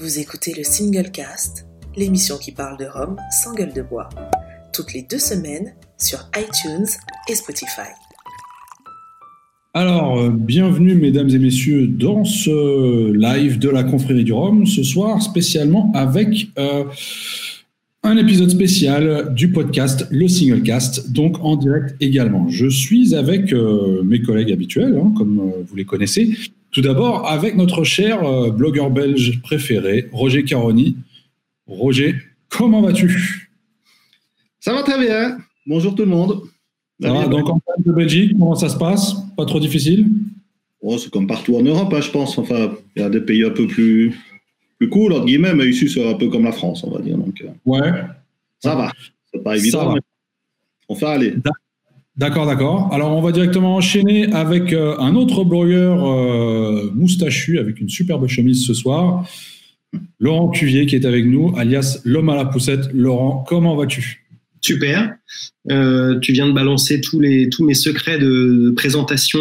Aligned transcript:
Vous 0.00 0.18
écoutez 0.18 0.54
le 0.56 0.64
Single 0.64 1.10
Cast, 1.10 1.66
l'émission 1.94 2.38
qui 2.38 2.52
parle 2.52 2.78
de 2.78 2.86
Rome 2.86 3.16
sans 3.42 3.52
gueule 3.52 3.74
de 3.74 3.82
bois, 3.82 4.08
toutes 4.72 4.94
les 4.94 5.02
deux 5.02 5.18
semaines 5.18 5.74
sur 5.98 6.20
iTunes 6.34 6.86
et 7.28 7.34
Spotify. 7.34 7.90
Alors, 9.74 10.18
euh, 10.18 10.30
bienvenue 10.30 10.94
mesdames 10.94 11.28
et 11.28 11.38
messieurs 11.38 11.86
dans 11.86 12.24
ce 12.24 13.12
live 13.12 13.58
de 13.58 13.68
la 13.68 13.84
confrérie 13.84 14.24
du 14.24 14.32
Rhum, 14.32 14.64
ce 14.64 14.82
soir 14.82 15.20
spécialement 15.20 15.92
avec 15.94 16.48
euh, 16.58 16.84
un 18.02 18.16
épisode 18.16 18.48
spécial 18.48 19.34
du 19.34 19.52
podcast 19.52 20.06
Le 20.10 20.28
Single 20.28 20.62
Cast, 20.62 21.12
donc 21.12 21.44
en 21.44 21.56
direct 21.56 21.94
également. 22.00 22.48
Je 22.48 22.70
suis 22.70 23.14
avec 23.14 23.52
euh, 23.52 24.02
mes 24.02 24.22
collègues 24.22 24.50
habituels, 24.50 24.96
hein, 24.96 25.12
comme 25.14 25.52
vous 25.68 25.76
les 25.76 25.84
connaissez. 25.84 26.38
Tout 26.72 26.82
d'abord 26.82 27.28
avec 27.28 27.56
notre 27.56 27.82
cher 27.84 28.22
euh, 28.22 28.50
blogueur 28.50 28.90
belge 28.90 29.40
préféré, 29.42 30.08
Roger 30.12 30.44
Caroni. 30.44 30.96
Roger, 31.66 32.14
comment 32.48 32.80
vas-tu? 32.80 33.50
Ça 34.60 34.72
va 34.72 34.82
très 34.82 34.98
bien. 34.98 35.38
Bonjour 35.66 35.94
tout 35.94 36.02
le 36.04 36.08
monde. 36.10 36.42
Ça 37.00 37.12
va, 37.12 37.26
donc 37.26 37.48
en 37.48 37.58
termes 37.60 37.82
de 37.84 37.92
Belgique, 37.92 38.32
comment 38.38 38.54
ça 38.54 38.68
se 38.68 38.76
passe? 38.76 39.14
Pas 39.36 39.46
trop 39.46 39.58
difficile? 39.58 40.06
Oh, 40.82 40.96
C'est 40.98 41.10
comme 41.10 41.26
partout 41.26 41.56
en 41.56 41.62
Europe, 41.62 41.92
hein, 41.94 42.00
je 42.00 42.10
pense. 42.10 42.36
Enfin, 42.38 42.72
il 42.94 43.02
y 43.02 43.04
a 43.04 43.10
des 43.10 43.20
pays 43.20 43.42
un 43.44 43.50
peu 43.50 43.66
plus, 43.66 44.14
plus 44.78 44.88
cool, 44.88 45.12
entre 45.14 45.24
guillemets, 45.26 45.54
mais 45.54 45.66
ici 45.66 45.88
c'est 45.88 46.06
un 46.08 46.14
peu 46.14 46.28
comme 46.28 46.44
la 46.44 46.52
France, 46.52 46.84
on 46.84 46.90
va 46.90 47.00
dire. 47.00 47.16
Donc, 47.16 47.40
euh, 47.42 47.48
Ouais. 47.64 47.90
ça 48.60 48.74
va. 48.74 48.92
C'est 49.32 49.42
pas 49.42 49.52
Ça 49.56 49.56
évident, 49.56 49.86
va. 49.88 49.94
mais 49.94 50.00
on 50.88 50.94
fait 50.94 51.06
aller. 51.06 51.34
D'accord, 52.16 52.46
d'accord. 52.46 52.92
Alors, 52.92 53.16
on 53.16 53.20
va 53.20 53.32
directement 53.32 53.76
enchaîner 53.76 54.32
avec 54.32 54.72
euh, 54.72 54.96
un 54.98 55.14
autre 55.14 55.44
blogueur 55.44 56.04
euh, 56.04 56.90
moustachu 56.94 57.58
avec 57.58 57.80
une 57.80 57.88
superbe 57.88 58.26
chemise 58.26 58.66
ce 58.66 58.74
soir, 58.74 59.24
Laurent 60.18 60.48
Cuvier 60.48 60.86
qui 60.86 60.96
est 60.96 61.04
avec 61.04 61.24
nous, 61.24 61.54
alias 61.56 62.00
l'homme 62.04 62.28
à 62.28 62.36
la 62.36 62.44
poussette. 62.44 62.92
Laurent, 62.92 63.44
comment 63.48 63.76
vas-tu? 63.76 64.26
Super. 64.60 65.14
Euh, 65.70 66.18
tu 66.18 66.32
viens 66.32 66.46
de 66.46 66.52
balancer 66.52 67.00
tous, 67.00 67.20
les, 67.20 67.48
tous 67.48 67.64
mes 67.64 67.74
secrets 67.74 68.18
de, 68.18 68.72
présentation 68.76 69.40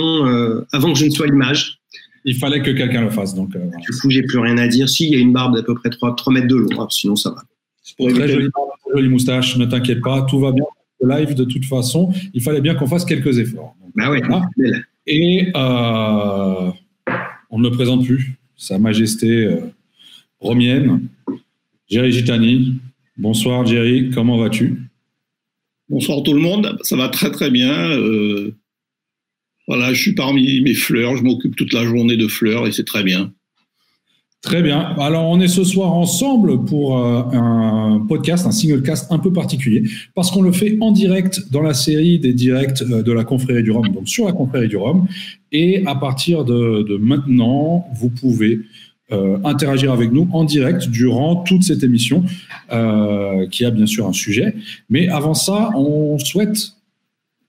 avant 0.71 0.93
que 0.93 0.99
je 0.99 1.05
ne 1.05 1.09
sois 1.09 1.27
l'image. 1.27 1.79
Il 2.23 2.35
fallait 2.35 2.61
que 2.61 2.71
quelqu'un 2.71 3.01
le 3.01 3.09
fasse, 3.09 3.33
donc. 3.33 3.51
Du 3.51 3.91
coup, 3.99 4.09
j'ai 4.09 4.23
plus 4.23 4.39
rien 4.39 4.57
à 4.57 4.67
dire. 4.67 4.87
Si, 4.87 5.05
il 5.07 5.13
y 5.13 5.15
a 5.15 5.19
une 5.19 5.33
barbe 5.33 5.55
d'à 5.55 5.63
peu 5.63 5.73
près 5.75 5.89
3, 5.89 6.15
3 6.15 6.33
mètres 6.33 6.47
de 6.47 6.55
long. 6.55 6.81
hein, 6.81 6.87
sinon, 6.89 7.15
ça 7.15 7.31
va. 7.31 7.41
Pour 7.97 8.07
Très 8.09 8.27
jolie, 8.27 8.49
très 8.49 8.93
jolie 8.95 9.09
moustache, 9.09 9.57
ne 9.57 9.65
t'inquiète 9.65 10.01
pas, 10.01 10.21
tout 10.21 10.39
va 10.39 10.51
bien. 10.51 10.65
Le 11.01 11.09
live, 11.09 11.33
de 11.35 11.45
toute 11.45 11.65
façon, 11.65 12.11
il 12.33 12.41
fallait 12.41 12.61
bien 12.61 12.75
qu'on 12.75 12.87
fasse 12.87 13.05
quelques 13.05 13.37
efforts. 13.39 13.75
Donc, 13.81 13.91
Bah 13.95 14.09
ouais. 14.11 14.21
voilà. 14.27 14.45
belle. 14.57 14.85
Et 15.07 15.47
euh, 15.55 16.71
on 17.49 17.59
ne 17.59 17.63
le 17.63 17.71
présente 17.71 18.05
plus, 18.05 18.33
Sa 18.57 18.77
Majesté 18.79 19.45
euh, 19.45 19.59
romienne, 20.39 21.07
Jerry 21.87 22.11
Gitani. 22.11 22.75
Bonsoir 23.17 23.65
Jerry, 23.65 24.11
comment 24.13 24.37
vas-tu? 24.37 24.81
Bonsoir 25.89 26.21
tout 26.23 26.33
le 26.33 26.41
monde, 26.41 26.77
ça 26.83 26.95
va 26.95 27.09
très 27.09 27.31
très 27.31 27.49
bien. 27.49 27.73
Euh, 27.91 28.55
voilà, 29.67 29.93
je 29.93 30.01
suis 30.01 30.13
parmi 30.15 30.61
mes 30.61 30.73
fleurs, 30.75 31.15
je 31.17 31.23
m'occupe 31.23 31.55
toute 31.55 31.73
la 31.73 31.83
journée 31.83 32.17
de 32.17 32.27
fleurs 32.27 32.67
et 32.67 32.71
c'est 32.71 32.85
très 32.85 33.03
bien. 33.03 33.33
Très 34.41 34.61
bien. 34.61 34.95
Alors, 34.97 35.27
on 35.29 35.41
est 35.41 35.49
ce 35.49 35.65
soir 35.65 35.91
ensemble 35.91 36.63
pour 36.63 36.97
euh, 36.97 37.23
un 37.33 38.05
podcast, 38.07 38.45
un 38.47 38.51
single 38.51 38.81
cast 38.83 39.11
un 39.11 39.19
peu 39.19 39.33
particulier, 39.33 39.83
parce 40.15 40.31
qu'on 40.31 40.41
le 40.41 40.53
fait 40.53 40.77
en 40.79 40.93
direct 40.93 41.51
dans 41.51 41.61
la 41.61 41.73
série 41.73 42.19
des 42.19 42.33
directs 42.33 42.81
euh, 42.81 43.03
de 43.03 43.11
la 43.11 43.25
Confrérie 43.25 43.63
du 43.63 43.71
Rhum, 43.71 43.89
donc 43.89 44.07
sur 44.07 44.25
la 44.27 44.31
Confrérie 44.31 44.69
du 44.69 44.77
Rhum. 44.77 45.07
Et 45.51 45.83
à 45.85 45.95
partir 45.95 46.45
de, 46.45 46.97
maintenant, 47.01 47.87
vous 47.93 48.09
pouvez 48.09 48.59
euh, 49.11 49.39
interagir 49.43 49.91
avec 49.91 50.13
nous 50.13 50.29
en 50.31 50.45
direct 50.45 50.87
durant 50.87 51.37
toute 51.37 51.63
cette 51.63 51.83
émission, 51.83 52.23
qui 53.51 53.65
a 53.65 53.71
bien 53.71 53.87
sûr 53.87 54.07
un 54.07 54.13
sujet. 54.13 54.55
Mais 54.89 55.09
avant 55.09 55.33
ça, 55.33 55.71
on 55.75 56.17
souhaite 56.17 56.75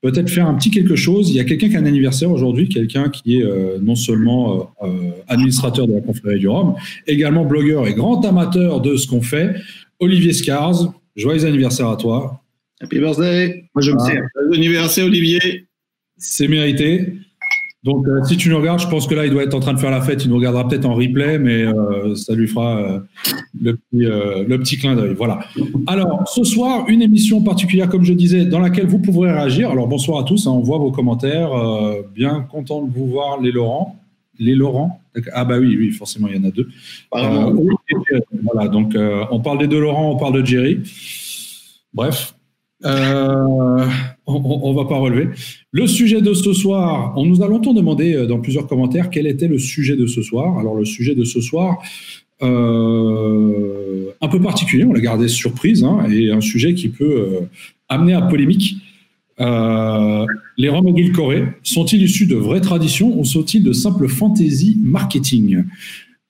peut-être 0.01 0.29
faire 0.29 0.47
un 0.47 0.55
petit 0.55 0.71
quelque 0.71 0.95
chose. 0.95 1.29
Il 1.29 1.35
y 1.35 1.39
a 1.39 1.43
quelqu'un 1.43 1.69
qui 1.69 1.75
a 1.75 1.79
un 1.79 1.85
anniversaire 1.85 2.31
aujourd'hui, 2.31 2.67
quelqu'un 2.67 3.09
qui 3.09 3.37
est 3.37 3.43
euh, 3.43 3.77
non 3.81 3.95
seulement 3.95 4.73
euh, 4.81 4.87
euh, 4.87 5.11
administrateur 5.27 5.87
de 5.87 5.93
la 5.93 6.01
confrérie 6.01 6.39
du 6.39 6.47
Rhum, 6.47 6.75
également 7.07 7.45
blogueur 7.45 7.87
et 7.87 7.93
grand 7.93 8.23
amateur 8.25 8.81
de 8.81 8.95
ce 8.95 9.07
qu'on 9.07 9.21
fait. 9.21 9.55
Olivier 9.99 10.33
Scars, 10.33 10.93
joyeux 11.15 11.45
anniversaire 11.45 11.87
à 11.87 11.97
toi. 11.97 12.41
Happy 12.81 12.99
birthday. 12.99 13.69
Moi, 13.75 13.83
je 13.83 13.91
me 13.91 13.97
Ah. 13.99 14.05
sers. 14.05 14.23
Bon 14.49 14.55
anniversaire 14.55 15.05
Olivier. 15.05 15.67
C'est 16.17 16.47
mérité. 16.47 17.13
Donc, 17.83 18.07
euh, 18.07 18.23
si 18.23 18.37
tu 18.37 18.49
nous 18.49 18.57
regardes, 18.57 18.79
je 18.79 18.87
pense 18.87 19.07
que 19.07 19.15
là, 19.15 19.25
il 19.25 19.31
doit 19.31 19.43
être 19.43 19.55
en 19.55 19.59
train 19.59 19.73
de 19.73 19.79
faire 19.79 19.89
la 19.89 20.01
fête. 20.01 20.23
Il 20.23 20.29
nous 20.29 20.35
regardera 20.35 20.67
peut-être 20.67 20.85
en 20.85 20.93
replay, 20.93 21.39
mais 21.39 21.63
euh, 21.63 22.15
ça 22.15 22.35
lui 22.35 22.47
fera 22.47 22.77
euh, 22.77 22.99
le, 23.59 23.75
petit, 23.75 24.03
le 24.03 24.57
petit 24.59 24.77
clin 24.77 24.95
d'œil. 24.95 25.15
Voilà. 25.15 25.39
Alors, 25.87 26.27
ce 26.27 26.43
soir, 26.43 26.85
une 26.89 27.01
émission 27.01 27.41
particulière, 27.41 27.89
comme 27.89 28.03
je 28.03 28.13
disais, 28.13 28.45
dans 28.45 28.59
laquelle 28.59 28.85
vous 28.85 28.99
pourrez 28.99 29.31
réagir. 29.31 29.71
Alors, 29.71 29.87
bonsoir 29.87 30.19
à 30.19 30.23
tous. 30.23 30.45
hein, 30.45 30.51
on 30.51 30.59
voit 30.59 30.77
vos 30.77 30.91
commentaires. 30.91 31.49
bien 32.13 32.41
content 32.51 32.83
de 32.83 32.91
vous 32.91 33.07
voir, 33.07 33.41
les 33.41 33.51
Laurent. 33.51 33.97
Les 34.37 34.53
Laurent? 34.53 35.01
Ah, 35.33 35.43
bah 35.43 35.57
oui, 35.59 35.75
oui, 35.77 35.91
forcément, 35.91 36.27
il 36.27 36.35
y 36.35 36.39
en 36.39 36.47
a 36.47 36.51
deux. 36.51 36.69
Voilà, 37.11 38.67
donc 38.67 38.95
on 39.31 39.39
parle 39.39 39.57
des 39.57 39.67
deux 39.67 39.79
Laurent, 39.79 40.11
on 40.11 40.17
parle 40.17 40.41
de 40.41 40.45
Jerry. 40.45 40.79
Bref, 41.93 42.35
euh, 42.85 43.85
on, 44.33 44.69
on 44.69 44.73
va 44.73 44.85
pas 44.85 44.97
relever. 44.97 45.29
Le 45.71 45.87
sujet 45.87 46.21
de 46.21 46.33
ce 46.33 46.53
soir, 46.53 47.13
on 47.17 47.25
nous 47.25 47.41
a 47.41 47.47
longtemps 47.47 47.73
demandé 47.73 48.13
euh, 48.13 48.25
dans 48.25 48.39
plusieurs 48.39 48.67
commentaires 48.67 49.09
quel 49.09 49.27
était 49.27 49.47
le 49.47 49.59
sujet 49.59 49.95
de 49.95 50.07
ce 50.07 50.21
soir. 50.21 50.57
Alors 50.57 50.75
le 50.75 50.85
sujet 50.85 51.15
de 51.15 51.23
ce 51.23 51.41
soir, 51.41 51.79
euh, 52.43 54.11
un 54.19 54.27
peu 54.27 54.41
particulier, 54.41 54.83
on 54.83 54.93
l'a 54.93 55.01
gardé 55.01 55.27
surprise, 55.27 55.83
hein, 55.83 56.05
et 56.09 56.31
un 56.31 56.41
sujet 56.41 56.73
qui 56.73 56.89
peut 56.89 57.03
euh, 57.03 57.39
amener 57.89 58.13
à 58.13 58.21
polémique. 58.21 58.77
Euh, 59.39 60.25
les 60.57 60.69
Roms 60.69 61.11
Corée 61.13 61.45
sont-ils 61.63 62.03
issus 62.03 62.27
de 62.27 62.35
vraies 62.35 62.61
traditions 62.61 63.17
ou 63.17 63.25
sont-ils 63.25 63.63
de 63.63 63.73
simples 63.73 64.07
fantaisies 64.07 64.77
marketing? 64.83 65.63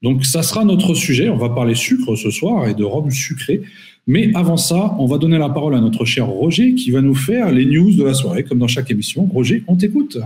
Donc 0.01 0.25
ça 0.25 0.43
sera 0.43 0.65
notre 0.65 0.93
sujet. 0.93 1.29
On 1.29 1.37
va 1.37 1.49
parler 1.49 1.75
sucre 1.75 2.15
ce 2.15 2.29
soir 2.29 2.67
et 2.67 2.73
de 2.73 2.83
rhum 2.83 3.11
sucré. 3.11 3.61
Mais 4.07 4.31
avant 4.33 4.57
ça, 4.57 4.95
on 4.99 5.05
va 5.05 5.17
donner 5.17 5.37
la 5.37 5.49
parole 5.49 5.75
à 5.75 5.81
notre 5.81 6.05
cher 6.05 6.27
Roger 6.27 6.73
qui 6.75 6.91
va 6.91 7.01
nous 7.01 7.15
faire 7.15 7.51
les 7.51 7.65
news 7.65 7.91
de 7.91 8.03
la 8.03 8.13
soirée, 8.13 8.43
comme 8.43 8.59
dans 8.59 8.67
chaque 8.67 8.89
émission. 8.91 9.25
Roger, 9.25 9.63
on 9.67 9.75
t'écoute. 9.75 10.17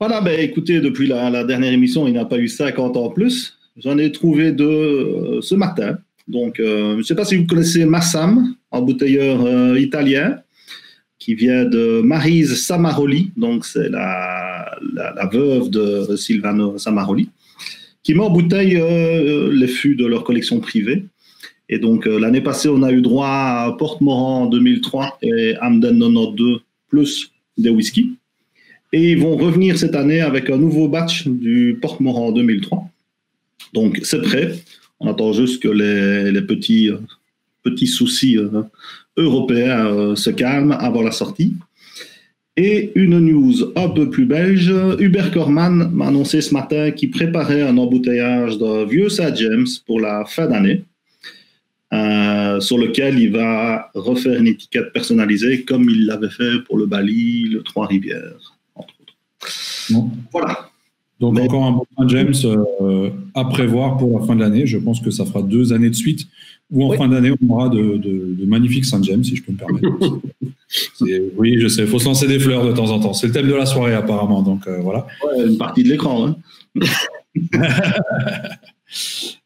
Voilà, 0.00 0.20
ben, 0.20 0.38
écoutez, 0.40 0.80
depuis 0.80 1.06
la, 1.06 1.44
dernière 1.44 1.72
émission, 1.72 2.06
il 2.06 2.12
n'y 2.12 2.18
a 2.18 2.24
pas 2.24 2.38
eu 2.38 2.48
50 2.48 2.96
ans 2.96 3.04
en 3.04 3.10
plus. 3.10 3.58
J'en 3.76 3.98
ai 3.98 4.10
trouvé 4.12 4.52
deux 4.52 4.64
euh, 4.64 5.40
ce 5.40 5.54
matin. 5.54 5.98
Donc, 6.26 6.58
euh, 6.58 6.92
je 6.92 6.98
ne 6.98 7.02
sais 7.02 7.14
pas 7.14 7.24
si 7.24 7.36
vous 7.36 7.46
connaissez 7.46 7.84
Massam, 7.84 8.54
embouteilleur 8.70 9.44
euh, 9.44 9.78
italien, 9.78 10.38
qui 11.18 11.34
vient 11.34 11.64
de 11.64 12.00
Marise 12.02 12.54
Samaroli. 12.64 13.32
Donc, 13.36 13.64
c'est 13.64 13.88
la, 13.88 14.78
veuve 15.32 15.70
de 15.70 16.16
Silvano 16.16 16.78
Samaroli, 16.78 17.28
qui 18.02 18.14
met 18.14 18.20
en 18.20 18.30
bouteille 18.30 18.76
euh, 18.76 19.50
les 19.52 19.68
fûts 19.68 19.96
de 19.96 20.06
leur 20.06 20.24
collection 20.24 20.60
privée. 20.60 21.04
Et 21.68 21.78
donc, 21.78 22.06
euh, 22.06 22.18
l'année 22.18 22.40
passée, 22.40 22.68
on 22.68 22.82
a 22.82 22.92
eu 22.92 23.00
droit 23.00 23.28
à 23.28 23.74
Porte-Moran 23.78 24.46
2003 24.46 25.18
et 25.22 25.54
Hamden 25.62 25.98
92, 25.98 26.60
plus 26.88 27.30
des 27.56 27.70
whiskies. 27.70 28.12
Et 28.92 29.12
ils 29.12 29.18
vont 29.18 29.36
revenir 29.36 29.78
cette 29.78 29.94
année 29.94 30.20
avec 30.20 30.50
un 30.50 30.58
nouveau 30.58 30.88
batch 30.88 31.26
du 31.26 31.78
Porte-Moran 31.80 32.32
2003. 32.32 32.84
Donc 33.72 34.00
c'est 34.02 34.22
prêt. 34.22 34.52
On 35.00 35.08
attend 35.10 35.32
juste 35.32 35.62
que 35.62 35.68
les, 35.68 36.42
petits, 36.42 36.90
euh, 36.90 36.98
petits 37.62 37.86
soucis 37.86 38.38
euh, 38.38 38.62
européens 39.16 40.14
se 40.14 40.30
calment 40.30 40.72
avant 40.72 41.02
la 41.02 41.12
sortie. 41.12 41.54
Et 42.56 42.92
une 42.94 43.18
news 43.18 43.72
un 43.74 43.88
peu 43.88 44.10
plus 44.10 44.26
belge, 44.26 44.72
Hubert 45.00 45.32
Corman 45.32 45.90
m'a 45.92 46.06
annoncé 46.06 46.40
ce 46.40 46.54
matin 46.54 46.92
qu'il 46.92 47.10
préparait 47.10 47.62
un 47.62 47.76
embouteillage 47.78 48.58
d'un 48.58 48.84
vieux 48.84 49.08
Saint 49.08 49.34
James 49.34 49.66
pour 49.86 49.98
la 49.98 50.24
fin 50.24 50.46
d'année, 50.46 50.84
euh, 51.94 52.60
sur 52.60 52.76
lequel 52.78 53.18
il 53.18 53.30
va 53.32 53.90
refaire 53.94 54.38
une 54.40 54.48
étiquette 54.48 54.92
personnalisée 54.92 55.62
comme 55.64 55.88
il 55.88 56.06
l'avait 56.06 56.30
fait 56.30 56.58
pour 56.66 56.76
le 56.76 56.86
Bali, 56.86 57.48
le 57.50 57.62
Trois-Rivières, 57.62 58.52
entre 58.74 58.94
autres. 59.00 59.14
Bon. 59.90 60.10
Voilà. 60.32 60.68
Donc 61.20 61.34
Mais- 61.34 61.42
encore 61.42 61.64
un 61.64 61.70
bon 61.72 61.86
Saint 61.96 62.08
James 62.08 62.32
euh, 62.80 63.10
à 63.34 63.44
prévoir 63.44 63.96
pour 63.96 64.18
la 64.18 64.26
fin 64.26 64.34
de 64.34 64.40
l'année. 64.40 64.66
Je 64.66 64.78
pense 64.78 65.00
que 65.00 65.10
ça 65.10 65.24
fera 65.24 65.42
deux 65.42 65.72
années 65.72 65.88
de 65.90 65.94
suite 65.94 66.26
où 66.70 66.84
en 66.84 66.88
Oui. 66.90 66.96
fin 66.96 67.06
d'année 67.08 67.30
on 67.30 67.52
aura 67.54 67.68
de, 67.68 67.96
de- 67.98 68.34
de 68.38 68.46
magnifiques 68.46 68.84
Saint 68.84 69.00
James, 69.02 69.22
si 69.22 69.36
je 69.36 69.42
peux 69.44 69.52
me 69.52 69.56
permettre. 69.58 69.86
C'est- 70.68 71.22
oui, 71.36 71.56
je 71.60 71.68
sais, 71.68 71.82
il 71.82 71.86
faut 71.86 72.00
se 72.00 72.06
lancer 72.06 72.26
des 72.26 72.40
fleurs 72.40 72.66
de 72.66 72.72
temps 72.72 72.90
en 72.90 72.98
temps. 72.98 73.12
C'est 73.12 73.28
le 73.28 73.32
thème 73.32 73.46
de 73.46 73.54
la 73.54 73.66
soirée 73.66 73.94
apparemment. 73.94 74.42
Donc 74.42 74.66
euh, 74.66 74.78
voilà. 74.80 75.06
Ouais, 75.24 75.46
une 75.46 75.56
partie 75.58 75.84
de 75.84 75.88
l'écran. 75.90 76.26
Hein. 76.28 76.36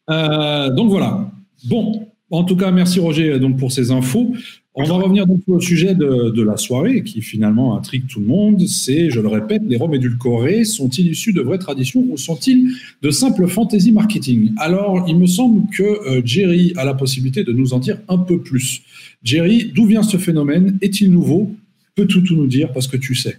Euh, 0.09 0.69
donc 0.71 0.89
voilà. 0.89 1.29
Bon, 1.65 2.07
en 2.31 2.43
tout 2.43 2.55
cas, 2.55 2.71
merci 2.71 2.99
Roger 2.99 3.39
donc 3.39 3.57
pour 3.57 3.71
ces 3.71 3.91
infos. 3.91 4.33
On 4.75 4.83
va 4.83 4.95
revenir 4.95 5.27
donc 5.27 5.41
au 5.47 5.59
sujet 5.59 5.93
de, 5.93 6.41
la 6.41 6.55
soirée 6.55 7.03
qui 7.03 7.21
finalement 7.21 7.75
intrigue 7.75 8.05
tout 8.07 8.19
le 8.21 8.27
monde. 8.27 8.65
C'est, 8.65 9.09
je 9.09 9.19
le 9.19 9.27
répète, 9.27 9.61
les 9.67 9.75
rhums 9.75 9.93
édulcorés 9.93 10.63
sont-ils 10.63 11.07
issus 11.07 11.33
de 11.33 11.41
vraies 11.41 11.57
traditions 11.57 12.05
ou 12.07 12.17
sont-ils 12.17 12.71
de 13.01 13.09
simples 13.09 13.47
fantasy 13.47 13.91
marketing? 13.91 14.53
Alors, 14.57 15.05
il 15.09 15.17
me 15.17 15.25
semble 15.25 15.69
que 15.69 15.83
euh, 15.83 16.21
Jerry 16.23 16.71
a 16.77 16.85
la 16.85 16.93
possibilité 16.93 17.43
de 17.43 17.51
nous 17.51 17.73
en 17.73 17.79
dire 17.79 17.97
un 18.07 18.19
peu 18.19 18.39
plus. 18.39 18.83
Jerry, 19.21 19.71
d'où 19.75 19.85
vient 19.85 20.03
ce 20.03 20.17
phénomène? 20.17 20.77
Est-il 20.81 21.11
nouveau? 21.11 21.51
Peux-tu 21.95 22.23
tout 22.23 22.35
nous 22.35 22.47
dire? 22.47 22.71
Parce 22.71 22.87
que 22.87 22.95
tu 22.95 23.15
sais 23.15 23.37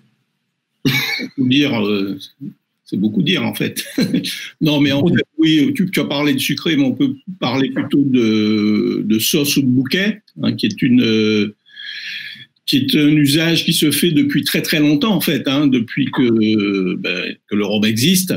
dire, 1.38 1.81
euh, 1.86 2.19
c'est 2.90 2.96
beaucoup 2.96 3.22
dire 3.22 3.44
en 3.44 3.54
fait. 3.54 3.84
non, 4.60 4.81
mais 4.81 4.90
en 4.90 5.06
fait, 5.06 5.22
oui, 5.38 5.72
tu, 5.75 5.88
as 6.00 6.04
parlé 6.04 6.34
de 6.34 6.40
sucré, 6.40 6.76
mais 6.76 6.82
on 6.82 6.92
peut 6.92 7.14
parler 7.38 7.70
plutôt 7.70 8.02
de, 8.02 9.02
de 9.04 9.19
sauce 9.20 9.56
ou 9.56 9.62
de 9.62 9.69
bouquet, 9.69 10.22
hein, 10.42 10.54
qui 10.54 10.66
est 10.66 10.82
une 10.82 11.02
euh, 11.02 11.54
qui 12.66 12.78
est 12.78 12.94
un 12.96 13.10
usage 13.10 13.64
qui 13.64 13.72
se 13.72 13.92
fait 13.92 14.10
depuis 14.10 14.42
très 14.42 14.60
très 14.60 14.81
longtemps 14.81 15.14
en 15.14 15.20
fait, 15.20 15.46
hein, 15.46 15.69
depuis 15.69 16.06
que, 16.06 16.96
ben, 16.96 17.37
le 17.50 17.64
rhum 17.64 17.84
existe. 17.84 18.34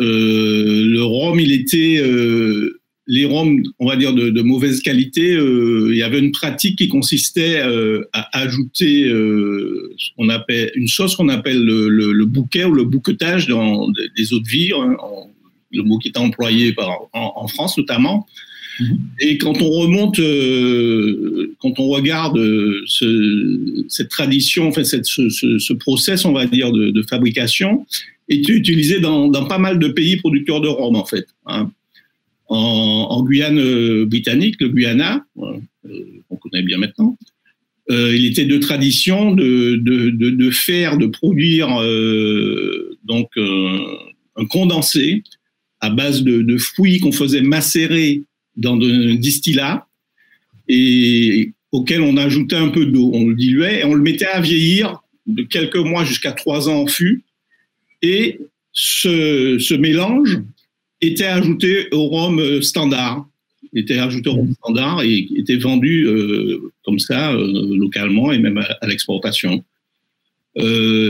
Euh, 0.00 0.84
le 0.86 1.02
rhum, 1.02 1.40
il 1.40 1.52
était 1.52 1.98
euh, 2.02 2.79
les 3.10 3.24
rhums, 3.24 3.64
on 3.80 3.88
va 3.88 3.96
dire 3.96 4.14
de, 4.14 4.30
de 4.30 4.42
mauvaise 4.42 4.80
qualité, 4.82 5.34
euh, 5.34 5.88
il 5.90 5.96
y 5.96 6.02
avait 6.04 6.20
une 6.20 6.30
pratique 6.30 6.78
qui 6.78 6.86
consistait 6.86 7.60
euh, 7.60 8.04
à 8.12 8.38
ajouter 8.38 9.08
euh, 9.08 9.92
ce 9.98 10.10
qu'on 10.16 10.28
appelle 10.28 10.70
une 10.76 10.86
sauce 10.86 11.16
qu'on 11.16 11.28
appelle 11.28 11.60
le, 11.60 11.88
le, 11.88 12.12
le, 12.12 12.24
bouquet 12.24 12.64
ou 12.64 12.72
le 12.72 12.84
bouquetage 12.84 13.48
dans 13.48 13.88
des 14.16 14.32
eaux 14.32 14.38
de 14.38 14.48
vie, 14.48 14.70
hein, 14.72 14.96
le 15.72 15.82
mot 15.82 15.98
qui 15.98 16.06
est 16.06 16.18
employé 16.18 16.72
par, 16.72 17.08
en, 17.12 17.32
en 17.34 17.48
France 17.48 17.76
notamment. 17.76 18.28
Mm-hmm. 18.78 18.96
Et 19.22 19.38
quand 19.38 19.60
on 19.60 19.70
remonte, 19.70 20.20
quand 21.58 21.80
on 21.80 21.88
regarde 21.88 22.40
ce, 22.86 23.84
cette 23.88 24.10
tradition, 24.10 24.68
en 24.68 24.72
fait, 24.72 24.84
cette, 24.84 25.06
ce, 25.06 25.28
ce, 25.30 25.58
ce, 25.58 25.72
process, 25.72 26.24
on 26.24 26.32
va 26.32 26.46
dire, 26.46 26.70
de, 26.70 26.90
de 26.90 27.02
fabrication, 27.02 27.86
est 28.28 28.48
utilisé 28.48 29.00
dans, 29.00 29.26
dans, 29.26 29.46
pas 29.46 29.58
mal 29.58 29.80
de 29.80 29.88
pays 29.88 30.16
producteurs 30.16 30.60
de 30.60 30.68
rhum, 30.68 30.94
en 30.94 31.04
fait. 31.04 31.26
Hein 31.46 31.72
en, 32.50 33.22
Guyane 33.22 33.58
euh, 33.58 34.04
britannique, 34.06 34.56
le 34.60 34.68
Guyana, 34.68 35.24
euh, 35.38 35.60
on 36.30 36.36
connaît 36.36 36.62
bien 36.62 36.78
maintenant. 36.78 37.16
Euh, 37.90 38.14
il 38.14 38.26
était 38.26 38.44
de 38.44 38.58
tradition 38.58 39.32
de, 39.32 39.76
de, 39.76 40.10
de, 40.10 40.50
faire, 40.50 40.98
de 40.98 41.06
produire 41.06 41.68
donc 43.04 43.30
un 43.36 44.44
condensé 44.46 45.22
à 45.80 45.90
base 45.90 46.22
de, 46.22 46.42
de 46.42 46.58
fruits 46.58 46.98
qu'on 46.98 47.12
faisait 47.12 47.40
macérer 47.40 48.22
dans 48.56 48.78
un 48.80 49.14
distillat 49.14 49.86
et 50.68 51.52
auquel 51.72 52.02
on 52.02 52.16
ajoutait 52.16 52.56
un 52.56 52.68
peu 52.68 52.86
d'eau. 52.86 53.10
On 53.14 53.28
le 53.28 53.34
diluait 53.34 53.80
et 53.80 53.84
on 53.84 53.94
le 53.94 54.02
mettait 54.02 54.26
à 54.26 54.40
vieillir 54.40 55.00
de 55.26 55.42
quelques 55.42 55.76
mois 55.76 56.04
jusqu'à 56.04 56.32
trois 56.32 56.68
ans 56.68 56.82
en 56.82 56.86
fût. 56.86 57.24
Et 58.02 58.40
ce 58.72 59.74
mélange 59.74 60.40
était 61.00 61.24
ajouté 61.24 61.88
au 61.92 62.08
rhum 62.08 62.38
euh, 62.38 62.62
standard, 62.62 63.26
était 63.74 63.98
ajouté 63.98 64.30
au 64.30 64.34
rhum 64.34 64.54
standard 64.54 65.02
et 65.02 65.28
était 65.36 65.56
vendu 65.56 66.06
euh, 66.06 66.58
comme 66.84 66.98
ça 66.98 67.32
euh, 67.32 67.76
localement 67.76 68.32
et 68.32 68.38
même 68.38 68.58
à, 68.58 68.86
l'exportation. 68.86 69.64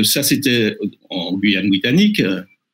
Ça, 0.04 0.22
c'était 0.22 0.76
en 1.08 1.36
Guyane 1.38 1.68
britannique. 1.68 2.22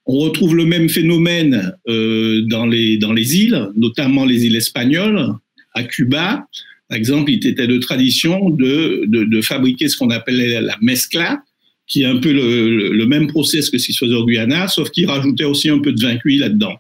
On 0.04 0.18
retrouve 0.18 0.56
le 0.56 0.66
même 0.66 0.88
phénomène 0.88 1.72
dans, 1.86 2.66
les, 2.66 2.98
dans 2.98 3.12
les 3.12 3.38
îles, 3.38 3.68
notamment 3.76 4.24
les 4.24 4.44
îles 4.44 4.56
espagnoles, 4.56 5.32
à 5.74 5.84
Cuba. 5.84 6.46
Par 6.88 6.98
exemple, 6.98 7.30
il 7.30 7.46
était 7.46 7.66
de 7.68 7.78
tradition 7.78 8.50
de, 8.50 9.04
de, 9.06 9.40
fabriquer 9.40 9.88
ce 9.88 9.96
qu'on 9.96 10.10
appelait 10.10 10.60
la 10.60 10.76
mescla, 10.82 11.40
qui 11.86 12.02
est 12.02 12.06
un 12.06 12.18
peu 12.18 12.32
le, 12.32 12.92
le 12.92 13.06
même 13.06 13.28
process 13.28 13.70
que 13.70 13.78
ce 13.78 13.86
qui 13.86 13.92
se 13.92 14.04
faisait 14.04 14.16
au 14.16 14.26
Guyana, 14.26 14.68
sauf 14.68 14.90
qu'il 14.90 15.06
rajoutait 15.06 15.44
aussi 15.44 15.70
un 15.70 15.78
peu 15.78 15.92
de 15.92 16.02
vin 16.02 16.16
cuit 16.16 16.38
là-dedans. 16.38 16.76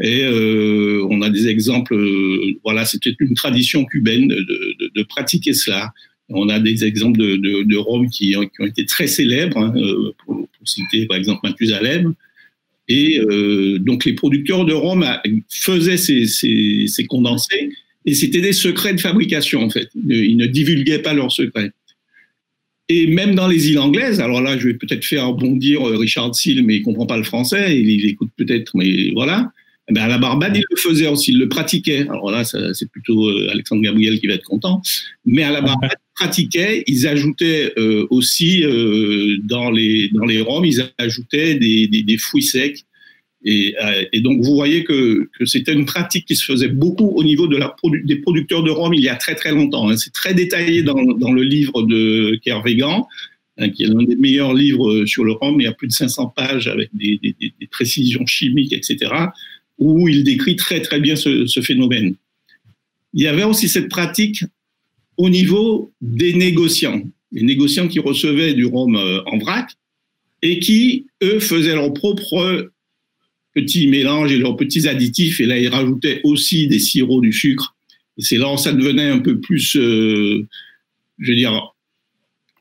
Et 0.00 0.22
euh, 0.22 1.04
on 1.10 1.22
a 1.22 1.30
des 1.30 1.48
exemples, 1.48 1.94
euh, 1.94 2.56
voilà, 2.62 2.84
c'était 2.84 3.14
une 3.18 3.34
tradition 3.34 3.84
cubaine 3.84 4.28
de, 4.28 5.02
pratiquer 5.08 5.54
cela. 5.54 5.92
On 6.28 6.48
a 6.48 6.60
des 6.60 6.84
exemples 6.84 7.18
de, 7.18 7.64
de, 7.64 7.76
Rome 7.76 8.08
qui, 8.08 8.30
qui, 8.30 8.36
ont 8.36 8.66
été 8.66 8.86
très 8.86 9.06
célèbres, 9.06 9.58
hein, 9.58 9.72
euh, 9.76 10.12
pour, 10.24 10.48
citer 10.64 11.06
par 11.06 11.16
exemple 11.16 11.40
Mathusalem. 11.42 12.14
Et 12.88 13.18
euh, 13.18 13.78
donc 13.78 14.04
les 14.04 14.12
producteurs 14.12 14.64
de 14.64 14.72
Rome 14.72 15.04
faisaient 15.48 15.96
ces, 15.96 17.06
condensés 17.08 17.70
et 18.04 18.14
c'était 18.14 18.40
des 18.40 18.52
secrets 18.52 18.94
de 18.94 19.00
fabrication 19.00 19.62
en 19.62 19.70
fait. 19.70 19.88
Ils 20.08 20.36
ne 20.36 20.46
divulguaient 20.46 21.00
pas 21.00 21.14
leurs 21.14 21.32
secrets. 21.32 21.70
Et 22.90 23.06
même 23.06 23.34
dans 23.34 23.48
les 23.48 23.70
îles 23.70 23.78
anglaises, 23.78 24.20
alors 24.20 24.40
là, 24.40 24.56
je 24.56 24.68
vais 24.68 24.74
peut-être 24.74 25.04
faire 25.04 25.32
bondir 25.34 25.82
Richard 25.82 26.34
Seal, 26.34 26.62
mais 26.64 26.76
il 26.76 26.82
comprend 26.82 27.04
pas 27.04 27.18
le 27.18 27.22
français, 27.22 27.78
il 27.78 28.06
écoute 28.06 28.30
peut-être, 28.36 28.74
mais 28.74 29.10
voilà. 29.10 29.52
Eh 29.88 29.94
ben 29.94 30.02
à 30.02 30.08
la 30.08 30.18
Barbade, 30.18 30.54
il 30.54 30.64
le 30.70 30.76
faisait 30.76 31.06
aussi, 31.06 31.32
il 31.32 31.38
le 31.38 31.48
pratiquait. 31.48 32.02
Alors 32.02 32.30
là, 32.30 32.44
c'est 32.44 32.90
plutôt 32.90 33.26
euh, 33.26 33.48
Alexandre 33.50 33.82
Gabriel 33.82 34.20
qui 34.20 34.26
va 34.26 34.34
être 34.34 34.44
content. 34.44 34.82
Mais 35.24 35.42
à 35.42 35.50
la 35.50 35.62
Barbade, 35.62 35.92
ils 35.94 36.14
pratiquaient, 36.14 36.84
ils 36.86 37.06
ajoutaient 37.06 37.72
euh, 37.78 38.06
aussi 38.10 38.62
euh, 38.64 39.38
dans 39.44 39.70
les 39.70 40.10
dans 40.10 40.26
les 40.26 40.40
rhums, 40.40 40.66
ils 40.66 40.84
ajoutaient 40.98 41.54
des, 41.54 41.88
des, 41.88 42.02
des 42.02 42.18
fruits 42.18 42.42
secs. 42.42 42.84
Et, 43.44 43.76
et, 44.12 44.20
donc 44.20 44.42
vous 44.42 44.52
voyez 44.56 44.82
que, 44.82 45.30
que 45.38 45.46
c'était 45.46 45.72
une 45.72 45.84
pratique 45.84 46.26
qui 46.26 46.34
se 46.34 46.44
faisait 46.44 46.68
beaucoup 46.68 47.06
au 47.06 47.22
niveau 47.22 47.46
de 47.46 47.56
la 47.56 47.68
produ 47.68 48.02
des 48.04 48.16
producteurs 48.16 48.64
de 48.64 48.70
rhum 48.72 48.92
il 48.92 49.00
y 49.00 49.08
a 49.08 49.14
très 49.14 49.36
très 49.36 49.52
longtemps. 49.52 49.88
Hein. 49.88 49.96
C'est 49.96 50.12
très 50.12 50.34
détaillé 50.34 50.82
dans, 50.82 51.00
dans 51.04 51.32
le 51.32 51.44
livre 51.44 51.84
de 51.84 52.36
Kervégan, 52.42 53.06
hein, 53.58 53.68
qui 53.70 53.84
est 53.84 53.86
l'un 53.86 54.02
des 54.02 54.16
meilleurs 54.16 54.54
livres 54.54 55.06
sur 55.06 55.22
le 55.24 55.32
rhum. 55.32 55.60
Il 55.60 55.64
y 55.64 55.68
a 55.68 55.72
plus 55.72 55.86
de 55.86 55.92
500 55.92 56.32
pages 56.34 56.66
avec 56.66 56.90
des, 56.92 57.20
des, 57.22 57.36
des 57.38 57.66
précisions 57.68 58.26
chimiques, 58.26 58.72
etc 58.72 59.28
où 59.78 60.08
il 60.08 60.24
décrit 60.24 60.56
très 60.56 60.80
très 60.80 61.00
bien 61.00 61.16
ce, 61.16 61.60
phénomène. 61.62 62.14
Il 63.14 63.22
y 63.22 63.26
avait 63.26 63.44
aussi 63.44 63.68
cette 63.68 63.88
pratique 63.88 64.44
au 65.16 65.30
niveau 65.30 65.92
des 66.00 66.34
négociants, 66.34 67.02
les 67.32 67.42
négociants 67.42 67.88
qui 67.88 68.00
recevaient 68.00 68.54
du 68.54 68.64
rhum 68.64 68.96
euh, 68.96 69.22
en 69.26 69.38
vrac 69.38 69.70
et 70.42 70.58
qui, 70.60 71.06
eux, 71.22 71.40
faisaient 71.40 71.74
leur 71.74 71.92
propre 71.92 72.70
petits 73.54 73.88
mélanges 73.88 74.32
et 74.32 74.38
leurs 74.38 74.56
petits 74.56 74.86
additifs, 74.86 75.40
et 75.40 75.46
là, 75.46 75.58
ils 75.58 75.68
rajoutaient 75.68 76.20
aussi 76.22 76.68
des 76.68 76.78
sirops, 76.78 77.22
du 77.22 77.32
sucre. 77.32 77.74
Et 78.16 78.22
c'est 78.22 78.36
là 78.36 78.52
où 78.52 78.56
ça 78.56 78.72
devenait 78.72 79.08
un 79.08 79.18
peu 79.18 79.40
plus, 79.40 79.76
euh, 79.76 80.46
je 81.18 81.30
veux 81.30 81.36
dire, 81.36 81.74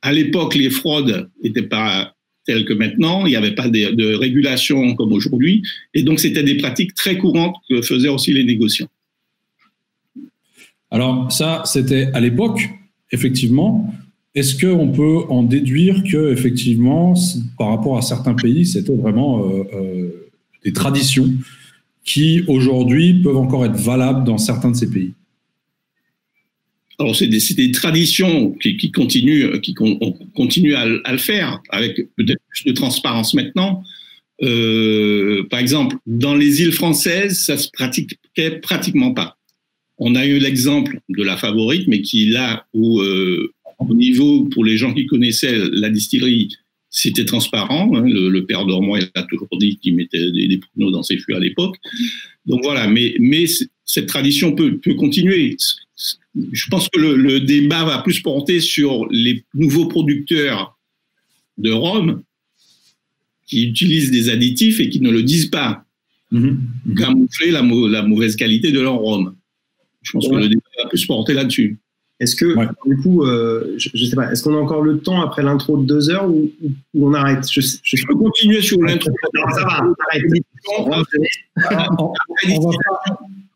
à 0.02 0.12
l'époque, 0.12 0.56
les 0.56 0.69
fraudes 0.69 1.30
n'étaient 1.44 1.64
pas 1.64 2.17
telles 2.47 2.65
que 2.65 2.73
maintenant. 2.73 3.25
Il 3.25 3.29
n'y 3.29 3.35
avait 3.35 3.53
pas 3.53 3.67
de, 3.67 4.15
régulation 4.15 4.95
comme 4.95 5.11
aujourd'hui. 5.11 5.61
Et 5.94 6.01
donc, 6.01 6.19
c'était 6.19 6.44
des 6.44 6.57
pratiques 6.57 6.95
très 6.95 7.17
courantes 7.17 7.55
que 7.69 7.81
faisaient 7.81 8.07
aussi 8.07 8.33
les 8.33 8.44
négociants. 8.44 8.88
Alors, 10.89 11.31
ça, 11.31 11.63
c'était 11.66 12.09
à 12.13 12.19
l'époque, 12.19 12.61
effectivement. 13.11 13.94
Est-ce 14.33 14.56
qu'on 14.59 14.89
peut 14.89 15.23
en 15.30 15.44
déduire 15.44 16.04
que, 16.04 16.31
effectivement, 16.31 17.13
par 17.57 17.69
rapport 17.69 17.97
à 17.97 18.01
certains 18.01 18.33
pays, 18.33 18.66
c'était 18.66 18.95
vraiment 18.95 19.44
euh, 19.44 19.63
euh, 19.73 20.30
des 20.63 20.71
traditions 20.71 21.30
qui, 22.06 22.44
aujourd'hui, 22.47 23.16
peuvent 23.16 23.37
encore 23.37 23.66
être 23.66 23.75
valables 23.75 24.23
dans 24.23 24.37
certains 24.37 24.71
de 24.71 24.75
ces 24.77 24.89
pays? 24.89 25.13
Alors 26.99 27.16
c'est 27.16 27.27
des, 27.27 27.39
des, 27.56 27.71
traditions 27.71 28.51
qui, 28.54 28.75
qui 28.77 28.92
continuent, 28.92 29.59
qui 29.61 29.73
con, 29.73 29.97
on 30.01 30.11
continue 30.35 30.73
à, 30.73 30.85
le 30.85 31.18
faire 31.18 31.61
avec 31.69 31.95
peut-être 32.16 32.42
plus 32.49 32.66
de 32.66 32.71
transparence 32.71 33.33
maintenant. 33.33 33.83
Euh, 34.42 35.44
par 35.49 35.59
exemple, 35.59 35.97
dans 36.06 36.35
les 36.35 36.61
îles 36.61 36.71
françaises, 36.71 37.39
ça 37.39 37.57
se 37.57 37.69
pratiquait 37.71 38.59
pratiquement 38.61 39.13
pas. 39.13 39.37
On 39.99 40.16
a 40.16 40.25
eu 40.25 40.39
l'exemple 40.39 40.99
de 41.09 41.23
la 41.23 41.37
favorite, 41.37 41.87
mais 41.87 42.01
qui 42.01 42.27
là 42.27 42.66
où 42.73 42.99
euh, 43.01 43.51
au 43.80 43.94
niveau 43.94 44.45
pour 44.45 44.66
les 44.66 44.77
gens 44.77 44.94
qui 44.94 45.06
connaissaient 45.06 45.57
la 45.71 45.89
distillerie, 45.89 46.49
c'était 46.89 47.25
transparent. 47.25 47.95
Hein, 47.95 48.07
le, 48.07 48.30
le, 48.30 48.45
père 48.45 48.66
Dormois 48.66 48.99
il 48.99 49.09
a 49.13 49.23
toujours 49.23 49.49
dit 49.59 49.77
qu'il 49.77 49.95
mettait 49.95 50.31
des, 50.31 50.47
des 50.47 50.57
pruneaux 50.57 50.92
dans 50.92 51.04
ses 51.04 51.18
fûts 51.18 51.35
à 51.35 51.39
l'époque. 51.39 51.75
Donc 52.45 52.61
voilà, 52.63 52.87
mais 52.87 53.16
mais 53.19 53.45
cette 53.85 54.07
tradition 54.07 54.54
peut, 54.54 54.77
peut 54.77 54.95
continuer 54.95 55.57
je 56.35 56.69
pense 56.69 56.89
que 56.89 56.99
le, 56.99 57.16
le, 57.16 57.39
débat 57.39 57.83
va 57.83 57.99
plus 57.99 58.19
porter 58.21 58.59
sur 58.59 59.07
les 59.09 59.44
nouveaux 59.54 59.87
producteurs 59.87 60.77
de 61.57 61.71
rhum 61.71 62.21
qui 63.47 63.68
utilisent 63.68 64.11
des 64.11 64.30
additifs 64.30 64.80
et 64.80 64.89
qui 64.89 64.99
ne 65.01 65.09
le 65.09 65.23
disent 65.23 65.47
pas, 65.47 65.85
mmh. 66.31 66.49
camoufler 66.97 67.51
la, 67.51 67.61
la, 67.61 68.04
mauvaise 68.04 68.35
qualité 68.35 68.71
de 68.71 68.80
leur 68.80 68.95
rhum. 68.95 69.35
Je 70.04 70.11
pense 70.11 70.27
ouais. 70.27 70.35
que 70.35 70.42
le 70.42 70.49
débat 70.49 70.61
va 70.83 70.89
plus 70.89 71.06
porter 71.06 71.33
là-dessus. 71.33 71.80
Est-ce 72.19 72.35
que, 72.35 72.56
ouais. 72.56 72.66
du 72.85 72.97
coup, 72.97 73.23
euh, 73.23 73.75
je, 73.77 73.89
je, 73.94 74.06
sais 74.06 74.16
pas, 74.16 74.31
est-ce 74.31 74.44
qu'on 74.44 74.56
a 74.56 74.57
encore 74.57 74.81
le 74.81 74.99
temps 74.99 75.21
après 75.21 75.44
l'intro 75.44 75.77
de 75.77 75.85
deux 75.85 76.09
heures 76.09 76.27
ou, 76.27 76.51
ou 76.94 77.07
on 77.07 77.13
arrête? 77.13 77.47
Je, 77.49 77.61
je, 77.61 77.77
je, 77.83 78.06
peux 78.07 78.16
continuer 78.16 78.61
sur 78.61 78.81
l'intro. 78.81 79.11
ça 79.54 79.66
va, 79.66 79.83
on, 80.80 80.92
on, 82.49 82.71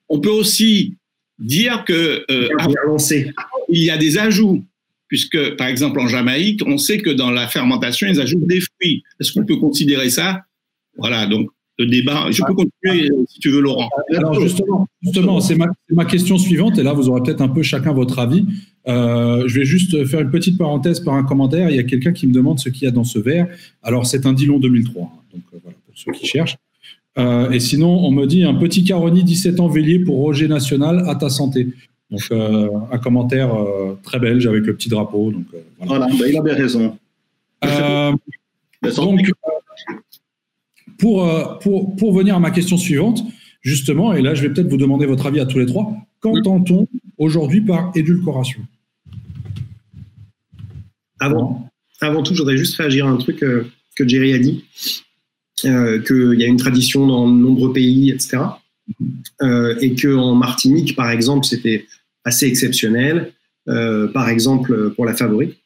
on 0.10 0.20
peut 0.20 0.30
aussi 0.30 0.96
dire 1.42 1.84
que 1.86 2.26
euh, 2.32 2.48
avant, 2.60 2.98
il 3.70 3.84
y 3.84 3.90
a 3.90 3.98
des 3.98 4.18
ajouts, 4.18 4.64
puisque 5.08 5.56
par 5.58 5.68
exemple 5.68 6.00
en 6.00 6.08
Jamaïque, 6.08 6.62
on 6.66 6.78
sait 6.78 7.00
que 7.00 7.10
dans 7.10 7.32
la 7.32 7.48
fermentation, 7.48 8.08
ils 8.08 8.22
ajoutent 8.22 8.48
des 8.48 8.62
fruits. 8.62 9.04
Est-ce 9.20 9.34
qu'on 9.34 9.46
peut 9.46 9.58
considérer 9.58 10.10
ça? 10.10 10.42
Voilà, 10.98 11.26
donc 11.26 11.50
le 11.80 11.86
débat. 11.88 12.28
Je 12.32 12.44
peux 12.44 12.54
continuer 12.54 13.10
si 13.28 13.40
tu 13.40 13.50
veux, 13.50 13.62
Laurent. 13.62 13.90
Alors 14.16 14.40
justement, 14.40 14.88
justement 15.02 15.40
c'est 15.42 15.56
ma, 15.56 15.68
ma, 15.90 16.06
question 16.06 16.38
suivante, 16.38 16.78
et 16.78 16.84
là 16.84 16.94
vous 16.94 17.10
aurez 17.10 17.22
peut-être 17.24 17.42
un 17.42 17.50
peu 17.50 17.64
chacun 17.64 17.92
votre 17.92 18.20
avis. 18.20 18.46
Euh, 18.88 19.48
je 19.48 19.60
vais 19.60 19.66
juste 19.66 20.06
faire 20.06 20.22
une 20.22 20.32
petite 20.32 20.58
parenthèse 20.58 21.00
par 21.00 21.16
un 21.16 21.24
commentaire. 21.24 21.70
Il 21.70 21.76
y 21.76 21.80
a 21.80 21.84
quelqu'un 21.84 22.14
qui 22.14 22.28
me 22.28 22.34
demande 22.34 22.60
ce 22.60 22.70
qu'il 22.70 22.84
y 22.84 22.88
a 22.88 22.92
dans 22.92 23.04
ce 23.04 23.20
verre. 23.20 23.48
Alors 23.82 24.06
c'est 24.06 24.26
un 24.26 24.34
Dillon 24.34 24.60
2003, 24.60 25.04
hein, 25.04 25.08
donc 25.34 25.44
euh, 25.54 25.58
voilà 25.64 25.78
pour 25.86 25.98
ceux 25.98 26.12
qui 26.12 26.28
cherchent. 26.28 26.58
Euh, 27.18 27.52
et 27.52 27.60
sinon, 27.60 27.90
on 28.06 28.12
me 28.12 28.26
dit 28.26 28.44
un 28.44 28.54
petit 28.54 28.84
Caroni 28.84 29.24
17 29.24 29.60
ans 29.60 29.68
Vélier 29.68 30.00
pour 30.00 30.18
Roger 30.18 30.48
National 30.48 31.04
à 31.08 31.16
ta 31.16 31.30
santé. 31.30 31.68
Donc 32.10 32.22
euh, 32.32 32.70
un 32.92 32.98
commentaire 32.98 33.54
euh, 33.56 33.98
très 34.04 34.20
belge 34.20 34.48
avec 34.48 34.66
le 34.66 34.76
petit 34.76 34.90
drapeau. 34.90 35.32
Donc, 35.32 35.46
voilà, 35.80 36.08
voilà 36.08 36.08
bah, 36.08 36.28
il 36.28 36.38
a 36.38 36.42
bien 36.42 36.56
raison. 36.56 36.98
donc, 38.96 39.32
pour, 40.98 41.60
pour, 41.60 41.96
pour 41.96 42.14
venir 42.14 42.36
à 42.36 42.40
ma 42.40 42.52
question 42.52 42.78
suivante, 42.78 43.24
justement, 43.62 44.14
et 44.14 44.22
là 44.22 44.34
je 44.34 44.44
vais 44.44 44.54
peut-être 44.54 44.70
vous 44.70 44.78
demander 44.78 45.06
votre 45.06 45.26
avis 45.26 45.40
à 45.40 45.46
tous 45.46 45.60
les 45.60 45.66
trois, 45.66 45.94
qu'entend-on 46.20 46.88
aujourd'hui 47.18 47.62
par 47.62 47.92
édulcoration? 47.96 48.62
Avant, 51.20 51.70
avant 52.00 52.24
tout, 52.24 52.34
je 52.34 52.40
voudrais 52.40 52.58
juste 52.58 52.76
réagir 52.76 53.06
à 53.06 53.10
un 53.10 53.18
truc 53.18 53.38
que 53.40 54.08
Jerry 54.08 54.34
a 54.34 54.40
dit 54.40 54.64
qu'il 55.56 56.36
y 56.38 56.44
a 56.44 56.48
une 56.48 56.58
tradition 56.58 57.06
dans 57.08 57.28
de 57.28 57.38
nombreux 57.38 57.74
pays, 57.74 58.12
etc. 58.12 58.40
Euh, 59.42 59.76
et 59.80 59.96
qu'en 59.96 60.36
Martinique, 60.36 60.96
par 60.96 61.12
exemple, 61.12 61.46
c'était 61.46 61.86
assez 62.24 62.46
exceptionnel. 62.48 63.34
Euh, 63.68 64.08
par 64.08 64.30
exemple, 64.30 64.92
pour 64.96 65.06
la 65.06 65.14
fabrique. 65.14 65.62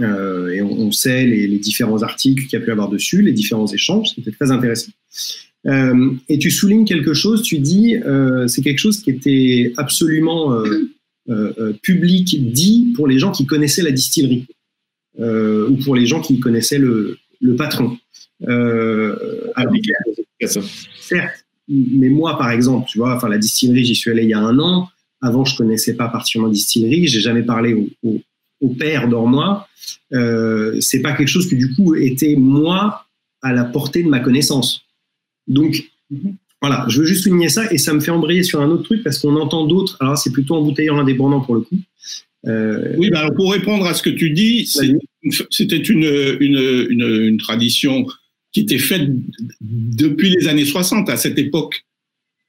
Euh, 0.00 0.50
et 0.50 0.60
on, 0.60 0.92
sait 0.92 1.26
les, 1.26 1.58
différents 1.58 2.02
articles 2.02 2.44
qu'il 2.44 2.58
y 2.58 2.62
a 2.62 2.64
pu 2.64 2.70
avoir 2.70 2.88
dessus, 2.88 3.22
les 3.22 3.32
différents 3.32 3.66
échanges, 3.66 4.10
c'était 4.14 4.32
très 4.32 4.50
intéressant. 4.50 4.92
Euh, 5.66 6.10
et 6.28 6.38
tu 6.38 6.50
soulignes 6.50 6.84
quelque 6.84 7.14
chose, 7.14 7.42
tu 7.42 7.58
dis, 7.58 7.96
euh, 7.96 8.46
c'est 8.48 8.62
quelque 8.62 8.78
chose 8.78 9.02
qui 9.02 9.10
était 9.10 9.72
absolument 9.76 10.62
public, 11.82 12.52
dit 12.52 12.92
pour 12.94 13.06
les 13.06 13.18
gens 13.18 13.32
qui 13.32 13.46
connaissaient 13.46 13.82
la 13.82 13.90
distillerie, 13.90 14.46
ou 15.18 15.76
pour 15.84 15.94
les 15.96 16.06
gens 16.06 16.20
qui 16.20 16.38
connaissaient 16.38 16.78
le 16.78 17.18
patron. 17.56 17.96
Euh, 18.46 19.16
certes, 21.00 21.44
mais 21.68 22.08
moi, 22.08 22.38
par 22.38 22.50
exemple, 22.50 22.88
tu 22.88 22.98
vois, 22.98 23.14
enfin, 23.14 23.28
la 23.28 23.38
distillerie, 23.38 23.84
j'y 23.84 23.94
suis 23.94 24.10
allé 24.10 24.22
il 24.22 24.28
y 24.28 24.34
a 24.34 24.40
un 24.40 24.58
an. 24.58 24.88
Avant, 25.20 25.44
je 25.44 25.56
connaissais 25.56 25.94
pas 25.94 26.08
particulièrement 26.08 26.52
distillerie. 26.52 27.08
J'ai 27.08 27.20
jamais 27.20 27.42
parlé 27.42 27.74
au, 27.74 27.88
au, 28.04 28.20
au 28.60 28.68
père 28.68 29.08
moi. 29.08 29.68
Euh, 30.12 30.80
c'est 30.80 31.00
pas 31.00 31.12
quelque 31.12 31.28
chose 31.28 31.48
qui, 31.48 31.56
du 31.56 31.74
coup, 31.74 31.94
était 31.94 32.36
moi 32.36 33.04
à 33.42 33.52
la 33.52 33.64
portée 33.64 34.02
de 34.02 34.08
ma 34.08 34.20
connaissance. 34.20 34.82
Donc, 35.46 35.90
voilà, 36.60 36.86
je 36.88 37.00
veux 37.00 37.06
juste 37.06 37.24
souligner 37.24 37.48
ça 37.48 37.70
et 37.72 37.78
ça 37.78 37.92
me 37.92 38.00
fait 38.00 38.10
embrayer 38.10 38.42
sur 38.42 38.60
un 38.60 38.68
autre 38.70 38.84
truc 38.84 39.02
parce 39.02 39.18
qu'on 39.18 39.36
entend 39.36 39.66
d'autres. 39.66 39.96
Alors, 40.00 40.16
c'est 40.18 40.32
plutôt 40.32 40.56
en 40.56 40.62
bouteilleur 40.62 40.96
indépendant 40.98 41.40
pour 41.40 41.54
le 41.54 41.62
coup. 41.62 41.78
Euh, 42.46 42.94
oui, 42.96 43.10
bah 43.10 43.20
alors 43.20 43.34
pour 43.34 43.52
répondre 43.52 43.84
à 43.86 43.94
ce 43.94 44.02
que 44.02 44.10
tu 44.10 44.30
dis, 44.30 44.66
c'était 45.50 45.76
une, 45.76 46.04
une, 46.40 46.86
une, 46.90 47.24
une, 47.24 47.38
tradition 47.38 48.06
qui 48.52 48.60
était 48.60 48.78
faite 48.78 49.08
depuis 49.60 50.30
les 50.30 50.48
années 50.48 50.64
60 50.64 51.08
à 51.10 51.16
cette 51.16 51.38
époque. 51.38 51.84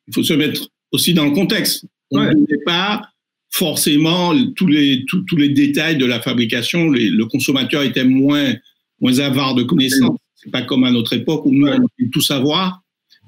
Il 0.08 0.13
faut 0.13 0.24
se 0.24 0.34
mettre 0.34 0.70
aussi 0.91 1.13
dans 1.13 1.25
le 1.25 1.32
contexte. 1.32 1.86
On 2.12 2.20
ouais. 2.20 2.34
pas 2.65 3.01
forcément 3.51 4.34
tous 4.56 4.68
les, 4.68 5.06
tous, 5.08 5.24
tous 5.24 5.36
les 5.36 5.50
détails 5.50 5.98
de 5.98 6.06
la 6.06 6.22
fabrication. 6.22 6.91
Les, 6.91 7.10
le 7.10 7.25
consommateur 7.25 7.84
était 7.84 8.03
moins, 8.03 8.53
moins 9.00 9.20
avare 9.20 9.56
de 9.56 9.63
connaissances. 9.63 10.18
C'est 10.36 10.51
pas 10.51 10.62
comme 10.62 10.84
à 10.84 10.91
notre 10.91 11.13
époque 11.13 11.46
où 11.46 11.51
nous, 11.51 11.68
on 11.68 12.10
tout 12.12 12.22
savoir. 12.22 12.82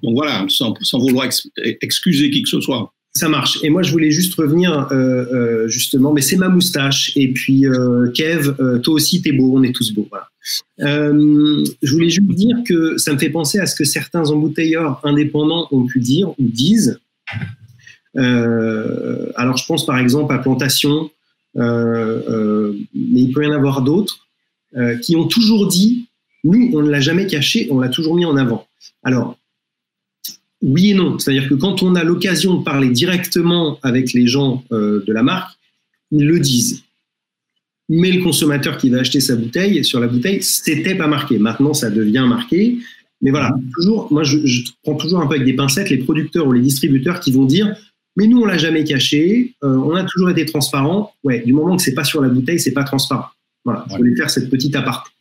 Donc 0.03 0.15
voilà, 0.15 0.45
sans, 0.47 0.73
sans 0.81 0.99
vouloir 0.99 1.25
ex, 1.25 1.47
excuser 1.81 2.29
qui 2.31 2.41
que 2.41 2.49
ce 2.49 2.61
soit. 2.61 2.93
Ça 3.13 3.27
marche. 3.27 3.59
Et 3.61 3.69
moi, 3.69 3.81
je 3.81 3.91
voulais 3.91 4.11
juste 4.11 4.35
revenir 4.35 4.87
euh, 4.91 4.95
euh, 4.95 5.67
justement, 5.67 6.13
mais 6.13 6.21
c'est 6.21 6.37
ma 6.37 6.47
moustache. 6.47 7.11
Et 7.17 7.33
puis, 7.33 7.67
euh, 7.67 8.09
Kev, 8.11 8.53
toi 8.81 8.93
aussi, 8.93 9.21
t'es 9.21 9.33
beau, 9.33 9.51
on 9.53 9.63
est 9.63 9.75
tous 9.75 9.93
beaux. 9.93 10.07
Je 10.79 11.91
voulais 11.91 12.09
juste 12.09 12.31
dire 12.31 12.57
que 12.65 12.97
ça 12.97 13.11
me 13.11 13.17
fait 13.17 13.29
penser 13.29 13.59
à 13.59 13.65
ce 13.65 13.75
que 13.75 13.83
certains 13.83 14.29
embouteilleurs 14.29 15.01
indépendants 15.03 15.67
ont 15.71 15.85
pu 15.85 15.99
dire 15.99 16.29
ou 16.29 16.47
disent. 16.47 16.99
Alors, 18.15 19.57
je 19.57 19.65
pense 19.65 19.85
par 19.85 19.97
exemple 19.97 20.33
à 20.33 20.37
Plantation, 20.37 21.09
mais 21.55 21.61
il 22.93 23.31
peut 23.33 23.43
y 23.43 23.47
en 23.47 23.51
avoir 23.51 23.81
d'autres, 23.81 24.25
qui 25.01 25.17
ont 25.17 25.27
toujours 25.27 25.67
dit, 25.67 26.07
nous, 26.45 26.71
on 26.73 26.81
ne 26.81 26.89
l'a 26.89 27.01
jamais 27.01 27.27
caché, 27.27 27.67
on 27.71 27.79
l'a 27.79 27.89
toujours 27.89 28.15
mis 28.15 28.25
en 28.25 28.37
avant. 28.37 28.67
Alors, 29.03 29.37
oui 30.61 30.91
et 30.91 30.93
non. 30.93 31.17
C'est-à-dire 31.19 31.49
que 31.49 31.55
quand 31.55 31.83
on 31.83 31.95
a 31.95 32.03
l'occasion 32.03 32.55
de 32.55 32.63
parler 32.63 32.89
directement 32.89 33.79
avec 33.81 34.13
les 34.13 34.27
gens 34.27 34.63
euh, 34.71 35.03
de 35.05 35.13
la 35.13 35.23
marque, 35.23 35.57
ils 36.11 36.25
le 36.25 36.39
disent. 36.39 36.83
Mais 37.89 38.11
le 38.11 38.23
consommateur 38.23 38.77
qui 38.77 38.89
va 38.89 38.99
acheter 38.99 39.19
sa 39.19 39.35
bouteille, 39.35 39.83
sur 39.83 39.99
la 39.99 40.07
bouteille, 40.07 40.41
c'était 40.41 40.95
pas 40.95 41.07
marqué. 41.07 41.39
Maintenant, 41.39 41.73
ça 41.73 41.89
devient 41.89 42.25
marqué. 42.27 42.77
Mais 43.21 43.31
voilà, 43.31 43.53
toujours, 43.75 44.11
moi, 44.11 44.23
je, 44.23 44.45
je, 44.45 44.63
prends 44.83 44.95
toujours 44.95 45.19
un 45.19 45.27
peu 45.27 45.35
avec 45.35 45.45
des 45.45 45.53
pincettes 45.53 45.89
les 45.89 45.97
producteurs 45.97 46.47
ou 46.47 46.53
les 46.53 46.61
distributeurs 46.61 47.19
qui 47.19 47.31
vont 47.31 47.45
dire, 47.45 47.75
mais 48.15 48.27
nous, 48.27 48.41
on 48.41 48.45
l'a 48.45 48.57
jamais 48.57 48.83
caché, 48.83 49.55
euh, 49.63 49.75
on 49.75 49.95
a 49.95 50.03
toujours 50.03 50.29
été 50.29 50.45
transparent. 50.45 51.13
Ouais, 51.23 51.41
du 51.45 51.53
moment 51.53 51.77
que 51.77 51.81
c'est 51.81 51.93
pas 51.93 52.03
sur 52.03 52.21
la 52.21 52.29
bouteille, 52.29 52.59
c'est 52.59 52.73
pas 52.73 52.83
transparent. 52.83 53.29
Voilà, 53.63 53.85
je 53.89 53.95
voulais 53.95 54.15
faire 54.15 54.29
cette 54.29 54.49
petite 54.49 54.75
aparté. 54.75 55.11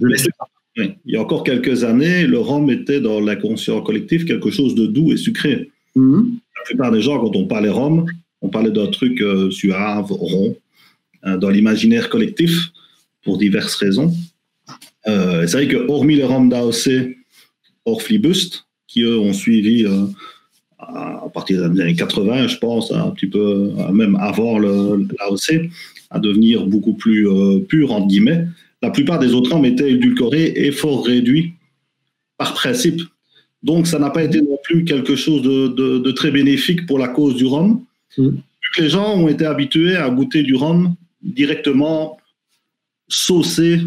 Je 0.00 0.06
laisse 0.06 0.28
oui. 0.78 0.92
Il 1.04 1.14
y 1.14 1.16
a 1.16 1.20
encore 1.20 1.44
quelques 1.44 1.84
années, 1.84 2.26
le 2.26 2.38
rhum 2.38 2.70
était 2.70 3.00
dans 3.00 3.20
l'inconscient 3.20 3.80
collectif 3.82 4.24
quelque 4.24 4.50
chose 4.50 4.74
de 4.74 4.86
doux 4.86 5.12
et 5.12 5.16
sucré. 5.16 5.70
Mm 5.94 6.02
-hmm. 6.02 6.24
La 6.56 6.62
plupart 6.64 6.90
des 6.92 7.02
gens, 7.02 7.18
quand 7.20 7.36
on 7.36 7.46
parlait 7.46 7.68
rhum, 7.68 8.06
on 8.40 8.48
parlait 8.48 8.70
d'un 8.70 8.88
truc 8.88 9.20
euh, 9.20 9.50
suave, 9.50 10.10
rond, 10.10 10.56
euh, 11.26 11.36
dans 11.36 11.50
l'imaginaire 11.50 12.08
collectif, 12.08 12.72
pour 13.24 13.38
diverses 13.38 13.76
raisons. 13.76 14.12
Euh, 15.06 15.46
c'est 15.46 15.56
vrai 15.58 15.68
que 15.68 15.76
hormis 15.88 16.16
les 16.16 16.24
rhums 16.24 16.48
d'AOC, 16.48 17.16
Orflibust, 17.84 18.64
qui 18.88 19.02
eux 19.02 19.18
ont 19.18 19.32
suivi 19.32 19.84
euh, 19.84 20.06
à 20.78 21.28
partir 21.32 21.70
des 21.70 21.80
années 21.80 21.94
80, 21.94 22.48
je 22.48 22.58
pense, 22.58 22.90
un 22.92 23.10
petit 23.10 23.28
peu 23.28 23.70
même 23.92 24.16
avant 24.16 24.58
l'AOC, 24.58 25.70
à 26.10 26.18
devenir 26.18 26.66
beaucoup 26.66 26.94
plus 26.94 27.28
pur, 27.68 27.92
entre 27.92 28.08
guillemets, 28.08 28.46
la 28.82 28.90
plupart 28.90 29.18
des 29.18 29.32
autres 29.34 29.52
rhums 29.52 29.64
étaient 29.64 29.90
édulcorés 29.90 30.52
et 30.56 30.72
fort 30.72 31.06
réduits 31.06 31.54
par 32.36 32.54
principe. 32.54 33.00
Donc, 33.62 33.86
ça 33.86 33.98
n'a 33.98 34.10
pas 34.10 34.24
été 34.24 34.40
non 34.42 34.58
plus 34.64 34.84
quelque 34.84 35.14
chose 35.14 35.42
de, 35.42 35.68
de, 35.68 35.98
de, 35.98 36.10
très 36.10 36.32
bénéfique 36.32 36.86
pour 36.86 36.98
la 36.98 37.08
cause 37.08 37.36
du 37.36 37.46
rhum. 37.46 37.84
Mmh. 38.18 38.28
Vu 38.28 38.68
que 38.74 38.82
les 38.82 38.88
gens 38.88 39.16
ont 39.16 39.28
été 39.28 39.46
habitués 39.46 39.96
à 39.96 40.10
goûter 40.10 40.42
du 40.42 40.56
rhum 40.56 40.96
directement 41.22 42.18
saucé, 43.08 43.78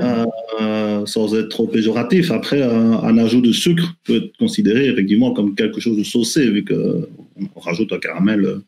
euh, 0.00 1.06
sans 1.06 1.34
être 1.34 1.48
trop 1.48 1.66
péjoratif. 1.66 2.30
Après, 2.30 2.62
un, 2.62 2.92
un, 2.92 3.18
ajout 3.18 3.40
de 3.40 3.52
sucre 3.52 3.94
peut 4.04 4.16
être 4.16 4.36
considéré 4.38 4.86
effectivement 4.86 5.32
comme 5.32 5.54
quelque 5.54 5.80
chose 5.80 5.96
de 5.96 6.04
saucé, 6.04 6.50
vu 6.50 6.64
qu'on 6.64 7.60
rajoute 7.60 7.92
un 7.92 7.98
caramel 7.98 8.62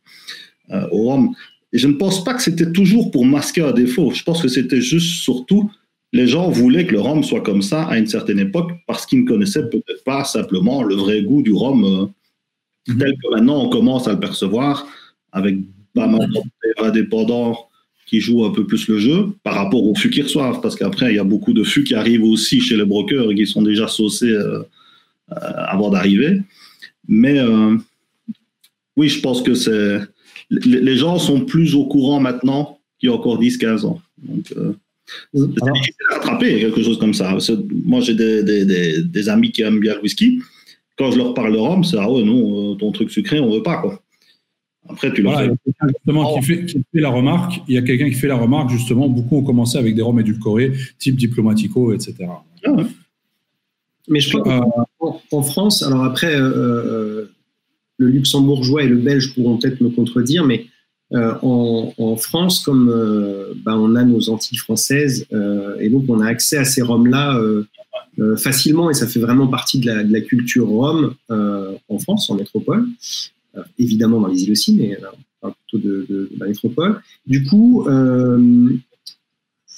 euh, 0.71 0.87
au 0.91 1.09
rhum. 1.09 1.35
Et 1.73 1.79
je 1.79 1.89
ne 1.89 1.95
pense 1.95 2.23
pas 2.23 2.35
que 2.35 2.43
c'était 2.43 2.71
toujours 2.71 3.11
pour 3.11 3.25
masquer 3.25 3.63
un 3.63 3.73
défaut. 3.73 4.11
Je 4.11 4.23
pense 4.23 4.43
que 4.43 4.49
c'était 4.49 4.81
juste 4.81 5.23
surtout 5.23 5.71
les 6.13 6.27
gens 6.27 6.51
voulaient 6.51 6.87
que 6.87 6.93
le 6.93 7.01
rhum 7.01 7.25
soit 7.25 7.41
comme 7.41 7.63
ça 7.63 7.85
à 7.85 7.99
une 7.99 8.07
certaine 8.07 8.39
époque 8.39 8.71
parce 8.87 9.07
qu'ils 9.07 9.23
ne 9.23 9.27
connaissaient 9.27 9.69
peut-être 9.69 10.05
pas 10.05 10.25
simplement 10.25 10.83
le 10.83 10.95
vrai 10.95 11.23
goût 11.23 11.43
du 11.43 11.53
rhum 11.53 11.85
euh, 11.85 12.95
tel 12.99 13.13
que 13.13 13.35
maintenant 13.35 13.65
on 13.65 13.69
commence 13.71 14.07
à 14.09 14.13
le 14.13 14.21
percevoir 14.21 14.87
avec 15.33 15.57
pas 15.95 16.07
mal 16.07 16.29
d'indépendants 16.79 17.69
qui 18.07 18.21
jouent 18.21 18.45
un 18.45 18.51
peu 18.51 18.67
plus 18.67 18.89
le 18.89 18.99
jeu 18.99 19.29
par 19.43 19.55
rapport 19.55 19.85
aux 19.85 19.95
fûts 19.95 20.11
qu'ils 20.11 20.25
reçoivent 20.25 20.61
parce 20.61 20.77
qu'après 20.77 21.13
il 21.13 21.17
y 21.17 21.19
a 21.19 21.25
beaucoup 21.25 21.55
de 21.55 21.65
fûts 21.65 21.85
qui 21.85 21.95
arrivent 21.95 22.25
aussi 22.25 22.61
chez 22.61 22.77
les 22.77 22.85
brokers 22.85 23.31
et 23.31 23.35
qui 23.35 23.47
sont 23.47 23.63
déjà 23.63 23.89
saucés 23.89 24.33
euh, 24.33 24.63
euh, 25.31 25.35
avant 25.67 25.91
d'arriver. 25.91 26.43
Mais 27.09 27.41
oui, 28.97 29.09
je 29.09 29.21
pense 29.21 29.43
que 29.43 29.55
c'est 29.55 30.01
les 30.65 30.97
gens 30.97 31.19
sont 31.19 31.41
plus 31.41 31.75
au 31.75 31.87
courant 31.87 32.21
maintenant 32.21 32.79
qu'il 32.99 33.09
y 33.09 33.13
a 33.13 33.15
encore 33.15 33.41
10-15 33.41 33.85
ans. 33.87 34.01
Donc, 34.19 34.53
euh, 34.57 34.73
c'est 35.35 35.47
difficile 35.47 35.95
à 36.11 36.15
rattraper 36.15 36.61
quelque 36.61 36.83
chose 36.83 36.99
comme 36.99 37.15
ça. 37.15 37.37
Moi, 37.85 38.01
j'ai 38.01 38.15
des, 38.15 38.43
des, 38.43 38.65
des, 38.65 39.03
des, 39.03 39.29
amis 39.29 39.51
qui 39.51 39.63
aiment 39.63 39.81
bien 39.81 39.95
le 39.95 40.01
whisky. 40.01 40.41
Quand 40.97 41.11
je 41.11 41.19
leur 41.19 41.35
parle 41.35 41.53
de 41.53 41.59
rhum, 41.59 41.85
c'est 41.85 41.97
ah 41.99 42.11
ouais, 42.11 42.23
non, 42.23 42.77
ton 42.77 42.93
truc 42.93 43.11
sucré, 43.11 43.41
on 43.41 43.51
veut 43.51 43.63
pas. 43.63 43.81
Quoi. 43.81 44.01
Après, 44.89 45.13
tu 45.13 45.23
voilà, 45.23 45.53
a 45.81 45.89
justement 45.89 46.39
qui 46.39 46.43
fait, 46.45 46.67
qui 46.67 46.79
fait, 46.93 47.01
la 47.01 47.09
remarque. 47.09 47.61
Il 47.69 47.75
y 47.75 47.79
a 47.79 47.83
quelqu'un 47.83 48.09
qui 48.09 48.15
fait 48.15 48.29
la 48.29 48.37
remarque, 48.37 48.71
justement, 48.71 49.09
beaucoup 49.09 49.39
ont 49.39 49.43
commencé 49.43 49.79
avec 49.79 49.95
des 49.95 50.03
rhums 50.03 50.21
édulcorés, 50.21 50.73
type 50.99 51.17
diplomatico, 51.17 51.93
etc. 51.93 52.17
Ah 52.65 52.73
ouais. 52.73 52.85
Mais 54.09 54.21
je 54.21 54.37
crois 54.37 54.67
euh, 55.01 55.11
en 55.31 55.43
France, 55.43 55.83
alors 55.83 56.05
après, 56.05 56.35
euh, 56.35 57.27
le 57.99 58.09
luxembourgeois 58.09 58.83
et 58.83 58.89
le 58.89 58.97
belge 58.97 59.35
pourront 59.35 59.59
peut-être 59.59 59.81
me 59.81 59.91
contredire, 59.91 60.45
mais 60.45 60.67
Euh, 61.15 61.35
en, 61.43 62.17
France, 62.17 62.61
comme 62.61 62.89
euh, 62.89 63.53
bah, 63.65 63.77
on 63.77 63.97
a 63.97 64.05
nos 64.05 64.31
Antilles 64.31 64.57
françaises, 64.57 65.27
euh, 65.33 65.77
et 65.79 65.91
donc 65.91 66.05
on 66.09 66.21
a 66.21 66.27
accès 66.27 66.57
à 66.57 66.65
ces 66.65 66.81
roms-là 66.83 67.39
facilement, 68.37 68.91
et 68.91 68.95
ça 68.95 69.07
fait 69.07 69.21
vraiment 69.21 69.47
partie 69.47 69.79
de 69.79 69.87
la, 69.87 70.05
de 70.05 70.13
la 70.13 70.21
culture 70.21 70.69
rome 70.69 71.15
en 71.31 71.99
France, 71.99 72.29
en 72.31 72.35
métropole, 72.37 72.87
évidemment 73.79 74.21
dans 74.21 74.29
les 74.29 74.45
îles 74.45 74.53
aussi, 74.53 74.75
mais 74.75 74.99
plutôt 75.41 75.87
de, 75.87 76.07
de, 76.09 76.31
de, 76.33 76.39
la 76.39 76.47
métropole. 76.47 77.01
Du 77.27 77.45
coup, 77.45 77.87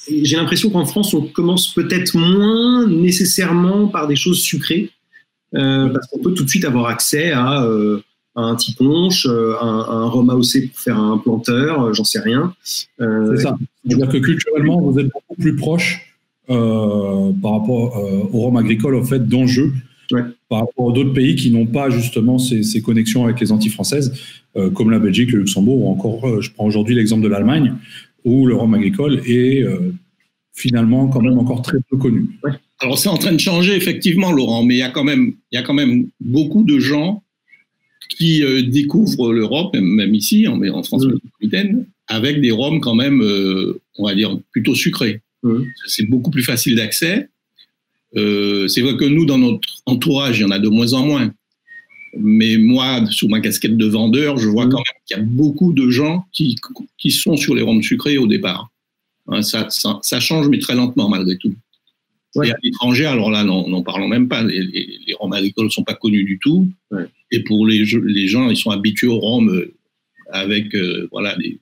j'ai 0.08 0.36
l'impression 0.36 0.70
qu'en 0.70 0.84
France, 0.84 1.14
on 1.14 1.22
commence 1.22 1.72
peut-être 1.74 2.16
moins 2.16 2.88
nécessairement 2.88 3.86
par 3.88 4.08
des 4.08 4.16
choses 4.16 4.40
sucrées, 4.40 4.90
parce 5.54 6.06
qu'on 6.08 6.18
peut 6.18 6.34
tout 6.34 6.44
de 6.44 6.48
suite 6.48 6.64
avoir 6.64 6.86
accès 6.86 7.32
à 7.32 7.66
un 8.36 8.54
petit 8.56 8.74
ponche, 8.74 9.26
euh, 9.26 9.54
un, 9.60 10.10
un 10.12 10.28
AOC 10.28 10.68
pour 10.70 10.80
faire 10.80 10.98
un 10.98 11.18
planteur, 11.18 11.82
euh, 11.82 11.92
j'en 11.92 12.04
sais 12.04 12.20
rien. 12.20 12.52
Euh, 13.00 13.34
c'est 13.36 13.42
ça. 13.42 13.56
C'est-à-dire 13.86 14.08
que 14.08 14.18
culturellement, 14.18 14.80
vous 14.80 14.98
êtes 14.98 15.06
beaucoup 15.06 15.40
plus 15.40 15.56
proche 15.56 16.16
euh, 16.50 17.32
par 17.40 17.52
rapport 17.52 17.96
au 18.32 18.40
rhum 18.40 18.56
agricole, 18.56 18.96
en 18.96 19.04
fait, 19.04 19.26
d'enjeux. 19.26 19.72
Ouais. 20.10 20.22
Par 20.48 20.60
rapport 20.60 20.90
à 20.90 20.92
d'autres 20.92 21.14
pays 21.14 21.34
qui 21.34 21.50
n'ont 21.50 21.66
pas 21.66 21.88
justement 21.88 22.38
ces, 22.38 22.62
ces, 22.62 22.82
connexions 22.82 23.24
avec 23.24 23.40
les 23.40 23.52
Antilles 23.52 23.70
françaises, 23.70 24.12
euh, 24.56 24.68
comme 24.70 24.90
la 24.90 24.98
Belgique, 24.98 25.32
le 25.32 25.38
Luxembourg, 25.38 25.82
ou 25.82 25.90
encore, 25.90 26.42
je 26.42 26.50
prends 26.50 26.66
aujourd'hui 26.66 26.94
l'exemple 26.94 27.22
de 27.22 27.28
l'Allemagne, 27.28 27.74
où 28.24 28.46
le 28.46 28.54
rhum 28.54 28.74
agricole 28.74 29.22
est 29.26 29.64
finalement 30.52 31.08
quand 31.08 31.20
même 31.20 31.38
encore 31.38 31.62
très 31.62 31.78
peu 31.88 31.96
connu. 31.96 32.28
Ouais. 32.42 32.52
Alors 32.80 32.98
c'est 32.98 33.08
en 33.08 33.16
train 33.16 33.32
de 33.32 33.40
changer 33.40 33.74
effectivement, 33.74 34.32
Laurent, 34.32 34.62
mais 34.64 34.74
il 34.74 34.78
y 34.78 34.82
a 34.82 34.90
quand 34.90 35.04
même, 35.04 35.34
il 35.52 35.56
y 35.56 35.58
a 35.58 35.62
quand 35.62 35.74
même 35.74 36.08
beaucoup 36.20 36.64
de 36.64 36.78
gens 36.78 37.22
qui 38.10 38.42
euh, 38.42 38.62
découvrent 38.62 39.32
l'Europe, 39.32 39.74
même, 39.74 40.14
ici, 40.14 40.46
en, 40.46 40.60
en 40.62 40.82
France 40.82 41.04
métropolitaine, 41.06 41.86
avec 42.06 42.40
des 42.40 42.50
rhums 42.50 42.80
quand 42.80 42.94
même, 42.94 43.22
euh, 43.22 43.80
on 43.98 44.06
va 44.06 44.14
dire, 44.14 44.38
plutôt 44.52 44.74
sucrés. 44.74 45.20
C'est 45.86 46.08
beaucoup 46.08 46.30
plus 46.30 46.42
facile 46.42 46.76
d'accès. 46.76 47.28
Euh, 48.16 48.66
c'est 48.68 48.80
vrai 48.80 48.96
que 48.96 49.04
nous, 49.04 49.26
dans 49.26 49.38
notre 49.38 49.68
entourage, 49.84 50.38
il 50.38 50.42
y 50.42 50.44
en 50.44 50.50
a 50.50 50.58
de 50.58 50.68
moins 50.68 50.92
en 50.94 51.04
moins. 51.04 51.34
Mais 52.16 52.56
moi, 52.56 53.04
sous 53.10 53.28
ma 53.28 53.40
casquette 53.40 53.76
de 53.76 53.86
vendeur, 53.86 54.38
je 54.38 54.48
vois 54.48 54.68
quand 54.68 54.78
même 54.78 55.02
qu'il 55.06 55.16
y 55.16 55.20
a 55.20 55.22
beaucoup 55.22 55.72
de 55.72 55.90
gens 55.90 56.24
qui, 56.32 56.56
qui 56.96 57.10
sont 57.10 57.36
sur 57.36 57.54
les 57.54 57.62
rhums 57.62 57.82
sucrés 57.82 58.18
au 58.18 58.26
départ. 58.26 58.70
Hein, 59.26 59.42
ça, 59.42 59.68
ça, 59.70 59.98
ça, 60.02 60.20
change, 60.20 60.48
mais 60.48 60.58
très 60.58 60.74
lentement 60.74 61.08
malgré 61.08 61.36
tout. 61.36 61.54
Ouais. 62.34 62.48
Et 62.48 62.52
à 62.52 62.56
l'étranger, 62.62 63.06
alors 63.06 63.30
là, 63.30 63.44
n'en 63.44 63.82
parlons 63.82 64.08
même 64.08 64.28
pas. 64.28 64.42
Les, 64.42 64.60
les, 64.60 64.98
les 65.06 65.14
rhums 65.14 65.32
agricoles 65.32 65.66
ne 65.66 65.70
sont 65.70 65.84
pas 65.84 65.94
connus 65.94 66.24
du 66.24 66.38
tout. 66.38 66.68
Ouais. 66.90 67.04
Et 67.30 67.40
pour 67.40 67.66
les, 67.66 67.84
les, 67.84 68.26
gens, 68.26 68.48
ils 68.48 68.56
sont 68.56 68.70
habitués 68.70 69.06
au 69.06 69.18
rhum 69.18 69.48
euh, 69.48 69.74
avec 70.30 70.74
euh, 70.74 71.08
voilà, 71.12 71.36
des 71.36 71.58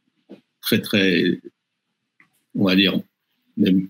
très, 0.61 0.81
très, 0.81 1.41
on 2.55 2.65
va 2.65 2.77
dire, 2.77 2.99
même 3.57 3.89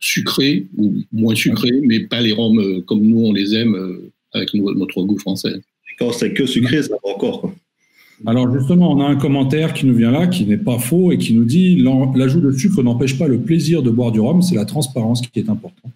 sucrés 0.00 0.66
ou 0.76 0.94
moins 1.12 1.34
sucrés, 1.34 1.80
mais 1.82 2.00
pas 2.00 2.20
les 2.20 2.32
rhums 2.32 2.60
euh, 2.60 2.80
comme 2.82 3.02
nous, 3.02 3.20
on 3.20 3.32
les 3.32 3.54
aime 3.54 4.10
avec 4.32 4.52
notre 4.54 5.02
goût 5.02 5.18
français. 5.18 5.54
Quand 5.98 6.12
c'est 6.12 6.32
que 6.32 6.46
sucré, 6.46 6.82
ça 6.82 6.90
va 6.90 7.12
encore. 7.12 7.40
Quoi. 7.40 7.54
Alors 8.26 8.52
justement, 8.52 8.92
on 8.92 9.00
a 9.00 9.04
un 9.04 9.16
commentaire 9.16 9.72
qui 9.72 9.86
nous 9.86 9.94
vient 9.94 10.10
là, 10.10 10.26
qui 10.26 10.44
n'est 10.44 10.56
pas 10.56 10.78
faux 10.78 11.12
et 11.12 11.18
qui 11.18 11.34
nous 11.34 11.44
dit 11.44 11.76
l'ajout 11.76 12.40
de 12.40 12.50
sucre 12.52 12.82
n'empêche 12.82 13.18
pas 13.18 13.28
le 13.28 13.40
plaisir 13.40 13.82
de 13.82 13.90
boire 13.90 14.12
du 14.12 14.20
rhum, 14.20 14.42
c'est 14.42 14.56
la 14.56 14.64
transparence 14.64 15.22
qui 15.22 15.38
est 15.38 15.48
important. 15.48 15.90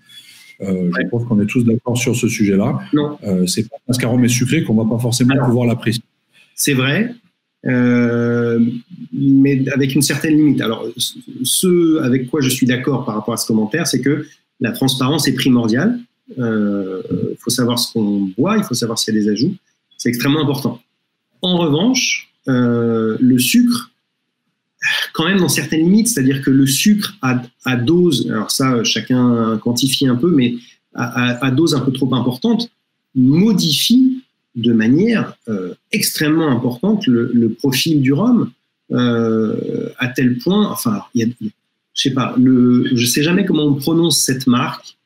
Euh, 0.61 0.91
je 1.01 1.09
pense 1.09 1.25
qu'on 1.25 1.41
est 1.41 1.47
tous 1.47 1.65
d'accord 1.65 1.97
sur 1.97 2.15
ce 2.15 2.29
sujet-là. 2.29 2.79
Euh, 3.25 3.47
c'est 3.47 3.69
pas 3.69 3.77
parce 3.87 3.99
qu'un 3.99 4.09
rhum 4.09 4.25
est 4.25 4.29
sucré 4.29 4.63
qu'on 4.65 4.75
va 4.75 4.89
pas 4.89 5.01
forcément 5.01 5.35
Alors, 5.35 5.47
pouvoir 5.47 5.67
l'apprécier. 5.67 6.03
C'est 6.55 6.75
vrai, 6.75 7.15
euh, 7.67 8.61
mais 9.13 9.69
avec 9.71 9.95
une 9.95 10.03
certaine 10.03 10.37
limite. 10.37 10.61
Alors, 10.61 10.87
ce 11.43 12.01
avec 12.03 12.31
quoi 12.31 12.41
je 12.41 12.49
suis 12.49 12.67
d'accord 12.67 13.05
par 13.05 13.15
rapport 13.15 13.35
à 13.35 13.37
ce 13.37 13.47
commentaire, 13.47 13.87
c'est 13.87 14.01
que 14.01 14.27
la 14.61 14.73
transparence 14.73 15.27
est 15.29 15.35
primordiale. 15.35 15.99
Il 16.37 16.43
euh, 16.43 17.03
faut 17.39 17.51
savoir 17.51 17.79
ce 17.79 17.93
qu'on 17.93 18.31
boit, 18.37 18.57
il 18.57 18.65
faut 18.65 18.75
savoir 18.75 18.99
s'il 18.99 19.15
y 19.15 19.19
a 19.19 19.21
des 19.21 19.29
ajouts. 19.29 19.55
C'est 19.97 20.09
extrêmement 20.09 20.43
important. 20.43 20.81
En 21.41 21.59
revanche, 21.59 22.33
le 22.47 23.39
sucre, 23.39 23.92
quand 25.13 25.25
même 25.25 25.39
dans 25.39 25.49
certaines 25.49 25.83
limites, 25.83 26.09
c'est-à-dire 26.09 26.43
que 26.43 26.51
le 26.51 26.67
sucre 26.67 27.15
à, 27.23 27.77
dose, 27.77 28.29
alors 28.31 28.51
ça 28.51 28.83
chacun 28.85 29.59
quantifie 29.59 30.07
un 30.07 30.17
peu, 30.17 30.31
mais 30.31 30.55
à, 30.95 31.51
dose 31.51 31.75
un 31.75 31.81
peu 31.81 31.93
trop 31.93 32.13
importante, 32.15 32.71
modifie 33.15 34.23
de 34.55 34.73
manière 34.73 35.37
euh, 35.49 35.75
extrêmement 35.93 36.49
importante 36.49 37.07
le, 37.07 37.49
profil 37.51 38.01
du 38.03 38.13
rhum, 38.13 38.51
euh, 38.93 39.89
à 39.99 40.09
tel 40.09 40.39
point, 40.39 40.69
enfin, 40.69 41.03
y 41.15 41.23
a, 41.23 41.27
je 41.95 42.03
sais 42.03 42.11
pas, 42.11 42.35
le, 42.39 42.91
je 42.95 43.07
sais 43.07 43.23
jamais 43.23 43.45
comment 43.45 43.65
on 43.65 43.75
prononce 43.75 44.21
cette 44.21 44.47
marque, 44.47 44.97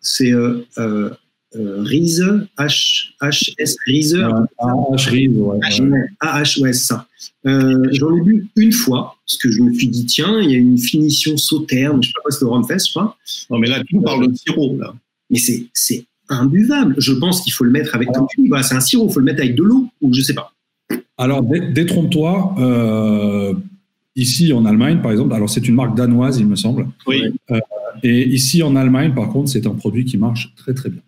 c'est 0.00 0.32
euh, 0.32 1.10
euh 1.56 1.58
euh, 1.58 1.82
Riese, 1.82 2.24
H, 2.58 3.12
HS 3.20 3.76
Riese. 3.86 4.14
H 4.14 5.08
Riese, 5.08 5.36
ouais. 5.36 5.58
AH, 6.20 6.60
ouais, 6.60 6.72
c'est 6.72 6.86
ça. 6.86 7.06
Euh, 7.46 7.88
J'en 7.92 8.16
ai 8.16 8.20
bu 8.20 8.48
une 8.56 8.72
fois, 8.72 9.16
parce 9.26 9.38
que 9.38 9.50
je 9.50 9.60
me 9.62 9.72
suis 9.72 9.88
dit, 9.88 10.06
tiens, 10.06 10.40
il 10.40 10.50
y 10.50 10.54
a 10.54 10.58
une 10.58 10.78
finition 10.78 11.36
sauterne, 11.36 12.02
je 12.02 12.08
sais 12.08 12.12
pas 12.14 12.20
quoi, 12.22 12.30
c'était 12.30 12.44
au 12.44 12.50
Rumfest, 12.50 12.86
je 12.86 12.90
crois. 12.90 13.16
Non, 13.50 13.58
mais 13.58 13.68
là, 13.68 13.82
tu 13.84 13.96
nous 13.96 14.02
parles 14.02 14.30
de 14.30 14.34
sirop, 14.34 14.76
là. 14.78 14.94
Mais 15.30 15.38
c'est 15.38 16.06
imbuvable. 16.28 16.94
Je 16.98 17.12
pense 17.12 17.42
qu'il 17.42 17.52
faut 17.52 17.64
le 17.64 17.70
mettre 17.70 17.94
avec, 17.94 18.10
comme 18.12 18.26
tu 18.30 18.42
dis, 18.42 18.48
voilà, 18.48 18.62
c'est 18.62 18.74
un 18.74 18.80
sirop, 18.80 19.08
il 19.08 19.12
faut 19.12 19.20
le 19.20 19.26
mettre 19.26 19.40
avec 19.40 19.54
de 19.54 19.62
l'eau, 19.62 19.88
ou 20.00 20.14
je 20.14 20.20
sais 20.20 20.34
pas. 20.34 20.52
Alors, 21.18 21.42
détrompe-toi, 21.42 22.54
euh, 22.58 23.54
ici 24.16 24.52
en 24.52 24.64
Allemagne, 24.64 25.00
par 25.02 25.12
exemple, 25.12 25.34
alors 25.34 25.50
c'est 25.50 25.66
une 25.66 25.74
marque 25.74 25.96
danoise, 25.96 26.38
il 26.38 26.46
me 26.46 26.56
semble. 26.56 26.88
Oui. 27.06 27.22
Euh, 27.50 27.60
et 28.02 28.28
ici 28.28 28.62
en 28.62 28.76
Allemagne, 28.76 29.12
par 29.14 29.28
contre, 29.28 29.50
c'est 29.50 29.66
un 29.66 29.74
produit 29.74 30.04
qui 30.04 30.16
marche 30.16 30.52
très, 30.56 30.74
très 30.74 30.88
bien 30.88 31.02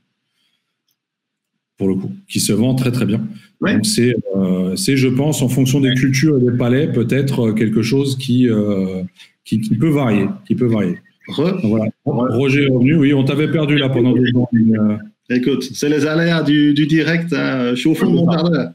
pour 1.76 1.88
le 1.88 1.96
coup, 1.96 2.12
qui 2.28 2.40
se 2.40 2.52
vend 2.52 2.74
très 2.74 2.92
très 2.92 3.04
bien. 3.04 3.26
Ouais. 3.60 3.74
Donc 3.74 3.86
c'est, 3.86 4.14
euh, 4.36 4.76
c'est, 4.76 4.96
je 4.96 5.08
pense, 5.08 5.42
en 5.42 5.48
fonction 5.48 5.80
des 5.80 5.94
cultures 5.94 6.38
et 6.38 6.40
des 6.40 6.56
palais, 6.56 6.90
peut-être 6.90 7.52
quelque 7.52 7.82
chose 7.82 8.16
qui, 8.16 8.48
euh, 8.48 9.02
qui, 9.44 9.60
qui, 9.60 9.74
peut 9.76 9.88
varier, 9.88 10.26
qui 10.46 10.54
peut 10.54 10.66
varier. 10.66 10.98
Re 11.28 11.58
voilà. 11.64 11.86
Roger 12.04 12.64
est 12.64 12.68
revenu, 12.68 12.96
oui, 12.96 13.14
on 13.14 13.24
t'avait 13.24 13.50
perdu 13.50 13.76
là 13.76 13.88
pendant 13.88 14.12
deux 14.12 14.30
ans. 14.36 14.48
Euh... 14.54 14.96
Écoute, 15.30 15.62
c'est 15.62 15.88
les 15.88 16.06
aléas 16.06 16.42
du, 16.42 16.74
du 16.74 16.86
direct, 16.86 17.32
hein. 17.32 17.70
je 17.70 17.76
suis 17.76 17.88
au 17.88 17.94
fond 17.94 18.10
de 18.10 18.16
mon 18.16 18.30
jardin. 18.30 18.74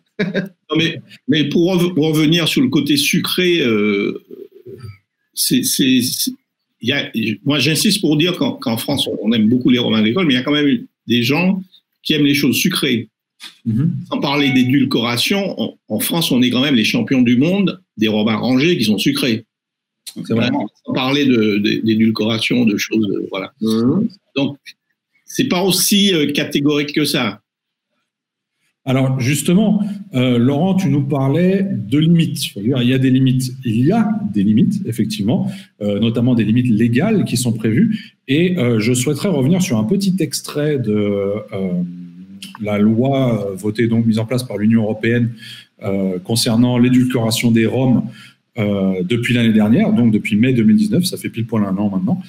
mais, 0.75 1.01
mais 1.27 1.47
pour, 1.47 1.71
revenir 1.71 2.47
sur 2.47 2.61
le 2.61 2.69
côté 2.69 2.97
sucré, 2.97 3.61
euh, 3.61 4.23
c'est, 5.33 5.63
c'est, 5.63 6.01
y 6.81 6.91
a, 6.91 7.11
moi 7.45 7.59
j'insiste 7.59 8.01
pour 8.01 8.17
dire 8.17 8.35
qu'en, 8.35 8.53
qu'en 8.53 8.77
France, 8.77 9.07
on 9.21 9.31
aime 9.31 9.47
beaucoup 9.47 9.69
les 9.69 9.79
romans 9.79 9.97
agricoles, 9.97 10.25
mais 10.25 10.33
il 10.33 10.37
y 10.37 10.39
a 10.39 10.43
quand 10.43 10.51
même 10.51 10.85
des 11.07 11.23
gens 11.23 11.61
qui 12.03 12.13
aiment 12.13 12.25
les 12.25 12.33
choses 12.33 12.55
sucrées. 12.55 13.09
Mmh. 13.65 13.85
Sans 14.09 14.19
parler 14.19 14.51
d'édulcoration, 14.51 15.59
en, 15.59 15.77
en, 15.87 15.99
France, 15.99 16.31
on 16.31 16.41
est 16.41 16.49
quand 16.49 16.61
même 16.61 16.75
les 16.75 16.83
champions 16.83 17.21
du 17.21 17.37
monde 17.37 17.81
des 17.97 18.07
robins 18.07 18.35
rangés 18.35 18.77
qui 18.77 18.83
sont 18.83 18.97
sucrés. 18.97 19.45
C'est 20.25 20.33
vrai. 20.33 20.49
Sans 20.85 20.93
parler 20.93 21.25
d'édulcoration, 21.25 22.61
de, 22.61 22.69
de, 22.69 22.73
de, 22.73 22.77
choses, 22.77 23.09
euh, 23.11 23.27
voilà. 23.31 23.53
Mmh. 23.61 24.07
Donc, 24.35 24.57
c'est 25.25 25.47
pas 25.47 25.63
aussi 25.63 26.13
euh, 26.13 26.31
catégorique 26.31 26.93
que 26.93 27.05
ça. 27.05 27.41
Alors 28.85 29.19
justement, 29.19 29.83
euh, 30.15 30.39
Laurent, 30.39 30.73
tu 30.73 30.89
nous 30.89 31.03
parlais 31.03 31.63
de 31.69 31.99
limites. 31.99 32.55
Il 32.55 32.65
y 32.65 32.93
a 32.93 32.97
des 32.97 33.11
limites. 33.11 33.51
Il 33.63 33.85
y 33.85 33.91
a 33.91 34.09
des 34.33 34.41
limites, 34.41 34.81
effectivement, 34.87 35.51
euh, 35.81 35.99
notamment 35.99 36.33
des 36.33 36.43
limites 36.43 36.69
légales 36.69 37.23
qui 37.25 37.37
sont 37.37 37.53
prévues. 37.53 38.15
Et 38.29 38.57
euh, 38.57 38.79
je 38.79 38.93
souhaiterais 38.93 39.27
revenir 39.27 39.61
sur 39.61 39.77
un 39.77 39.83
petit 39.83 40.15
extrait 40.19 40.77
de 40.77 40.93
euh, 40.93 41.83
la 42.61 42.77
loi 42.77 43.53
votée 43.57 43.87
donc 43.87 44.05
mise 44.05 44.19
en 44.19 44.25
place 44.25 44.43
par 44.43 44.57
l'Union 44.57 44.83
européenne 44.83 45.31
concernant 46.25 46.77
l'édulcoration 46.77 47.51
des 47.51 47.65
Roms 47.65 48.03
depuis 48.57 49.33
l'année 49.33 49.53
dernière, 49.53 49.93
donc 49.93 50.11
depuis 50.11 50.35
mai 50.35 50.51
2019. 50.51 51.05
Ça 51.05 51.15
fait 51.15 51.29
pile 51.29 51.45
poil 51.45 51.63
un 51.63 51.77
an 51.77 51.89
maintenant. 51.89 52.21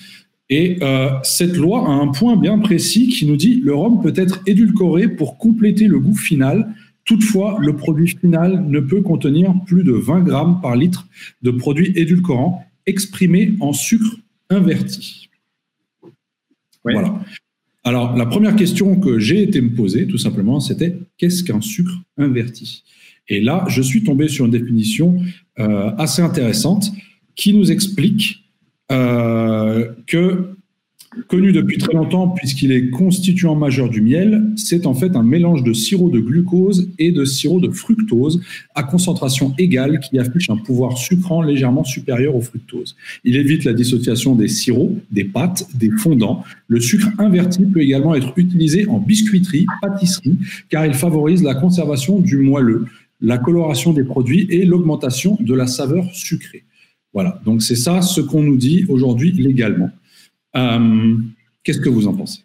Et 0.50 0.78
euh, 0.82 1.10
cette 1.22 1.56
loi 1.56 1.86
a 1.86 1.92
un 1.92 2.08
point 2.08 2.36
bien 2.36 2.58
précis 2.58 3.06
qui 3.06 3.24
nous 3.24 3.36
dit 3.36 3.60
le 3.64 3.72
rhum 3.72 4.02
peut 4.02 4.12
être 4.16 4.42
édulcoré 4.46 5.08
pour 5.08 5.38
compléter 5.38 5.86
le 5.86 6.00
goût 6.00 6.16
final. 6.16 6.74
Toutefois, 7.04 7.56
le 7.60 7.76
produit 7.76 8.08
final 8.08 8.64
ne 8.66 8.80
peut 8.80 9.00
contenir 9.00 9.54
plus 9.66 9.84
de 9.84 9.92
20 9.92 10.20
grammes 10.20 10.60
par 10.60 10.74
litre 10.74 11.06
de 11.42 11.52
produits 11.52 11.92
édulcorants 11.94 12.64
exprimés 12.86 13.54
en 13.60 13.72
sucre 13.72 14.16
inverti. 14.50 15.19
Voilà. 16.84 17.20
Alors, 17.84 18.16
la 18.16 18.26
première 18.26 18.56
question 18.56 19.00
que 19.00 19.18
j'ai 19.18 19.42
été 19.42 19.60
me 19.60 19.74
poser, 19.74 20.06
tout 20.06 20.18
simplement, 20.18 20.60
c'était 20.60 20.98
qu'est-ce 21.16 21.42
qu'un 21.42 21.60
sucre 21.60 21.92
inverti? 22.18 22.84
Et 23.28 23.40
là, 23.40 23.64
je 23.68 23.80
suis 23.80 24.02
tombé 24.02 24.28
sur 24.28 24.44
une 24.44 24.50
définition 24.50 25.22
euh, 25.58 25.90
assez 25.96 26.20
intéressante 26.20 26.92
qui 27.36 27.54
nous 27.54 27.70
explique 27.70 28.44
euh, 28.92 29.92
que 30.06 30.56
connu 31.26 31.52
depuis 31.52 31.78
très 31.78 31.92
longtemps 31.92 32.28
puisqu'il 32.28 32.72
est 32.72 32.90
constituant 32.90 33.56
majeur 33.56 33.88
du 33.88 34.00
miel, 34.00 34.52
c'est 34.56 34.86
en 34.86 34.94
fait 34.94 35.16
un 35.16 35.22
mélange 35.22 35.64
de 35.64 35.72
sirop 35.72 36.08
de 36.08 36.20
glucose 36.20 36.88
et 36.98 37.10
de 37.10 37.24
sirop 37.24 37.60
de 37.60 37.70
fructose 37.70 38.40
à 38.74 38.82
concentration 38.82 39.52
égale 39.58 40.00
qui 40.00 40.18
affiche 40.18 40.50
un 40.50 40.56
pouvoir 40.56 40.96
sucrant 40.96 41.42
légèrement 41.42 41.84
supérieur 41.84 42.36
au 42.36 42.40
fructose. 42.40 42.96
Il 43.24 43.36
évite 43.36 43.64
la 43.64 43.72
dissociation 43.72 44.36
des 44.36 44.48
sirops, 44.48 44.96
des 45.10 45.24
pâtes, 45.24 45.66
des 45.74 45.90
fondants. 45.90 46.44
Le 46.68 46.80
sucre 46.80 47.08
inverti 47.18 47.64
peut 47.64 47.80
également 47.80 48.14
être 48.14 48.32
utilisé 48.36 48.86
en 48.86 48.98
biscuiterie, 48.98 49.66
pâtisserie, 49.82 50.36
car 50.68 50.86
il 50.86 50.94
favorise 50.94 51.42
la 51.42 51.54
conservation 51.54 52.20
du 52.20 52.36
moelleux, 52.38 52.86
la 53.20 53.38
coloration 53.38 53.92
des 53.92 54.04
produits 54.04 54.46
et 54.50 54.64
l'augmentation 54.64 55.36
de 55.40 55.54
la 55.54 55.66
saveur 55.66 56.04
sucrée. 56.12 56.64
Voilà, 57.12 57.40
donc 57.44 57.62
c'est 57.62 57.76
ça 57.76 58.02
ce 58.02 58.20
qu'on 58.20 58.42
nous 58.42 58.56
dit 58.56 58.84
aujourd'hui 58.88 59.32
légalement. 59.32 59.90
Euh, 60.56 61.16
qu'est-ce 61.62 61.80
que 61.80 61.88
vous 61.88 62.06
en 62.06 62.14
pensez? 62.14 62.40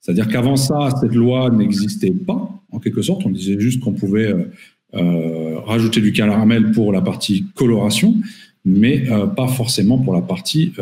C'est-à-dire 0.00 0.28
qu'avant 0.28 0.56
ça, 0.56 0.90
cette 1.00 1.14
loi 1.14 1.50
n'existait 1.50 2.10
pas, 2.10 2.50
en 2.70 2.78
quelque 2.80 3.02
sorte. 3.02 3.24
On 3.24 3.30
disait 3.30 3.58
juste 3.60 3.80
qu'on 3.80 3.92
pouvait 3.92 4.32
euh, 4.32 4.50
euh, 4.94 5.60
rajouter 5.60 6.00
du 6.00 6.12
caramel 6.12 6.72
pour 6.72 6.92
la 6.92 7.00
partie 7.00 7.44
coloration, 7.54 8.16
mais 8.64 9.06
pas 9.36 9.48
forcément 9.48 9.98
pour 9.98 10.14
la 10.14 10.22
partie 10.22 10.72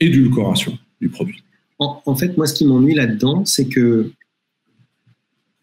édulcoration 0.00 0.76
du 1.00 1.08
produit. 1.08 1.42
En, 1.78 2.14
fait, 2.14 2.36
moi, 2.36 2.46
ce 2.46 2.54
qui 2.54 2.64
m'ennuie 2.64 2.94
là-dedans, 2.94 3.44
c'est 3.44 3.66
que 3.66 4.12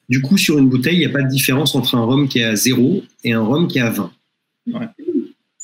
du 0.10 0.22
coup, 0.22 0.38
sur 0.38 0.58
une 0.58 0.70
bouteille, 0.70 0.96
il 0.96 1.00
n'y 1.00 1.06
a 1.06 1.10
pas 1.10 1.22
de 1.22 1.30
différence 1.30 1.76
entre 1.76 1.96
un 1.96 2.04
rhum 2.04 2.28
qui 2.28 2.40
est 2.40 2.44
à 2.44 2.56
0 2.56 3.04
et 3.24 3.34
un 3.34 3.44
rhum 3.44 3.68
qui 3.68 3.78
est 3.78 3.82
à 3.82 3.92
20. 3.92 4.12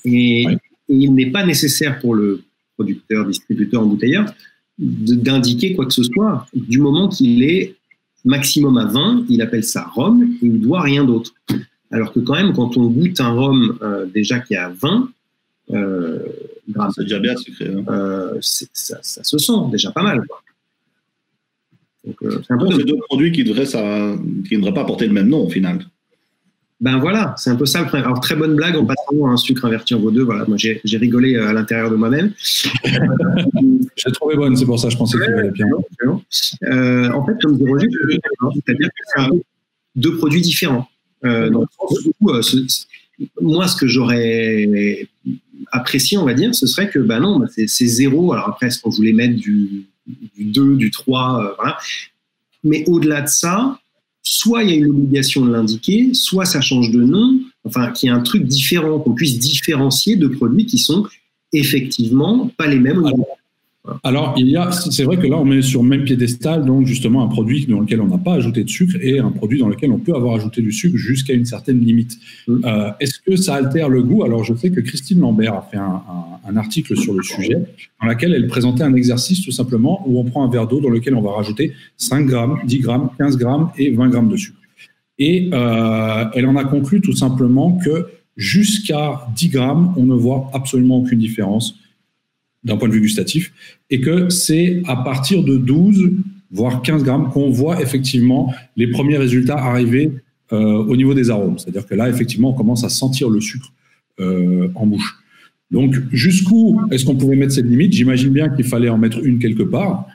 Et, 0.06 0.45
il 0.88 1.15
n'est 1.15 1.32
pas 1.32 1.43
nécessaire 1.43 1.99
pour 1.99 2.13
le 2.13 2.43
producteur, 2.75 3.25
distributeur, 3.25 3.81
embouteilleur, 3.81 4.25
d'indiquer 4.77 5.75
quoi 5.75 5.85
que 5.85 5.93
ce 5.93 6.03
soit. 6.03 6.47
Du 6.53 6.79
moment 6.79 7.07
qu'il 7.07 7.43
est 7.43 7.75
maximum 8.23 8.77
à 8.77 8.85
20, 8.85 9.25
il 9.29 9.41
appelle 9.41 9.63
ça 9.63 9.83
rhum 9.83 10.23
et 10.23 10.45
il 10.45 10.53
ne 10.53 10.57
doit 10.57 10.81
rien 10.81 11.05
d'autre. 11.05 11.33
Alors 11.91 12.11
que 12.11 12.19
quand 12.19 12.33
même, 12.33 12.53
quand 12.53 12.75
on 12.77 12.88
goûte 12.88 13.19
un 13.21 13.29
rhum 13.29 13.77
euh, 13.81 14.05
déjà 14.05 14.39
qui 14.39 14.55
est 14.55 14.57
à 14.57 14.69
20, 14.69 15.09
euh, 15.71 16.19
c'est 16.95 17.03
déjà 17.03 17.19
bien 17.19 17.35
sucré. 17.38 17.67
Hein. 17.67 17.83
Euh, 17.88 18.38
ça, 18.41 18.99
se 19.01 19.38
sent 19.38 19.53
déjà 19.71 19.91
pas 19.91 20.03
mal. 20.03 20.21
Donc, 22.03 22.17
c'est 22.77 22.85
deux 22.85 22.97
produits 23.07 23.31
qui, 23.31 23.43
devraient, 23.43 23.65
ça, 23.65 24.15
qui 24.47 24.55
ne 24.55 24.61
devraient 24.61 24.73
pas 24.73 24.85
porter 24.85 25.07
le 25.07 25.13
même 25.13 25.29
nom 25.29 25.45
au 25.45 25.49
final. 25.49 25.85
Ben 26.81 26.99
voilà, 26.99 27.33
c'est 27.38 27.49
un 27.49 27.55
peu 27.55 27.65
ça 27.65 27.81
le. 27.81 27.97
Alors, 27.99 28.19
très 28.19 28.35
bonne 28.35 28.55
blague 28.55 28.75
en 28.75 28.85
passant 28.85 29.25
à 29.25 29.29
un 29.29 29.38
sucre 29.38 29.63
inverti 29.63 29.93
en 29.93 29.99
vaudeux. 29.99 30.23
Voilà, 30.23 30.43
moi 30.45 30.57
j'ai 30.57 30.97
rigolé 30.97 31.35
euh, 31.35 31.47
à 31.47 31.53
l'intérieur 31.53 31.89
de 31.89 31.95
moi-même. 31.95 32.33
j'ai 33.95 34.11
trouvé 34.11 34.35
bonne, 34.35 34.57
c'est 34.57 34.65
pour 34.65 34.77
ça 34.77 34.88
que 34.88 34.93
je 34.93 34.97
pensais 34.97 35.17
que 35.17 35.51
tu 35.51 35.53
bien. 35.53 36.21
Euh, 36.63 37.11
en 37.11 37.25
fait, 37.25 37.33
comme 37.41 37.57
dit 37.57 37.65
Roger, 37.65 37.88
c'est-à-dire 38.53 38.89
que 38.89 39.03
c'est 39.15 39.43
deux 39.95 40.17
produits 40.17 40.41
différents. 40.41 40.89
Euh, 41.23 41.49
dans 41.49 41.61
le 41.61 41.67
sens 41.77 42.88
moi, 43.41 43.69
ce 43.69 43.77
que 43.77 43.88
j'aurais 43.88 45.07
apprécié, 45.71 46.17
on 46.17 46.25
va 46.25 46.33
dire, 46.33 46.53
ce 46.53 46.67
serait 46.67 46.89
que, 46.89 46.99
ben 46.99 47.21
non, 47.21 47.39
bah, 47.39 47.47
c'est 47.47 47.88
zéro. 47.88 48.33
Alors 48.33 48.49
après, 48.49 48.67
est-ce 48.67 48.81
qu'on 48.81 48.89
voulait 48.89 49.13
mettre 49.13 49.35
du, 49.35 49.85
du 50.05 50.43
2, 50.43 50.75
du 50.75 50.91
3, 50.91 51.55
voilà. 51.57 51.77
Mais 52.65 52.83
au-delà 52.88 53.21
de 53.21 53.29
ça, 53.29 53.79
soit 54.25 54.63
il 54.63 54.69
y 54.69 54.73
a 54.73 54.75
une 54.75 54.89
obligation 54.89 55.45
de 55.45 55.51
l'indiquer, 55.51 56.09
soit 56.13 56.45
ça 56.45 56.59
change 56.59 56.91
de 56.91 57.01
nom, 57.01 57.39
enfin 57.63 57.91
qu'il 57.91 58.09
y 58.09 58.11
ait 58.11 58.15
un 58.15 58.21
truc 58.21 58.43
différent, 58.43 58.99
qu'on 58.99 59.13
puisse 59.13 59.38
différencier 59.39 60.15
de 60.15 60.27
produits 60.27 60.65
qui 60.65 60.79
sont 60.79 61.05
effectivement 61.53 62.51
pas 62.57 62.67
les 62.67 62.79
mêmes. 62.79 63.03
Il 64.38 64.48
y 64.48 64.58
a, 64.58 64.71
c'est 64.71 65.04
vrai 65.04 65.17
que 65.17 65.28
là, 65.28 65.38
on 65.38 65.45
met 65.45 65.62
sur 65.62 65.84
le 65.84 65.89
même 65.89 66.04
piédestal, 66.04 66.65
donc 66.65 66.86
justement 66.86 67.24
un 67.24 67.28
produit 67.28 67.65
dans 67.65 67.80
lequel 67.80 68.02
on 68.02 68.08
n'a 68.08 68.17
pas 68.17 68.34
ajouté 68.34 68.63
de 68.63 68.69
sucre 68.69 68.95
et 69.02 69.19
un 69.19 69.32
produit 69.32 69.60
dans 69.60 69.67
lequel 69.67 69.91
on 69.91 70.00
peut 70.00 70.15
avoir 70.15 70.36
ajouté 70.36 70.62
du 70.62 70.71
sucre 70.71 70.98
jusqu'à 70.98 71.34
une 71.34 71.45
certaine 71.45 71.80
limite. 71.80 72.17
Mm. 72.48 72.65
Euh, 72.65 72.91
est-ce 73.00 73.19
que 73.19 73.36
ça 73.36 73.56
altère 73.56 73.89
le 73.89 74.04
goût? 74.04 74.24
Alors, 74.24 74.43
je 74.43 74.54
sais 74.56 74.71
que 74.71 74.80
Christine 74.80 75.19
Lambert 75.19 75.54
a 75.54 75.67
fait 75.69 75.78
un, 75.78 76.58
article 76.58 76.95
sur 76.95 77.13
le 77.13 77.21
sujet 77.21 77.58
dans 78.02 78.08
lequel 78.08 78.34
elle 78.34 78.48
présentait 78.48 78.84
un 78.84 78.93
exercice 78.93 79.41
tout 79.41 79.52
simplement 79.52 80.04
où 80.08 80.19
on 80.19 80.24
prend 80.24 80.45
un 80.45 80.50
verre 80.50 80.67
d'eau 80.67 80.80
dans 80.80 80.89
lequel 80.89 81.13
on 81.13 81.21
va 81.21 81.32
rajouter 81.32 81.74
5 81.98 82.28
grammes, 82.28 82.60
10 82.65 82.80
grammes, 82.80 83.10
15 83.17 83.38
grammes 83.38 83.71
et 83.78 83.91
20 83.91 84.10
grammes 84.10 84.30
de 84.30 84.38
sucre. 84.38 84.58
Et 85.17 85.50
euh, 85.54 86.26
elle 86.34 86.45
en 86.45 86.56
a 86.56 86.63
conclu 86.63 87.02
tout 87.02 87.15
simplement 87.15 87.78
que 87.84 88.08
jusqu'à 88.38 89.28
10 89.36 89.50
grammes, 89.50 89.93
on 89.98 90.04
ne 90.04 90.15
voit 90.15 90.50
absolument 90.54 91.00
aucune 91.00 91.19
différence 91.19 91.76
d'un 92.65 92.78
point 92.78 92.89
de 92.89 92.93
vue 92.93 93.01
gustatif, 93.01 93.54
et 93.89 94.01
que 94.01 94.30
c'est 94.30 94.82
à 94.88 94.97
partir 94.97 95.43
de 95.43 95.56
12, 95.56 96.12
voire 96.51 96.82
15 96.82 97.04
grammes, 97.04 97.30
qu'on 97.30 97.49
voit 97.49 97.82
effectivement 97.82 98.54
les 98.75 98.88
premiers 98.88 99.17
résultats 99.17 99.58
arriver 99.58 100.12
euh, 100.51 100.58
au 100.58 100.95
niveau 100.95 101.13
des 101.13 101.30
arômes. 101.30 101.58
C'est-à-dire 101.60 101.86
que 101.86 101.95
là, 101.95 102.10
effectivement, 102.10 102.49
on 102.49 102.54
commence 102.54 102.84
à 102.84 102.89
sentir 102.89 103.30
le 103.30 103.39
sucre 103.39 103.71
euh, 104.19 104.67
en 104.75 104.86
bouche. 104.88 105.15
Donc, 105.71 105.95
jusqu'où 106.12 106.80
est-ce 106.91 107.06
qu'on 107.06 107.15
pouvait 107.15 107.36
mettre 107.36 107.54
cette 107.54 107.65
limite? 107.65 107.93
J'imagine 107.93 108.30
bien 108.30 108.49
qu'il 108.49 108.65
fallait 108.65 108.89
en 108.89 108.97
mettre 108.97 109.23
une 109.23 109.39
quelque 109.39 109.63
part. 109.63 110.06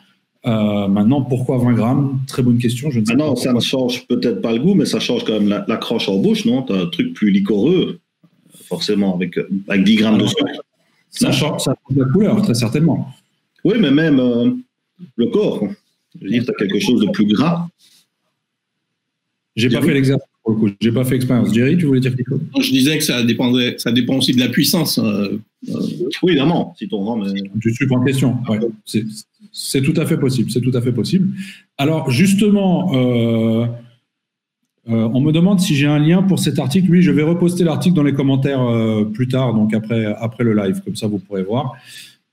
Euh, 0.46 0.88
maintenant, 0.88 1.22
pourquoi 1.22 1.58
20 1.58 1.74
grammes? 1.74 2.20
Très 2.26 2.42
bonne 2.42 2.58
question. 2.58 2.90
Je 2.90 3.00
ne 3.00 3.04
sais 3.04 3.16
pas 3.16 3.36
ça 3.36 3.52
ne 3.52 3.60
change 3.60 4.06
peut-être 4.06 4.40
pas 4.40 4.52
le 4.52 4.60
goût, 4.60 4.74
mais 4.74 4.86
ça 4.86 5.00
change 5.00 5.24
quand 5.24 5.38
même 5.38 5.48
la, 5.48 5.76
croche 5.76 6.08
en 6.08 6.18
bouche, 6.18 6.44
non? 6.46 6.62
Tu 6.62 6.72
as 6.72 6.76
un 6.76 6.86
truc 6.86 7.12
plus 7.12 7.30
liquoreux, 7.30 8.00
forcément, 8.66 9.14
avec, 9.14 9.38
avec 9.68 9.84
10 9.84 9.96
grammes 9.96 10.18
de 10.18 10.26
sucre. 10.26 10.64
Ça 11.10 11.32
change, 11.32 11.62
la 11.66 12.04
couleur, 12.04 12.40
très 12.42 12.54
certainement. 12.54 13.12
Oui, 13.64 13.74
mais 13.78 13.90
même 13.90 14.20
euh, 14.20 14.50
le 15.16 15.26
corps. 15.26 15.66
Je 16.18 16.24
veux 16.24 16.30
dire, 16.30 16.44
tu 16.44 16.50
as 16.50 16.54
quelque 16.54 16.80
chose 16.80 17.00
de 17.00 17.10
plus 17.10 17.26
gras. 17.26 17.68
J'ai 19.56 19.68
pas 19.68 19.82
fait 19.82 19.92
l'exercice 19.92 20.26
pour 20.42 20.54
le 20.54 20.58
coup. 20.58 20.68
J'ai 20.80 20.92
pas 20.92 21.04
fait 21.04 21.16
expérience. 21.16 21.52
Jerry, 21.52 21.76
tu 21.76 21.86
voulais 21.86 22.00
dire 22.00 22.16
quelque 22.16 22.30
chose? 22.30 22.40
Je 22.60 22.70
disais 22.70 22.96
que 22.96 23.04
ça 23.04 23.22
dépendrait, 23.22 23.74
ça 23.78 23.92
dépend 23.92 24.16
aussi 24.16 24.32
de 24.32 24.40
la 24.40 24.48
puissance. 24.48 24.98
Euh, 24.98 25.38
euh. 25.68 25.80
Oui, 26.22 26.32
évidemment. 26.32 26.74
Si 26.78 26.88
ton 26.88 26.98
rhum 26.98 27.26
Tu 27.60 27.74
suis 27.74 27.86
en 27.90 28.04
question. 28.04 28.38
C'est 29.52 29.82
tout 29.82 29.94
à 29.96 30.06
fait 30.06 30.16
possible. 30.16 30.50
C'est 30.50 30.60
tout 30.60 30.72
à 30.74 30.80
fait 30.80 30.92
possible. 30.92 31.36
Alors 31.76 32.10
justement. 32.10 33.68
Euh, 34.88 35.08
on 35.12 35.20
me 35.20 35.30
demande 35.30 35.60
si 35.60 35.74
j'ai 35.74 35.86
un 35.86 35.98
lien 35.98 36.22
pour 36.22 36.38
cet 36.38 36.58
article. 36.58 36.90
Oui, 36.90 37.02
je 37.02 37.10
vais 37.10 37.22
reposter 37.22 37.64
l'article 37.64 37.94
dans 37.94 38.02
les 38.02 38.14
commentaires 38.14 38.62
euh, 38.62 39.04
plus 39.04 39.28
tard, 39.28 39.54
donc 39.54 39.74
après, 39.74 40.06
après 40.06 40.44
le 40.44 40.54
live, 40.54 40.80
comme 40.84 40.96
ça 40.96 41.06
vous 41.06 41.18
pourrez 41.18 41.42
voir. 41.42 41.74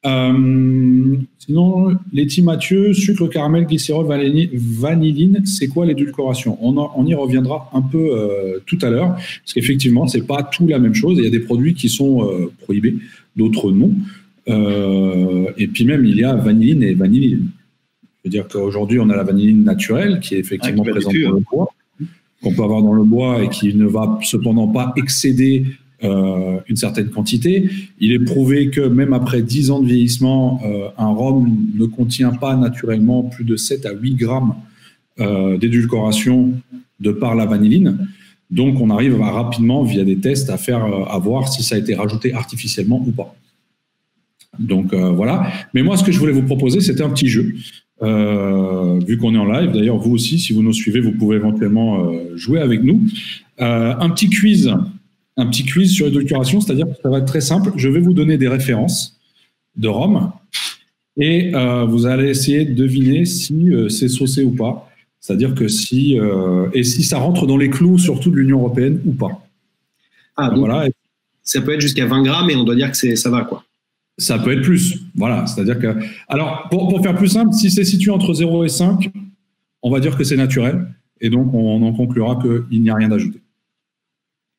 Euh, 0.05 1.17
sinon, 1.39 1.97
Letty 2.13 2.41
Mathieu, 2.41 2.93
sucre, 2.93 3.27
caramel, 3.27 3.65
glycérol, 3.65 4.07
vanilline, 4.53 5.41
c'est 5.45 5.67
quoi 5.67 5.85
l'édulcoration? 5.85 6.57
On, 6.61 6.77
on, 6.77 7.05
y 7.05 7.13
reviendra 7.13 7.69
un 7.73 7.81
peu 7.81 8.61
tout 8.65 8.77
à 8.81 8.89
l'heure, 8.89 9.15
parce 9.15 9.53
qu'effectivement, 9.53 10.07
c'est 10.07 10.25
pas 10.25 10.43
tout 10.43 10.67
la 10.67 10.79
même 10.79 10.93
chose. 10.93 11.17
Il 11.17 11.25
y 11.25 11.27
a 11.27 11.31
des 11.31 11.41
produits 11.41 11.73
qui 11.73 11.89
sont 11.89 12.29
prohibés, 12.61 12.95
d'autres 13.35 13.71
non. 13.71 13.91
et 14.47 15.67
puis 15.67 15.83
même, 15.83 16.05
il 16.05 16.15
y 16.15 16.23
a 16.23 16.35
vanilline 16.35 16.83
et 16.83 16.93
vanilline. 16.93 17.49
Je 18.03 18.29
veux 18.29 18.29
dire 18.29 18.47
qu'aujourd'hui, 18.47 18.99
on 18.99 19.09
a 19.09 19.15
la 19.15 19.23
vanilline 19.23 19.63
naturelle 19.63 20.21
qui 20.21 20.35
est 20.35 20.39
effectivement 20.39 20.83
ah, 20.87 20.91
présente 20.91 21.13
dans 21.13 21.31
le 21.31 21.43
bois 21.51 21.73
qu'on 22.41 22.53
peut 22.53 22.63
avoir 22.63 22.81
dans 22.81 22.93
le 22.93 23.03
bois 23.03 23.43
et 23.43 23.49
qui 23.49 23.73
ne 23.73 23.85
va 23.85 24.19
cependant 24.21 24.67
pas 24.67 24.93
excéder 24.95 25.65
euh, 26.03 26.59
une 26.67 26.75
certaine 26.75 27.09
quantité. 27.09 27.71
Il 27.99 28.11
est 28.11 28.19
prouvé 28.19 28.69
que 28.69 28.81
même 28.81 29.13
après 29.13 29.41
10 29.41 29.71
ans 29.71 29.79
de 29.79 29.87
vieillissement, 29.87 30.61
euh, 30.63 30.89
un 30.95 31.07
rhum 31.07 31.51
ne 31.73 31.85
contient 31.87 32.29
pas 32.29 32.55
naturellement 32.55 33.23
plus 33.23 33.43
de 33.43 33.55
7 33.55 33.87
à 33.87 33.93
8 33.93 34.13
grammes 34.13 34.53
euh, 35.19 35.57
d'édulcoration 35.57 36.53
de 36.99 37.11
par 37.11 37.33
la 37.33 37.47
vanilline. 37.47 38.07
Donc 38.51 38.79
on 38.79 38.91
arrive 38.91 39.19
rapidement, 39.19 39.81
via 39.83 40.03
des 40.03 40.17
tests, 40.17 40.51
à 40.51 40.57
faire 40.57 40.85
à 40.85 41.17
voir 41.17 41.51
si 41.51 41.63
ça 41.63 41.73
a 41.73 41.79
été 41.79 41.95
rajouté 41.95 42.31
artificiellement 42.31 43.03
ou 43.05 43.11
pas. 43.11 43.35
Donc 44.59 44.93
voilà. 44.93 45.51
Mais 45.73 45.81
moi, 45.83 45.97
ce 45.97 46.03
que 46.03 46.11
je 46.11 46.19
voulais 46.19 46.31
vous 46.31 46.43
proposer, 46.43 46.79
c'était 46.79 47.03
un 47.03 47.09
petit 47.09 47.27
jeu. 47.27 47.55
Euh, 48.03 48.99
vu 48.99 49.17
qu'on 49.17 49.33
est 49.33 49.39
en 49.39 49.45
live. 49.45 49.71
D'ailleurs, 49.71 49.97
vous 49.97 50.13
aussi, 50.13 50.37
si 50.37 50.53
vous 50.53 50.61
nous 50.61 50.73
suivez, 50.73 50.99
vous 50.99 51.13
pouvez 51.13 51.37
éventuellement 51.37 52.11
euh, 52.11 52.35
jouer 52.35 52.59
avec 52.59 52.83
nous. 52.83 53.01
Euh, 53.59 53.95
un 53.99 54.09
petit 54.11 54.29
quiz, 54.29 54.71
un 55.35 55.47
petit 55.47 55.65
quiz 55.65 55.91
sur 55.91 56.05
l'éducation, 56.05 56.61
c'est-à-dire 56.61 56.87
que 56.87 57.01
ça 57.01 57.09
va 57.09 57.19
être 57.19 57.25
très 57.25 57.41
simple. 57.41 57.71
Je 57.75 57.89
vais 57.89 57.99
vous 57.99 58.13
donner 58.13 58.37
des 58.37 58.47
références 58.47 59.19
de 59.75 59.87
Rome 59.87 60.31
et 61.19 61.51
vous 61.87 62.05
allez 62.05 62.29
essayer 62.29 62.65
de 62.65 62.73
deviner 62.73 63.25
si 63.25 63.71
c'est 63.89 64.07
saucé 64.07 64.43
ou 64.43 64.51
pas. 64.51 64.87
C'est-à-dire 65.19 65.55
que 65.55 65.67
si 65.67 66.17
et 66.73 66.83
si 66.83 67.03
ça 67.03 67.17
rentre 67.17 67.47
dans 67.47 67.57
les 67.57 67.69
clous, 67.69 67.97
surtout 67.97 68.29
de 68.31 68.35
l'Union 68.35 68.59
européenne 68.59 69.01
ou 69.05 69.13
pas. 69.13 69.47
Ah, 70.35 70.51
voilà. 70.55 70.87
Ça 71.43 71.61
peut 71.61 71.73
être 71.73 71.81
jusqu'à 71.81 72.05
20 72.05 72.23
grammes 72.23 72.49
et 72.49 72.55
on 72.55 72.63
doit 72.63 72.75
dire 72.75 72.91
que 72.91 73.15
ça 73.15 73.29
va 73.29 73.41
quoi. 73.41 73.63
Ça 74.17 74.39
peut 74.39 74.51
être 74.51 74.63
plus. 74.63 74.99
Voilà. 75.15 75.45
C'est-à-dire 75.45 75.79
que. 75.79 75.95
Alors, 76.27 76.67
pour, 76.69 77.01
faire 77.01 77.15
plus 77.15 77.27
simple, 77.27 77.53
si 77.53 77.69
c'est 77.69 77.83
situé 77.83 78.11
entre 78.11 78.33
0 78.33 78.63
et 78.65 78.69
5, 78.69 79.11
on 79.83 79.91
va 79.91 79.99
dire 79.99 80.17
que 80.17 80.23
c'est 80.23 80.37
naturel. 80.37 80.87
Et 81.21 81.29
donc, 81.29 81.53
on 81.53 81.81
en 81.83 81.93
conclura 81.93 82.39
qu'il 82.41 82.81
n'y 82.81 82.89
a 82.89 82.95
rien 82.95 83.09
d'ajouté. 83.09 83.41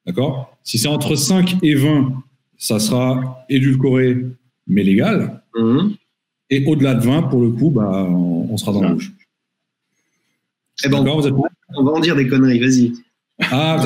D'accord? 0.07 0.57
Si 0.62 0.79
c'est 0.79 0.88
entre 0.88 1.16
5 1.16 1.57
et 1.62 1.75
20, 1.75 2.12
ça 2.57 2.79
sera 2.79 3.44
édulcoré, 3.49 4.16
mais 4.66 4.83
légal. 4.83 5.42
Mhm. 5.57 5.94
Et 6.51 6.64
au-delà 6.66 6.94
de 6.94 7.05
20, 7.05 7.23
pour 7.23 7.42
le 7.42 7.51
coup, 7.51 7.71
bah, 7.71 8.05
on, 8.09 8.57
sera 8.57 8.73
dans 8.73 8.83
le 8.83 8.88
rouge. 8.94 9.12
Eh 10.85 10.88
ben, 10.88 11.05
on, 11.07 11.49
on 11.77 11.85
va 11.85 11.92
en 11.92 12.01
dire 12.01 12.16
des 12.16 12.27
conneries, 12.27 12.59
vas-y. 12.59 12.92
Ah, 13.40 13.85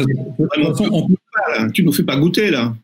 tu 1.74 1.84
nous 1.84 1.92
fais 1.92 2.04
pas 2.04 2.16
goûter 2.16 2.50
là. 2.50 2.74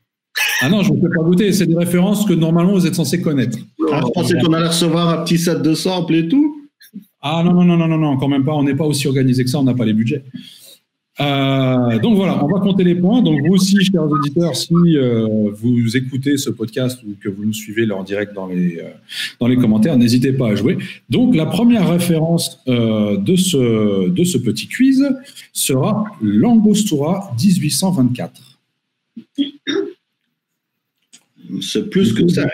Ah 0.60 0.68
non, 0.68 0.82
je 0.82 0.92
ne 0.92 1.00
fais 1.00 1.08
pas 1.08 1.22
goûter. 1.22 1.52
C'est 1.52 1.66
des 1.66 1.76
références 1.76 2.26
que 2.26 2.32
normalement 2.32 2.72
vous 2.72 2.86
êtes 2.86 2.94
censé 2.94 3.20
connaître. 3.20 3.58
Ah, 3.92 4.00
je 4.04 4.10
pensais 4.12 4.38
qu'on 4.38 4.52
allait 4.52 4.68
recevoir 4.68 5.08
un 5.08 5.24
petit 5.24 5.38
set 5.38 5.62
de 5.62 5.74
samples 5.74 6.14
et 6.14 6.28
tout. 6.28 6.56
Ah 7.20 7.42
non, 7.44 7.52
non, 7.52 7.64
non, 7.64 7.76
non, 7.76 7.88
non, 7.88 7.98
non, 7.98 8.16
quand 8.16 8.28
même 8.28 8.44
pas. 8.44 8.52
On 8.54 8.62
n'est 8.62 8.74
pas 8.74 8.84
aussi 8.84 9.06
organisé 9.06 9.44
que 9.44 9.50
ça, 9.50 9.58
on 9.58 9.64
n'a 9.64 9.74
pas 9.74 9.84
les 9.84 9.92
budgets. 9.92 10.24
Euh, 11.20 11.98
donc 11.98 12.16
voilà, 12.16 12.44
on 12.44 12.48
va 12.48 12.60
compter 12.60 12.84
les 12.84 12.94
points. 12.94 13.22
Donc 13.22 13.40
vous 13.44 13.54
aussi, 13.54 13.76
chers 13.84 14.04
auditeurs, 14.04 14.54
si 14.54 14.74
euh, 14.74 15.50
vous 15.52 15.96
écoutez 15.96 16.36
ce 16.36 16.50
podcast 16.50 17.00
ou 17.02 17.14
que 17.20 17.28
vous 17.28 17.44
nous 17.44 17.52
suivez 17.52 17.86
là 17.86 17.96
en 17.96 18.04
direct 18.04 18.34
dans 18.34 18.46
les, 18.46 18.78
euh, 18.78 18.90
dans 19.40 19.48
les 19.48 19.56
commentaires, 19.56 19.96
n'hésitez 19.96 20.32
pas 20.32 20.50
à 20.50 20.54
jouer. 20.54 20.78
Donc 21.10 21.34
la 21.34 21.46
première 21.46 21.90
référence 21.90 22.62
de, 22.66 23.36
ce, 23.36 24.08
de 24.08 24.24
ce 24.24 24.38
petit 24.38 24.68
quiz 24.68 25.08
sera 25.52 26.04
l'Angostura 26.22 27.32
1824. 27.42 28.58
C'est 31.60 31.90
plus 31.90 32.12
que 32.12 32.28
ça. 32.28 32.46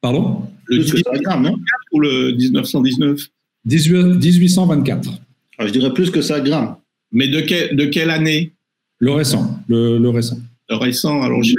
Pardon? 0.00 0.48
Le 0.66 0.78
1824 0.78 1.66
ou 1.92 2.00
le 2.00 2.32
1919 2.32 3.28
1824. 3.64 5.10
Ah, 5.58 5.66
je 5.66 5.72
dirais 5.72 5.92
plus 5.92 6.10
que 6.10 6.22
ça 6.22 6.40
grammes. 6.40 6.76
Mais 7.12 7.28
de, 7.28 7.74
de 7.74 7.84
quelle 7.86 8.10
année? 8.10 8.52
Le 8.98 9.12
récent. 9.12 9.58
Le, 9.68 10.08
récent. 10.08 10.38
Le 10.68 10.76
récent, 10.76 11.22
alors 11.22 11.42
je 11.42 11.54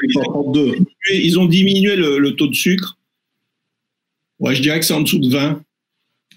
Ils 1.11 1.39
ont 1.39 1.45
diminué 1.45 1.95
le, 1.95 2.35
taux 2.35 2.47
de 2.47 2.53
sucre. 2.55 2.97
Ouais, 4.39 4.55
je 4.55 4.61
dirais 4.61 4.79
que 4.79 4.85
c'est 4.85 4.93
en 4.93 5.01
dessous 5.01 5.19
de 5.19 5.29
20. 5.29 5.61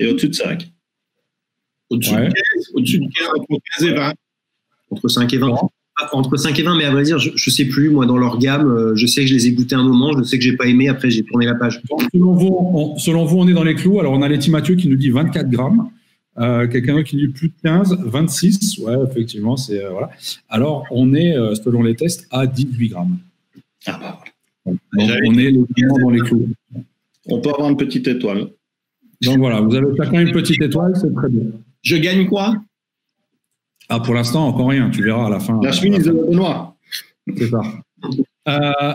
Et 0.00 0.07
au-dessus 0.09 0.28
de 0.28 0.35
5. 0.35 0.70
Au-dessus 1.90 2.14
de 2.14 2.16
15, 2.16 2.33
au-dessus 2.74 2.98
de 2.98 3.07
15, 3.07 3.28
entre 3.38 3.62
15 3.78 3.88
et 3.88 3.94
20. 3.94 4.14
Entre 4.90 5.09
5 5.09 5.33
et 5.33 5.38
20. 5.38 5.57
Entre 6.12 6.37
5 6.37 6.59
et 6.59 6.62
20, 6.62 6.76
mais 6.76 6.85
à 6.85 6.90
vrai 6.90 7.04
dire, 7.04 7.18
je 7.18 7.30
ne 7.30 7.50
sais 7.52 7.66
plus, 7.66 7.88
moi, 7.88 8.04
dans 8.04 8.16
leur 8.16 8.38
gamme, 8.38 8.66
euh, 8.66 8.96
je 8.96 9.07
sais 9.07 9.20
que 9.22 9.28
je 9.28 9.35
les 9.35 9.46
ai 9.46 9.52
goûtés 9.52 9.76
un 9.76 9.85
moment, 9.85 10.12
je 10.18 10.24
sais 10.24 10.38
que 10.38 10.44
j'ai 10.44 10.57
pas 10.57 10.66
aimé, 10.66 10.88
après 10.88 11.09
j'ai 11.09 11.22
tourné 11.22 11.46
la 11.46 11.54
page. 11.54 11.80
Selon 12.12 12.33
vous, 12.33 12.57
on, 12.59 12.98
selon 12.98 13.24
vous, 13.24 13.38
on 13.38 13.46
est 13.46 13.52
dans 13.52 13.62
les 13.62 13.76
clous. 13.76 14.00
Alors, 14.00 14.12
on 14.12 14.22
a 14.22 14.28
Letty 14.28 14.50
Mathieu 14.50 14.74
qui 14.74 14.88
nous 14.88 14.96
dit 14.96 15.11
24 15.11 15.48
grammes. 15.48 15.88
Euh, 16.38 16.66
quelqu'un 16.66 17.02
qui 17.04 17.16
dit 17.16 17.28
plus 17.28 17.48
de 17.48 17.54
15, 17.62 17.96
26, 18.07 18.78
ouais, 18.78 18.96
effectivement, 19.09 19.57
c'est 19.57 19.85
euh, 19.85 19.90
voilà. 19.90 20.11
Alors, 20.48 20.85
on 20.90 21.14
est, 21.14 21.37
euh, 21.37 21.54
selon 21.54 21.83
les 21.83 21.94
tests, 21.94 22.26
à 22.30 22.46
18 22.46 22.88
grammes. 22.88 23.18
Ah 23.87 24.00
bah, 24.00 24.20
Donc, 24.66 24.78
on 24.94 25.38
est 25.38 25.52
dans 25.52 26.11
les 26.11 26.20
clous. 26.20 26.48
On 27.26 27.40
peut 27.40 27.50
avoir 27.50 27.70
une 27.70 27.76
petite 27.76 28.09
étoile. 28.09 28.48
Donc 29.22 29.38
voilà, 29.38 29.61
vous 29.61 29.74
avez 29.74 29.87
chacun 29.96 30.20
une 30.20 30.33
petite 30.33 30.61
étoile, 30.61 30.94
c'est 31.00 31.14
très 31.14 31.28
bien. 31.28 31.44
Je 31.83 31.96
gagne 31.96 32.26
quoi? 32.26 32.57
Ah, 33.88 34.01
pour 34.01 34.14
l'instant, 34.14 34.47
encore 34.47 34.68
rien. 34.68 34.90
Tu 34.90 35.03
verras 35.03 35.27
à 35.27 35.31
la 35.31 35.40
fin. 35.40 35.59
La 35.62 35.73
chemise 35.73 36.05
de 36.05 36.12
Benoît. 36.12 36.77
C'est 37.37 37.49
ça. 37.49 37.62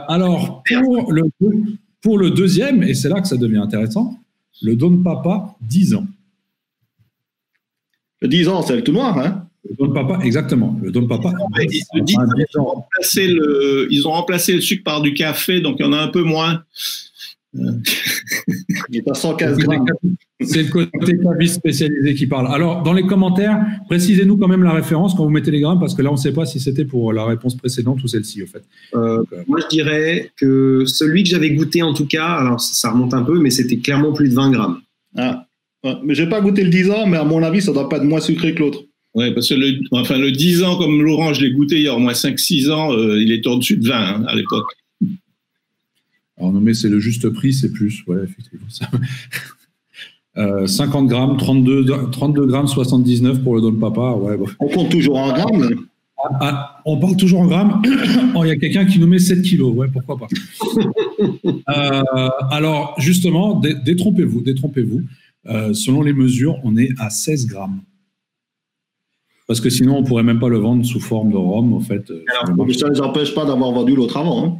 alors, 0.08 0.64
pour 0.64 1.12
le, 1.12 1.24
pour 2.02 2.18
le 2.18 2.32
deuxième, 2.32 2.84
et 2.84 2.94
c'est 2.94 3.10
là 3.10 3.22
que 3.22 3.28
ça 3.28 3.38
devient 3.38 3.58
intéressant, 3.58 4.18
le 4.62 4.76
Don 4.76 4.98
Papa, 4.98 5.56
10 5.62 5.96
ans. 5.96 6.08
Le 8.22 8.28
10 8.28 8.48
ans, 8.50 8.62
c'est 8.62 8.76
le 8.76 8.84
tout 8.84 8.92
noir, 8.92 9.18
hein? 9.18 9.46
Le 9.70 9.76
Don 9.76 9.94
Papa, 9.94 10.20
exactement. 10.24 10.78
Le 10.82 10.92
Don 10.92 11.08
Papa. 11.08 11.34
ils, 11.60 12.58
ont 12.58 12.66
remplacé 12.66 13.28
le, 13.28 13.88
ils 13.92 14.08
ont 14.08 14.12
remplacé 14.12 14.54
le 14.54 14.62
sucre 14.62 14.84
par 14.84 15.02
du 15.02 15.14
café, 15.14 15.62
donc 15.62 15.78
il 15.80 15.86
y 15.86 15.88
en 15.88 15.94
a 15.94 15.98
un 15.98 16.08
peu 16.08 16.24
moins. 16.24 16.64
Il 17.54 18.98
est 18.98 19.10
à 19.10 19.14
115 19.14 19.58
grammes. 19.58 19.86
C'est 20.42 20.64
le 20.64 20.70
côté 20.70 21.18
caviste 21.18 21.56
spécialisé 21.56 22.14
qui 22.16 22.28
parle. 22.28 22.48
Alors, 22.54 22.84
dans 22.84 22.94
les 22.94 23.04
commentaires, 23.04 23.66
précisez-nous 23.90 24.38
quand 24.38 24.48
même 24.48 24.64
la 24.64 24.72
référence 24.72 25.16
quand 25.16 25.24
vous 25.24 25.30
mettez 25.30 25.52
les 25.52 25.60
grammes, 25.60 25.80
parce 25.80 25.96
que 25.96 26.02
là, 26.02 26.10
on 26.10 26.14
ne 26.16 26.20
sait 26.20 26.32
pas 26.32 26.46
si 26.46 26.60
c'était 26.60 26.86
pour 26.86 27.12
la 27.12 27.26
réponse 27.26 27.56
précédente 27.56 28.04
ou 28.04 28.08
celle-ci, 28.08 28.44
au 28.44 28.48
fait. 28.48 28.64
Euh, 28.94 29.24
moi, 29.48 29.60
je 29.62 29.68
dirais 29.68 30.32
que 30.38 30.84
celui 30.86 31.24
que 31.24 31.30
j'avais 31.30 31.52
goûté, 31.52 31.82
en 31.82 31.94
tout 31.94 32.06
cas, 32.06 32.28
alors 32.28 32.62
ça 32.62 32.92
remonte 32.92 33.14
un 33.14 33.24
peu, 33.24 33.40
mais 33.40 33.50
c'était 33.50 33.78
clairement 33.78 34.14
plus 34.14 34.30
de 34.30 34.36
20 34.36 34.52
grammes. 34.52 34.82
Ah 35.18 35.46
mais 36.04 36.14
j'ai 36.14 36.28
pas 36.28 36.42
goûté 36.42 36.64
le 36.64 36.70
10 36.70 36.92
ans, 36.92 37.08
mais 37.08 37.18
à 37.18 37.24
mon 37.24 37.42
avis, 37.42 37.62
ça 37.62 37.72
doit 37.72 37.88
pas 37.88 37.98
être 37.98 38.04
moins 38.04 38.20
sucré 38.20 38.54
que 38.54 38.60
l'autre. 38.60 38.84
Oui, 39.16 39.34
parce 39.34 39.50
que 39.50 39.56
le, 39.56 39.80
enfin, 39.92 40.18
le 40.18 40.32
10 40.32 40.64
ans, 40.64 40.78
comme 40.78 41.02
Laurent, 41.02 41.34
je 41.34 41.42
l'ai 41.42 41.52
goûté 41.52 41.78
il 41.78 41.84
y 41.84 41.88
a 41.88 41.96
au 41.96 42.00
moins 42.00 42.14
5-6 42.14 42.70
ans, 42.70 42.94
euh, 42.94 43.20
il 43.20 43.32
est 43.32 43.46
au-dessus 43.48 43.78
de 43.78 43.88
20 43.88 43.96
hein, 43.96 44.26
à 44.28 44.36
l'époque. 44.36 44.68
Alors, 46.40 46.54
non, 46.54 46.62
mais 46.62 46.74
c'est 46.74 46.90
le 46.90 47.00
juste 47.00 47.30
prix, 47.30 47.54
c'est 47.54 47.72
plus, 47.72 48.04
ouais, 48.08 48.24
effectivement. 48.24 48.68
50 48.68 50.38
euh, 50.38 51.08
grammes, 51.08 51.38
32, 51.38 51.86
32 52.12 52.46
grammes, 52.46 52.68
79 52.68 53.44
pour 53.44 53.56
le 53.56 53.62
Don 53.62 53.74
Papa. 53.74 54.14
Ouais, 54.14 54.38
On 54.60 54.68
compte 54.68 54.90
toujours 54.90 55.18
en 55.18 55.34
grammes 55.34 55.86
ah, 56.22 56.38
ah, 56.42 56.82
on 56.86 56.98
parle 56.98 57.16
toujours 57.16 57.42
en 57.42 57.48
grammes. 57.48 57.82
Oh, 58.36 58.44
il 58.44 58.50
y 58.50 58.52
a 58.52 58.58
quelqu'un 58.58 58.86
qui 58.86 59.00
nous 59.00 59.08
met 59.08 59.20
7 59.20 59.42
kilos. 59.42 59.74
Ouais, 59.74 59.88
pourquoi 59.92 60.18
pas. 60.18 60.28
Euh, 61.70 62.30
alors, 62.50 62.96
justement, 62.98 63.60
détrompez-vous, 63.60 64.42
détrompez-vous. 64.42 65.02
Euh, 65.48 65.74
selon 65.74 66.02
les 66.02 66.14
mesures, 66.14 66.56
on 66.64 66.78
est 66.78 66.90
à 66.98 67.10
16 67.10 67.48
grammes. 67.48 67.82
Parce 69.50 69.62
que 69.62 69.72
sinon, 69.72 69.98
on 69.98 70.04
pourrait 70.04 70.22
même 70.22 70.40
pas 70.40 70.48
le 70.48 70.60
vendre 70.60 70.86
sous 70.86 71.00
forme 71.00 71.32
de 71.32 71.36
rhum, 71.36 71.74
en 71.74 71.80
fait. 71.80 72.12
Euh, 72.12 72.24
Alors, 72.28 72.72
ça 72.72 72.88
ne 72.88 72.94
les 72.94 73.02
empêche 73.02 73.34
pas 73.34 73.46
d'avoir 73.46 73.72
vendu 73.72 73.96
l'autre 73.96 74.16
avant. 74.18 74.46
Hein. 74.46 74.58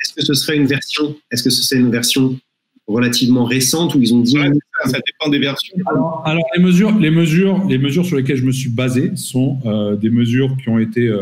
Est-ce 0.00 0.14
que 0.14 0.24
ce 0.24 0.32
serait 0.32 0.56
une 0.56 0.64
version 0.64 1.14
Est-ce 1.30 1.42
que 1.42 1.50
c'est 1.50 1.76
une 1.76 1.90
version 1.90 2.38
relativement 2.86 3.44
récente 3.44 3.94
où 3.94 4.00
ils 4.00 4.14
ont 4.14 4.20
dit 4.20 4.38
ça, 4.86 4.98
dépend 5.06 5.30
des 5.30 5.38
versions. 5.38 5.76
Alors, 6.24 6.46
les 6.56 6.62
mesures, 6.62 6.98
les 6.98 7.10
mesures, 7.10 7.62
les 7.68 7.76
mesures 7.76 8.06
sur 8.06 8.16
lesquelles 8.16 8.38
je 8.38 8.46
me 8.46 8.52
suis 8.52 8.70
basé 8.70 9.12
sont 9.16 9.58
euh, 9.66 9.96
des 9.96 10.08
mesures 10.08 10.56
qui 10.56 10.70
ont 10.70 10.78
été 10.78 11.14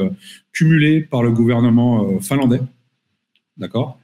cumulées 0.52 1.00
par 1.00 1.24
le 1.24 1.32
gouvernement 1.32 2.20
finlandais, 2.20 2.60
d'accord, 3.58 3.98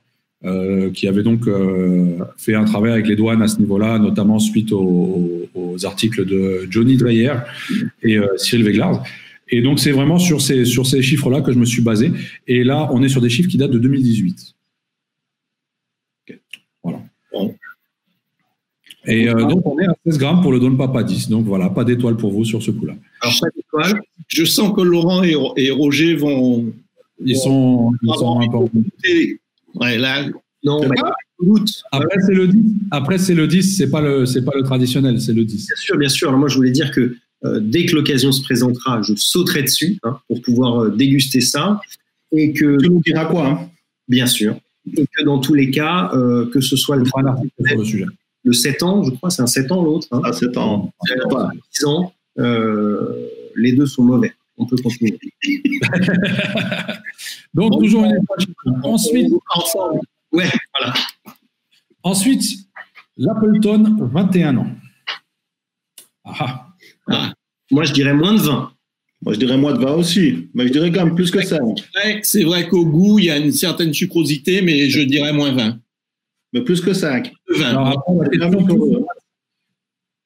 euh, 0.46 0.92
qui 0.92 1.09
avait 1.09 1.24
donc 1.24 1.48
euh, 1.48 2.18
fait 2.37 2.54
un 2.54 2.64
travail 2.64 2.92
avec 2.92 3.09
les 3.09 3.16
douanes 3.16 3.42
à 3.42 3.48
ce 3.48 3.59
niveau-là, 3.59 3.98
notamment 3.98 4.38
suite 4.38 4.70
aux, 4.70 5.48
articles 5.82 6.24
de 6.24 6.68
Johnny 6.70 6.96
Dreyer 6.96 7.32
et 8.02 8.16
euh, 8.16 8.28
Cyril 8.37 8.64
Veglard. 8.64 9.02
Et 9.48 9.61
donc, 9.61 9.80
c'est 9.80 9.90
vraiment 9.90 10.20
sur 10.20 10.40
ces, 10.40 10.64
sur 10.64 10.87
ces 10.87 11.02
chiffres-là 11.02 11.40
que 11.40 11.52
je 11.52 11.59
me 11.59 11.64
suis 11.64 11.82
basé. 11.82 12.12
Et 12.46 12.62
là, 12.62 12.88
on 12.92 13.02
est 13.02 13.09
sur 13.09 13.20
des 13.20 13.28
chiffres 13.28 13.48
qui 13.48 13.56
datent 13.56 13.72
de 13.72 13.78
2018. 13.78 14.54
Voilà. 16.85 17.00
Et 19.06 19.26
donc, 19.26 19.66
on 19.66 19.78
est 19.80 19.87
à 19.87 19.94
16 20.06 20.18
grammes 20.18 20.42
pour 20.42 20.52
le 20.52 20.61
Don 20.61 20.76
Papa 20.76 21.02
10. 21.02 21.28
Donc, 21.28 21.44
voilà, 21.44 21.70
pas 21.70 21.85
d'étoile 21.85 22.16
pour 22.16 22.32
vous 22.32 22.44
sur 22.44 22.62
ce 22.62 22.70
coup-là. 22.70 22.94
Alors, 23.20 23.35
pas 23.40 23.48
d'étoile. 23.54 24.00
Je 24.28 24.44
sens 24.44 24.72
que 24.74 24.80
Laurent 24.80 25.22
et, 25.24 25.70
Roger 25.70 26.14
vont. 26.14 26.72
Ils 27.24 27.37
sont, 27.37 27.92
ils 28.02 28.14
sont. 28.14 28.40
Ouais, 29.76 29.98
là, 29.98 30.26
non, 30.64 30.80
Après, 31.92 32.18
c'est 32.26 32.34
le 32.34 32.48
10. 32.48 32.74
Après, 32.90 33.18
c'est 33.18 33.34
le 33.34 33.46
10, 33.46 33.76
c'est 33.76 33.90
pas 33.90 34.00
le, 34.00 34.26
c'est 34.26 34.44
pas 34.44 34.52
le 34.54 34.62
traditionnel, 34.62 35.20
c'est 35.20 35.32
le 35.32 35.44
10. 35.44 35.66
Bien 35.66 35.76
sûr, 35.76 35.96
bien 35.96 36.08
sûr. 36.08 36.28
Alors, 36.28 36.40
moi, 36.40 36.48
je 36.48 36.56
voulais 36.56 36.70
dire 36.70 36.90
que 36.90 37.16
euh, 37.44 37.60
dès 37.60 37.86
que 37.86 37.94
l'occasion 37.94 38.32
se 38.32 38.42
présentera, 38.42 39.02
je 39.02 39.12
sauterai 39.16 39.62
dessus 39.62 39.98
hein, 40.02 40.18
pour 40.28 40.40
pouvoir 40.42 40.82
euh, 40.82 40.90
déguster 40.90 41.40
ça. 41.40 41.80
Et 42.32 42.52
que. 42.52 42.78
Tu 42.78 42.88
nous 42.88 43.00
diras 43.00 43.26
quoi 43.26 43.46
hein? 43.46 43.70
Bien 44.08 44.26
sûr. 44.26 44.58
Et 44.96 45.06
que 45.06 45.24
dans 45.24 45.38
tous 45.38 45.54
les 45.54 45.70
cas, 45.70 46.10
euh, 46.14 46.50
que 46.50 46.60
ce 46.60 46.76
soit 46.76 46.96
le, 46.96 47.04
le, 47.04 47.84
sujet. 47.84 48.06
le 48.44 48.52
7 48.52 48.82
ans, 48.82 49.02
je 49.02 49.10
crois, 49.10 49.30
c'est 49.30 49.42
un 49.42 49.46
7 49.46 49.70
ans 49.72 49.82
l'autre. 49.82 50.08
Hein. 50.12 50.20
Ah, 50.24 50.32
7 50.32 50.56
ans. 50.56 50.92
10 51.74 51.84
ans, 51.86 52.12
les 53.56 53.72
deux 53.72 53.86
sont 53.86 54.02
mauvais. 54.02 54.32
On 54.58 54.64
peut 54.64 54.76
continuer. 54.82 55.18
Donc, 57.54 57.80
toujours 57.80 58.04
une 58.04 58.18
Ensuite, 58.82 59.32
ensemble. 59.54 60.00
Ouais, 60.32 60.50
voilà. 60.78 60.94
Ensuite, 62.02 62.42
l'Appleton, 63.16 63.96
21 64.12 64.56
ans. 64.59 64.70
Ah. 66.24 66.66
ah. 67.11 67.32
Moi, 67.70 67.85
je 67.85 67.92
dirais 67.92 68.14
moins 68.14 68.35
de 68.35 68.40
20. 68.40 68.72
Moi, 69.22 69.35
je 69.35 69.38
dirais 69.38 69.56
moins 69.56 69.72
de 69.72 69.78
20 69.78 69.92
aussi, 69.94 70.48
mais 70.54 70.66
je 70.68 70.72
dirais 70.72 70.92
quand 70.92 71.04
même 71.04 71.14
plus 71.14 71.30
que 71.30 71.44
ça. 71.44 71.59
C'est 72.22 72.44
vrai 72.44 72.68
qu'au 72.68 72.87
goût, 72.87 73.18
il 73.18 73.24
y 73.26 73.30
a 73.30 73.38
une 73.38 73.52
certaine 73.52 73.92
sucrosité, 73.92 74.62
mais 74.62 74.88
je 74.88 75.00
dirais 75.00 75.32
moins 75.32 75.52
20. 75.52 75.78
Mais 76.52 76.61
plus 76.62 76.80
que 76.80 76.92
5. 76.92 77.32
20. 77.48 77.72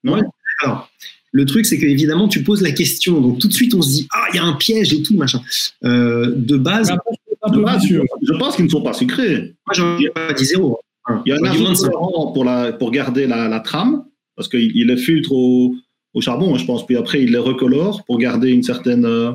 non? 0.04 0.20
Alors, 0.62 0.90
le 1.32 1.44
truc, 1.44 1.66
c'est 1.66 1.78
qu'évidemment, 1.78 2.28
tu 2.28 2.42
poses 2.42 2.62
la 2.62 2.72
question, 2.72 3.20
donc 3.20 3.38
tout 3.38 3.48
de 3.48 3.52
suite, 3.52 3.74
on 3.74 3.82
se 3.82 3.90
dit, 3.90 4.08
ah, 4.12 4.26
il 4.32 4.36
y 4.36 4.38
a 4.38 4.44
un 4.44 4.54
piège 4.54 4.92
et 4.92 5.02
tout, 5.02 5.16
machin. 5.16 5.40
Euh, 5.84 6.32
de 6.34 6.56
base, 6.56 6.90
je 6.90 8.32
pense 8.38 8.56
qu'ils 8.56 8.64
ne 8.64 8.70
sont 8.70 8.82
pas 8.82 8.92
sucrés. 8.92 9.54
Moi, 9.66 9.74
j'en 9.74 9.98
ai 9.98 10.08
pas 10.10 10.32
dit 10.32 10.44
zéro. 10.44 10.80
Hein. 11.06 11.22
Il 11.24 11.30
y 11.30 11.32
a 11.32 11.38
un 11.40 11.44
ajout 11.44 11.90
pour, 12.34 12.44
la, 12.44 12.72
pour 12.72 12.90
garder 12.90 13.26
la, 13.26 13.60
trame, 13.60 14.04
parce 14.34 14.48
qu'il 14.48 14.86
les 14.86 14.96
filtre 14.96 15.32
au, 15.32 15.76
charbon, 16.20 16.54
hein, 16.54 16.58
je 16.58 16.64
pense, 16.64 16.84
puis 16.84 16.96
après, 16.96 17.22
il 17.22 17.30
les 17.30 17.38
recolore 17.38 18.04
pour 18.04 18.18
garder 18.18 18.50
une 18.50 18.64
certaine 18.64 19.04
euh, 19.04 19.32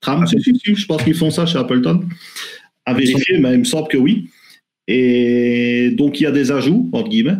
trame. 0.00 0.24
Ah, 0.26 0.30
je 0.36 0.86
pense 0.86 1.04
qu'ils 1.04 1.14
font 1.14 1.30
ça 1.30 1.46
chez 1.46 1.58
Appleton. 1.58 2.00
À 2.86 2.94
vérifier, 2.94 3.38
mais 3.38 3.52
il 3.52 3.60
me 3.60 3.64
semble 3.64 3.88
que 3.88 3.98
oui. 3.98 4.30
Et 4.88 5.90
donc, 5.96 6.18
il 6.18 6.24
y 6.24 6.26
a 6.26 6.32
des 6.32 6.50
ajouts, 6.50 6.88
entre 6.92 7.08
guillemets. 7.08 7.36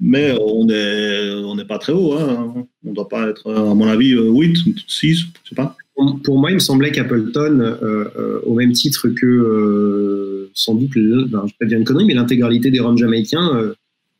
Mais 0.00 0.34
on 0.40 0.64
n'est 0.64 1.25
on 1.46 1.54
n'est 1.54 1.64
pas 1.64 1.78
très 1.78 1.92
haut. 1.92 2.14
Hein. 2.14 2.54
On 2.84 2.90
ne 2.90 2.94
doit 2.94 3.08
pas 3.08 3.28
être, 3.28 3.52
à 3.52 3.74
mon 3.74 3.86
avis, 3.86 4.12
8, 4.12 4.56
6, 4.86 5.14
je 5.44 5.48
sais 5.48 5.54
pas. 5.54 5.76
Pour 6.24 6.38
moi, 6.38 6.50
il 6.50 6.54
me 6.54 6.60
semblait 6.60 6.92
qu'Appleton, 6.92 7.60
euh, 7.60 8.04
euh, 8.18 8.40
au 8.44 8.54
même 8.54 8.72
titre 8.72 9.08
que 9.08 9.26
euh, 9.26 10.50
sans 10.52 10.74
doute, 10.74 10.94
le, 10.94 11.24
ben, 11.24 11.42
je 11.46 11.52
vais 11.52 11.56
pas 11.60 11.66
dire 11.66 11.78
une 11.78 11.84
connerie, 11.84 12.04
mais 12.04 12.14
l'intégralité 12.14 12.70
des 12.70 12.80
rhums 12.80 12.98
jamaïcains, 12.98 13.56
euh, 13.56 13.74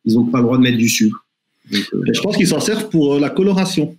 ils 0.04 0.14
n'ont 0.14 0.24
pas 0.24 0.38
le 0.38 0.44
droit 0.44 0.56
de 0.56 0.62
mettre 0.62 0.78
du 0.78 0.88
sucre. 0.88 1.26
Donc, 1.70 1.84
euh, 1.94 2.02
je 2.12 2.20
pense 2.20 2.36
qu'ils 2.36 2.46
s'en 2.46 2.60
servent 2.60 2.88
pour 2.88 3.14
euh, 3.14 3.20
la 3.20 3.30
coloration. 3.30 3.96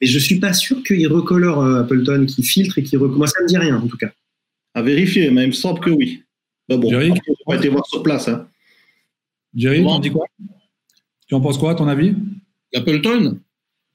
et 0.00 0.06
je 0.06 0.18
suis 0.18 0.40
pas 0.40 0.52
sûr 0.52 0.82
qu'ils 0.82 1.06
recolorent 1.08 1.62
euh, 1.62 1.82
Appleton, 1.82 2.26
qu'ils 2.26 2.44
filtrent 2.44 2.78
et 2.78 2.82
qu'ils 2.82 2.98
recolorent. 2.98 3.18
Moi, 3.18 3.26
ça 3.28 3.42
me 3.42 3.46
dit 3.46 3.56
rien, 3.56 3.76
en 3.76 3.86
tout 3.86 3.96
cas. 3.96 4.10
À 4.74 4.82
vérifier, 4.82 5.30
mais 5.30 5.44
il 5.44 5.48
me 5.48 5.52
semble 5.52 5.80
que 5.80 5.90
oui. 5.90 6.22
Mais 6.68 6.76
bon, 6.76 6.88
Jerry 6.88 7.10
après, 7.10 7.32
on 7.46 7.52
va 7.52 7.58
été 7.58 7.68
voir 7.68 7.86
sur 7.86 8.02
place. 8.02 8.28
Hein. 8.28 8.46
Jerry, 9.54 9.84
en 9.84 9.98
dis 9.98 10.10
quoi? 10.10 10.26
Tu 11.32 11.36
en 11.36 11.40
penses 11.40 11.56
quoi, 11.56 11.70
à 11.70 11.74
ton 11.74 11.88
avis? 11.88 12.14
Appleton 12.74 13.38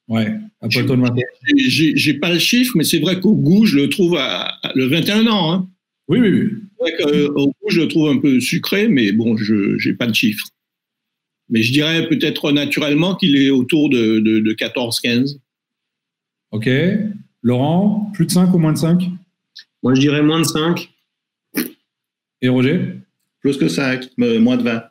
Ouais, 0.08 0.34
Appleton 0.60 0.98
maintenant. 0.98 1.22
J'ai- 1.56 1.70
J'ai 1.70 1.96
j'ai 1.96 2.14
pas 2.16 2.34
le 2.34 2.40
chiffre, 2.40 2.74
mais 2.76 2.84
c'est 2.84 2.98
vrai 2.98 3.20
qu'au 3.20 3.36
goût, 3.36 3.68
je 3.68 3.78
le 3.78 3.90
trouve 3.90 4.16
à, 4.18 4.48
à- 4.64 4.72
le 4.74 4.86
21 4.88 5.28
ans. 5.28 5.54
Hein. 5.54 5.70
Oui, 6.08 6.20
oui, 6.20 6.30
oui. 6.32 6.50
C'est 6.98 7.04
vrai 7.06 7.28
qu'au 7.30 7.46
goût, 7.50 7.70
je 7.70 7.82
le 7.82 7.88
trouve 7.90 8.10
un 8.10 8.18
peu 8.18 8.40
sucré, 8.40 8.88
mais 8.88 9.12
bon, 9.12 9.38
je 9.38 9.78
n'ai 9.88 9.94
pas 9.94 10.08
de 10.08 10.16
chiffre. 10.16 10.48
Mais 11.50 11.62
je 11.62 11.72
dirais 11.72 12.10
peut-être 12.10 12.52
naturellement 12.52 13.14
qu'il 13.16 13.36
est 13.38 13.52
autour 13.52 13.90
de, 13.92 14.18
de, 14.18 14.40
de 14.40 14.54
14-15. 14.54 15.38
Ok. 16.50 16.68
Laurent, 17.44 18.10
plus 18.16 18.26
de 18.26 18.32
5 18.32 18.52
ou 18.52 18.58
moins 18.58 18.74
de 18.74 18.80
5 18.80 19.04
Moi, 19.84 19.94
je 19.94 20.00
dirais 20.00 20.24
moins 20.24 20.40
de 20.40 20.46
5. 20.46 20.90
Et 22.42 22.50
Roger? 22.50 22.96
Plus 23.42 23.58
que 23.58 23.68
5, 23.68 24.10
mais 24.18 24.40
moins 24.40 24.58
de 24.58 24.64
20. 24.64 24.82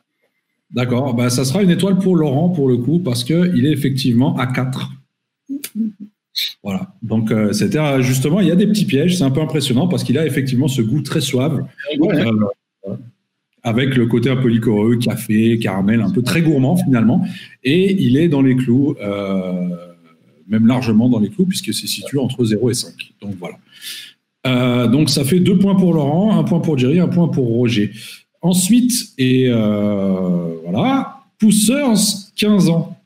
D'accord. 0.71 1.13
Bah, 1.13 1.29
ça 1.29 1.45
sera 1.45 1.63
une 1.63 1.69
étoile 1.69 1.97
pour 1.97 2.15
Laurent, 2.15 2.49
pour 2.49 2.67
le 2.67 2.77
coup, 2.77 2.99
parce 2.99 3.23
qu'il 3.23 3.65
est 3.65 3.71
effectivement 3.71 4.35
à 4.37 4.47
4. 4.47 4.91
Voilà. 6.63 6.93
Donc, 7.01 7.31
euh, 7.31 7.53
c'était 7.53 7.79
euh, 7.79 8.01
justement, 8.01 8.39
il 8.39 8.47
y 8.47 8.51
a 8.51 8.55
des 8.55 8.67
petits 8.67 8.85
pièges. 8.85 9.17
C'est 9.17 9.23
un 9.23 9.31
peu 9.31 9.41
impressionnant 9.41 9.87
parce 9.87 10.03
qu'il 10.03 10.17
a 10.17 10.25
effectivement 10.25 10.67
ce 10.67 10.81
goût 10.81 11.01
très 11.01 11.21
suave. 11.21 11.65
Ouais. 11.99 12.25
Euh, 12.25 12.95
avec 13.63 13.95
le 13.95 14.05
côté 14.05 14.29
un 14.29 14.37
peu 14.37 14.47
liquoreux, 14.47 14.97
café, 14.97 15.57
caramel, 15.59 16.01
un 16.01 16.11
peu 16.11 16.21
très 16.21 16.41
gourmand 16.41 16.77
finalement. 16.77 17.25
Et 17.63 18.01
il 18.01 18.15
est 18.15 18.29
dans 18.29 18.41
les 18.41 18.55
clous, 18.55 18.95
euh, 19.01 19.67
même 20.47 20.67
largement 20.67 21.09
dans 21.09 21.19
les 21.19 21.29
clous, 21.29 21.45
puisque 21.45 21.73
c'est 21.73 21.87
situé 21.87 22.17
entre 22.17 22.45
0 22.45 22.69
et 22.69 22.73
5. 22.73 22.93
Donc 23.19 23.35
voilà. 23.39 23.57
Donc 24.87 25.09
ça 25.09 25.25
fait 25.25 25.41
deux 25.41 25.57
points 25.57 25.75
pour 25.75 25.93
Laurent, 25.93 26.39
un 26.39 26.45
point 26.45 26.61
pour 26.61 26.77
Jerry, 26.77 27.01
un 27.01 27.09
point 27.09 27.27
pour 27.27 27.47
Roger. 27.47 27.91
Ensuite, 28.41 29.09
et 29.17 29.47
euh, 29.49 30.55
voilà, 30.63 31.21
Pousseurs, 31.39 31.95
15 32.35 32.69
ans. 32.69 32.97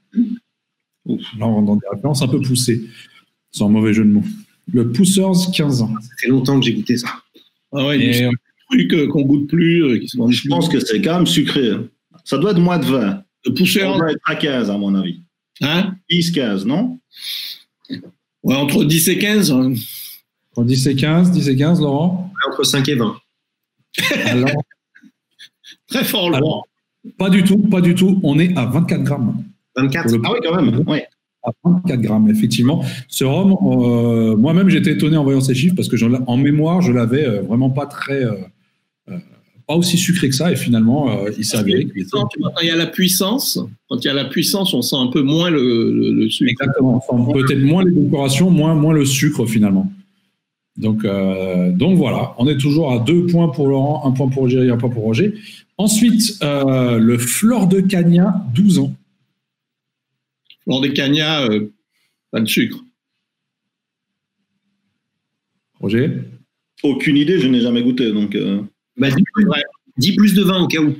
Ouf. 1.05 1.21
Là, 1.37 1.47
on 1.47 1.55
rentre 1.55 1.65
dans 1.67 1.75
des 1.77 1.87
références 1.91 2.21
un 2.21 2.27
peu 2.27 2.41
poussées, 2.41 2.81
sans 3.51 3.69
mauvais 3.69 3.93
jeu 3.93 4.03
de 4.03 4.09
mots. 4.11 4.23
Le 4.71 4.91
Pousseurs, 4.91 5.33
15 5.53 5.81
ans. 5.81 5.93
Ça 6.01 6.09
fait 6.19 6.27
longtemps 6.29 6.59
que 6.59 6.65
j'ai 6.65 6.73
goûté 6.73 6.97
ça. 6.97 7.07
Ah 7.73 7.87
ouais, 7.87 7.97
il 7.99 8.05
y 8.05 8.23
a 8.23 8.27
Et, 8.27 8.29
des 8.29 8.29
trucs 8.69 8.93
euh, 8.93 9.07
qu'on 9.07 9.23
goûte 9.23 9.47
plus, 9.47 9.83
euh, 9.83 9.97
qui 9.99 10.07
Je 10.07 10.41
plus. 10.41 10.49
pense 10.49 10.69
que 10.69 10.79
c'est 10.79 11.01
quand 11.01 11.15
même 11.15 11.27
sucré. 11.27 11.71
hein. 11.71 11.85
Ça 12.23 12.37
doit 12.37 12.51
être 12.51 12.59
moins 12.59 12.77
de 12.77 12.85
20. 12.85 13.23
Le 13.45 13.53
pousseur, 13.53 13.95
On 13.95 13.97
doit 13.97 14.11
être 14.11 14.19
à 14.25 14.35
15, 14.35 14.69
à 14.69 14.77
mon 14.77 14.93
avis. 14.95 15.21
hein? 15.61 15.95
10, 16.09 16.31
15, 16.31 16.65
non? 16.65 16.99
Ouais, 18.43 18.55
entre 18.55 18.83
10 18.83 19.09
et 19.09 19.17
15. 19.17 19.51
hein. 19.51 19.73
entre 20.55 20.65
10 20.67 20.87
et 20.87 20.95
15, 20.95 21.31
10 21.31 21.49
et 21.49 21.55
15, 21.55 21.81
Laurent? 21.81 22.31
Entre 22.49 22.63
5 22.63 22.87
et 22.89 22.95
20. 22.95 23.17
Alors, 24.25 24.49
Très 25.91 26.03
fort, 26.03 26.29
Laurent. 26.29 26.37
Alors, 26.39 26.67
pas 27.17 27.29
du 27.29 27.43
tout, 27.43 27.57
pas 27.57 27.81
du 27.81 27.93
tout. 27.95 28.19
On 28.23 28.39
est 28.39 28.57
à 28.57 28.65
24 28.65 29.03
grammes. 29.03 29.43
24. 29.75 30.07
Pour 30.07 30.17
le- 30.17 30.21
Ah 30.25 30.31
oui, 30.33 30.39
quand 30.43 30.61
même. 30.61 30.83
Ouais. 30.87 31.05
À 31.43 31.51
24 31.63 32.01
grammes, 32.01 32.29
effectivement. 32.29 32.83
Ce 33.07 33.23
rhum, 33.23 33.55
euh, 33.63 34.35
moi-même, 34.37 34.69
j'étais 34.69 34.91
étonné 34.91 35.17
en 35.17 35.23
voyant 35.23 35.41
ces 35.41 35.55
chiffres 35.55 35.75
parce 35.75 35.87
que 35.87 35.97
j'en- 35.97 36.23
en 36.27 36.37
mémoire, 36.37 36.81
je 36.81 36.91
l'avais 36.91 37.25
euh, 37.25 37.41
vraiment 37.41 37.69
pas 37.69 37.85
très. 37.85 38.23
euh, 38.23 38.33
pas 39.67 39.75
aussi 39.75 39.97
sucré 39.97 40.27
que 40.29 40.35
ça. 40.35 40.51
Et 40.51 40.55
finalement, 40.55 41.09
euh, 41.11 41.29
il 41.37 41.45
s'est 41.45 41.57
avéré 41.57 41.85
qu'il 41.85 42.01
était. 42.01 42.09
Quand 42.11 42.27
il 42.61 42.67
y 42.67 42.71
a 42.71 42.75
la 42.75 42.87
puissance, 42.87 43.57
quand 43.89 43.97
il 44.03 44.05
y 44.05 44.09
a 44.09 44.13
la 44.13 44.25
puissance, 44.25 44.73
on 44.73 44.81
sent 44.81 44.97
un 44.97 45.07
peu 45.07 45.21
moins 45.21 45.49
le, 45.49 45.91
le, 45.93 46.11
le 46.11 46.29
sucre. 46.29 46.51
Exactement. 46.51 46.95
Enfin, 47.07 47.31
Peut-être 47.31 47.61
moins 47.63 47.83
les 47.85 47.91
décorations, 47.91 48.49
moins, 48.51 48.75
moins 48.75 48.93
le 48.93 49.05
sucre 49.05 49.45
finalement. 49.45 49.91
Donc, 50.77 51.05
euh, 51.05 51.71
donc 51.71 51.97
voilà, 51.97 52.33
on 52.37 52.47
est 52.47 52.57
toujours 52.57 52.91
à 52.91 52.99
deux 52.99 53.25
points 53.27 53.49
pour 53.49 53.67
Laurent, 53.67 54.03
un 54.07 54.11
point 54.11 54.27
pour 54.29 54.43
Roger, 54.43 54.69
un 54.69 54.77
point 54.77 54.89
pour 54.89 55.03
Roger. 55.03 55.33
Ensuite, 55.81 56.37
euh, 56.43 56.99
le 56.99 57.17
Flore 57.17 57.65
de 57.65 57.81
Cagna, 57.81 58.45
12 58.53 58.77
ans. 58.77 58.93
Lors 60.67 60.79
des 60.79 60.93
cagnats, 60.93 61.41
euh, 61.41 61.71
pas 62.29 62.39
de 62.39 62.45
sucre. 62.45 62.77
Roger? 65.79 66.21
Aucune 66.83 67.17
idée, 67.17 67.39
je 67.39 67.47
n'ai 67.47 67.61
jamais 67.61 67.81
goûté. 67.81 68.11
Donc, 68.11 68.35
euh, 68.35 68.61
Bah, 68.95 69.09
10, 69.09 69.23
plus, 69.33 69.47
10 69.97 70.15
plus 70.17 70.33
de 70.35 70.43
20 70.43 70.61
au 70.61 70.67
cas 70.67 70.81
où. 70.81 70.93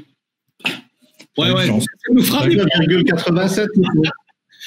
Ouais, 1.38 1.52
ouais, 1.52 1.68
Chance. 1.68 1.84
ça 1.86 2.14
nous 2.14 2.24
fera 2.24 2.48
des 2.48 2.56
19,87. 2.56 3.68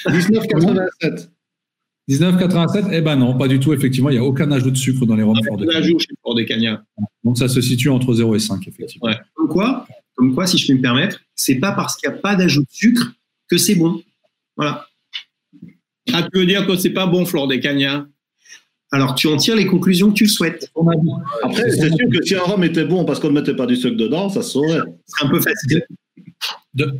19,87. 0.05 1.29
1987, 2.07 2.85
eh 2.91 3.01
ben 3.01 3.15
non, 3.17 3.37
pas 3.37 3.47
du 3.49 3.59
tout. 3.59 3.73
Effectivement, 3.73 4.09
il 4.09 4.13
n'y 4.13 4.19
a 4.19 4.23
aucun 4.23 4.49
ajout 4.51 4.71
de 4.71 4.77
sucre 4.77 5.05
dans 5.05 5.15
les 5.15 5.23
rhums 5.23 5.35
Flore 5.43 5.57
de 5.57 5.63
un 5.65 5.67
Cagna. 5.67 5.79
ajout 5.85 5.99
chez 5.99 6.07
Lors 6.23 6.35
des 6.35 6.45
cagnats. 6.45 6.85
Donc 7.25 7.37
ça 7.37 7.49
se 7.49 7.59
situe 7.59 7.89
entre 7.89 8.13
0 8.13 8.35
et 8.35 8.39
5, 8.39 8.65
effectivement. 8.67 9.07
Ouais. 9.09 9.17
Comme 9.33 9.49
quoi, 9.49 9.85
comme 10.15 10.33
quoi, 10.33 10.47
si 10.47 10.57
je 10.57 10.67
peux 10.67 10.73
me 10.73 10.81
permettre, 10.81 11.21
c'est 11.35 11.55
pas 11.55 11.73
parce 11.73 11.95
qu'il 11.95 12.09
n'y 12.09 12.15
a 12.15 12.19
pas 12.19 12.35
d'ajout 12.35 12.61
de 12.61 12.71
sucre 12.71 13.13
que 13.49 13.57
c'est 13.57 13.75
bon. 13.75 14.01
Voilà. 14.55 14.87
Ah, 16.13 16.27
tu 16.31 16.39
veux 16.39 16.45
dire 16.45 16.65
que 16.65 16.75
c'est 16.77 16.91
pas 16.91 17.05
bon, 17.05 17.25
Flore 17.25 17.47
des 17.47 17.59
cagnats 17.59 18.07
Alors, 18.91 19.15
tu 19.15 19.27
en 19.27 19.37
tires 19.37 19.55
les 19.55 19.65
conclusions 19.65 20.09
que 20.09 20.15
tu 20.15 20.23
le 20.25 20.29
souhaites. 20.29 20.71
Après, 21.43 21.69
c'est 21.71 21.89
sûr 21.89 22.09
que 22.11 22.23
si 22.23 22.35
un 22.35 22.41
rhum 22.41 22.63
était 22.63 22.85
bon 22.85 23.05
parce 23.05 23.19
qu'on 23.19 23.29
ne 23.29 23.33
mettait 23.33 23.55
pas 23.55 23.65
du 23.65 23.75
sucre 23.75 23.97
dedans, 23.97 24.29
ça 24.29 24.41
se 24.41 24.51
saurait. 24.51 24.79
C'est 25.05 25.25
un 25.25 25.29
peu 25.29 25.41
facile. 25.41 25.85
de, 26.73 26.93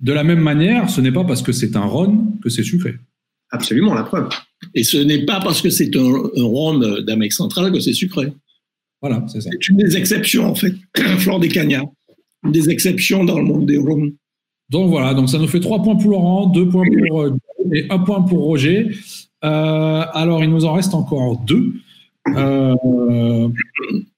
de 0.00 0.12
la 0.12 0.24
même 0.24 0.40
manière, 0.40 0.88
ce 0.88 1.00
n'est 1.00 1.12
pas 1.12 1.24
parce 1.24 1.42
que 1.42 1.52
c'est 1.52 1.76
un 1.76 1.84
rhum 1.84 2.38
que 2.42 2.48
c'est 2.48 2.62
sucré. 2.62 2.96
Absolument, 3.50 3.94
la 3.94 4.04
preuve. 4.04 4.28
Et 4.74 4.84
ce 4.84 4.98
n'est 4.98 5.24
pas 5.24 5.40
parce 5.40 5.60
que 5.60 5.70
c'est 5.70 5.94
un, 5.96 6.00
un 6.00 6.44
rhum 6.44 7.00
d'Amérique 7.02 7.32
centrale 7.32 7.72
que 7.72 7.80
c'est 7.80 7.92
sucré. 7.92 8.32
Voilà, 9.00 9.24
c'est 9.28 9.40
ça. 9.40 9.50
C'est 9.52 9.68
une 9.68 9.76
des 9.76 9.96
exceptions, 9.96 10.46
en 10.46 10.54
fait, 10.54 10.74
Flore 11.18 11.40
des 11.40 11.48
cagnats. 11.48 11.84
Des 12.44 12.70
exceptions 12.70 13.24
dans 13.24 13.38
le 13.38 13.44
monde 13.44 13.66
des 13.66 13.78
rhums. 13.78 14.12
Donc 14.70 14.90
voilà, 14.90 15.14
donc 15.14 15.28
ça 15.28 15.38
nous 15.38 15.48
fait 15.48 15.60
3 15.60 15.82
points 15.82 15.96
pour 15.96 16.10
Laurent, 16.10 16.46
2 16.46 16.68
points 16.68 16.84
pour 17.08 17.22
euh, 17.22 17.36
et 17.72 17.86
1 17.90 17.98
point 18.00 18.22
pour 18.22 18.40
Roger. 18.40 18.90
Euh, 19.44 20.04
alors, 20.12 20.42
il 20.42 20.50
nous 20.50 20.64
en 20.64 20.72
reste 20.74 20.94
encore 20.94 21.38
deux. 21.38 21.74
Euh, 22.36 23.48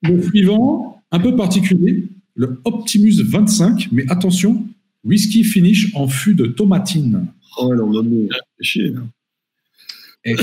le 0.02 0.22
suivant, 0.22 1.02
un 1.10 1.20
peu 1.20 1.36
particulier, 1.36 2.08
le 2.34 2.60
Optimus 2.64 3.22
25, 3.22 3.88
mais 3.92 4.10
attention, 4.10 4.64
whisky 5.04 5.44
finish 5.44 5.94
en 5.94 6.08
fût 6.08 6.34
de 6.34 6.46
tomatine. 6.46 7.26
Oh 7.58 7.74
non, 7.74 7.86
non, 7.86 8.02
non. 8.02 8.28
C'est 8.58 8.64
chier, 8.64 8.88
là. 8.88 9.00
Et 10.24 10.34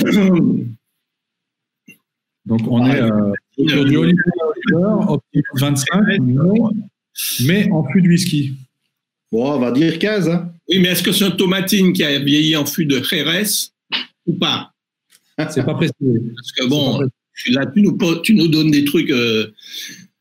donc 2.47 2.61
on 2.65 2.83
est 2.85 3.01
euh, 3.01 3.33
sur 3.67 3.85
du 3.85 3.97
Oliver 3.97 4.21
Oliver, 4.71 5.05
Optimus 5.07 5.43
25, 5.55 6.19
mais, 6.21 6.35
mais 7.45 7.69
en 7.71 7.83
fût 7.91 8.01
de 8.01 8.07
whisky. 8.07 8.53
Bon, 9.31 9.51
on 9.53 9.59
va 9.59 9.71
dire 9.71 9.99
15. 9.99 10.29
Hein. 10.29 10.51
Oui, 10.69 10.79
mais 10.79 10.89
est-ce 10.89 11.03
que 11.03 11.11
c'est 11.11 11.25
un 11.25 11.31
tomatine 11.31 11.93
qui 11.93 12.03
a 12.03 12.17
vieilli 12.19 12.55
en 12.55 12.65
fût 12.65 12.85
de 12.85 13.01
Jerez 13.03 13.43
ou 14.25 14.33
pas? 14.33 14.71
C'est 15.49 15.65
pas 15.65 15.73
précisé. 15.75 15.95
Parce 16.35 16.51
que 16.53 16.65
bon, 16.67 17.01
là, 17.49 17.65
tu 17.67 17.81
nous, 17.81 17.97
po- 17.97 18.17
tu 18.19 18.33
nous 18.35 18.47
donnes 18.47 18.71
des 18.71 18.85
trucs. 18.85 19.11
euh, 19.11 19.47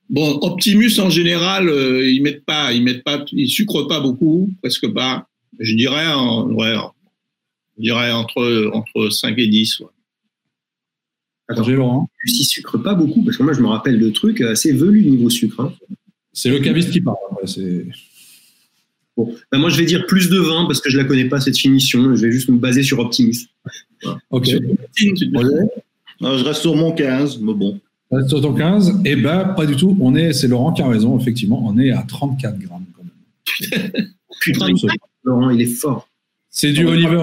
Bon, 0.08 0.38
Optimus 0.42 1.00
en 1.00 1.10
général, 1.10 1.68
euh, 1.68 2.08
ils 2.08 2.22
mettent 2.22 2.44
pas, 2.44 2.72
ils 2.72 2.82
mettent 2.82 3.02
pas, 3.02 3.24
ils 3.32 3.48
sucrent 3.48 3.88
pas 3.88 3.98
beaucoup, 3.98 4.48
presque 4.62 4.86
pas. 4.92 5.26
Je 5.58 5.74
dirais, 5.74 6.06
en- 6.12 6.48
ouais, 6.50 6.74
je 7.76 7.82
dirais 7.82 8.12
entre 8.12 8.70
entre 8.72 9.10
5 9.10 9.36
et 9.38 9.48
10. 9.48 9.80
ouais. 9.80 9.86
Roger 11.48 11.72
Laurent. 11.74 12.08
S'il 12.26 12.44
sucre 12.44 12.78
pas 12.78 12.94
beaucoup, 12.94 13.22
parce 13.24 13.36
que 13.36 13.42
moi, 13.42 13.52
je 13.52 13.60
me 13.60 13.68
rappelle 13.68 13.98
de 13.98 14.10
trucs 14.10 14.40
assez 14.40 14.72
velus 14.72 15.02
niveau 15.04 15.30
sucre. 15.30 15.60
hein. 15.60 15.72
C'est 16.36 16.50
le 16.50 16.58
caviste 16.60 16.90
qui 16.90 17.00
parle. 17.00 17.16
après, 17.32 17.46
Bon, 19.16 19.34
bah, 19.50 19.56
moi, 19.56 19.70
je 19.70 19.78
vais 19.78 19.86
dire 19.86 20.04
plus 20.04 20.28
de 20.28 20.36
20 20.36 20.66
parce 20.66 20.82
que 20.82 20.90
je 20.90 20.98
la 20.98 21.04
connais 21.04 21.24
pas, 21.24 21.40
cette 21.40 21.56
finition. 21.56 22.14
Je 22.14 22.26
vais 22.26 22.30
juste 22.30 22.50
me 22.50 22.58
baser 22.58 22.82
sur 22.82 22.98
Optimus. 22.98 23.48
Ok. 24.28 24.46
Sur 24.46 24.60
je 26.20 26.44
reste 26.44 26.60
sur 26.60 26.76
mon 26.76 26.92
15, 26.92 27.40
mais 27.40 27.54
bon. 27.54 27.80
Reste 28.10 28.28
sur 28.28 28.42
ton 28.42 28.52
15. 28.52 29.00
Eh 29.06 29.16
ben, 29.16 29.54
pas 29.56 29.64
du 29.64 29.76
tout. 29.76 29.96
On 29.98 30.14
est, 30.14 30.34
c'est 30.34 30.46
Laurent 30.46 30.74
qui 30.74 30.82
a 30.82 30.88
raison, 30.88 31.18
effectivement. 31.18 31.64
On 31.66 31.78
est 31.78 31.90
à 31.90 32.02
34 32.02 32.58
grammes 32.58 32.84
quand 32.94 33.02
même. 33.02 33.90
Putain. 34.42 34.66
Laurent, 35.24 35.48
il 35.48 35.62
est 35.62 35.66
fort. 35.66 36.06
C'est 36.50 36.72
du 36.72 36.84
Oliver. 36.84 37.22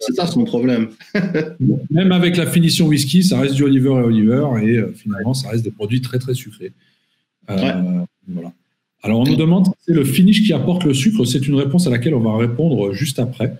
C'est 0.00 0.14
ça 0.14 0.26
son 0.26 0.44
problème. 0.44 0.88
Même 1.90 2.10
avec 2.10 2.36
la 2.36 2.46
finition 2.46 2.88
whisky, 2.88 3.22
ça 3.22 3.40
reste 3.40 3.54
du 3.54 3.62
Oliver 3.62 3.90
et 3.90 4.04
Oliver. 4.04 4.46
Et 4.62 4.78
euh, 4.78 4.92
finalement, 4.92 5.34
ça 5.34 5.50
reste 5.50 5.62
des 5.62 5.70
produits 5.70 6.00
très, 6.00 6.18
très 6.18 6.34
sucrés. 6.34 6.72
Euh, 7.50 8.04
Voilà. 8.28 8.52
Alors, 9.02 9.20
on 9.20 9.24
nous 9.24 9.36
demande 9.36 9.66
si 9.66 9.72
c'est 9.86 9.92
le 9.92 10.04
finish 10.04 10.44
qui 10.44 10.52
apporte 10.52 10.84
le 10.84 10.94
sucre. 10.94 11.24
C'est 11.24 11.46
une 11.46 11.54
réponse 11.54 11.86
à 11.86 11.90
laquelle 11.90 12.14
on 12.14 12.20
va 12.20 12.36
répondre 12.36 12.92
juste 12.92 13.18
après. 13.18 13.54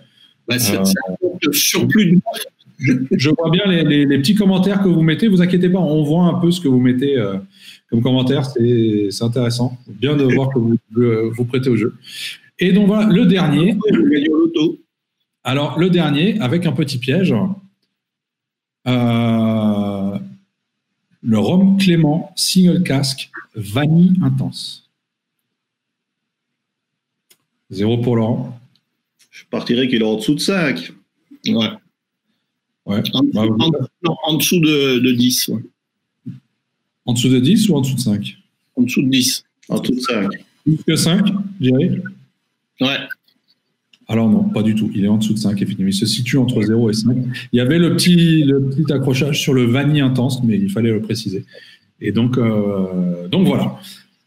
Bah, 0.47 0.59
c'est 0.59 0.77
le 0.77 1.53
surplus 1.53 2.19
je, 2.79 3.29
vois 3.29 3.49
bien 3.49 3.65
les, 3.65 4.17
petits 4.19 4.35
commentaires 4.35 4.81
que 4.81 4.87
vous 4.87 5.01
mettez. 5.01 5.27
Vous 5.27 5.41
inquiétez 5.41 5.69
pas, 5.69 5.79
on 5.79 6.03
voit 6.03 6.25
un 6.25 6.35
peu 6.35 6.51
ce 6.51 6.61
que 6.61 6.67
vous 6.67 6.79
mettez 6.79 7.17
euh, 7.17 7.37
comme 7.89 8.01
commentaire. 8.01 8.45
C'est 8.45 9.23
intéressant. 9.23 9.77
Bien 9.87 10.15
de 10.15 10.23
voir 10.23 10.49
que 10.49 10.59
vous 10.59 10.77
vous 11.31 11.45
prêtez 11.45 11.69
au 11.69 11.75
jeu. 11.75 11.95
Et 12.59 12.71
donc 12.71 12.87
voilà, 12.87 13.11
le 13.11 13.25
dernier. 13.25 13.77
Alors, 15.43 15.79
le 15.79 15.89
dernier, 15.89 16.39
avec 16.39 16.65
un 16.65 16.71
petit 16.71 16.97
piège. 16.97 17.33
Euh, 18.87 20.06
le 21.27 21.37
rhum 21.37 21.77
Clément 21.77 22.31
single 22.37 22.83
casque 22.83 23.29
vanille 23.53 24.13
intense. 24.23 24.89
Zéro 27.69 27.97
pour 27.97 28.15
Laurent. 28.15 28.57
Je 29.29 29.43
partirais 29.49 29.89
qu'il 29.89 30.01
est 30.01 30.05
en 30.05 30.15
dessous 30.15 30.35
de 30.35 30.39
5. 30.39 30.93
Ouais. 31.47 31.67
Ouais. 32.85 33.03
En, 33.13 33.23
bah, 33.33 33.43
en, 34.23 34.37
dessous 34.37 34.61
de, 34.61 34.99
de 34.99 35.11
10. 35.11 35.51
En 37.05 37.13
dessous 37.13 37.29
de 37.29 37.39
10 37.39 37.69
ou 37.69 37.75
en 37.75 37.81
dessous 37.81 37.95
de 37.95 37.99
5 37.99 38.37
En 38.77 38.83
dessous 38.83 39.01
de 39.01 39.09
10. 39.09 39.43
En 39.67 39.79
dessous 39.79 39.95
de 39.95 39.99
5. 39.99 40.29
Plus 40.63 40.77
que 40.85 40.95
5, 40.95 41.25
Jerry 41.59 42.01
Ouais. 42.79 42.97
Alors 44.09 44.29
non, 44.29 44.43
pas 44.43 44.63
du 44.63 44.73
tout. 44.73 44.89
Il 44.95 45.03
est 45.03 45.09
en 45.09 45.17
dessous 45.17 45.33
de 45.33 45.39
5, 45.39 45.61
effectivement. 45.61 45.89
Il 45.89 45.93
se 45.93 46.05
situe 46.05 46.37
entre 46.37 46.61
0 46.61 46.89
et 46.89 46.93
5. 46.93 47.17
Il 47.51 47.57
y 47.57 47.59
avait 47.59 47.77
le 47.77 47.95
petit, 47.95 48.43
le 48.43 48.63
petit 48.63 48.91
accrochage 48.91 49.41
sur 49.41 49.53
le 49.53 49.65
vanille 49.65 50.01
intense, 50.01 50.41
mais 50.43 50.57
il 50.57 50.69
fallait 50.69 50.91
le 50.91 51.01
préciser. 51.01 51.45
Et 51.99 52.11
donc, 52.11 52.37
euh, 52.37 53.27
donc 53.27 53.47
voilà. 53.47 53.75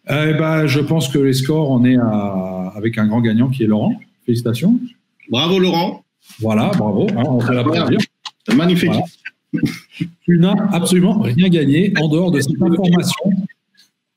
Eh 0.09 0.35
ben, 0.35 0.67
je 0.67 0.81
pense 0.81 1.09
que 1.09 1.19
les 1.19 1.33
scores, 1.33 1.71
on 1.71 1.85
est 1.85 1.97
à, 1.97 2.73
avec 2.75 2.99
un 2.99 3.07
grand 3.07 3.21
gagnant 3.21 3.49
qui 3.49 3.63
est 3.63 3.67
Laurent. 3.67 3.95
Félicitations. 4.27 4.79
Bravo 5.31 5.59
Laurent. 5.59 6.05
Voilà, 6.41 6.73
bravo. 6.77 7.07
Hein, 7.17 7.25
on 7.27 7.41
fait 7.41 7.55
la 7.55 7.65
Magnifique. 8.55 8.91
Tu 10.25 10.39
n'as 10.39 10.55
absolument 10.73 11.21
rien 11.21 11.49
gagné 11.49 11.93
en 12.01 12.09
dehors 12.09 12.31
de 12.31 12.41
cette 12.41 12.61
information. 12.61 13.33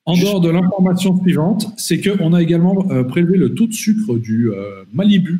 En 0.05 0.18
dehors 0.18 0.41
de 0.41 0.49
l'information 0.49 1.20
suivante, 1.22 1.68
c'est 1.78 2.01
qu'on 2.01 2.34
a 2.34 2.41
également 2.41 2.86
euh, 2.91 3.03
prélevé 3.03 3.38
le 3.38 3.53
taux 3.53 3.68
de 3.68 3.74
sucre 3.74 4.16
du 4.16 4.51
euh, 4.51 4.84
Malibu, 4.93 5.39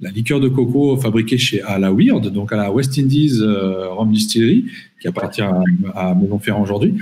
la 0.00 0.10
liqueur 0.10 0.40
de 0.40 0.48
coco 0.48 0.96
fabriquée 0.96 1.38
chez 1.38 1.62
à 1.62 1.78
la 1.78 1.92
Weird, 1.92 2.28
donc 2.32 2.52
à 2.52 2.56
la 2.56 2.72
West 2.72 2.98
Indies 2.98 3.38
euh, 3.40 3.88
Rum 3.88 4.12
Distillery, 4.12 4.64
qui 5.00 5.08
appartient 5.08 5.42
à, 5.42 5.62
à 5.94 6.14
Maison-Ferrand 6.14 6.62
aujourd'hui. 6.62 6.94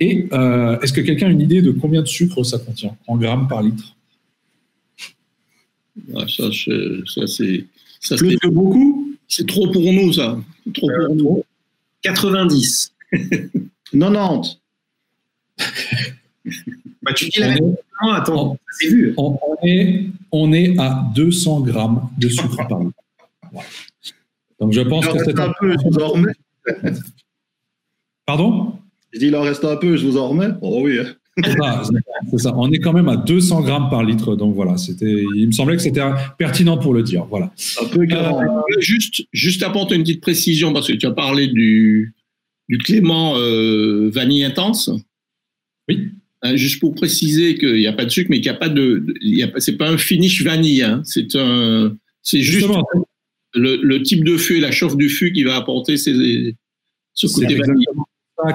Et 0.00 0.28
est-ce 0.82 0.92
que 0.92 1.00
quelqu'un 1.00 1.28
a 1.28 1.30
une 1.30 1.40
idée 1.40 1.62
de 1.62 1.70
combien 1.70 2.02
de 2.02 2.08
sucre 2.08 2.42
ça 2.42 2.58
contient 2.58 2.96
en 3.06 3.16
grammes 3.16 3.46
par 3.46 3.62
litre? 3.62 3.94
Ah, 6.16 6.26
Ça, 6.28 6.44
ça 6.50 7.26
c'est. 7.26 7.64
Plus 8.16 8.36
que 8.38 8.48
beaucoup? 8.48 9.14
C'est 9.28 9.46
trop 9.46 9.70
pour 9.70 9.92
nous, 9.92 10.12
ça. 10.12 10.38
Trop 10.74 10.90
pour 11.06 11.14
nous. 11.14 11.44
90. 12.02 12.92
90. 13.92 14.58
bah, 17.02 17.12
tu 17.14 17.28
dis 17.28 17.40
la 17.40 17.48
même 17.48 17.76
attends, 18.10 18.56
c'est 18.78 18.88
vu. 18.88 19.14
On, 19.16 19.38
est, 19.62 20.06
on 20.30 20.52
est 20.52 20.78
à 20.78 21.04
200 21.14 21.60
grammes 21.60 22.08
de 22.18 22.28
sucre 22.28 22.66
par 22.68 22.80
litre. 22.80 22.94
Donc 24.60 24.72
je 24.72 24.80
pense 24.80 25.06
que 25.06 25.18
c'est 25.24 25.38
un 25.38 25.52
peu, 25.60 25.72
je 25.72 25.88
vous 25.88 26.02
en 26.02 26.08
remets. 26.08 26.32
Pardon? 28.26 28.78
Je 29.12 29.18
dis, 29.18 29.26
il 29.26 29.36
en 29.36 29.42
reste 29.42 29.64
un 29.64 29.76
peu, 29.76 29.96
je 29.96 30.06
vous 30.06 30.16
en 30.16 30.28
remets. 30.28 30.48
Oh 30.60 30.80
oui. 30.84 30.98
Hein. 30.98 31.14
C'est 32.30 32.38
ça, 32.38 32.54
On 32.56 32.70
est 32.70 32.78
quand 32.78 32.92
même 32.92 33.08
à 33.08 33.16
200 33.16 33.62
grammes 33.62 33.88
par 33.88 34.04
litre. 34.04 34.36
Donc 34.36 34.54
voilà, 34.54 34.76
c'était. 34.76 35.24
Il 35.34 35.46
me 35.46 35.52
semblait 35.52 35.76
que 35.76 35.82
c'était 35.82 36.02
pertinent 36.38 36.76
pour 36.76 36.92
le 36.92 37.02
dire. 37.02 37.24
Voilà. 37.24 37.52
Un 37.80 37.86
peu 37.86 38.00
euh, 38.00 38.80
juste, 38.80 39.22
juste 39.32 39.62
apporter 39.62 39.94
une 39.94 40.02
petite 40.02 40.20
précision 40.20 40.72
parce 40.72 40.88
que 40.88 40.92
tu 40.92 41.06
as 41.06 41.10
parlé 41.10 41.48
du, 41.48 42.14
du 42.68 42.78
Clément 42.78 43.34
euh, 43.36 44.10
vanille 44.12 44.44
intense. 44.44 44.90
Oui. 45.88 46.10
Hein, 46.44 46.56
juste 46.56 46.80
pour 46.80 46.94
préciser 46.94 47.56
qu'il 47.56 47.74
n'y 47.74 47.86
a 47.86 47.92
pas 47.92 48.04
de 48.04 48.10
sucre, 48.10 48.28
mais 48.30 48.40
qu'il 48.40 48.50
n'y 48.50 48.56
a 48.56 48.58
pas 48.58 48.68
de. 48.68 49.04
C'est 49.58 49.76
pas 49.76 49.88
un 49.88 49.98
finish 49.98 50.42
vanille. 50.42 50.82
Hein. 50.82 51.02
c'est 51.04 51.36
un. 51.36 51.96
C'est 52.22 52.42
juste 52.42 52.68
le, 53.54 53.76
le, 53.82 54.02
type 54.02 54.24
de 54.24 54.36
fût 54.36 54.58
et 54.58 54.60
la 54.60 54.70
chauffe 54.70 54.96
du 54.96 55.08
fût 55.08 55.32
qui 55.32 55.42
va 55.42 55.56
apporter 55.56 55.96
ces, 55.96 56.54
ce 57.14 57.26
côté 57.26 57.56
vanille 57.56 57.84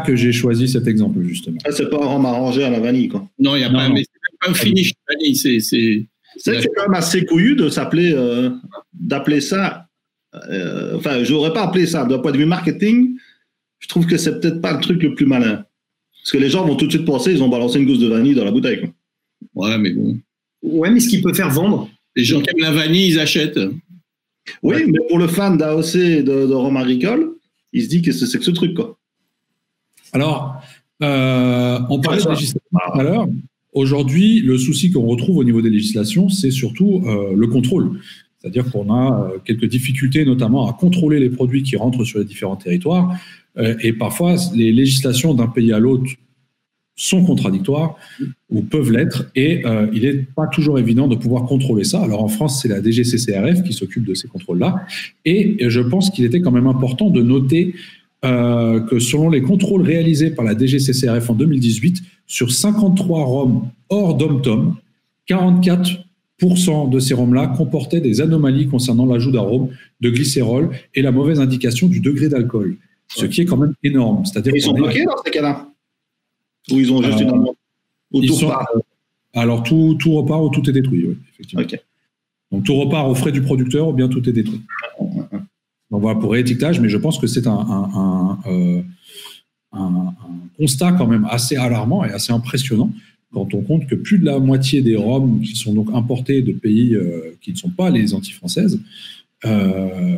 que 0.05 0.15
j'ai 0.15 0.31
choisi 0.31 0.67
cet 0.67 0.88
exemple, 0.88 1.21
justement. 1.23 1.57
Ça, 1.65 1.71
c'est 1.71 1.89
pas 1.89 2.03
un 2.03 2.23
arrangé 2.25 2.63
à 2.63 2.69
la 2.69 2.79
vanille, 2.79 3.07
quoi. 3.07 3.29
Non, 3.39 3.55
il 3.55 3.59
n'y 3.59 3.65
a 3.65 3.69
pas, 3.69 3.89
mais 3.89 4.03
un 4.45 4.53
finish 4.53 4.93
vanille. 5.09 5.35
C'est, 5.35 5.59
c'est, 5.59 6.07
c'est 6.38 6.67
quand 6.75 6.83
même 6.83 6.93
assez 6.93 7.25
couillu 7.25 7.55
de 7.55 7.69
s'appeler, 7.69 8.11
euh, 8.13 8.49
d'appeler 8.93 9.41
ça. 9.41 9.88
Euh, 10.49 10.97
enfin, 10.97 11.23
je 11.23 11.31
n'aurais 11.31 11.53
pas 11.53 11.63
appelé 11.63 11.85
ça. 11.85 12.05
D'un 12.05 12.19
point 12.19 12.31
de 12.31 12.38
vue 12.38 12.45
marketing, 12.45 13.17
je 13.79 13.88
trouve 13.88 14.05
que 14.05 14.17
c'est 14.17 14.39
peut-être 14.39 14.61
pas 14.61 14.73
le 14.73 14.81
truc 14.81 15.01
le 15.01 15.13
plus 15.13 15.25
malin. 15.25 15.63
Parce 16.28 16.39
que 16.39 16.43
les 16.43 16.49
gens 16.49 16.65
vont 16.65 16.75
tout 16.75 16.88
de 16.88 16.91
suite 16.91 17.05
penser, 17.05 17.32
ils 17.32 17.41
ont 17.41 17.47
balancé 17.47 17.80
une 17.80 17.86
gousse 17.86 17.99
de 17.99 18.07
vanille 18.07 18.36
dans 18.36 18.43
la 18.43 18.51
bouteille. 18.51 18.82
Quoi. 18.82 18.89
Ouais, 19.55 19.78
mais 19.78 19.91
bon. 19.91 20.17
Ouais, 20.61 20.91
mais 20.91 20.99
ce 20.99 21.07
qui 21.07 21.21
peut 21.21 21.34
faire 21.34 21.49
vendre. 21.49 21.89
Les 22.17 22.25
gens 22.25 22.41
qui 22.41 22.49
aiment 22.49 22.63
la 22.63 22.71
vanille, 22.71 23.11
ils 23.11 23.17
achètent. 23.17 23.57
Oui, 24.61 24.84
mais 24.88 24.99
pour 25.07 25.19
le 25.19 25.28
fan 25.28 25.57
d'AOC 25.57 25.93
de, 25.93 26.21
de 26.23 26.53
rhum 26.53 26.75
agricole, 26.75 27.32
il 27.71 27.82
se 27.82 27.88
dit 27.88 28.01
que 28.01 28.11
c'est 28.11 28.38
que 28.38 28.43
ce 28.43 28.51
truc, 28.51 28.73
quoi. 28.73 28.97
Alors, 30.11 30.61
euh, 31.01 31.80
on 31.89 32.01
parlait 32.01 32.21
de 32.21 32.30
législation 32.30 32.59
tout 32.71 32.99
à 32.99 33.03
l'heure. 33.03 33.30
Aujourd'hui, 33.71 34.41
le 34.41 34.57
souci 34.57 34.91
qu'on 34.91 35.05
retrouve 35.05 35.38
au 35.38 35.45
niveau 35.45 35.61
des 35.61 35.69
législations, 35.69 36.28
c'est 36.28 36.51
surtout 36.51 37.03
euh, 37.05 37.36
le 37.38 37.47
contrôle. 37.47 38.01
C'est-à-dire 38.39 38.69
qu'on 38.71 38.93
a 38.93 39.29
euh, 39.33 39.38
quelques 39.43 39.65
difficultés, 39.65 40.25
notamment 40.25 40.69
à 40.69 40.73
contrôler 40.73 41.19
les 41.19 41.29
produits 41.29 41.63
qui 41.63 41.75
rentrent 41.75 42.03
sur 42.03 42.19
les 42.19 42.25
différents 42.25 42.55
territoires. 42.55 43.15
et 43.57 43.91
parfois, 43.91 44.35
les 44.53 44.71
législations 44.71 45.33
d'un 45.33 45.47
pays 45.47 45.73
à 45.73 45.79
l'autre 45.79 46.11
sont 46.95 47.23
contradictoires 47.23 47.95
ou 48.51 48.61
peuvent 48.61 48.91
l'être, 48.91 49.31
et 49.35 49.63
il 49.93 50.01
n'est 50.03 50.25
pas 50.35 50.45
toujours 50.45 50.77
évident 50.77 51.07
de 51.07 51.15
pouvoir 51.15 51.43
contrôler 51.45 51.83
ça. 51.83 51.99
Alors 52.03 52.23
en 52.23 52.27
France, 52.27 52.61
c'est 52.61 52.67
la 52.67 52.81
DGCCRF 52.83 53.63
qui 53.63 53.73
s'occupe 53.73 54.05
de 54.05 54.13
ces 54.13 54.27
contrôles-là, 54.27 54.85
et 55.25 55.57
je 55.69 55.81
pense 55.81 56.11
qu'il 56.11 56.23
était 56.25 56.39
quand 56.39 56.51
même 56.51 56.67
important 56.67 57.09
de 57.09 57.23
noter 57.23 57.73
euh, 58.25 58.79
que 58.79 58.97
selon 58.97 59.29
les 59.29 59.43
contrôles 59.43 59.83
réalisés 59.83 60.31
par 60.31 60.43
la 60.43 60.57
DGCCRF 60.57 61.29
en 61.29 61.35
2018, 61.35 62.01
sur 62.25 62.51
53 62.51 63.23
roms 63.23 63.69
hors 63.89 64.15
dom-tom, 64.15 64.75
44% 65.29 65.99
de 66.39 66.99
ces 66.99 67.13
roms-là 67.13 67.47
comportaient 67.47 68.01
des 68.01 68.21
anomalies 68.21 68.67
concernant 68.67 69.05
l'ajout 69.05 69.31
d'arômes, 69.31 69.69
de 70.01 70.09
glycérol 70.09 70.69
et 70.93 71.01
la 71.01 71.11
mauvaise 71.11 71.39
indication 71.39 71.88
du 71.88 71.99
degré 71.99 72.29
d'alcool, 72.29 72.77
ce 73.07 73.25
qui 73.25 73.41
est 73.41 73.45
quand 73.45 73.57
même 73.57 73.73
énorme. 73.83 74.23
C'est-à-dire 74.25 74.55
ils 74.55 74.61
sont 74.61 74.73
bloqués 74.73 75.05
dans 75.05 75.17
ces 75.23 75.31
cas-là? 75.31 75.67
Ou 76.71 76.79
ils 76.79 76.91
ont 76.91 77.01
juste 77.01 77.19
une 77.21 77.31
repart 77.31 78.67
euh, 78.75 78.79
Alors 79.33 79.63
tout, 79.63 79.95
tout 79.99 80.11
repart 80.11 80.43
ou 80.43 80.49
tout 80.49 80.69
est 80.69 80.73
détruit, 80.73 81.05
oui, 81.07 81.17
effectivement. 81.33 81.63
Donc 82.51 82.63
tout 82.63 82.75
repart 82.75 83.09
aux 83.09 83.15
frais 83.15 83.31
du 83.31 83.41
producteur 83.41 83.88
ou 83.88 83.93
bien 83.93 84.07
tout 84.07 84.27
est 84.29 84.33
détruit. 84.33 84.61
Donc 84.99 86.01
voilà, 86.01 86.19
pour 86.19 86.33
réétiquetage, 86.33 86.79
mais 86.79 86.89
je 86.89 86.97
pense 86.97 87.17
que 87.17 87.27
c'est 87.27 87.47
un, 87.47 88.38
euh, 88.45 88.81
un, 89.71 89.79
un, 89.79 90.13
constat 90.57 90.91
quand 90.93 91.07
même 91.07 91.25
assez 91.29 91.55
alarmant 91.55 92.03
et 92.03 92.11
assez 92.11 92.33
impressionnant 92.33 92.91
quand 93.38 93.53
on 93.53 93.61
compte 93.61 93.85
que 93.88 93.95
plus 94.07 94.17
de 94.17 94.25
la 94.25 94.39
moitié 94.39 94.81
des 94.81 94.95
Roms 94.95 95.41
qui 95.41 95.55
sont 95.55 95.73
donc 95.79 95.89
importés 95.93 96.41
de 96.41 96.53
pays 96.65 96.95
euh, 96.95 97.35
qui 97.41 97.51
ne 97.51 97.57
sont 97.63 97.69
pas 97.69 97.89
les 97.97 98.13
anti-françaises 98.17 98.79
euh, 99.45 100.15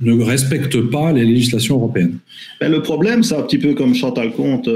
ne 0.00 0.22
respectent 0.22 0.82
pas 0.96 1.12
les 1.12 1.24
législations 1.24 1.76
européennes. 1.76 2.18
Ben, 2.60 2.70
le 2.70 2.82
problème, 2.82 3.22
c'est 3.22 3.36
un 3.36 3.42
petit 3.42 3.58
peu 3.58 3.72
comme 3.74 3.94
Chantal 3.94 4.32
Comte 4.32 4.68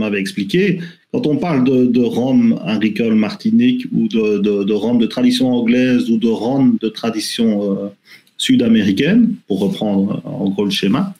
m'avait 0.00 0.20
expliqué, 0.20 0.80
quand 1.12 1.26
on 1.26 1.36
parle 1.36 1.64
de, 1.64 1.86
de 1.86 2.02
rhum 2.02 2.60
agricole 2.76 3.14
martinique 3.14 3.86
ou 3.92 4.08
de, 4.08 4.38
de, 4.38 4.64
de, 4.64 4.98
de 4.98 5.06
tradition 5.06 5.46
anglaise 5.60 6.10
ou 6.10 6.18
de 6.18 6.28
rhum 6.28 6.76
de 6.84 6.88
tradition 6.88 7.90
sud-américaine, 8.36 9.34
pour 9.46 9.60
reprendre 9.60 10.20
en 10.24 10.50
gros 10.50 10.64
le 10.64 10.70
schéma, 10.70 11.14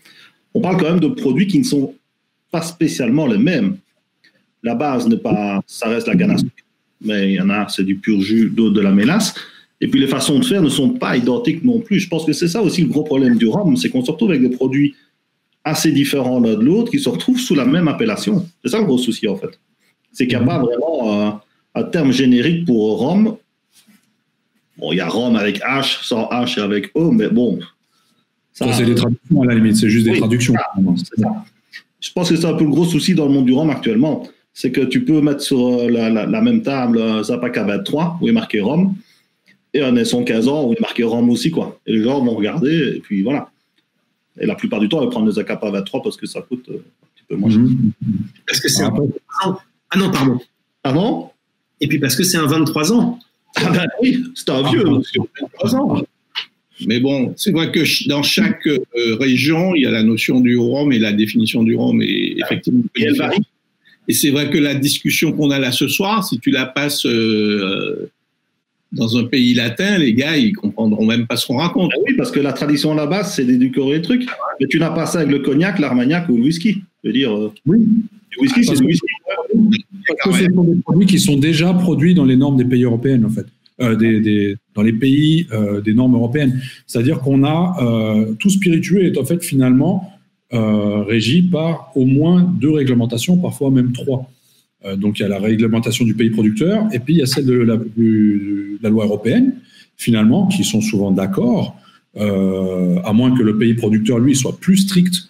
on 0.54 0.60
parle 0.60 0.76
quand 0.78 0.90
même 0.92 1.00
de 1.00 1.08
produits 1.08 1.46
qui 1.46 1.58
ne 1.58 1.64
sont 1.64 1.94
pas 2.50 2.62
spécialement 2.62 3.26
les 3.26 3.38
mêmes. 3.38 3.76
La 4.66 4.74
base 4.74 5.08
n'est 5.08 5.16
pas, 5.16 5.62
ça 5.66 5.88
reste 5.88 6.08
la 6.08 6.36
sucre, 6.36 6.50
mais 7.00 7.30
il 7.30 7.34
y 7.36 7.40
en 7.40 7.48
a, 7.50 7.68
c'est 7.68 7.84
du 7.84 7.96
pur 7.96 8.20
jus, 8.20 8.50
d'autres 8.50 8.74
de 8.74 8.80
la 8.80 8.90
mélasse. 8.90 9.34
Et 9.80 9.88
puis 9.88 10.00
les 10.00 10.06
façons 10.06 10.38
de 10.38 10.44
faire 10.44 10.62
ne 10.62 10.68
sont 10.68 10.90
pas 10.90 11.16
identiques 11.16 11.64
non 11.64 11.80
plus. 11.80 12.00
Je 12.00 12.08
pense 12.08 12.24
que 12.24 12.32
c'est 12.32 12.48
ça 12.48 12.60
aussi 12.62 12.82
le 12.82 12.88
gros 12.88 13.04
problème 13.04 13.36
du 13.36 13.46
rhum, 13.46 13.76
c'est 13.76 13.90
qu'on 13.90 14.04
se 14.04 14.10
retrouve 14.10 14.30
avec 14.30 14.42
des 14.42 14.54
produits 14.54 14.94
assez 15.64 15.92
différents 15.92 16.40
l'un 16.40 16.54
de 16.54 16.64
l'autre 16.64 16.90
qui 16.90 16.98
se 16.98 17.08
retrouvent 17.08 17.38
sous 17.38 17.54
la 17.54 17.64
même 17.64 17.88
appellation. 17.88 18.46
C'est 18.62 18.70
ça 18.70 18.78
le 18.78 18.84
gros 18.84 18.98
souci 18.98 19.26
en 19.28 19.36
fait. 19.36 19.58
C'est 20.12 20.26
qu'il 20.26 20.38
n'y 20.38 20.44
a 20.44 20.46
pas 20.46 20.58
vraiment 20.58 21.26
un, 21.26 21.40
un 21.74 21.82
terme 21.84 22.12
générique 22.12 22.66
pour 22.66 22.98
rhum 22.98 23.36
Bon, 24.78 24.92
il 24.92 24.96
y 24.96 25.00
a 25.00 25.08
Rome 25.08 25.36
avec 25.36 25.60
H, 25.60 26.04
sans 26.06 26.28
H 26.28 26.58
et 26.58 26.62
avec 26.62 26.90
O, 26.94 27.10
mais 27.10 27.28
bon. 27.28 27.58
Ça, 28.52 28.72
c'est 28.72 28.84
des 28.84 28.94
traductions 28.94 29.42
à 29.42 29.46
la 29.46 29.54
limite, 29.54 29.76
c'est 29.76 29.88
juste 29.88 30.06
des 30.06 30.18
traductions. 30.18 30.54
Je 32.00 32.12
pense 32.12 32.28
que 32.28 32.36
c'est 32.36 32.46
un 32.46 32.54
peu 32.54 32.64
le 32.64 32.70
gros 32.70 32.84
souci 32.84 33.14
dans 33.14 33.26
le 33.26 33.32
monde 33.32 33.46
du 33.46 33.52
Rome 33.52 33.70
actuellement. 33.70 34.28
C'est 34.56 34.72
que 34.72 34.80
tu 34.80 35.04
peux 35.04 35.20
mettre 35.20 35.42
sur 35.42 35.90
la, 35.90 36.08
la, 36.08 36.40
même 36.40 36.62
table 36.62 36.98
un 36.98 37.22
Zapaka 37.22 37.62
23 37.62 38.18
où 38.22 38.26
est 38.26 38.32
marqué 38.32 38.62
Rome 38.62 38.94
et 39.74 39.82
un 39.82 39.92
Nesson 39.92 40.24
15 40.24 40.48
ans 40.48 40.64
où 40.64 40.72
il 40.72 40.78
est 40.78 40.80
marqué 40.80 41.04
Rome 41.04 41.28
aussi, 41.28 41.50
quoi. 41.50 41.78
Et 41.86 41.92
les 41.92 42.02
gens 42.02 42.24
vont 42.24 42.34
regarder, 42.34 42.94
et 42.96 43.00
puis 43.00 43.22
voilà. 43.22 43.50
Et 44.40 44.46
la 44.46 44.54
plupart 44.54 44.80
du 44.80 44.88
temps, 44.88 45.02
ils 45.02 45.10
prendre 45.10 45.26
le 45.26 45.32
Zacapa 45.32 45.70
23 45.70 46.02
parce 46.02 46.16
que 46.16 46.26
ça 46.26 46.40
coûte 46.40 46.70
euh, 46.70 46.76
un 46.76 47.06
petit 47.14 47.24
peu 47.28 47.36
moins 47.36 47.50
cher. 47.50 47.60
Mhm. 47.60 47.92
Parce 48.46 48.60
que 48.60 48.70
c'est 48.70 48.82
un... 48.82 48.94
Ah 49.44 49.98
non, 49.98 50.10
pardon. 50.10 50.40
Pardon? 50.82 51.28
Et 51.82 51.86
puis 51.86 51.98
parce 51.98 52.16
que 52.16 52.24
c'est 52.24 52.38
un 52.38 52.46
23 52.46 52.94
ans. 52.94 53.18
Ah 53.56 53.70
ben 53.70 53.86
oui, 54.00 54.24
c'est 54.34 54.48
un 54.48 54.62
vieux, 54.70 54.84
ah, 54.86 55.68
23 55.68 55.76
ans. 55.76 56.02
Mais 56.86 57.00
bon, 57.00 57.34
c'est 57.36 57.52
vrai 57.52 57.70
que 57.72 58.08
dans 58.08 58.22
chaque 58.22 58.66
euh, 58.66 59.16
région, 59.20 59.74
il 59.74 59.82
y 59.82 59.86
a 59.86 59.90
la 59.90 60.02
notion 60.02 60.40
du 60.40 60.56
Rome 60.56 60.92
et 60.92 60.98
la 60.98 61.12
définition 61.12 61.62
du 61.62 61.76
Rome 61.76 62.00
est 62.00 62.36
effectivement 62.38 62.84
et 62.96 63.02
elle 63.02 63.18
varie. 63.18 63.44
Et 64.08 64.12
c'est 64.12 64.30
vrai 64.30 64.50
que 64.50 64.58
la 64.58 64.74
discussion 64.74 65.32
qu'on 65.32 65.50
a 65.50 65.58
là 65.58 65.72
ce 65.72 65.88
soir, 65.88 66.24
si 66.24 66.38
tu 66.38 66.50
la 66.50 66.66
passes 66.66 67.04
euh, 67.06 68.10
dans 68.92 69.16
un 69.18 69.24
pays 69.24 69.54
latin, 69.54 69.98
les 69.98 70.14
gars, 70.14 70.36
ils 70.36 70.52
comprendront 70.52 71.04
même 71.04 71.26
pas 71.26 71.36
ce 71.36 71.46
qu'on 71.46 71.56
raconte. 71.56 71.90
Ah 71.94 72.00
oui, 72.06 72.14
parce 72.16 72.30
que 72.30 72.40
la 72.40 72.52
tradition 72.52 72.94
là-bas, 72.94 73.24
c'est 73.24 73.44
d'éducorer 73.44 73.96
les 73.96 74.02
trucs. 74.02 74.26
Mais 74.60 74.66
tu 74.68 74.78
n'as 74.78 74.90
pas 74.90 75.06
ça 75.06 75.20
avec 75.20 75.32
le 75.32 75.40
cognac, 75.40 75.78
l'armagnac 75.78 76.28
ou 76.28 76.36
le 76.36 76.44
whisky. 76.44 76.82
Je 77.02 77.08
veux 77.08 77.12
dire, 77.12 77.36
euh, 77.36 77.52
oui. 77.66 77.78
le 78.36 78.42
whisky, 78.42 78.64
c'est 78.64 78.76
du 78.76 78.84
whisky. 78.84 79.06
Parce 80.24 80.38
que 80.38 80.44
ce 80.44 80.52
sont 80.52 80.64
des 80.64 80.80
produits 80.82 81.06
qui 81.06 81.18
sont 81.18 81.36
déjà 81.36 81.74
produits 81.74 82.14
dans 82.14 82.24
les 82.24 82.36
normes 82.36 82.56
des 82.56 82.64
pays 82.64 82.84
européens, 82.84 83.22
en 83.24 83.30
fait. 83.30 83.46
Euh, 83.78 83.94
des, 83.94 84.20
des, 84.20 84.56
dans 84.74 84.80
les 84.80 84.94
pays 84.94 85.46
euh, 85.52 85.82
des 85.82 85.92
normes 85.92 86.14
européennes. 86.14 86.62
C'est-à-dire 86.86 87.20
qu'on 87.20 87.44
a 87.44 87.76
euh, 87.82 88.32
tout 88.38 88.48
spiritueux 88.48 89.04
est 89.04 89.18
en 89.18 89.24
fait 89.26 89.44
finalement 89.44 90.15
euh, 90.52 91.02
régi 91.02 91.42
par 91.42 91.92
au 91.94 92.04
moins 92.04 92.42
deux 92.42 92.70
réglementations, 92.70 93.36
parfois 93.36 93.70
même 93.70 93.92
trois. 93.92 94.30
Euh, 94.84 94.96
donc 94.96 95.18
il 95.18 95.22
y 95.22 95.24
a 95.24 95.28
la 95.28 95.38
réglementation 95.38 96.04
du 96.04 96.14
pays 96.14 96.30
producteur 96.30 96.86
et 96.92 96.98
puis 96.98 97.14
il 97.14 97.18
y 97.18 97.22
a 97.22 97.26
celle 97.26 97.46
de 97.46 97.54
la, 98.82 98.90
loi 98.90 99.04
européenne, 99.04 99.54
finalement, 99.96 100.46
qui 100.46 100.64
sont 100.64 100.80
souvent 100.80 101.10
d'accord, 101.10 101.76
à 102.18 103.12
moins 103.12 103.36
que 103.36 103.42
le 103.42 103.58
pays 103.58 103.74
producteur, 103.74 104.18
lui, 104.18 104.34
soit 104.34 104.58
plus 104.58 104.78
strict 104.78 105.28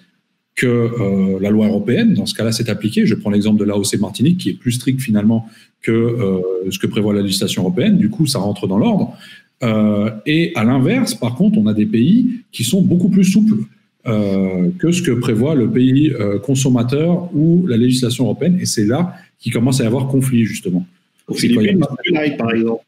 que 0.57 0.67
euh, 0.67 1.39
la 1.41 1.51
loi 1.51 1.67
européenne. 1.69 2.15
Dans 2.15 2.27
ce 2.27 2.35
cas-là, 2.35 2.51
c'est 2.51 2.69
appliqué. 2.71 3.07
Je 3.07 3.15
prends 3.15 3.31
l'exemple 3.31 3.61
de 3.61 3.65
l'AOC 3.65 3.99
Martinique, 4.01 4.39
qui 4.39 4.49
est 4.49 4.55
plus 4.55 4.73
strict 4.73 5.01
finalement 5.01 5.47
que 5.83 5.93
euh, 5.93 6.41
ce 6.71 6.79
que 6.79 6.87
prévoit 6.87 7.15
la 7.15 7.21
législation 7.21 7.63
européenne. 7.63 7.99
Du 7.99 8.09
coup, 8.09 8.27
ça 8.27 8.39
rentre 8.39 8.67
dans 8.67 8.79
l'ordre. 8.79 9.15
Euh, 9.63 10.11
et 10.25 10.53
à 10.55 10.65
l'inverse, 10.65 11.15
par 11.15 11.35
contre, 11.35 11.59
on 11.59 11.67
a 11.67 11.75
des 11.75 11.87
pays 11.87 12.41
qui 12.53 12.65
sont 12.65 12.83
beaucoup 12.83 13.11
plus 13.11 13.25
souples 13.25 13.65
euh, 14.09 14.71
que 14.79 14.93
ce 14.93 15.03
que 15.03 15.13
prévoit 15.13 15.55
le 15.55 15.71
pays 15.71 16.13
euh, 16.13 16.39
consommateur 16.39 17.35
ou 17.35 17.67
la 17.67 17.77
législation 17.77 18.25
européenne. 18.25 18.59
Et 18.61 18.67
c'est 18.67 18.87
là 18.87 19.15
qu'il 19.39 19.53
commence 19.53 19.81
à 19.81 19.85
y 19.85 19.87
avoir 19.87 20.09
conflit, 20.09 20.45
justement. 20.45 20.87
Aux 21.29 21.35
Philippines, 21.35 21.79
ils 21.79 21.85
sont 21.85 21.97
plus 21.97 22.13
light, 22.13 22.37
par 22.37 22.53
exemple. 22.53 22.85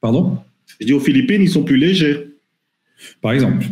Pardon? 0.00 0.38
Je 0.80 0.86
dis 0.86 0.92
aux 0.92 1.00
Philippines, 1.00 1.42
ils 1.42 1.50
sont 1.50 1.62
plus 1.62 1.76
légers. 1.76 2.28
Par 3.20 3.32
exemple 3.32 3.66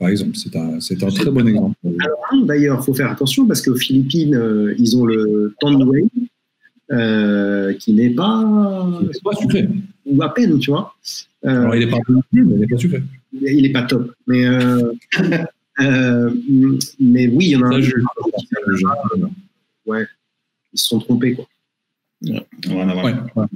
par 0.00 0.08
exemple. 0.08 0.34
C'est 0.34 0.56
un, 0.56 0.80
c'est 0.80 1.04
un 1.04 1.08
très 1.08 1.30
bon 1.30 1.46
exemple. 1.46 1.76
Alors, 2.00 2.46
d'ailleurs, 2.46 2.80
il 2.80 2.84
faut 2.84 2.94
faire 2.94 3.10
attention 3.10 3.46
parce 3.46 3.60
qu'aux 3.60 3.76
Philippines, 3.76 4.34
euh, 4.34 4.74
ils 4.78 4.96
ont 4.96 5.04
le 5.04 5.54
Tanduay, 5.60 6.06
euh, 6.90 7.72
qui 7.74 7.92
n'est 7.92 8.10
pas. 8.10 8.88
C'est 9.12 9.22
pas 9.22 9.34
sucré. 9.34 9.68
Ou 10.06 10.22
à 10.22 10.32
peine, 10.34 10.58
tu 10.58 10.70
vois. 10.70 10.94
Euh, 11.44 11.62
Alors, 11.62 11.74
il 11.76 11.84
n'est 11.84 11.90
pas 11.90 11.98
plus, 12.00 12.44
mais 12.44 12.54
il 12.54 12.60
n'est 12.60 12.66
pas 12.66 12.78
sucré. 12.78 13.02
Il 13.32 13.62
n'est 13.62 13.72
pas 13.72 13.82
top. 13.82 14.12
Mais, 14.26 14.44
euh, 14.44 14.92
euh, 15.80 16.30
mais 16.98 17.28
oui, 17.28 17.46
il 17.46 17.50
y 17.50 17.56
en 17.56 17.70
a 17.70 17.82
Ça, 17.82 17.88
un. 19.16 19.30
Ouais, 19.86 20.06
ils 20.72 20.78
se 20.78 20.88
sont 20.88 20.98
trompés, 20.98 21.34
quoi. 21.34 21.46
Voilà, 22.22 22.44
voilà. 22.66 23.04
Ouais, 23.04 23.14
ouais. 23.36 23.46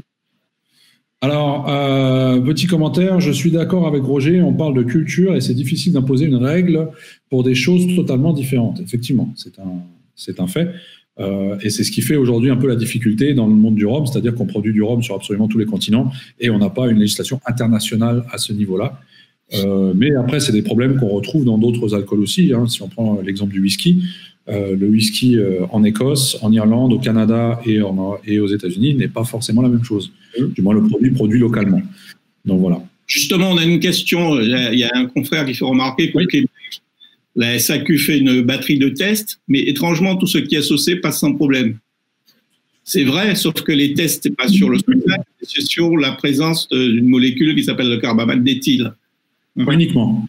Alors, 1.24 1.70
euh, 1.70 2.38
petit 2.40 2.66
commentaire, 2.66 3.18
je 3.18 3.30
suis 3.30 3.50
d'accord 3.50 3.86
avec 3.86 4.02
Roger, 4.02 4.42
on 4.42 4.52
parle 4.52 4.74
de 4.74 4.82
culture 4.82 5.34
et 5.34 5.40
c'est 5.40 5.54
difficile 5.54 5.94
d'imposer 5.94 6.26
une 6.26 6.34
règle 6.36 6.90
pour 7.30 7.42
des 7.42 7.54
choses 7.54 7.96
totalement 7.96 8.34
différentes. 8.34 8.80
Effectivement, 8.80 9.32
c'est 9.34 9.58
un, 9.58 9.80
c'est 10.16 10.38
un 10.38 10.46
fait. 10.46 10.68
Euh, 11.20 11.56
et 11.62 11.70
c'est 11.70 11.84
ce 11.84 11.92
qui 11.92 12.02
fait 12.02 12.16
aujourd'hui 12.16 12.50
un 12.50 12.56
peu 12.56 12.66
la 12.66 12.74
difficulté 12.76 13.34
dans 13.34 13.46
le 13.46 13.54
monde 13.54 13.76
du 13.76 13.86
rhum, 13.86 14.04
c'est-à-dire 14.06 14.34
qu'on 14.34 14.46
produit 14.46 14.72
du 14.72 14.82
rhum 14.82 15.02
sur 15.02 15.14
absolument 15.14 15.46
tous 15.46 15.58
les 15.58 15.64
continents 15.64 16.10
et 16.40 16.50
on 16.50 16.58
n'a 16.58 16.70
pas 16.70 16.90
une 16.90 16.98
législation 16.98 17.40
internationale 17.46 18.24
à 18.32 18.38
ce 18.38 18.52
niveau-là. 18.52 19.00
Euh, 19.54 19.92
mais 19.94 20.12
après, 20.16 20.40
c'est 20.40 20.52
des 20.52 20.62
problèmes 20.62 20.96
qu'on 20.98 21.08
retrouve 21.08 21.44
dans 21.44 21.58
d'autres 21.58 21.94
alcools 21.94 22.20
aussi. 22.20 22.52
hein. 22.52 22.66
Si 22.66 22.82
on 22.82 22.88
prend 22.88 23.20
l'exemple 23.20 23.52
du 23.52 23.60
whisky, 23.60 24.02
euh, 24.48 24.74
le 24.76 24.88
whisky 24.88 25.38
en 25.70 25.84
Écosse, 25.84 26.36
en 26.42 26.50
Irlande, 26.52 26.92
au 26.92 26.98
Canada 26.98 27.60
et, 27.64 27.80
en- 27.80 28.16
et 28.26 28.40
aux 28.40 28.48
États-Unis 28.48 28.94
n'est 28.94 29.06
pas 29.08 29.24
forcément 29.24 29.62
la 29.62 29.68
même 29.68 29.84
chose. 29.84 30.10
Du 30.56 30.62
moins, 30.62 30.74
le 30.74 30.82
produit 30.82 31.10
produit 31.10 31.38
localement. 31.38 31.82
Donc 32.44 32.60
voilà. 32.60 32.82
Justement, 33.06 33.50
on 33.52 33.58
a 33.58 33.64
une 33.64 33.78
question. 33.80 34.40
Il 34.40 34.48
y 34.78 34.82
a- 34.84 34.90
un 34.94 35.06
confrère 35.06 35.44
qui 35.46 35.54
fait 35.54 35.64
remarquer 35.64 36.10
qu'au 36.10 36.18
Québec, 36.26 36.48
la 37.36 37.58
SAQ 37.58 37.98
fait 37.98 38.18
une 38.18 38.42
batterie 38.42 38.78
de 38.78 38.88
tests, 38.88 39.40
mais 39.48 39.60
étrangement, 39.60 40.16
tout 40.16 40.26
ce 40.26 40.38
qui 40.38 40.54
est 40.54 40.58
associé 40.58 40.96
passe 40.96 41.20
sans 41.20 41.34
problème. 41.34 41.78
C'est 42.84 43.04
vrai, 43.04 43.34
sauf 43.34 43.54
que 43.54 43.72
les 43.72 43.94
tests, 43.94 44.24
c'est 44.24 44.36
pas 44.36 44.46
sur 44.46 44.68
le 44.68 44.78
spectacle, 44.78 45.24
c'est 45.42 45.62
sur 45.62 45.96
la 45.96 46.12
présence 46.12 46.68
d'une 46.68 47.08
molécule 47.08 47.54
qui 47.54 47.64
s'appelle 47.64 47.88
le 47.88 47.98
carbamate 47.98 48.44
d'éthyle. 48.44 48.92
Uniquement. 49.56 50.26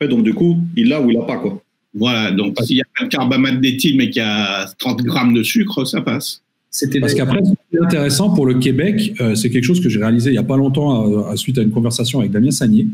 Ouais, 0.00 0.08
donc, 0.08 0.24
du 0.24 0.32
coup, 0.32 0.58
il 0.76 0.88
l'a 0.88 1.00
ou 1.00 1.10
il 1.10 1.14
l'a 1.14 1.24
pas, 1.24 1.36
quoi. 1.36 1.62
Voilà, 1.94 2.30
donc 2.30 2.56
s'il 2.62 2.76
y 2.76 2.80
a 2.80 2.86
pas 2.98 3.04
de 3.04 3.10
carbamate 3.10 3.60
d'éthyle, 3.60 3.98
mais 3.98 4.08
qu'il 4.08 4.22
y 4.22 4.24
a 4.24 4.66
30 4.78 5.02
grammes 5.02 5.34
de 5.34 5.42
sucre, 5.42 5.84
ça 5.84 6.00
passe. 6.00 6.42
C'était 6.70 7.00
Parce 7.00 7.12
qu'après, 7.12 7.44
ce 7.44 7.50
qui 7.50 7.76
est 7.76 7.84
intéressant 7.84 8.30
pour 8.30 8.46
le 8.46 8.54
Québec, 8.54 9.12
euh, 9.20 9.34
c'est 9.34 9.50
quelque 9.50 9.64
chose 9.64 9.82
que 9.82 9.90
j'ai 9.90 9.98
réalisé 9.98 10.30
il 10.30 10.32
n'y 10.32 10.38
a 10.38 10.42
pas 10.42 10.56
longtemps 10.56 11.26
à, 11.26 11.32
à 11.32 11.36
suite 11.36 11.58
à 11.58 11.62
une 11.62 11.70
conversation 11.70 12.20
avec 12.20 12.32
Damien 12.32 12.50
Sagnier. 12.50 12.86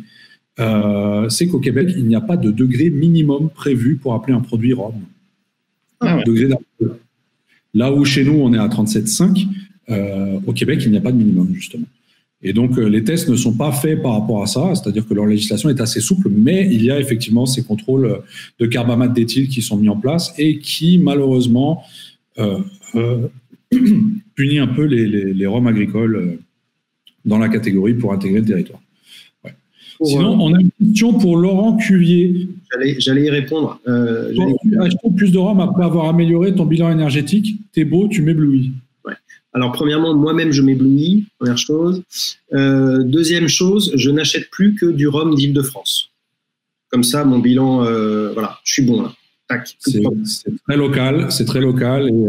Euh, 0.60 1.28
c'est 1.28 1.46
qu'au 1.46 1.60
Québec, 1.60 1.90
il 1.96 2.06
n'y 2.06 2.16
a 2.16 2.20
pas 2.20 2.36
de 2.36 2.50
degré 2.50 2.90
minimum 2.90 3.50
prévu 3.50 3.96
pour 3.96 4.14
appeler 4.14 4.34
un 4.34 4.40
produit 4.40 4.72
rhum. 4.72 4.94
Ah 6.00 6.16
ouais. 6.16 6.24
Degré 6.24 6.48
d'alcool. 6.48 6.98
Là 7.74 7.92
où 7.92 8.04
chez 8.04 8.24
nous, 8.24 8.32
on 8.32 8.52
est 8.52 8.58
à 8.58 8.66
37,5, 8.66 9.46
euh, 9.90 10.40
au 10.46 10.52
Québec, 10.52 10.80
il 10.84 10.90
n'y 10.90 10.96
a 10.96 11.00
pas 11.00 11.12
de 11.12 11.16
minimum, 11.16 11.52
justement. 11.54 11.86
Et 12.40 12.52
donc, 12.52 12.78
euh, 12.78 12.88
les 12.88 13.02
tests 13.02 13.28
ne 13.28 13.36
sont 13.36 13.52
pas 13.52 13.72
faits 13.72 14.00
par 14.00 14.12
rapport 14.12 14.42
à 14.42 14.46
ça, 14.46 14.72
c'est-à-dire 14.74 15.06
que 15.06 15.14
leur 15.14 15.26
législation 15.26 15.70
est 15.70 15.80
assez 15.80 16.00
souple, 16.00 16.28
mais 16.30 16.68
il 16.70 16.84
y 16.84 16.90
a 16.90 17.00
effectivement 17.00 17.46
ces 17.46 17.64
contrôles 17.64 18.20
de 18.60 18.66
carbamate 18.66 19.12
d'éthyle 19.12 19.48
qui 19.48 19.60
sont 19.60 19.76
mis 19.76 19.88
en 19.88 19.96
place 19.96 20.32
et 20.38 20.58
qui, 20.58 20.98
malheureusement, 20.98 21.82
euh, 22.38 22.60
euh, 22.94 23.28
punit 24.36 24.60
un 24.60 24.68
peu 24.68 24.84
les, 24.84 25.06
les, 25.06 25.34
les 25.34 25.46
rhums 25.46 25.66
agricoles 25.66 26.38
dans 27.24 27.38
la 27.38 27.48
catégorie 27.48 27.94
pour 27.94 28.12
intégrer 28.12 28.40
le 28.40 28.46
territoire. 28.46 28.80
Sinon, 30.02 30.34
euh, 30.34 30.42
on 30.42 30.54
a 30.54 30.60
une 30.60 30.70
question 30.80 31.14
pour 31.14 31.36
Laurent 31.36 31.76
Cuvier. 31.76 32.48
J'allais, 32.98 33.24
y 33.24 33.30
répondre. 33.30 33.80
Euh, 33.88 34.32
plus 35.16 35.32
de 35.32 35.38
rhum 35.38 35.60
après 35.60 35.84
avoir 35.84 36.08
amélioré 36.08 36.54
ton 36.54 36.66
bilan 36.66 36.90
énergétique, 36.90 37.56
t'es 37.72 37.84
beau, 37.84 38.08
tu 38.08 38.22
m'éblouis. 38.22 38.72
Alors, 39.54 39.72
premièrement, 39.72 40.14
moi-même, 40.14 40.52
je 40.52 40.62
m'éblouis, 40.62 41.26
première 41.38 41.58
chose. 41.58 42.02
Euh, 42.52 43.02
deuxième 43.02 43.48
chose, 43.48 43.92
je 43.94 44.10
n'achète 44.10 44.50
plus 44.50 44.74
que 44.74 44.86
du 44.86 45.08
rhum 45.08 45.34
d'Île-de-France. 45.34 46.10
Comme 46.90 47.02
ça, 47.02 47.24
mon 47.24 47.38
bilan, 47.38 47.84
euh, 47.84 48.32
voilà, 48.32 48.58
je 48.64 48.74
suis 48.74 48.82
bon 48.82 49.02
là. 49.02 49.12
C'est 49.78 50.02
très 50.66 50.76
local, 50.76 51.32
c'est 51.32 51.46
très 51.46 51.60
local 51.60 52.08
et 52.08 52.26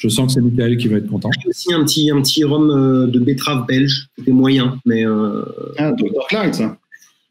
je 0.00 0.08
sens 0.08 0.26
que 0.28 0.32
c'est 0.40 0.40
Michael 0.46 0.76
qui 0.76 0.88
va 0.88 0.98
être 0.98 1.08
content. 1.08 1.30
J'ai 1.42 1.48
aussi 1.48 1.72
un 1.72 1.84
petit, 1.84 2.10
un 2.10 2.20
petit 2.22 2.44
rhum 2.44 2.70
euh, 2.70 3.06
de 3.06 3.18
betterave 3.18 3.66
belge, 3.66 4.08
c'était 4.16 4.30
moyen, 4.32 4.78
mais 4.84 5.04
euh, 5.06 5.42
Ah, 5.78 5.92
Dr. 5.92 6.26
Clyde, 6.28 6.54
ça. 6.54 6.76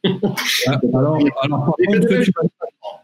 Ah, 0.05 0.79
Alors, 0.93 1.17
alors, 1.41 1.65
par 1.65 1.75
Il 1.79 1.85
fait 1.85 1.97
contre, 1.97 1.99
des 1.99 2.07
belles 2.15 2.23
tu- 2.25 2.31
choses. 2.31 2.49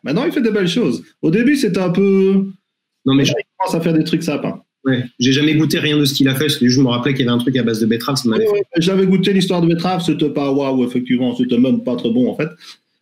Maintenant, 0.04 0.26
il 0.26 0.32
fait 0.32 0.42
des 0.42 0.52
belles 0.52 0.68
choses. 0.68 1.04
Au 1.22 1.32
début, 1.32 1.56
c'était 1.56 1.80
un 1.80 1.90
peu. 1.90 2.46
non, 3.06 3.14
mais 3.14 3.24
Il 3.24 3.34
commence 3.58 3.76
à 3.76 3.82
faire 3.82 3.94
des 3.94 4.04
trucs 4.04 4.24
sympas. 4.24 4.64
ouais, 4.86 5.04
j'ai 5.20 5.32
jamais 5.32 5.56
goûté 5.56 5.80
rien 5.80 5.98
de 5.98 6.06
ce 6.06 6.14
qu'il 6.14 6.28
a 6.28 6.36
fait. 6.36 6.50
Je 6.50 6.82
me 6.82 6.88
rappelais 6.88 7.14
qu'il 7.14 7.26
y 7.26 7.30
avait 7.30 7.36
un 7.36 7.40
truc 7.40 7.56
à 7.58 7.64
base 7.64 7.80
de 7.80 7.86
betterave, 7.86 8.16
ça 8.18 8.28
m'avait 8.30 8.46
Oui, 8.48 8.60
oui, 8.60 8.62
J'avais 8.78 9.06
goûté 9.06 9.34
l'histoire 9.34 9.62
de 9.62 9.68
betterave, 9.68 10.02
c'était 10.04 10.30
pas 10.30 10.52
waouh, 10.52 10.84
effectivement, 10.86 11.36
c'était 11.36 11.58
même 11.58 11.84
pas 11.84 11.96
très 11.96 12.10
bon 12.12 12.30
en 12.30 12.36
fait. 12.36 12.50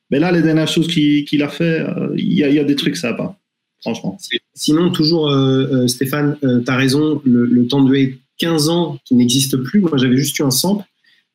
Mais 0.10 0.20
là, 0.20 0.32
les 0.32 0.42
dernières 0.42 0.68
choses 0.68 0.88
qu'il 0.88 1.26
qu'il 1.26 1.42
a 1.42 1.48
fait, 1.50 1.80
euh, 1.82 2.14
il 2.18 2.34
y, 2.34 2.38
y 2.42 2.60
a 2.60 2.64
des 2.64 2.76
trucs 2.76 2.98
sympas, 2.98 3.38
franchement. 3.82 4.18
Sinon, 4.54 4.92
toujours, 4.92 5.30
euh, 5.30 5.84
euh, 5.84 5.88
Stéphane, 5.88 6.38
tu 6.42 6.48
as 6.72 6.76
raison, 6.76 7.22
le, 7.26 7.46
le 7.46 7.68
temps 7.68 7.84
de 7.84 7.94
haie 7.96 8.18
15 8.38 8.70
ans 8.70 8.98
qui 9.06 9.16
n'existe 9.16 9.58
plus. 9.58 9.82
Moi, 9.82 9.98
j'avais 9.98 10.18
juste 10.18 10.38
eu 10.40 10.44
un 10.44 10.52
sample 10.52 10.84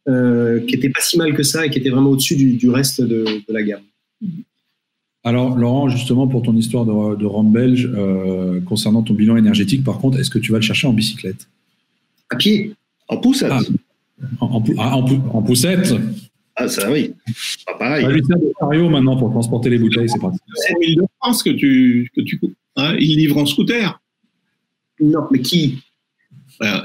euh, 0.09 0.61
qui 0.66 0.74
était 0.74 0.88
pas 0.90 1.01
si 1.01 1.16
mal 1.18 1.34
que 1.34 1.42
ça 1.42 1.66
et 1.66 1.70
qui 1.70 1.78
était 1.78 1.90
vraiment 1.90 2.11
au-dessus 2.11 2.36
du, 2.36 2.53
du 2.55 2.70
reste 2.70 3.01
de, 3.01 3.24
de 3.24 3.53
la 3.53 3.62
gamme. 3.62 3.82
Alors, 5.24 5.57
Laurent, 5.59 5.88
justement, 5.88 6.28
pour 6.28 6.42
ton 6.42 6.57
histoire 6.57 6.84
de, 6.84 7.16
de 7.16 7.26
rhum 7.26 7.51
belge, 7.53 7.90
euh, 7.92 8.61
concernant 8.61 9.03
ton 9.03 9.14
bilan 9.14 9.36
énergétique, 9.36 9.82
par 9.82 9.99
contre, 9.99 10.18
est-ce 10.20 10.30
que 10.30 10.38
tu 10.38 10.53
vas 10.53 10.59
le 10.59 10.62
chercher 10.62 10.86
en 10.86 10.92
bicyclette? 10.92 11.49
À 12.30 12.36
pied? 12.36 12.74
En 13.09 13.16
poussette? 13.16 13.51
Ah. 13.53 13.61
en, 14.40 14.47
en, 14.47 14.61
pou- 14.62 14.74
ah, 14.78 14.97
en 14.97 15.42
poussette? 15.42 15.94
Ah, 16.57 16.68
ça 16.68 16.90
oui. 16.90 17.12
Pas 17.66 17.74
pareil. 17.74 18.04
On 18.04 18.09
va 18.09 18.14
lui 18.14 18.24
faire 18.24 18.38
des 18.38 18.52
chariots 18.59 18.88
maintenant 18.88 19.16
pour 19.16 19.30
transporter 19.30 19.68
les 19.68 19.78
bouteilles, 19.78 20.09
c'est 20.09 20.18
parti. 20.18 20.38
C'est 20.54 20.74
l'île 20.80 20.96
de 20.96 21.04
France 21.20 21.42
que 21.42 21.50
tu, 21.50 22.11
que 22.16 22.22
tu, 22.22 22.40
hein, 22.76 22.96
ils 22.98 23.18
livrent 23.18 23.36
en 23.36 23.46
scooter. 23.46 24.00
Non, 25.00 25.26
mais 25.30 25.40
qui? 25.40 25.78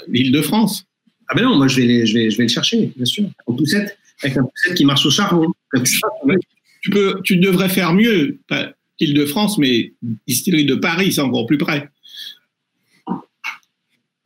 L'Île-de-France. 0.07 0.85
Ah 1.29 1.35
ben 1.35 1.45
non, 1.45 1.55
moi 1.55 1.69
je 1.69 1.77
vais, 1.77 1.85
les, 1.85 2.05
je, 2.05 2.13
vais, 2.13 2.29
je 2.29 2.37
vais 2.37 2.43
le 2.43 2.49
chercher, 2.49 2.91
bien 2.93 3.05
sûr. 3.05 3.29
En 3.47 3.53
poussette, 3.53 3.97
avec 4.21 4.35
un 4.35 4.43
poussette 4.43 4.75
qui 4.75 4.83
marche 4.83 5.05
au 5.05 5.09
charbon. 5.09 5.47
Tu, 6.81 6.89
peux, 6.89 7.21
tu 7.23 7.37
devrais 7.37 7.69
faire 7.69 7.93
mieux, 7.93 8.39
pas 8.49 8.73
Île-de-France, 8.99 9.57
mais 9.57 9.93
distillerie 10.27 10.65
de 10.65 10.75
Paris, 10.75 11.13
c'est 11.13 11.21
encore 11.21 11.45
plus 11.45 11.57
près. 11.57 11.89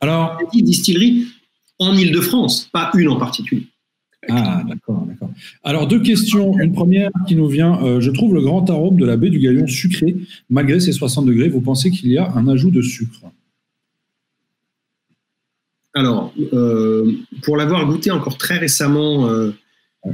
Alors, 0.00 0.38
distillerie 0.52 1.28
en 1.78 1.94
Île-de-France, 1.96 2.68
pas 2.72 2.90
une 2.94 3.08
en 3.08 3.16
particulier. 3.16 3.68
Ah, 4.28 4.64
d'accord, 4.68 5.06
d'accord. 5.06 5.30
Alors, 5.62 5.86
deux 5.86 6.00
questions. 6.00 6.58
Une 6.58 6.72
première 6.72 7.10
qui 7.28 7.36
nous 7.36 7.48
vient. 7.48 7.80
euh, 7.84 8.00
je 8.00 8.10
trouve 8.10 8.34
le 8.34 8.40
grand 8.40 8.68
arôme 8.70 8.96
de 8.96 9.04
la 9.06 9.16
baie 9.16 9.30
du 9.30 9.38
Galion 9.38 9.66
sucré, 9.66 10.16
malgré 10.50 10.80
ses 10.80 10.92
60 10.92 11.26
degrés. 11.26 11.48
Vous 11.48 11.60
pensez 11.60 11.90
qu'il 11.90 12.10
y 12.10 12.18
a 12.18 12.32
un 12.34 12.48
ajout 12.48 12.70
de 12.70 12.82
sucre? 12.82 13.20
Alors, 15.94 16.34
euh, 16.52 17.10
pour 17.42 17.56
l'avoir 17.56 17.86
goûté 17.86 18.10
encore 18.10 18.36
très 18.36 18.58
récemment, 18.58 19.28
euh, 19.30 19.50
tu 20.04 20.12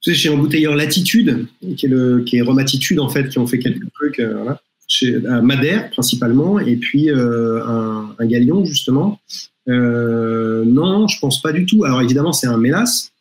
sais, 0.00 0.14
chez 0.14 0.28
l'embouteilleur 0.30 0.74
Latitude, 0.74 1.46
qui 1.76 1.86
est, 1.86 1.88
le, 1.88 2.22
qui 2.24 2.38
est 2.38 2.42
Romatitude, 2.42 2.98
en 2.98 3.08
fait, 3.08 3.28
qui 3.28 3.38
ont 3.38 3.46
fait 3.46 3.60
quelques 3.60 3.88
trucs, 3.92 4.18
euh, 4.18 4.34
voilà, 4.34 4.60
chez 4.88 5.24
à 5.26 5.40
Madère 5.40 5.90
principalement, 5.90 6.58
et 6.58 6.76
puis 6.76 7.08
un, 7.08 8.08
un 8.18 8.26
Galion, 8.26 8.64
justement. 8.64 9.20
Non, 9.68 11.06
je 11.06 11.20
pense 11.20 11.40
pas 11.40 11.52
du 11.52 11.66
tout. 11.66 11.84
Alors, 11.84 12.02
évidemment, 12.02 12.32
c'est 12.32 12.48
un 12.48 12.58
mélasse. 12.58 13.11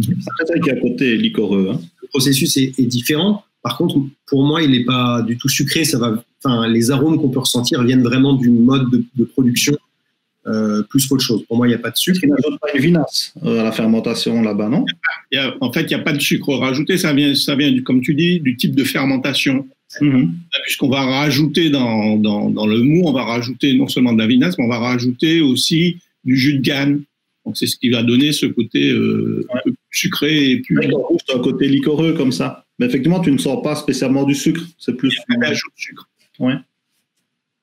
C'est 0.00 0.44
vrai 0.48 0.60
qu'il 0.60 0.66
y 0.66 0.70
a 0.70 0.74
un 0.78 0.80
côté 0.80 1.16
liquoreux. 1.16 1.70
Hein. 1.72 1.80
Le 2.02 2.08
processus 2.08 2.56
est, 2.56 2.78
est 2.78 2.86
différent. 2.86 3.44
Par 3.62 3.76
contre, 3.76 3.96
pour 4.26 4.44
moi, 4.44 4.62
il 4.62 4.70
n'est 4.70 4.84
pas 4.84 5.22
du 5.22 5.36
tout 5.36 5.48
sucré. 5.48 5.84
Ça 5.84 5.98
va, 5.98 6.22
enfin, 6.44 6.68
les 6.68 6.90
arômes 6.90 7.18
qu'on 7.20 7.28
peut 7.28 7.40
ressentir 7.40 7.82
viennent 7.82 8.02
vraiment 8.04 8.34
du 8.34 8.50
mode 8.50 8.90
de, 8.90 9.04
de 9.16 9.24
production 9.24 9.76
euh, 10.46 10.82
plus 10.84 11.06
qu'autre 11.06 11.22
chose. 11.24 11.42
Pour 11.46 11.56
moi, 11.56 11.66
il 11.66 11.70
n'y 11.70 11.74
a 11.74 11.78
pas 11.78 11.90
de 11.90 11.96
sucre. 11.96 12.14
Parce 12.14 12.20
qu'il 12.20 12.30
n'ajoute 12.30 12.60
pas 12.60 12.68
une 12.74 12.80
vinasse 12.80 13.34
euh, 13.44 13.60
à 13.60 13.64
la 13.64 13.72
fermentation 13.72 14.40
là-bas, 14.40 14.68
non? 14.68 14.84
Il 15.32 15.36
y 15.36 15.38
a- 15.38 15.54
en 15.60 15.72
fait, 15.72 15.82
il 15.82 15.88
n'y 15.88 15.94
a 15.94 15.98
pas 15.98 16.12
de 16.12 16.20
sucre 16.20 16.54
rajouté. 16.54 16.96
Ça 16.96 17.12
vient, 17.12 17.34
ça 17.34 17.54
vient 17.56 17.70
du, 17.72 17.82
comme 17.82 18.00
tu 18.00 18.14
dis, 18.14 18.40
du 18.40 18.56
type 18.56 18.74
de 18.74 18.84
fermentation. 18.84 19.66
Mhm. 20.00 20.32
Puisqu'on 20.64 20.88
va 20.90 21.02
rajouter 21.02 21.70
dans, 21.70 22.16
dans, 22.16 22.50
dans 22.50 22.66
le 22.66 22.82
mou, 22.82 23.02
on 23.06 23.12
va 23.12 23.24
rajouter 23.24 23.74
non 23.74 23.88
seulement 23.88 24.12
de 24.12 24.18
la 24.18 24.26
vinasse, 24.26 24.56
mais 24.58 24.64
on 24.64 24.68
va 24.68 24.78
rajouter 24.78 25.40
aussi 25.40 25.96
du 26.24 26.36
jus 26.36 26.58
de 26.58 26.64
canne. 26.64 27.02
Donc, 27.48 27.56
c'est 27.56 27.66
ce 27.66 27.78
qui 27.78 27.88
va 27.88 28.02
donner 28.02 28.32
ce 28.32 28.44
côté 28.44 28.90
euh, 28.90 29.46
un 29.54 29.58
peu 29.64 29.70
plus 29.72 29.98
sucré 29.98 30.50
et 30.50 30.60
plus. 30.60 30.76
C'est 31.26 31.34
un 31.34 31.38
côté 31.38 31.66
liquoreux 31.66 32.12
comme 32.12 32.30
ça. 32.30 32.66
Mais 32.78 32.84
effectivement, 32.84 33.20
tu 33.20 33.32
ne 33.32 33.38
sens 33.38 33.62
pas 33.62 33.74
spécialement 33.74 34.24
du 34.24 34.34
sucre. 34.34 34.60
C'est 34.76 34.92
plus. 34.94 35.16
un 35.30 35.40
ajout 35.40 35.70
de 35.74 35.80
sucre. 35.80 36.06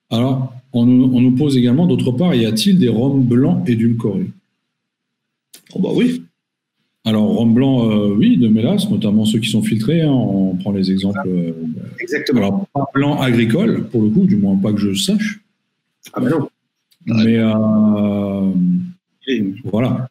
Alors, 0.09 0.55
on 0.73 0.87
nous, 0.87 1.11
on 1.13 1.21
nous 1.21 1.35
pose 1.35 1.55
également, 1.55 1.85
d'autre 1.85 2.11
part, 2.13 2.33
y 2.33 2.47
a-t-il 2.47 2.79
des 2.79 2.89
rhums 2.89 3.21
blancs 3.23 3.69
édulcorés? 3.69 4.31
Oh 5.75 5.79
bah 5.79 5.89
oui. 5.93 6.23
Alors, 7.05 7.27
rhum 7.37 7.53
blanc, 7.53 7.91
euh, 7.91 8.15
oui, 8.15 8.37
de 8.37 8.47
mélasse, 8.47 8.89
notamment 8.89 9.25
ceux 9.25 9.37
qui 9.37 9.51
sont 9.51 9.61
filtrés. 9.61 10.01
hein. 10.01 10.09
on 10.11 10.55
prend 10.55 10.71
les 10.71 10.91
exemples. 10.91 11.19
euh, 11.27 11.51
Exactement. 11.99 12.39
alors, 12.39 12.67
pas 12.73 12.85
blanc 12.95 13.21
agricole, 13.21 13.87
pour 13.91 14.01
le 14.01 14.09
coup, 14.09 14.25
du 14.25 14.35
moins 14.37 14.55
pas 14.57 14.73
que 14.73 14.79
je 14.79 14.95
sache. 14.95 15.41
ah 16.13 16.19
ben 16.21 16.29
non. 16.31 16.49
Mais 17.05 17.37
euh, 17.37 18.49
voilà. 19.63 20.09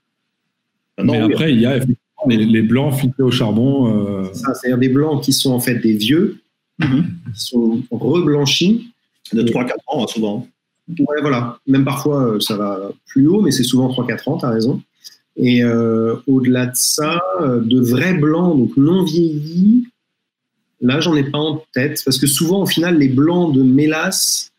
Ah 0.96 1.04
non, 1.04 1.12
Mais 1.14 1.22
oui. 1.24 1.32
après, 1.32 1.52
il 1.52 1.60
y 1.60 1.66
a 1.66 1.76
effectivement 1.76 1.98
les, 2.28 2.44
les 2.44 2.62
blancs 2.62 2.94
filtrés 2.94 3.22
au 3.22 3.30
charbon. 3.30 4.24
euh, 4.24 4.32
Ça, 4.32 4.54
c'est-à-dire 4.54 4.78
des 4.78 4.88
blancs 4.88 5.22
qui 5.22 5.32
sont 5.32 5.52
en 5.52 5.60
fait 5.60 5.76
des 5.76 5.94
vieux, 5.94 6.38
Mhm. 6.78 7.04
qui 7.34 7.40
sont 7.40 7.82
reblanchis. 7.90 8.90
De 9.32 9.42
3-4 9.42 9.72
ans, 9.86 10.04
hein, 10.04 10.06
souvent. 10.08 10.46
Ouais, 10.98 11.20
voilà. 11.22 11.58
Même 11.66 11.84
parfois, 11.84 12.24
euh, 12.34 12.40
ça 12.40 12.56
va 12.56 12.90
plus 13.06 13.26
haut, 13.26 13.40
mais 13.40 13.50
c'est 13.50 13.62
souvent 13.64 13.88
3-4 13.88 14.28
ans, 14.28 14.36
tu 14.38 14.44
as 14.44 14.50
raison. 14.50 14.82
Et 15.36 15.64
euh, 15.64 16.16
au-delà 16.26 16.66
de 16.66 16.74
ça, 16.76 17.20
euh, 17.40 17.60
de 17.60 17.80
vrais 17.80 18.14
blancs, 18.14 18.56
donc 18.58 18.76
non 18.76 19.02
vieillis, 19.02 19.86
là, 20.80 21.00
j'en 21.00 21.16
ai 21.16 21.24
pas 21.24 21.38
en 21.38 21.64
tête. 21.72 22.02
Parce 22.04 22.18
que 22.18 22.26
souvent, 22.26 22.62
au 22.62 22.66
final, 22.66 22.98
les 22.98 23.08
blancs 23.08 23.54
de 23.54 23.62
mélasse 23.62 24.52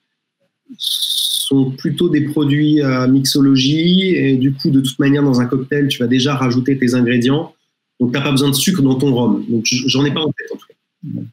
sont 1.48 1.72
plutôt 1.72 2.10
des 2.10 2.22
produits 2.22 2.82
à 2.82 3.08
mixologie. 3.08 4.16
Et 4.16 4.38
du 4.38 4.54
coup, 4.54 4.72
de 4.72 4.82
toute 4.82 5.00
manière, 5.00 5.24
dans 5.24 5.42
un 5.42 5.46
cocktail, 5.46 5.88
tu 5.88 6.00
vas 6.00 6.08
déjà 6.08 6.36
rajouter 6.36 6.78
tes 6.78 6.96
ingrédients. 6.96 7.54
Donc, 8.00 8.12
tu 8.12 8.18
n'as 8.18 8.24
pas 8.24 8.32
besoin 8.32 8.50
de 8.50 8.56
sucre 8.56 8.82
dans 8.82 8.96
ton 8.96 9.14
rhum. 9.14 9.46
Donc, 9.50 9.66
j'en 9.66 10.04
ai 10.06 10.12
pas 10.12 10.22
en 10.22 10.32
tête, 10.32 10.48
en 10.54 10.58
tout 10.58 10.68
cas. 10.68 11.24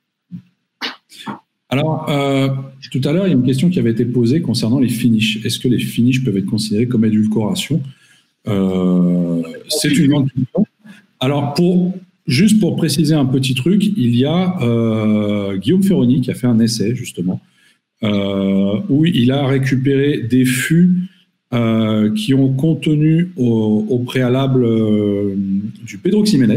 Alors, 1.68 2.10
euh, 2.10 2.48
tout 2.90 3.00
à 3.04 3.12
l'heure, 3.12 3.26
il 3.26 3.30
y 3.30 3.32
a 3.32 3.36
une 3.36 3.46
question 3.46 3.70
qui 3.70 3.78
avait 3.78 3.92
été 3.92 4.04
posée 4.04 4.42
concernant 4.42 4.78
les 4.78 4.90
finishes. 4.90 5.44
Est-ce 5.44 5.58
que 5.58 5.68
les 5.68 5.78
finishes 5.78 6.22
peuvent 6.22 6.36
être 6.36 6.46
considérés 6.46 6.86
comme 6.86 7.06
édulcoration? 7.06 7.80
Euh, 8.46 9.42
C'est 9.68 9.96
une 9.96 10.08
grande 10.08 10.30
question. 10.30 10.66
Alors, 11.20 11.54
pour, 11.54 11.94
juste 12.26 12.60
pour 12.60 12.76
préciser 12.76 13.14
un 13.14 13.24
petit 13.24 13.54
truc, 13.54 13.82
il 13.96 14.14
y 14.14 14.26
a 14.26 14.60
euh, 14.60 15.56
Guillaume 15.56 15.82
Ferroni 15.82 16.20
qui 16.20 16.30
a 16.30 16.34
fait 16.34 16.46
un 16.46 16.60
essai, 16.60 16.94
justement, 16.94 17.40
euh, 17.40 17.51
où 18.02 19.04
il 19.04 19.30
a 19.30 19.46
récupéré 19.46 20.18
des 20.18 20.44
fûts 20.44 20.90
euh, 21.54 22.10
qui 22.14 22.32
ont 22.32 22.50
contenu 22.54 23.30
au, 23.36 23.86
au 23.90 23.98
préalable 23.98 24.64
euh, 24.64 25.34
du 25.84 25.98
Pedro 25.98 26.22
Ximénez, 26.22 26.56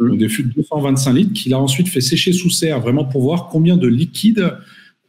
donc 0.00 0.18
des 0.18 0.28
fûts 0.28 0.42
de 0.42 0.52
225 0.52 1.12
litres, 1.12 1.32
qu'il 1.32 1.54
a 1.54 1.60
ensuite 1.60 1.86
fait 1.86 2.00
sécher 2.00 2.32
sous 2.32 2.50
serre, 2.50 2.80
vraiment 2.80 3.04
pour 3.04 3.22
voir 3.22 3.48
combien 3.50 3.76
de 3.76 3.86
liquide 3.86 4.52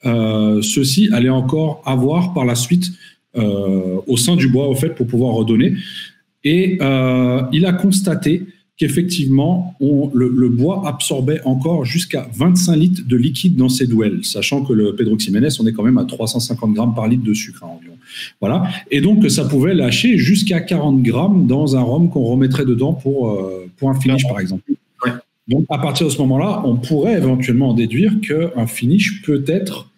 euh, 0.05 0.61
ceux-ci 0.61 1.09
allaient 1.13 1.29
encore 1.29 1.81
avoir 1.83 2.35
par 2.35 2.45
la 2.45 2.53
suite 2.53 2.91
euh, 3.35 3.99
au 4.05 4.17
sein 4.17 4.35
du 4.35 4.49
bois, 4.49 4.67
au 4.67 4.75
fait, 4.75 4.89
pour 4.89 5.07
pouvoir 5.07 5.33
redonner. 5.33 5.77
Et 6.43 6.77
euh, 6.81 7.41
il 7.51 7.65
a 7.65 7.73
constaté 7.73 8.45
qu'effectivement, 8.77 9.75
le, 9.79 10.29
le 10.29 10.49
bois 10.49 10.87
absorbait 10.87 11.41
encore 11.45 11.85
jusqu'à 11.85 12.27
25 12.33 12.75
litres 12.75 13.01
de 13.07 13.15
liquide 13.15 13.55
dans 13.55 13.69
ses 13.69 13.85
douelles, 13.85 14.23
sachant 14.23 14.63
que 14.63 14.73
le 14.73 14.95
Pedro 14.95 15.15
Ximénez, 15.15 15.49
on 15.59 15.67
est 15.67 15.73
quand 15.73 15.83
même 15.83 15.99
à 15.99 16.05
350 16.05 16.73
grammes 16.73 16.95
par 16.95 17.07
litre 17.07 17.23
de 17.23 17.33
sucre 17.33 17.63
hein, 17.63 17.69
environ. 17.77 17.95
Voilà. 18.41 18.67
Et 18.89 19.01
donc, 19.01 19.21
que 19.21 19.29
ça 19.29 19.45
pouvait 19.45 19.75
lâcher 19.75 20.17
jusqu'à 20.17 20.59
40 20.59 21.03
grammes 21.03 21.45
dans 21.45 21.75
un 21.75 21.81
rhum 21.81 22.09
qu'on 22.09 22.23
remettrait 22.23 22.65
dedans 22.65 22.93
pour, 22.93 23.29
euh, 23.29 23.69
pour 23.77 23.89
un 23.89 23.99
finish, 23.99 24.23
par 24.27 24.39
exemple. 24.39 24.63
Ouais. 25.05 25.11
Donc, 25.47 25.65
à 25.69 25.77
partir 25.77 26.07
de 26.07 26.11
ce 26.11 26.17
moment-là, 26.19 26.63
on 26.65 26.77
pourrait 26.77 27.13
éventuellement 27.13 27.69
en 27.69 27.73
déduire 27.73 28.13
qu'un 28.21 28.67
finish 28.67 29.21
peut 29.21 29.43
être 29.47 29.89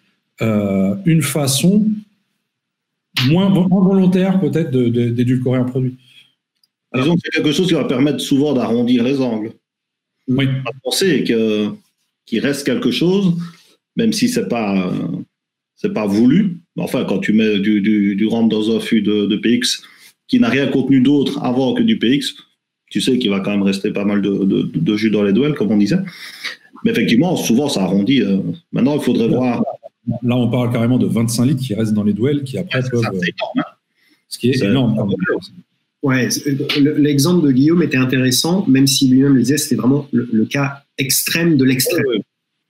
euh, 0.42 0.94
une 1.06 1.22
façon 1.22 1.86
moins, 3.28 3.48
moins 3.48 3.82
volontaire, 3.82 4.38
peut-être, 4.38 4.70
d'édulcorer 4.70 5.58
un 5.58 5.64
produit. 5.64 5.94
Disons 6.94 7.14
que 7.16 7.20
c'est 7.24 7.30
quelque 7.30 7.52
chose 7.52 7.66
qui 7.68 7.74
va 7.74 7.84
permettre 7.84 8.20
souvent 8.20 8.52
d'arrondir 8.54 9.02
les 9.02 9.20
angles. 9.20 9.52
Oui. 10.28 10.46
à 10.64 10.70
penser 10.82 11.22
que 11.24 11.68
qu'il 12.24 12.40
reste 12.40 12.66
quelque 12.66 12.90
chose, 12.90 13.34
même 13.96 14.12
si 14.12 14.28
c'est 14.28 14.48
pas 14.48 14.92
c'est 15.76 15.92
pas 15.92 16.06
voulu. 16.06 16.58
Enfin, 16.78 17.04
quand 17.04 17.18
tu 17.18 17.32
mets 17.32 17.58
du, 17.60 17.80
du, 17.80 18.16
du 18.16 18.26
dans 18.28 18.76
un 18.76 18.80
fût 18.80 19.02
de, 19.02 19.26
de 19.26 19.36
PX 19.36 19.82
qui 20.26 20.40
n'a 20.40 20.48
rien 20.48 20.66
contenu 20.68 21.00
d'autre 21.00 21.38
avant 21.44 21.74
que 21.74 21.82
du 21.82 21.98
PX, 21.98 22.34
tu 22.90 23.00
sais 23.00 23.18
qu'il 23.18 23.30
va 23.30 23.40
quand 23.40 23.50
même 23.52 23.62
rester 23.62 23.92
pas 23.92 24.04
mal 24.04 24.22
de, 24.22 24.30
de, 24.44 24.62
de 24.74 24.96
jus 24.96 25.10
dans 25.10 25.22
les 25.22 25.32
duels, 25.32 25.54
comme 25.54 25.70
on 25.70 25.76
disait. 25.76 25.98
Mais 26.84 26.90
effectivement, 26.92 27.36
souvent 27.36 27.68
ça 27.68 27.82
arrondit. 27.82 28.22
euh. 28.22 28.38
Maintenant, 28.72 28.94
il 28.96 29.00
faudrait 29.02 29.28
voir. 29.28 29.62
Là, 30.22 30.36
on 30.36 30.48
parle 30.50 30.72
carrément 30.72 30.98
de 30.98 31.06
25 31.06 31.44
litres 31.46 31.62
qui 31.62 31.74
restent 31.74 31.94
dans 31.94 32.04
les 32.04 32.12
duels, 32.12 32.42
qui 32.44 32.58
après 32.58 32.80
Ça, 32.82 32.88
peuvent. 32.90 33.02
c'est 33.02 33.30
énorme, 33.30 33.58
hein. 33.58 33.64
Ce 34.28 34.38
qui 34.38 34.50
est 34.50 34.54
C'est- 34.54 34.66
énorme. 34.66 35.14
Ouais, 36.06 36.28
le- 36.80 36.96
l'exemple 36.98 37.44
de 37.46 37.50
Guillaume 37.52 37.82
était 37.82 37.96
intéressant, 37.96 38.64
même 38.68 38.86
si 38.86 39.08
lui-même 39.08 39.34
le 39.34 39.40
disait, 39.40 39.56
c'était 39.56 39.74
vraiment 39.82 40.06
le, 40.12 40.28
le 40.32 40.44
cas 40.46 40.84
extrême 40.98 41.56
de 41.56 41.64
l'extrême. 41.64 42.04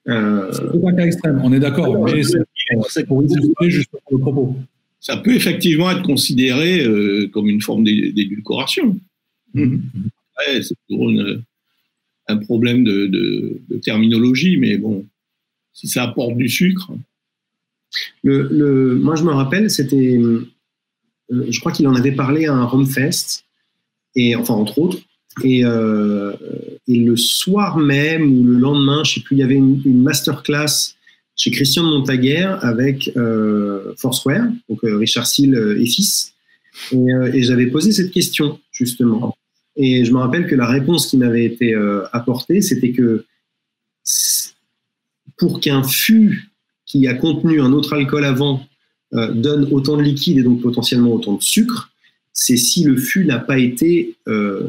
Euh, 0.09 0.51
C'est 0.53 0.87
un 0.89 0.93
cas 0.95 1.05
extrême, 1.05 1.41
on 1.45 1.53
est 1.53 1.61
d'accord, 1.61 2.05
mais 2.07 2.22
c'est 2.22 2.39
C'est 2.89 3.07
pour 3.07 3.22
illustrer 3.22 3.70
justement 3.70 4.01
le 4.11 4.18
propos. 4.18 4.57
Ça 5.01 5.18
peut 5.18 5.34
effectivement 5.34 5.91
être 5.91 6.03
considéré 6.03 6.84
euh, 6.87 7.28
comme 7.28 7.49
une 7.49 7.61
forme 7.61 7.84
d'é- 7.84 8.11
d'édulcoration. 8.12 8.99
Ouais, 9.55 10.62
c'est 10.62 10.74
toujours 10.89 11.11
une- 11.11 11.43
un 12.28 12.37
problème 12.39 12.84
de, 12.84 13.07
de- 13.07 13.61
de 13.68 13.76
terminologie, 13.78 14.57
mais 14.57 14.78
bon, 14.78 15.05
si 15.74 15.89
ça 15.89 16.05
apporte 16.05 16.37
du 16.39 16.49
sucre, 16.49 16.91
le, 18.24 18.49
le- 18.51 18.95
moi, 18.97 19.14
je 19.14 19.24
me 19.24 19.30
rappelle, 19.32 19.68
c'était, 19.70 20.16
euh, 20.16 20.49
je 21.31 21.61
crois 21.61 21.72
qu'il 21.72 21.87
en 21.89 21.95
avait 21.95 22.12
parlé 22.12 22.47
à 22.47 22.55
un 22.55 22.64
Rumfest, 22.66 23.45
et 24.14 24.37
enfin 24.37 24.55
entre 24.55 24.79
autres. 24.79 24.99
Et, 25.45 25.66
euh, 25.66 26.33
et 26.89 26.99
le 26.99 27.14
soir 27.16 27.77
même 27.77 28.39
ou 28.39 28.45
le 28.45 28.57
lendemain, 28.57 29.05
je 29.05 29.14
sais 29.14 29.20
plus, 29.20 29.37
il 29.37 29.41
y 29.41 29.43
avait 29.43 29.55
une, 29.55 29.83
une 29.85 30.03
masterclass 30.03 30.95
chez 31.37 31.51
Christian 31.51 31.85
de 31.85 31.91
Montaguer 31.99 32.57
avec 32.62 33.12
euh, 33.18 33.93
Forceware, 33.99 34.47
donc 34.70 34.83
euh, 34.85 34.97
Richard 34.97 35.27
Seal 35.27 35.55
euh, 35.55 35.79
et 35.79 35.85
fils. 35.85 36.33
Et, 36.93 36.97
euh, 36.97 37.31
et 37.35 37.43
j'avais 37.43 37.66
posé 37.66 37.93
cette 37.93 38.12
question 38.12 38.59
justement. 38.72 39.37
Et 39.77 40.07
je 40.07 40.12
me 40.12 40.18
rappelle 40.18 40.47
que 40.47 40.55
la 40.55 40.66
réponse 40.66 41.07
qui 41.09 41.18
m'avait 41.18 41.45
été 41.45 41.74
euh, 41.74 42.05
apportée, 42.14 42.62
c'était 42.62 42.93
que 42.93 43.27
pour 45.37 45.61
qu'un 45.61 45.83
fût 45.83 46.49
qui 46.87 47.07
a 47.09 47.14
contenu 47.14 47.61
un 47.61 47.72
autre 47.72 47.93
alcool 47.93 48.24
avant 48.24 48.66
euh, 49.14 49.32
donne 49.32 49.68
autant 49.70 49.96
de 49.96 50.02
liquide 50.02 50.38
et 50.38 50.42
donc 50.42 50.61
potentiellement 50.61 51.12
autant 51.12 51.34
de 51.34 51.42
sucre, 51.42 51.92
c'est 52.32 52.57
si 52.57 52.82
le 52.82 52.96
fût 52.96 53.24
n'a 53.24 53.38
pas 53.38 53.57
été 53.57 54.16
euh, 54.26 54.64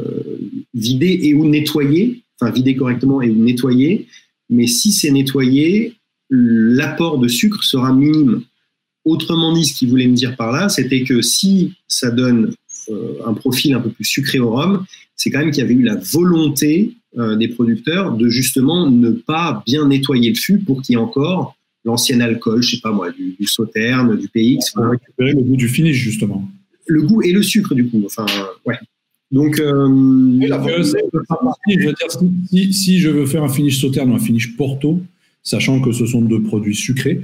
vidé 0.75 1.19
et 1.23 1.33
ou 1.33 1.47
nettoyé, 1.47 2.21
enfin 2.39 2.51
vidé 2.51 2.75
correctement 2.75 3.19
et 3.21 3.31
ou 3.31 3.35
nettoyé, 3.35 4.07
mais 4.51 4.67
si 4.67 4.91
c'est 4.91 5.09
nettoyé, 5.09 5.95
l'apport 6.29 7.17
de 7.17 7.27
sucre 7.27 7.63
sera 7.63 7.91
minime. 7.93 8.43
Autrement 9.05 9.53
dit, 9.53 9.65
ce 9.65 9.73
qu'il 9.73 9.89
voulait 9.89 10.07
me 10.07 10.15
dire 10.15 10.35
par 10.35 10.51
là, 10.51 10.69
c'était 10.69 11.03
que 11.03 11.23
si 11.23 11.73
ça 11.87 12.11
donne 12.11 12.53
euh, 12.89 13.13
un 13.25 13.33
profil 13.33 13.73
un 13.73 13.79
peu 13.79 13.89
plus 13.89 14.05
sucré 14.05 14.37
au 14.37 14.51
rhum, 14.51 14.85
c'est 15.15 15.31
quand 15.31 15.39
même 15.39 15.49
qu'il 15.49 15.63
y 15.63 15.65
avait 15.65 15.73
eu 15.73 15.83
la 15.83 15.95
volonté 15.95 16.93
des 17.39 17.47
producteurs 17.47 18.15
de 18.15 18.29
justement 18.29 18.87
ne 18.87 19.09
pas 19.09 19.63
bien 19.65 19.87
nettoyer 19.87 20.29
le 20.29 20.35
fût 20.35 20.59
pour 20.59 20.83
qu'il 20.83 20.93
y 20.93 20.97
ait 20.99 21.01
encore 21.01 21.56
l'ancien 21.87 22.19
alcool, 22.19 22.61
je 22.61 22.75
sais 22.75 22.81
pas 22.81 22.91
moi, 22.91 23.11
du, 23.11 23.35
du 23.39 23.47
sauterne, 23.47 24.15
du 24.17 24.27
PX. 24.27 24.71
Pour 24.73 24.85
récupérer 24.85 25.31
le 25.31 25.41
goût 25.41 25.55
du 25.55 25.67
finish, 25.67 25.95
justement. 25.95 26.47
Le 26.85 27.01
goût 27.01 27.21
et 27.23 27.31
le 27.31 27.41
sucre, 27.41 27.73
du 27.73 27.87
coup. 27.87 28.03
Enfin, 28.05 28.25
ouais. 28.65 28.75
Donc, 29.31 29.59
euh, 29.59 29.87
je 30.39 31.87
veux 31.87 31.93
dire, 31.93 32.11
si, 32.49 32.73
si, 32.73 32.99
je 32.99 33.09
veux 33.09 33.25
faire 33.25 33.43
un 33.43 33.49
finish 33.49 33.79
sauterne 33.79 34.11
ou 34.11 34.15
un 34.15 34.19
finish 34.19 34.55
porto, 34.55 35.01
sachant 35.43 35.81
que 35.81 35.91
ce 35.91 36.05
sont 36.05 36.21
deux 36.21 36.41
produits 36.43 36.75
sucrés, 36.75 37.21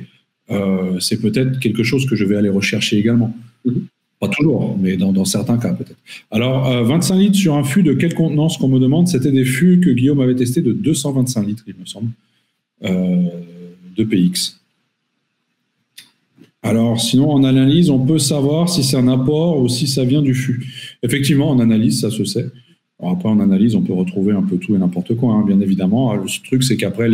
euh, 0.52 1.00
c'est 1.00 1.22
peut-être 1.22 1.60
quelque 1.60 1.84
chose 1.84 2.06
que 2.06 2.16
je 2.16 2.26
vais 2.26 2.36
aller 2.36 2.50
rechercher 2.50 2.98
également. 2.98 3.36
Mm-hmm. 3.66 3.84
Pas 4.20 4.28
toujours, 4.30 4.78
mais 4.78 4.98
dans, 4.98 5.12
dans 5.12 5.26
certains 5.26 5.58
cas 5.58 5.74
peut-être. 5.74 6.00
Alors, 6.32 6.68
euh, 6.68 6.84
25 6.84 7.16
litres 7.16 7.38
sur 7.38 7.56
un 7.56 7.64
fût 7.64 7.84
de 7.84 7.94
quelle 7.94 8.14
contenance 8.14 8.58
qu'on 8.58 8.70
me 8.70 8.80
demande? 8.80 9.08
C'était 9.08 9.32
des 9.32 9.46
fûts 9.46 9.80
que 9.82 9.90
Guillaume 9.90 10.22
avait 10.22 10.36
testés 10.36 10.62
de 10.62 10.72
225 10.72 11.48
litres, 11.48 11.64
il 11.68 11.76
me 11.80 11.86
semble, 11.86 12.10
euh, 12.84 13.28
de 13.96 14.04
PX. 14.04 14.60
Alors, 16.62 17.00
sinon, 17.00 17.32
en 17.32 17.44
analyse, 17.44 17.90
on 17.90 18.00
peut 18.00 18.20
savoir 18.20 18.70
si 18.70 18.84
c'est 18.84 18.96
un 18.96 19.10
apport 19.10 19.60
ou 19.60 19.68
si 19.68 19.86
ça 19.86 20.06
vient 20.06 20.22
du 20.22 20.34
fût. 20.34 20.66
Effectivement, 21.04 21.50
en 21.50 21.60
analyse, 21.60 22.00
ça 22.00 22.10
se 22.10 22.24
sait. 22.24 22.46
Alors 23.00 23.14
après, 23.14 23.28
en 23.28 23.42
analyse, 23.42 23.76
on 23.76 23.82
peut 23.82 23.94
retrouver 23.94 24.32
un 24.34 24.44
peu 24.44 24.58
tout 24.58 24.74
et 24.74 24.78
n'importe 24.78 25.14
quoi, 25.16 25.34
hein, 25.34 25.44
bien 25.46 25.60
évidemment. 25.60 26.14
Le 26.14 26.26
truc, 26.46 26.64
c'est 26.64 26.78
qu'après, 26.78 27.10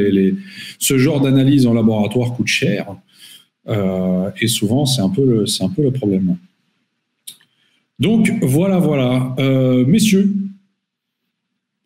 ce 0.77 0.97
genre 0.99 1.19
d'analyse 1.19 1.65
en 1.65 1.73
laboratoire 1.73 2.33
coûte 2.33 2.47
cher. 2.47 2.95
Euh, 3.67 4.29
et 4.39 4.47
souvent, 4.47 4.85
c'est 4.85 5.01
un, 5.01 5.09
peu 5.09 5.25
le, 5.25 5.45
c'est 5.47 5.63
un 5.63 5.69
peu 5.69 5.81
le 5.81 5.91
problème. 5.91 6.37
Donc, 7.97 8.31
voilà, 8.43 8.77
voilà. 8.77 9.35
Euh, 9.39 9.83
messieurs, 9.85 10.31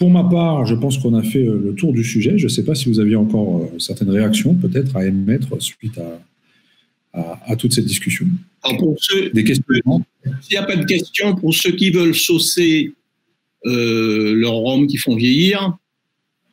pour 0.04 0.12
ma 0.12 0.26
part, 0.26 0.66
je 0.66 0.76
pense 0.76 0.98
qu'on 0.98 1.14
a 1.14 1.24
fait 1.24 1.46
le 1.46 1.74
tour 1.78 1.94
du 1.94 2.04
sujet. 2.04 2.38
Je 2.38 2.44
ne 2.44 2.50
sais 2.50 2.66
pas 2.66 2.76
si 2.76 2.90
vous 2.90 3.00
aviez 3.00 3.16
encore 3.16 3.60
euh, 3.60 3.80
certaines 3.80 4.10
réactions, 4.10 4.54
peut-être, 4.54 4.98
à 4.98 5.06
émettre 5.06 5.62
suite 5.62 5.98
à, 5.98 7.18
à, 7.18 7.40
à 7.46 7.56
toute 7.56 7.72
cette 7.72 7.86
discussion. 7.86 8.28
Alors 8.64 8.80
pour 8.80 8.98
ceux, 9.00 9.30
Des 9.30 9.46
questions 9.46 9.64
S'il 10.42 10.52
n'y 10.52 10.58
a 10.58 10.64
pas 10.64 10.76
de 10.76 10.84
questions, 10.84 11.36
pour 11.36 11.54
ceux 11.54 11.72
qui 11.72 11.90
veulent 11.90 12.16
saucer 12.16 12.92
euh, 13.66 14.34
leurs 14.36 14.58
rhum 14.58 14.88
qui 14.88 14.98
font 14.98 15.16
vieillir, 15.16 15.78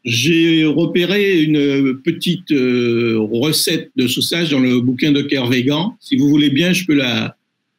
j'ai 0.04 0.64
repéré 0.64 1.42
une 1.42 2.00
petite 2.02 2.52
euh, 2.52 3.18
recette 3.18 3.90
de 3.96 4.06
sauçage 4.06 4.50
dans 4.50 4.60
le 4.60 4.80
bouquin 4.80 5.10
de 5.10 5.22
Kervégan. 5.22 5.96
Si 5.98 6.16
vous 6.16 6.28
voulez 6.28 6.50
bien, 6.50 6.72
je 6.72 6.84
peux 6.84 6.94
la, 6.94 7.36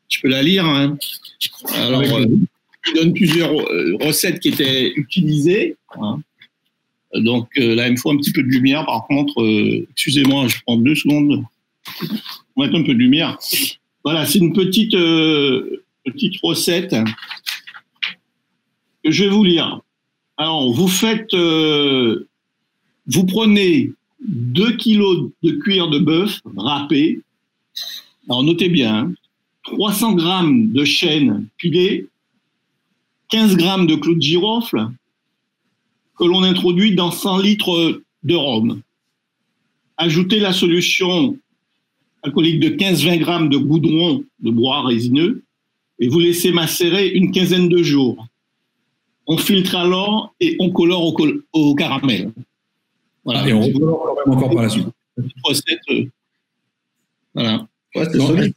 je 0.10 0.20
peux 0.20 0.28
la 0.28 0.44
lire. 0.44 0.66
Hein. 0.66 0.98
Alors, 1.76 2.02
euh, 2.02 2.26
il 2.88 2.94
donne 2.96 3.14
plusieurs 3.14 3.54
euh, 3.54 3.98
recettes 4.02 4.40
qui 4.40 4.50
étaient 4.50 4.92
utilisées. 4.96 5.76
Hein. 6.00 6.22
Donc 7.14 7.50
euh, 7.58 7.76
là, 7.76 7.88
il 7.88 7.94
me 7.94 7.98
faut 7.98 8.12
un 8.12 8.18
petit 8.18 8.32
peu 8.32 8.42
de 8.42 8.48
lumière. 8.48 8.86
Par 8.86 9.06
contre, 9.08 9.42
euh, 9.42 9.86
excusez-moi, 9.92 10.48
je 10.48 10.58
prends 10.66 10.78
deux 10.78 10.96
secondes 10.96 11.44
pour 12.54 12.64
mettre 12.64 12.76
un 12.76 12.84
peu 12.84 12.94
de 12.94 13.00
lumière. 13.00 13.38
Voilà, 14.04 14.26
c'est 14.26 14.40
une 14.40 14.54
petite, 14.54 14.94
euh, 14.96 15.84
petite 16.06 16.36
recette 16.42 16.96
que 19.04 19.12
je 19.12 19.26
vais 19.26 19.30
vous 19.30 19.44
lire. 19.44 19.82
Alors, 20.38 20.72
vous 20.74 20.88
faites, 20.88 21.34
vous 21.34 23.26
prenez 23.28 23.92
2 24.28 24.78
kilos 24.78 25.30
de 25.44 25.52
cuir 25.52 25.90
de 25.90 26.00
bœuf 26.00 26.40
râpé. 26.56 27.20
Alors, 28.28 28.44
notez 28.44 28.70
bien, 28.70 28.96
hein, 28.96 29.14
300 29.64 30.14
grammes 30.14 30.72
de 30.72 30.84
chêne 30.84 31.46
pilé, 31.58 32.08
15 33.32 33.56
grammes 33.56 33.88
de 33.88 33.96
clou 33.96 34.16
de 34.16 34.22
girofle 34.22 34.90
que 36.18 36.26
l'on 36.26 36.44
introduit 36.44 36.94
dans 36.96 37.12
100 37.12 37.40
litres 37.40 38.02
de 38.24 38.36
rhum. 38.36 38.82
Ajoutez 39.98 40.40
la 40.40 40.54
solution 40.54 41.38
alcoolique 42.24 42.60
de 42.60 42.70
15-20 42.70 43.20
grammes 43.20 43.50
de 43.50 43.58
goudron 43.58 44.24
de 44.40 44.52
bois 44.52 44.86
résineux 44.86 45.44
et 46.00 46.08
vous 46.08 46.20
laissez 46.20 46.52
macérer 46.52 47.08
une 47.08 47.32
quinzaine 47.32 47.70
de 47.70 47.82
jours. 47.82 48.28
On 49.28 49.38
filtre 49.38 49.76
alors 49.76 50.34
et 50.40 50.56
on 50.60 50.70
colore 50.72 51.06
au, 51.06 51.14
col 51.14 51.44
au 51.54 51.74
caramel. 51.74 52.32
Voilà. 53.24 53.48
Et 53.48 53.54
on 53.54 53.62
recolore 53.62 54.04
quand 54.04 54.16
même 54.26 54.38
encore 54.38 54.54
par 54.54 54.64
la 54.64 54.70
suite. 54.70 54.88
Recette, 55.44 55.80
euh, 55.90 56.06
voilà. 57.34 57.68
Ouais. 57.96 58.54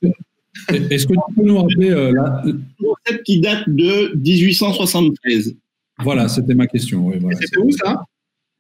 Est-ce 0.91 1.07
que 1.07 1.13
tu 1.15 1.35
peux 1.37 1.43
nous 1.43 1.59
rappeler 1.59 1.91
euh, 1.91 2.13
la- 2.13 2.43
Une 2.47 2.63
recette 2.81 3.23
qui 3.25 3.41
date 3.41 3.69
de 3.69 4.15
1873. 4.17 5.57
Voilà, 6.03 6.29
c'était 6.29 6.55
ma 6.55 6.67
question. 6.67 7.07
oui, 7.07 7.17
voilà. 7.21 7.37
C'était 7.41 7.59
où 7.59 7.71
ça? 7.73 8.05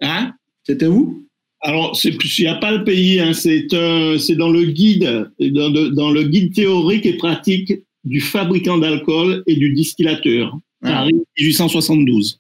Hein? 0.01 0.33
C'était 0.65 0.87
où? 0.87 1.25
Alors, 1.61 1.99
il 2.05 2.19
n'y 2.41 2.47
a 2.47 2.57
pas 2.57 2.73
le 2.73 2.85
pays, 2.85 3.21
hein, 3.21 3.33
c'est 3.33 3.73
un- 3.73 4.19
c'est 4.19 4.35
dans 4.37 4.51
le 4.51 4.65
guide, 4.65 5.31
dans, 5.41 5.69
le- 5.71 5.91
dans 5.91 6.11
le 6.11 6.25
guide 6.25 6.53
théorique 6.55 7.07
et 7.07 7.17
pratique 7.17 7.73
du 8.05 8.21
fabricant 8.21 8.77
d'alcool 8.79 9.43
et 9.47 9.57
du 9.57 9.73
distillateur. 9.73 10.59
Ah. 10.83 10.91
Paris, 10.91 11.15
1872. 11.39 12.39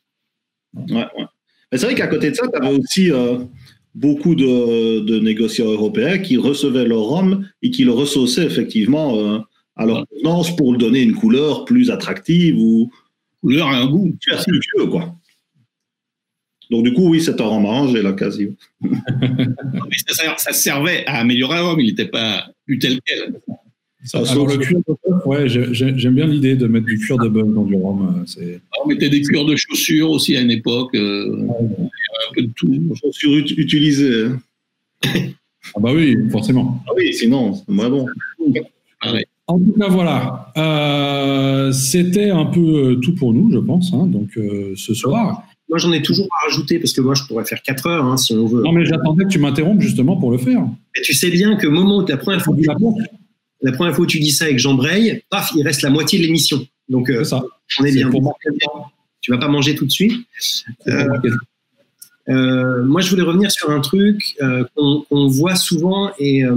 Ouais, 0.74 0.94
ouais. 0.94 1.06
C'est 1.72 1.86
vrai 1.86 1.94
qu'à 1.94 2.06
côté 2.08 2.30
de 2.30 2.34
ça, 2.36 2.46
tu 2.48 2.56
avais 2.60 2.76
aussi 2.76 3.10
euh, 3.10 3.38
beaucoup 3.94 4.34
de, 4.34 5.00
de 5.00 5.18
négociants 5.20 5.66
européens 5.70 6.18
qui 6.18 6.36
recevaient 6.36 6.84
leur 6.86 7.02
rhum 7.02 7.46
et 7.62 7.70
qui 7.70 7.84
le 7.84 7.92
ressauçaient 7.92 8.44
effectivement 8.46 9.16
euh, 9.18 9.38
à 9.76 9.86
leur 9.86 10.06
contenance 10.08 10.54
pour 10.56 10.72
le 10.72 10.78
donner 10.78 11.02
une 11.02 11.14
couleur 11.14 11.64
plus 11.64 11.90
attractive 11.90 12.58
ou 12.58 12.90
Couleur 13.40 13.68
et 13.68 13.74
un 13.76 13.86
goût. 13.86 14.10
plus 14.22 14.32
astucieux, 14.32 14.86
quoi. 14.90 15.14
Donc, 16.70 16.82
du 16.84 16.94
coup, 16.94 17.10
oui, 17.10 17.20
c'est 17.20 17.38
un 17.40 17.44
rhum 17.44 17.66
arrangé, 17.66 18.00
là, 18.02 18.12
quasi. 18.14 18.48
Mais 18.80 18.90
ça, 20.08 20.34
ça 20.38 20.52
servait 20.54 21.04
à 21.06 21.18
améliorer 21.18 21.58
le 21.58 21.62
rhum, 21.64 21.80
il 21.80 21.88
n'était 21.88 22.06
pas 22.06 22.46
du 22.66 22.78
tel 22.78 22.98
quel. 23.04 23.34
Ça 24.06 24.18
Alors, 24.30 24.46
le 24.46 24.56
cuir 24.58 24.78
de 24.78 24.84
bœuf, 25.08 25.26
ouais, 25.26 25.48
j'ai- 25.48 25.72
j'ai- 25.74 25.92
j'aime 25.98 26.14
bien 26.14 26.26
l'idée 26.26 26.56
de 26.56 26.66
mettre 26.66 26.86
du 26.86 26.98
cuir 26.98 27.16
de 27.18 27.28
bœuf 27.28 27.46
dans 27.48 27.64
du 27.64 27.74
rhum. 27.74 28.16
euh, 28.18 28.24
c'est- 28.26 28.60
On 28.82 28.88
mettait 28.88 29.08
des 29.10 29.20
cuirs 29.22 29.44
de 29.44 29.56
chaussures 29.56 30.10
aussi 30.10 30.36
à 30.36 30.40
une 30.40 30.50
époque, 30.50 30.94
euh, 30.94 31.36
un 31.48 31.88
Chaussures 33.00 33.36
ut- 33.36 33.54
utilisées. 33.56 34.26
hein. 34.26 34.40
Ah 35.76 35.80
bah 35.80 35.90
oui, 35.94 36.16
forcément. 36.30 36.82
Ah 36.86 36.92
oui, 36.96 37.12
sinon, 37.14 37.54
c'est 37.54 37.68
moins 37.68 37.88
bon. 37.90 38.06
Pareil. 39.02 39.24
En 39.46 39.58
tout 39.58 39.72
cas, 39.78 39.88
voilà. 39.88 40.52
Euh, 40.56 41.72
C'était 41.72 42.30
un 42.30 42.46
peu 42.46 42.60
euh, 42.60 42.94
tout 42.96 43.14
pour 43.14 43.32
nous, 43.34 43.50
je 43.52 43.58
pense. 43.58 43.92
hein, 43.92 44.06
donc, 44.06 44.36
euh, 44.36 44.72
ce 44.76 44.94
soir. 44.94 45.42
moi, 45.68 45.78
j'en 45.78 45.92
ai 45.92 46.00
toujours 46.02 46.26
à 46.40 46.46
rajouter 46.48 46.78
parce 46.78 46.92
que 46.92 47.00
moi, 47.00 47.14
je 47.14 47.24
pourrais 47.24 47.44
faire 47.44 47.60
4 47.62 47.86
heures 47.86 48.04
hein, 48.04 48.16
si 48.16 48.32
on 48.34 48.46
veut. 48.46 48.62
Non, 48.62 48.72
mais 48.72 48.84
j'attendais 48.86 49.24
que 49.24 49.28
tu 49.30 49.38
m'interrompes 49.38 49.80
justement 49.80 50.16
pour 50.16 50.30
le 50.30 50.38
faire. 50.38 50.62
Mais 50.96 51.02
tu 51.02 51.12
sais 51.14 51.30
bien 51.30 51.56
que 51.56 51.66
au 51.66 51.70
moment 51.70 51.98
où 51.98 52.06
la 52.06 52.16
première 52.16 52.42
fois, 52.42 52.54
que 52.56 52.60
tu- 52.60 52.66
La 52.68 52.74
la 53.62 53.72
première 53.72 53.94
fois 53.94 54.04
où 54.04 54.06
tu 54.06 54.20
dis 54.20 54.30
ça 54.30 54.44
avec 54.44 54.58
Jean 54.58 54.74
Bray, 54.74 55.22
paf, 55.30 55.52
il 55.56 55.62
reste 55.62 55.82
la 55.82 55.90
moitié 55.90 56.18
de 56.18 56.24
l'émission. 56.24 56.66
Donc, 56.88 57.08
euh, 57.10 57.24
ça. 57.24 57.42
on 57.80 57.84
est 57.84 57.92
bien. 57.92 58.10
pour. 58.10 58.38
Tu 59.22 59.30
vas 59.30 59.38
pas 59.38 59.48
manger 59.48 59.74
tout 59.74 59.86
de 59.86 59.90
suite. 59.90 60.12
Euh, 62.28 62.82
moi, 62.84 63.00
je 63.00 63.10
voulais 63.10 63.22
revenir 63.22 63.50
sur 63.50 63.70
un 63.70 63.80
truc 63.80 64.36
euh, 64.40 64.64
qu'on 64.74 65.26
voit 65.28 65.56
souvent 65.56 66.10
et 66.18 66.44
euh, 66.44 66.56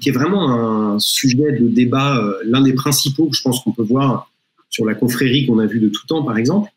qui 0.00 0.08
est 0.08 0.12
vraiment 0.12 0.50
un 0.50 0.98
sujet 0.98 1.52
de 1.52 1.68
débat, 1.68 2.20
l'un 2.44 2.60
des 2.60 2.72
principaux 2.72 3.26
que 3.26 3.36
je 3.36 3.42
pense 3.42 3.62
qu'on 3.62 3.72
peut 3.72 3.84
voir 3.84 4.30
sur 4.68 4.84
la 4.84 4.94
confrérie 4.94 5.46
qu'on 5.46 5.60
a 5.60 5.66
vue 5.66 5.78
de 5.78 5.88
tout 5.88 6.06
temps, 6.06 6.24
par 6.24 6.36
exemple. 6.36 6.70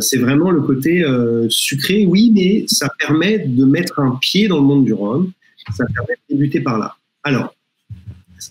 C'est 0.00 0.18
vraiment 0.18 0.52
le 0.52 0.62
côté 0.62 1.04
sucré, 1.48 2.06
oui, 2.06 2.30
mais 2.32 2.64
ça 2.68 2.88
permet 2.96 3.40
de 3.40 3.64
mettre 3.64 3.98
un 3.98 4.16
pied 4.20 4.46
dans 4.46 4.58
le 4.58 4.62
monde 4.62 4.84
du 4.84 4.94
rhum. 4.94 5.32
Ça 5.76 5.84
permet 5.94 6.14
de 6.14 6.34
débuter 6.34 6.60
par 6.60 6.78
là. 6.78 6.96
Alors, 7.24 7.54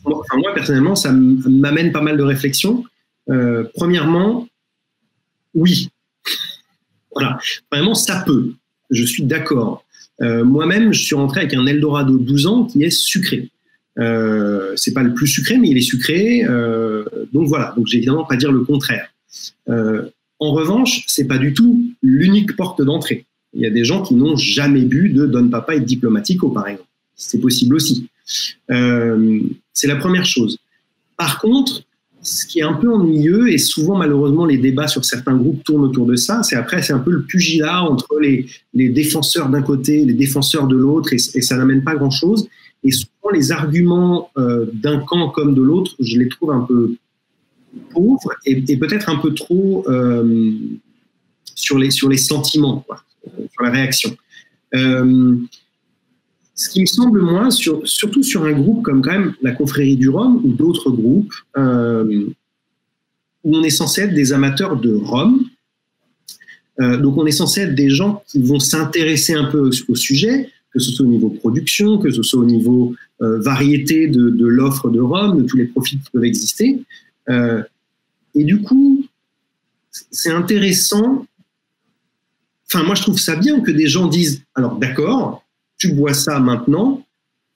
moi, 0.06 0.22
moi 0.34 0.54
personnellement, 0.54 0.96
ça 0.96 1.14
m'amène 1.14 1.94
pas 1.94 2.02
mal 2.02 2.18
de 2.18 2.24
réflexions. 2.24 2.84
Premièrement, 3.76 4.48
oui. 5.56 5.90
Voilà. 7.16 7.38
Vraiment, 7.72 7.94
ça 7.94 8.24
peut. 8.26 8.54
Je 8.94 9.04
suis 9.06 9.24
d'accord. 9.24 9.84
Euh, 10.22 10.44
Moi-même, 10.44 10.94
je 10.94 11.04
suis 11.04 11.16
rentré 11.16 11.42
avec 11.42 11.54
un 11.54 11.66
Eldorado 11.66 12.18
12 12.18 12.48
ans 12.48 12.66
qui 12.66 12.84
est 12.84 12.90
sucré. 12.90 13.50
Euh, 14.00 14.74
c'est 14.76 14.94
pas 14.94 15.04
le 15.04 15.14
plus 15.14 15.28
sucré, 15.28 15.58
mais 15.58 15.70
il 15.70 15.78
est 15.78 15.82
sucré. 15.82 16.44
euh, 16.46 17.04
donc 17.32 17.48
voilà. 17.48 17.74
Donc 17.76 17.88
j'ai 17.88 17.98
évidemment 17.98 18.26
pas 18.26 18.36
dire 18.36 18.52
le 18.52 18.62
contraire. 18.62 19.08
Euh, 19.70 20.04
en 20.40 20.52
revanche, 20.52 21.04
c'est 21.08 21.28
pas 21.28 21.38
du 21.38 21.54
tout 21.54 21.84
l'unique 22.02 22.56
porte 22.56 22.82
d'entrée. 22.82 23.26
Il 23.54 23.62
y 23.62 23.66
a 23.66 23.70
des 23.70 23.84
gens 23.84 24.02
qui 24.02 24.16
n'ont 24.16 24.36
jamais 24.36 24.82
bu 24.82 25.10
de 25.10 25.26
Don 25.26 25.48
Papa 25.48 25.76
et 25.76 25.80
Diplomatico, 25.80 26.50
par 26.50 26.68
exemple. 26.68 26.90
C'est 27.16 27.40
possible 27.40 27.76
aussi. 27.76 28.08
C'est 28.68 29.88
la 29.88 29.96
première 29.96 30.26
chose. 30.26 30.58
Par 31.18 31.40
contre, 31.40 31.84
ce 32.24 32.46
qui 32.46 32.60
est 32.60 32.64
un 32.64 32.74
peu 32.74 32.92
ennuyeux, 32.92 33.52
et 33.52 33.58
souvent 33.58 33.98
malheureusement 33.98 34.46
les 34.46 34.58
débats 34.58 34.88
sur 34.88 35.04
certains 35.04 35.36
groupes 35.36 35.64
tournent 35.64 35.84
autour 35.84 36.06
de 36.06 36.16
ça, 36.16 36.42
c'est 36.42 36.56
après 36.56 36.82
c'est 36.82 36.94
un 36.94 37.00
peu 37.00 37.12
le 37.12 37.24
pugilat 37.24 37.84
entre 37.84 38.18
les, 38.20 38.48
défenseurs 38.74 39.50
d'un 39.50 39.62
côté, 39.62 40.06
les 40.06 40.14
défenseurs 40.14 40.68
de 40.68 40.78
l'autre, 40.78 41.14
et, 41.14 41.18
ça 41.18 41.58
n'amène 41.58 41.84
pas 41.84 41.96
grand-chose. 41.96 42.48
Et 42.86 42.92
souvent 42.92 43.30
les 43.34 43.52
arguments 43.52 44.30
euh, 44.38 44.66
d'un 44.74 45.00
camp 45.00 45.30
comme 45.30 45.54
de 45.54 45.62
l'autre, 45.62 45.96
je 46.00 46.18
les 46.18 46.30
trouve 46.30 46.52
un 46.52 46.62
peu 46.62 46.96
pauvres 47.92 48.32
et, 48.46 48.62
peut-être 48.78 49.10
un 49.10 49.18
peu 49.18 49.34
trop 49.34 49.84
euh, 49.88 50.52
sur, 51.56 51.78
les, 51.78 51.92
sur 51.92 52.08
les 52.08 52.18
sentiments, 52.18 52.86
sur 53.52 53.64
la 53.64 53.70
réaction. 53.70 54.16
Euh, 54.76 55.36
ce 56.64 56.70
qui 56.70 56.80
me 56.80 56.86
semble 56.86 57.22
moins, 57.22 57.52
sur, 57.52 57.86
surtout 57.86 58.24
sur 58.24 58.46
un 58.46 58.54
groupe 58.54 58.84
comme 58.84 59.02
quand 59.02 59.12
même 59.12 59.34
la 59.42 59.52
confrérie 59.52 59.98
du 59.98 60.08
Rhum 60.08 60.42
ou 60.46 60.54
d'autres 60.54 60.92
groupes, 60.92 61.34
euh, 61.58 62.26
où 63.44 63.58
on 63.58 63.64
est 63.64 63.70
censé 63.70 64.04
être 64.04 64.14
des 64.14 64.32
amateurs 64.32 64.78
de 64.80 64.94
Rhum. 64.96 65.44
Euh, 66.80 66.98
donc 66.98 67.18
on 67.18 67.26
est 67.26 67.32
censé 67.32 67.62
être 67.62 67.76
des 67.76 67.90
gens 67.90 68.24
qui 68.28 68.42
vont 68.42 68.60
s'intéresser 68.60 69.34
un 69.34 69.46
peu 69.46 69.72
au, 69.90 69.96
sujet, 69.96 70.50
que 70.72 70.80
ce 70.80 70.92
soit 70.92 71.06
au 71.06 71.10
niveau 71.10 71.30
production, 71.30 71.98
que 71.98 72.10
ce 72.12 72.24
soit 72.24 72.40
au 72.40 72.46
niveau 72.46 72.96
euh, 73.22 73.40
variété 73.42 74.08
de, 74.08 74.46
l'offre 74.46 74.90
de 74.90 75.02
Rhum, 75.02 75.42
de 75.42 75.44
tous 75.44 75.58
les 75.58 75.66
profits 75.66 75.98
qui 75.98 76.10
peuvent 76.12 76.24
exister. 76.24 76.80
et 77.28 78.44
du 78.46 78.62
coup, 78.62 79.06
c'est 79.92 80.32
intéressant. 80.32 81.26
Enfin, 82.68 82.84
moi, 82.84 82.96
je 82.96 83.02
trouve 83.02 83.20
ça 83.20 83.36
bien 83.36 83.60
que 83.60 83.72
des 83.72 83.88
gens 83.88 84.08
disent, 84.08 84.44
alors 84.56 84.78
d'accord, 84.78 85.43
tu 85.84 85.92
bois 85.92 86.14
ça 86.14 86.40
maintenant, 86.40 87.06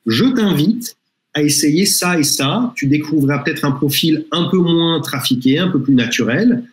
je 0.05 0.25
t'invite 0.25 0.97
à 1.33 1.43
essayer 1.43 1.85
ça 1.85 2.19
et 2.19 2.23
ça. 2.23 2.73
Tu 2.75 2.87
découvriras 2.87 3.39
peut-être 3.39 3.63
un 3.63 3.71
profil 3.71 4.25
un 4.33 4.49
peu 4.49 4.57
moins 4.57 4.99
trafiqué, 4.99 5.59
un 5.59 5.69
peu 5.69 5.81
plus 5.81 5.95
naturel. 5.95 6.65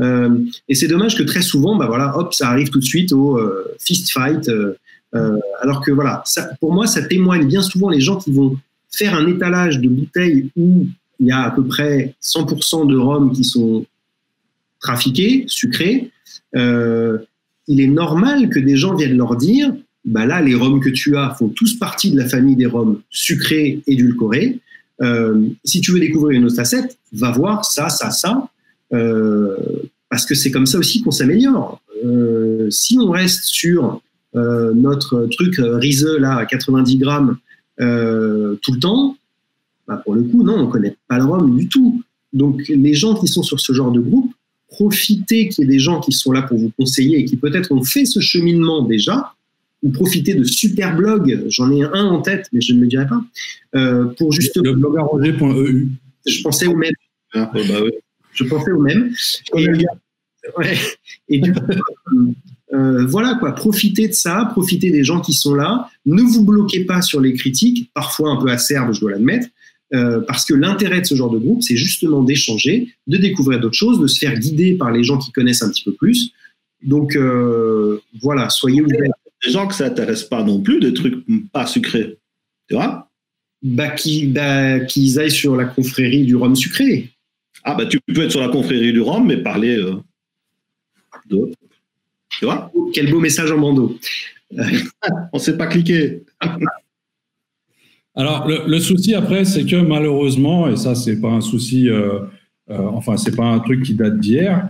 Euh, 0.00 0.38
et 0.70 0.74
c'est 0.74 0.88
dommage 0.88 1.14
que 1.18 1.22
très 1.22 1.42
souvent, 1.42 1.76
bah 1.76 1.86
voilà, 1.86 2.16
hop, 2.16 2.32
ça 2.32 2.48
arrive 2.48 2.70
tout 2.70 2.78
de 2.78 2.84
suite 2.84 3.12
au 3.12 3.36
euh, 3.36 3.74
fist 3.78 4.10
fight. 4.10 4.48
Euh, 4.48 5.38
alors 5.60 5.82
que 5.84 5.90
voilà, 5.90 6.24
pour 6.60 6.72
moi, 6.72 6.86
ça 6.86 7.02
témoigne 7.02 7.46
bien 7.46 7.60
souvent 7.60 7.90
les 7.90 8.00
gens 8.00 8.16
qui 8.16 8.32
vont 8.32 8.56
faire 8.90 9.14
un 9.14 9.26
étalage 9.26 9.80
de 9.80 9.90
bouteilles 9.90 10.50
où 10.56 10.86
il 11.20 11.26
y 11.26 11.30
a 11.30 11.42
à 11.42 11.50
peu 11.50 11.62
près 11.62 12.14
100% 12.22 12.86
de 12.86 12.96
rhum 12.96 13.32
qui 13.32 13.44
sont 13.44 13.84
trafiqués, 14.80 15.44
sucrés. 15.46 16.10
il 16.54 17.80
est 17.80 17.86
normal 17.86 18.48
que 18.48 18.58
des 18.58 18.76
gens 18.76 18.94
viennent 18.94 19.18
leur 19.18 19.36
dire 19.36 19.74
bah 20.04 20.26
là, 20.26 20.40
les 20.40 20.54
rhums 20.54 20.80
que 20.80 20.90
tu 20.90 21.16
as 21.16 21.30
font 21.30 21.48
tous 21.48 21.78
partie 21.78 22.10
de 22.10 22.18
la 22.18 22.28
famille 22.28 22.56
des 22.56 22.66
rhums 22.66 23.00
sucrés, 23.10 23.82
édulcorés. 23.86 24.58
Euh, 25.00 25.48
si 25.64 25.80
tu 25.80 25.92
veux 25.92 26.00
découvrir 26.00 26.38
une 26.38 26.46
autre 26.46 26.62
va 27.12 27.30
voir 27.32 27.64
ça, 27.64 27.88
ça, 27.88 28.10
ça, 28.10 28.48
euh, 28.92 29.56
parce 30.08 30.26
que 30.26 30.34
c'est 30.34 30.50
comme 30.50 30.66
ça 30.66 30.78
aussi 30.78 31.02
qu'on 31.02 31.10
s'améliore. 31.10 31.80
Euh, 32.04 32.68
si 32.70 32.98
on 32.98 33.10
reste 33.10 33.44
sur 33.44 34.00
notre 34.34 35.26
truc 35.26 35.56
riseux 35.58 36.24
à 36.24 36.46
90 36.46 36.96
grammes 36.96 37.36
tout 37.78 38.72
le 38.72 38.78
temps, 38.80 39.16
bah 39.86 40.00
pour 40.02 40.14
le 40.14 40.22
coup, 40.22 40.42
non, 40.42 40.58
on 40.58 40.68
connaît 40.68 40.96
pas 41.06 41.18
le 41.18 41.24
rhum 41.24 41.58
du 41.58 41.68
tout. 41.68 42.02
Donc 42.32 42.62
les 42.68 42.94
gens 42.94 43.14
qui 43.14 43.28
sont 43.28 43.42
sur 43.42 43.60
ce 43.60 43.74
genre 43.74 43.92
de 43.92 44.00
groupe, 44.00 44.32
profitez 44.68 45.48
qu'il 45.48 45.64
y 45.64 45.68
ait 45.68 45.70
des 45.70 45.78
gens 45.78 46.00
qui 46.00 46.12
sont 46.12 46.32
là 46.32 46.40
pour 46.42 46.56
vous 46.56 46.72
conseiller 46.78 47.18
et 47.18 47.24
qui 47.26 47.36
peut-être 47.36 47.72
ont 47.72 47.84
fait 47.84 48.06
ce 48.06 48.20
cheminement 48.20 48.82
déjà, 48.82 49.34
ou 49.82 49.90
profiter 49.90 50.34
de 50.34 50.44
super 50.44 50.96
blogs, 50.96 51.44
j'en 51.48 51.70
ai 51.72 51.82
un 51.82 52.04
en 52.04 52.22
tête, 52.22 52.48
mais 52.52 52.60
je 52.60 52.72
ne 52.72 52.80
le 52.80 52.86
dirai 52.86 53.06
pas, 53.06 53.22
euh, 53.74 54.06
pour 54.18 54.32
justement... 54.32 54.64
Le 54.64 54.74
blogarroger.eu. 54.74 55.88
Je 56.26 56.42
pensais 56.42 56.66
au 56.66 56.76
même. 56.76 56.94
Ah, 57.34 57.50
bah 57.52 57.60
oui. 57.82 57.90
Je 58.32 58.44
pensais 58.44 58.70
au 58.70 58.80
même. 58.80 59.12
Et, 59.56 59.66
ouais, 60.56 60.78
et 61.28 61.38
du 61.38 61.52
coup, 61.52 61.60
euh, 62.74 63.04
voilà 63.06 63.34
quoi, 63.34 63.52
profitez 63.52 64.08
de 64.08 64.14
ça, 64.14 64.48
profitez 64.52 64.90
des 64.90 65.04
gens 65.04 65.20
qui 65.20 65.32
sont 65.32 65.54
là, 65.54 65.90
ne 66.06 66.22
vous 66.22 66.44
bloquez 66.44 66.84
pas 66.84 67.02
sur 67.02 67.20
les 67.20 67.34
critiques, 67.34 67.90
parfois 67.92 68.30
un 68.30 68.36
peu 68.36 68.48
acerbes, 68.50 68.94
je 68.94 69.00
dois 69.00 69.10
l'admettre, 69.10 69.48
euh, 69.94 70.20
parce 70.20 70.46
que 70.46 70.54
l'intérêt 70.54 71.02
de 71.02 71.06
ce 71.06 71.14
genre 71.14 71.30
de 71.30 71.38
groupe, 71.38 71.62
c'est 71.62 71.76
justement 71.76 72.22
d'échanger, 72.22 72.94
de 73.08 73.18
découvrir 73.18 73.60
d'autres 73.60 73.76
choses, 73.76 74.00
de 74.00 74.06
se 74.06 74.18
faire 74.18 74.38
guider 74.38 74.74
par 74.74 74.90
les 74.90 75.04
gens 75.04 75.18
qui 75.18 75.32
connaissent 75.32 75.62
un 75.62 75.68
petit 75.68 75.84
peu 75.84 75.92
plus. 75.92 76.32
Donc 76.82 77.14
euh, 77.14 78.00
voilà, 78.22 78.48
soyez 78.48 78.80
ouverts 78.80 79.12
des 79.44 79.50
gens 79.50 79.66
que 79.66 79.74
ça 79.74 79.88
n'intéresse 79.88 80.24
pas 80.24 80.42
non 80.42 80.60
plus, 80.60 80.80
des 80.80 80.94
trucs 80.94 81.24
pas 81.52 81.66
sucrés. 81.66 82.18
Tu 82.68 82.74
vois? 82.74 83.10
Bah, 83.62 83.90
qu'ils 83.90 84.32
bah, 84.32 84.74
aillent 84.76 85.30
sur 85.30 85.56
la 85.56 85.66
confrérie 85.66 86.24
du 86.24 86.36
rhum 86.36 86.56
sucré. 86.56 87.10
Ah, 87.64 87.74
bah, 87.74 87.86
tu 87.86 88.00
peux 88.00 88.22
être 88.22 88.30
sur 88.30 88.40
la 88.40 88.48
confrérie 88.48 88.92
du 88.92 89.00
rhum, 89.00 89.26
mais 89.26 89.36
parler 89.36 89.76
euh, 89.76 89.96
de. 91.30 91.52
Tu 92.30 92.44
vois? 92.44 92.72
Quel 92.92 93.10
beau 93.10 93.20
message 93.20 93.52
en 93.52 93.58
bandeau. 93.58 93.98
On 94.52 94.68
ne 95.34 95.38
sait 95.38 95.56
pas 95.56 95.66
cliquer. 95.66 96.22
Alors, 98.14 98.46
le, 98.46 98.78
souci 98.78 99.14
après, 99.14 99.46
c'est 99.46 99.64
que 99.64 99.76
malheureusement, 99.76 100.68
et 100.68 100.76
ça, 100.76 100.94
c'est 100.94 101.18
pas 101.18 101.30
un 101.30 101.40
souci, 101.40 101.88
euh, 101.88 102.20
euh, 102.68 102.88
enfin, 102.88 103.16
c'est 103.16 103.34
pas 103.34 103.46
un 103.46 103.58
truc 103.60 103.84
qui 103.84 103.94
date 103.94 104.18
d'hier, 104.18 104.68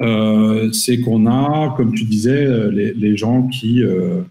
euh, 0.00 0.72
c'est 0.72 1.00
qu'on 1.00 1.26
a, 1.26 1.74
comme 1.76 1.94
tu 1.94 2.04
disais, 2.04 2.46
euh, 2.46 2.70
les, 2.70 3.16
gens 3.16 3.46
qui 3.46 3.82
euh, 3.82 4.22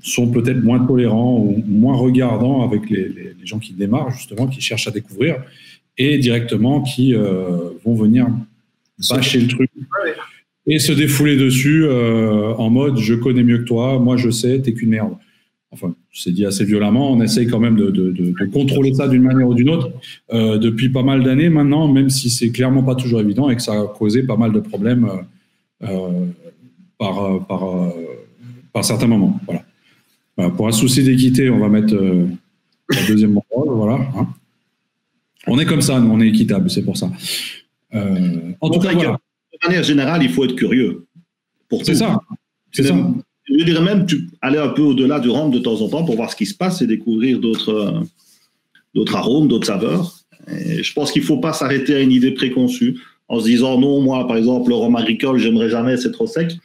sont 0.00 0.30
peut-être 0.30 0.62
moins 0.62 0.78
tolérants 0.78 1.38
ou 1.38 1.62
moins 1.66 1.96
regardants 1.96 2.62
avec 2.62 2.88
les, 2.88 3.34
gens 3.44 3.58
qui 3.58 3.72
démarrent, 3.72 4.10
justement, 4.10 4.46
qui 4.46 4.60
cherchent 4.60 4.86
à 4.86 4.90
découvrir, 4.90 5.36
et 5.96 6.18
directement 6.18 6.82
qui 6.82 7.14
vont 7.14 7.94
venir 7.94 8.28
bâcher 9.10 9.40
le 9.40 9.48
truc 9.48 9.70
et 10.66 10.78
se 10.78 10.92
défouler 10.92 11.36
dessus 11.36 11.88
en 11.88 12.68
mode 12.68 12.98
je 12.98 13.14
connais 13.14 13.42
mieux 13.42 13.58
que 13.58 13.64
toi, 13.64 13.98
moi 13.98 14.16
je 14.16 14.30
sais, 14.30 14.60
t'es 14.60 14.74
qu'une 14.74 14.90
merde 14.90 15.14
enfin, 15.70 15.94
c'est 16.12 16.32
dit 16.32 16.46
assez 16.46 16.64
violemment, 16.64 17.12
on 17.12 17.20
essaye 17.20 17.46
quand 17.46 17.60
même 17.60 17.76
de, 17.76 18.34
contrôler 18.52 18.94
ça 18.94 19.08
d'une 19.08 19.22
manière 19.22 19.48
ou 19.48 19.54
d'une 19.54 19.70
autre 19.70 19.90
euh, 20.32 20.58
depuis 20.58 20.88
pas 20.88 21.02
mal 21.02 21.22
d'années 21.22 21.48
maintenant, 21.48 21.88
même 21.88 22.10
si 22.10 22.30
c'est 22.30 22.50
clairement 22.50 22.82
pas 22.82 22.94
toujours 22.94 23.20
évident 23.20 23.50
et 23.50 23.56
que 23.56 23.62
ça 23.62 23.80
a 23.80 23.86
causé 23.86 24.22
pas 24.22 24.36
mal 24.36 24.52
de 24.52 24.60
problèmes 24.60 25.08
euh, 25.82 25.88
euh, 25.88 26.26
par, 26.98 27.46
par, 27.46 27.92
par 28.72 28.84
certains 28.84 29.06
moments. 29.06 29.38
Voilà. 29.46 30.50
Pour 30.50 30.68
un 30.68 30.72
souci 30.72 31.02
d'équité, 31.02 31.50
on 31.50 31.58
va 31.58 31.68
mettre 31.68 31.94
la 31.94 33.06
deuxième 33.06 33.38
voilà. 33.50 33.94
Hein. 34.16 34.28
On 35.46 35.58
est 35.58 35.64
comme 35.64 35.82
ça, 35.82 35.98
nous, 36.00 36.10
on 36.10 36.20
est 36.20 36.28
équitable, 36.28 36.70
c'est 36.70 36.84
pour 36.84 36.96
ça. 36.96 37.10
en 37.92 38.70
tout 38.70 38.80
cas, 38.80 38.94
De 38.94 39.66
manière 39.66 39.82
générale, 39.82 40.22
il 40.22 40.30
faut 40.30 40.44
être 40.44 40.56
curieux. 40.56 41.06
C'est 41.82 41.94
ça. 41.94 42.20
C'est 42.72 42.84
ça 42.84 42.94
je 43.58 43.64
dirais 43.64 43.82
même 43.82 44.06
tu, 44.06 44.28
aller 44.40 44.58
un 44.58 44.68
peu 44.68 44.82
au-delà 44.82 45.18
du 45.18 45.28
rhum 45.28 45.50
de 45.50 45.58
temps 45.58 45.80
en 45.80 45.88
temps 45.88 46.04
pour 46.04 46.16
voir 46.16 46.30
ce 46.30 46.36
qui 46.36 46.46
se 46.46 46.54
passe 46.54 46.80
et 46.80 46.86
découvrir 46.86 47.40
d'autres, 47.40 47.74
euh, 47.74 48.00
d'autres 48.94 49.16
arômes, 49.16 49.48
d'autres 49.48 49.66
saveurs. 49.66 50.14
Et 50.48 50.82
je 50.82 50.92
pense 50.94 51.10
qu'il 51.10 51.22
ne 51.22 51.26
faut 51.26 51.38
pas 51.38 51.52
s'arrêter 51.52 51.94
à 51.94 52.00
une 52.00 52.12
idée 52.12 52.30
préconçue 52.30 52.98
en 53.26 53.40
se 53.40 53.46
disant 53.46 53.78
non, 53.78 54.00
moi, 54.00 54.26
par 54.26 54.36
exemple, 54.36 54.70
le 54.70 54.76
rhum 54.76 54.94
agricole, 54.96 55.38
j'aimerais 55.38 55.68
jamais, 55.68 55.96
c'est 55.96 56.12
trop 56.12 56.26
sec. 56.26 56.56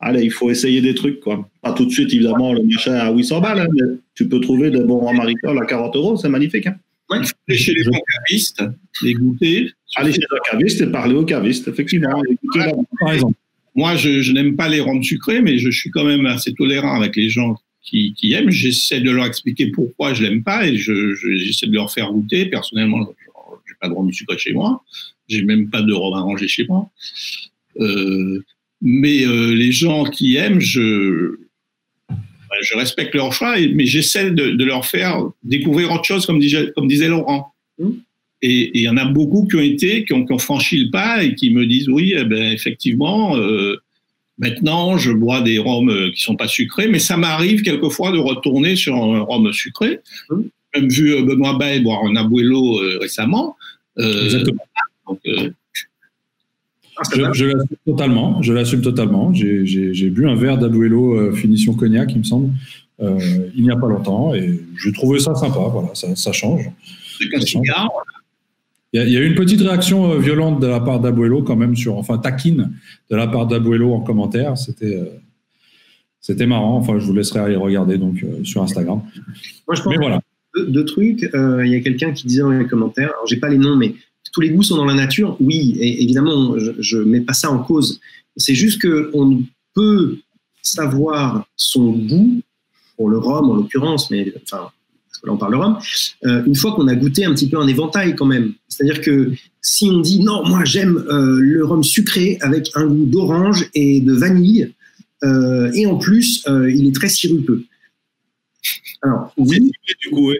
Allez, 0.00 0.24
il 0.24 0.32
faut 0.32 0.50
essayer 0.50 0.80
des 0.80 0.94
trucs, 0.94 1.20
quoi. 1.20 1.48
Pas 1.62 1.72
tout 1.72 1.84
de 1.84 1.90
suite, 1.90 2.12
évidemment, 2.12 2.52
le 2.52 2.62
machin 2.62 2.94
à 2.94 3.12
800 3.12 3.40
balles, 3.40 3.60
hein, 3.60 3.68
mais 3.72 3.96
tu 4.14 4.28
peux 4.28 4.40
trouver 4.40 4.70
des 4.70 4.80
bons 4.80 4.98
rhum 4.98 5.20
agricoles 5.20 5.58
à 5.62 5.66
40 5.66 5.96
euros, 5.96 6.16
c'est 6.16 6.28
magnifique. 6.28 6.66
Hein. 6.66 6.76
il 7.10 7.26
faut 7.26 7.34
aller 7.48 7.56
chez 7.58 7.74
les 7.74 7.84
bons 7.84 8.00
cavistes, 8.12 8.62
les 9.02 9.14
goûter. 9.14 9.70
Aller 9.96 10.12
chez 10.12 10.22
un 10.22 10.50
caviste 10.50 10.80
et 10.80 10.86
parler 10.88 11.14
aux 11.14 11.24
cavistes, 11.24 11.68
effectivement. 11.68 12.20
par 13.00 13.12
exemple. 13.12 13.34
Moi, 13.74 13.96
je, 13.96 14.30
n'aime 14.32 14.56
pas 14.56 14.68
les 14.68 14.80
rhums 14.80 15.02
sucrés, 15.02 15.40
mais 15.40 15.58
je 15.58 15.70
suis 15.70 15.90
quand 15.90 16.04
même 16.04 16.26
assez 16.26 16.54
tolérant 16.54 16.94
avec 16.94 17.16
les 17.16 17.28
gens 17.28 17.56
qui, 17.82 18.14
aiment. 18.32 18.50
J'essaie 18.50 19.00
de 19.00 19.10
leur 19.10 19.26
expliquer 19.26 19.68
pourquoi 19.68 20.14
je 20.14 20.22
l'aime 20.22 20.42
pas 20.42 20.66
et 20.66 20.76
j'essaie 20.76 21.66
de 21.66 21.74
leur 21.74 21.92
faire 21.92 22.12
goûter. 22.12 22.46
Personnellement, 22.46 23.12
j'ai 23.66 23.74
pas 23.80 23.88
de 23.88 23.94
rhum 23.94 24.12
sucré 24.12 24.38
chez 24.38 24.52
moi. 24.52 24.82
J'ai 25.28 25.42
même 25.42 25.70
pas 25.70 25.82
de 25.82 25.92
rhum 25.92 26.14
arrangé 26.14 26.48
chez 26.48 26.66
moi. 26.66 26.88
Euh, 27.80 28.42
mais 28.80 29.26
euh, 29.26 29.54
les 29.54 29.72
gens 29.72 30.04
qui 30.04 30.36
aiment, 30.36 30.60
je, 30.60 31.36
je 32.62 32.76
respecte 32.76 33.14
leur 33.14 33.32
choix, 33.32 33.56
mais 33.72 33.86
j'essaie 33.86 34.30
de, 34.30 34.64
leur 34.64 34.86
faire 34.86 35.30
découvrir 35.42 35.90
autre 35.92 36.04
chose, 36.04 36.26
comme 36.26 36.38
disait, 36.38 36.70
comme 36.74 36.86
disait 36.86 37.08
Laurent. 37.08 37.52
Mmh. 37.78 37.90
Et 38.46 38.78
il 38.78 38.82
y 38.82 38.88
en 38.90 38.98
a 38.98 39.06
beaucoup 39.06 39.46
qui 39.46 39.56
ont 39.56 39.60
été, 39.60 40.04
qui 40.04 40.12
ont, 40.12 40.38
franchi 40.38 40.76
le 40.84 40.90
pas 40.90 41.24
et 41.24 41.34
qui 41.34 41.48
me 41.48 41.64
disent 41.64 41.88
oui, 41.88 42.12
eh 42.14 42.24
ben, 42.24 42.52
effectivement, 42.52 43.38
euh, 43.38 43.80
maintenant 44.36 44.98
je 44.98 45.12
bois 45.12 45.40
des 45.40 45.58
rhums 45.58 45.88
euh, 45.88 46.10
qui 46.10 46.20
sont 46.20 46.36
pas 46.36 46.46
sucrés, 46.46 46.86
mais 46.86 46.98
ça 46.98 47.16
m'arrive 47.16 47.62
quelquefois 47.62 48.12
de 48.12 48.18
retourner 48.18 48.76
sur 48.76 48.96
un 48.96 49.20
rhum 49.20 49.50
sucré. 49.50 50.00
J'ai 50.28 50.36
même 50.78 50.90
vu 50.90 51.14
euh, 51.14 51.22
Benoît 51.22 51.56
Bay 51.56 51.80
boire 51.80 52.04
un 52.04 52.16
Abuelo 52.16 52.80
récemment. 53.00 53.56
Exactement. 53.96 54.60
je, 57.32 57.46
l'assume 57.46 57.76
totalement. 57.86 58.42
Je 58.42 58.52
l'assume 58.52 58.82
totalement. 58.82 59.32
J'ai 59.32 60.10
bu 60.10 60.28
un 60.28 60.34
verre 60.34 60.58
d'Abuelo 60.58 61.32
finition 61.32 61.72
cognac, 61.72 62.12
il 62.12 62.18
me 62.18 62.24
semble, 62.24 62.50
il 63.00 63.62
n'y 63.62 63.70
a 63.70 63.76
pas 63.76 63.88
longtemps, 63.88 64.34
et 64.34 64.60
je 64.76 64.90
trouvais 64.90 65.18
ça 65.18 65.34
sympa. 65.34 65.60
Voilà, 65.72 65.94
ça, 65.94 66.14
ça 66.14 66.32
change. 66.32 66.68
C'est 67.18 67.34
un 67.34 67.40
cigare. 67.40 67.88
Il 68.94 69.10
y, 69.10 69.16
a 69.16 69.20
eu 69.20 69.26
une 69.26 69.34
petite 69.34 69.60
réaction 69.60 70.12
euh, 70.12 70.18
violente 70.20 70.60
de 70.60 70.68
la 70.68 70.78
part 70.78 71.00
d'Abuelo 71.00 71.42
quand 71.42 71.56
même 71.56 71.74
sur, 71.74 71.98
enfin 71.98 72.16
taquine 72.16 72.70
de 73.10 73.16
la 73.16 73.26
part 73.26 73.48
d'Abuelo 73.48 73.92
en 73.92 74.00
commentaire. 74.00 74.56
C'était 74.56 74.96
euh, 74.96 75.06
c'était 76.20 76.46
marrant. 76.46 76.76
Enfin, 76.76 77.00
je 77.00 77.04
vous 77.04 77.12
laisserai 77.12 77.40
aller 77.40 77.56
regarder 77.56 77.98
donc 77.98 78.22
euh, 78.22 78.44
sur 78.44 78.62
Instagram. 78.62 79.02
Moi, 79.66 79.74
je 79.74 79.82
pense 79.82 79.90
mais 79.90 79.96
voilà. 79.96 80.20
Deux, 80.68 80.84
trucs. 80.84 81.22
Il 81.22 81.66
y 81.66 81.74
a 81.74 81.80
quelqu'un 81.80 82.12
qui 82.12 82.28
disait 82.28 82.42
dans 82.42 82.50
les 82.50 82.68
commentaires. 82.68 83.08
Alors, 83.08 83.26
j'ai 83.26 83.38
pas 83.38 83.48
les 83.48 83.58
noms, 83.58 83.74
mais 83.74 83.96
tous 84.32 84.40
les 84.40 84.50
goûts 84.50 84.62
sont 84.62 84.76
dans 84.76 84.84
la 84.84 84.94
nature. 84.94 85.36
Oui, 85.40 85.76
et 85.80 86.04
évidemment, 86.04 86.56
je, 86.56 86.98
ne 86.98 87.04
mets 87.04 87.20
pas 87.20 87.32
ça 87.32 87.50
en 87.50 87.58
cause. 87.58 88.00
C'est 88.36 88.54
juste 88.54 88.80
que 88.80 89.10
on 89.12 89.42
peut 89.74 90.18
savoir 90.62 91.48
son 91.56 91.90
goût 91.90 92.40
pour 92.96 93.10
le 93.10 93.18
rhum 93.18 93.50
en 93.50 93.54
l'occurrence, 93.54 94.12
mais 94.12 94.32
enfin 94.44 94.70
là 95.24 95.32
on 95.32 95.36
parle 95.36 95.52
de 95.52 95.58
rhum, 95.58 95.78
euh, 96.24 96.44
une 96.44 96.54
fois 96.54 96.72
qu'on 96.72 96.88
a 96.88 96.94
goûté 96.94 97.24
un 97.24 97.34
petit 97.34 97.48
peu 97.48 97.58
un 97.58 97.66
éventail 97.66 98.14
quand 98.14 98.26
même. 98.26 98.52
C'est-à-dire 98.68 99.00
que 99.00 99.32
si 99.60 99.88
on 99.90 100.00
dit 100.00 100.20
non, 100.20 100.46
moi 100.46 100.64
j'aime 100.64 101.04
euh, 101.08 101.40
le 101.40 101.64
rhum 101.64 101.82
sucré 101.82 102.38
avec 102.40 102.70
un 102.74 102.86
goût 102.86 103.06
d'orange 103.06 103.68
et 103.74 104.00
de 104.00 104.12
vanille, 104.12 104.72
euh, 105.22 105.70
et 105.72 105.86
en 105.86 105.96
plus 105.96 106.44
il 106.46 106.86
est 106.86 106.94
très 106.94 107.08
sirupeux. 107.08 107.64
Alors 109.02 109.32
oui, 109.36 109.70
du 110.00 110.10
coup, 110.10 110.32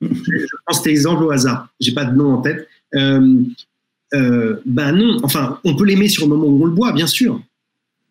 je 0.00 0.56
prends 0.66 0.76
cet 0.76 0.88
exemple 0.88 1.24
au 1.24 1.30
hasard, 1.30 1.68
j'ai 1.80 1.92
pas 1.92 2.04
de 2.04 2.16
nom 2.16 2.34
en 2.34 2.42
tête. 2.42 2.68
ben 2.92 4.92
non, 4.92 5.18
enfin 5.22 5.58
on 5.64 5.76
peut 5.76 5.84
l'aimer 5.84 6.08
sur 6.08 6.24
le 6.24 6.36
moment 6.36 6.46
où 6.46 6.62
on 6.62 6.66
le 6.66 6.72
boit, 6.72 6.92
bien 6.92 7.06
sûr, 7.06 7.40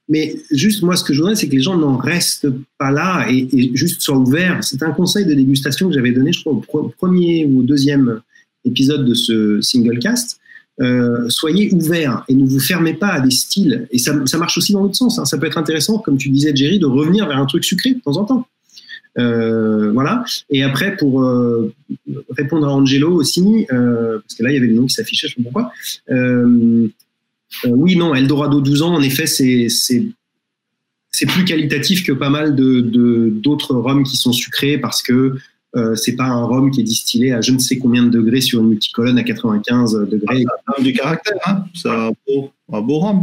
mais 0.09 0.35
juste, 0.51 0.81
moi, 0.81 0.95
ce 0.95 1.03
que 1.03 1.13
je 1.13 1.19
voudrais, 1.19 1.35
c'est 1.35 1.47
que 1.47 1.55
les 1.55 1.61
gens 1.61 1.77
n'en 1.77 1.97
restent 1.97 2.47
pas 2.77 2.91
là 2.91 3.27
et, 3.29 3.71
juste 3.75 4.01
soient 4.01 4.17
ouverts. 4.17 4.63
C'est 4.63 4.81
un 4.83 4.91
conseil 4.91 5.25
de 5.25 5.33
dégustation 5.33 5.87
que 5.87 5.93
j'avais 5.93 6.11
donné, 6.11 6.33
je 6.33 6.41
crois, 6.41 6.53
au 6.53 6.89
premier 6.89 7.45
ou 7.45 7.59
au 7.59 7.63
deuxième 7.63 8.21
épisode 8.65 9.05
de 9.05 9.13
ce 9.13 9.61
single 9.61 9.99
cast. 9.99 10.39
Euh, 10.81 11.27
soyez 11.27 11.73
ouverts 11.73 12.23
et 12.27 12.33
ne 12.33 12.45
vous 12.45 12.59
fermez 12.59 12.93
pas 12.93 13.09
à 13.09 13.19
des 13.19 13.31
styles. 13.31 13.87
Et 13.91 13.99
ça, 13.99 14.15
ça 14.25 14.37
marche 14.37 14.57
aussi 14.57 14.73
dans 14.73 14.81
l'autre 14.81 14.95
sens. 14.95 15.19
Hein. 15.19 15.25
Ça 15.25 15.37
peut 15.37 15.45
être 15.45 15.57
intéressant, 15.57 15.99
comme 15.99 16.17
tu 16.17 16.29
disais, 16.29 16.55
Jerry, 16.55 16.79
de 16.79 16.85
revenir 16.85 17.27
vers 17.27 17.37
un 17.37 17.45
truc 17.45 17.63
sucré 17.63 17.93
de 17.93 17.99
temps 17.99 18.17
en 18.17 18.25
temps. 18.25 18.47
Euh, 19.17 19.91
voilà. 19.91 20.23
Et 20.49 20.63
après, 20.63 20.95
pour 20.95 21.23
euh, 21.23 21.73
répondre 22.29 22.67
à 22.67 22.71
Angelo 22.71 23.11
aussi, 23.11 23.67
euh, 23.71 24.19
parce 24.19 24.35
que 24.35 24.43
là, 24.43 24.51
il 24.51 24.55
y 24.55 24.57
avait 24.57 24.67
le 24.67 24.73
nom 24.73 24.85
qui 24.85 24.93
s'affichait, 24.93 25.27
je 25.27 25.35
ne 25.37 25.43
sais 25.43 25.51
pas 25.51 25.71
pourquoi. 26.07 26.69
Euh, 27.65 27.69
oui, 27.69 27.95
non, 27.95 28.15
Eldorado 28.15 28.61
12 28.61 28.81
ans, 28.83 28.95
en 28.95 29.01
effet, 29.01 29.25
c'est 29.27 29.67
plus 31.27 31.45
qualitatif 31.45 32.03
que 32.03 32.11
pas 32.11 32.29
mal 32.29 32.55
de 32.55 33.29
d'autres 33.29 33.75
rhums 33.75 34.03
qui 34.03 34.17
sont 34.17 34.31
sucrés 34.31 34.77
parce 34.77 35.01
que 35.01 35.35
euh, 35.75 35.95
c'est 35.95 36.15
pas 36.15 36.25
un 36.25 36.45
rhum 36.45 36.71
qui 36.71 36.81
est 36.81 36.83
distillé 36.83 37.31
à 37.31 37.41
je 37.41 37.51
ne 37.51 37.59
sais 37.59 37.77
combien 37.77 38.03
de 38.03 38.09
degrés 38.09 38.41
sur 38.41 38.59
une 38.59 38.69
multicolonne 38.69 39.19
à 39.19 39.23
95 39.23 40.07
degrés. 40.09 40.45
Ah, 40.47 40.53
ça 40.67 40.73
a 40.77 40.81
du 40.81 40.93
caractère, 40.93 41.37
hein 41.45 41.65
c'est 41.75 41.89
un 41.89 42.11
beau, 42.27 42.51
un 42.71 42.81
beau 42.81 42.99
rhum. 42.99 43.17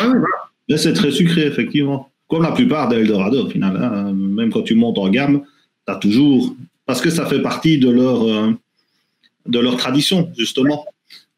Ouais, 0.00 0.08
voilà. 0.08 0.26
Mais 0.68 0.78
c'est 0.78 0.92
très 0.94 1.10
sucré, 1.10 1.46
effectivement. 1.46 2.10
Comme 2.28 2.42
la 2.42 2.52
plupart 2.52 2.88
d'Eldorado, 2.88 3.46
au 3.46 3.50
final. 3.50 3.76
Hein. 3.76 4.12
Même 4.12 4.50
quand 4.50 4.62
tu 4.62 4.74
montes 4.74 4.98
en 4.98 5.08
gamme, 5.10 5.42
tu 5.86 5.92
as 5.92 5.96
toujours. 5.96 6.54
Parce 6.86 7.00
que 7.00 7.10
ça 7.10 7.26
fait 7.26 7.42
partie 7.42 7.78
de 7.78 7.90
leur, 7.90 8.22
euh, 8.22 8.52
de 9.46 9.58
leur 9.58 9.76
tradition, 9.76 10.30
justement 10.36 10.86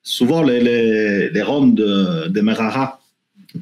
souvent 0.04 0.42
les, 0.42 0.60
les, 0.60 1.30
les 1.30 1.42
rhums 1.42 1.74
de, 1.74 2.28
des 2.28 2.42
Merara 2.42 3.00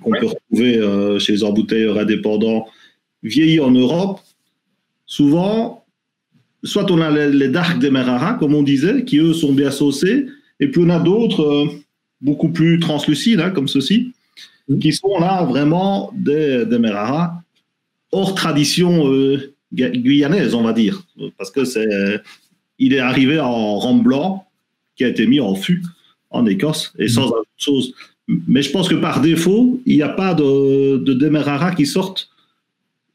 qu'on 0.00 0.10
peut 0.10 0.26
retrouver 0.26 0.78
euh, 0.78 1.18
chez 1.18 1.32
les 1.32 1.44
embouteilleurs 1.44 1.98
indépendants 1.98 2.66
vieillis 3.22 3.60
en 3.60 3.70
Europe, 3.70 4.20
souvent, 5.06 5.84
soit 6.64 6.90
on 6.90 7.00
a 7.00 7.10
les, 7.10 7.30
les 7.30 7.48
dark 7.48 7.78
des 7.78 7.90
Merara, 7.90 8.34
comme 8.34 8.54
on 8.54 8.62
disait, 8.62 9.04
qui 9.04 9.18
eux 9.18 9.32
sont 9.32 9.52
bien 9.52 9.70
saucés, 9.70 10.26
et 10.60 10.68
puis 10.68 10.82
on 10.84 10.88
a 10.88 10.98
d'autres 10.98 11.42
euh, 11.42 11.66
beaucoup 12.20 12.48
plus 12.48 12.80
translucides, 12.80 13.40
hein, 13.40 13.50
comme 13.50 13.68
ceux-ci, 13.68 14.12
mm. 14.68 14.78
qui 14.78 14.92
sont 14.92 15.18
là 15.20 15.44
vraiment 15.44 16.12
des, 16.16 16.66
des 16.66 16.78
Merara 16.78 17.42
hors 18.10 18.34
tradition 18.34 19.12
euh, 19.12 19.54
guyanaise, 19.72 20.54
on 20.54 20.62
va 20.62 20.72
dire, 20.72 21.02
parce 21.38 21.50
que 21.50 21.64
c'est, 21.64 22.20
il 22.78 22.92
est 22.92 22.98
arrivé 22.98 23.40
en 23.40 23.78
rhum 23.78 24.02
blanc 24.02 24.46
qui 24.96 25.04
a 25.04 25.08
été 25.08 25.26
mis 25.26 25.40
en 25.40 25.54
fût 25.54 25.82
en 26.32 26.46
Écosse 26.46 26.92
et 26.98 27.08
sans 27.08 27.26
autre 27.26 27.46
chose. 27.56 27.94
Mais 28.28 28.62
je 28.62 28.70
pense 28.70 28.88
que 28.88 28.94
par 28.94 29.20
défaut, 29.20 29.80
il 29.86 29.96
n'y 29.96 30.02
a 30.02 30.08
pas 30.08 30.34
de, 30.34 30.98
de 30.98 31.12
Demerara 31.12 31.74
qui 31.74 31.86
sortent 31.86 32.28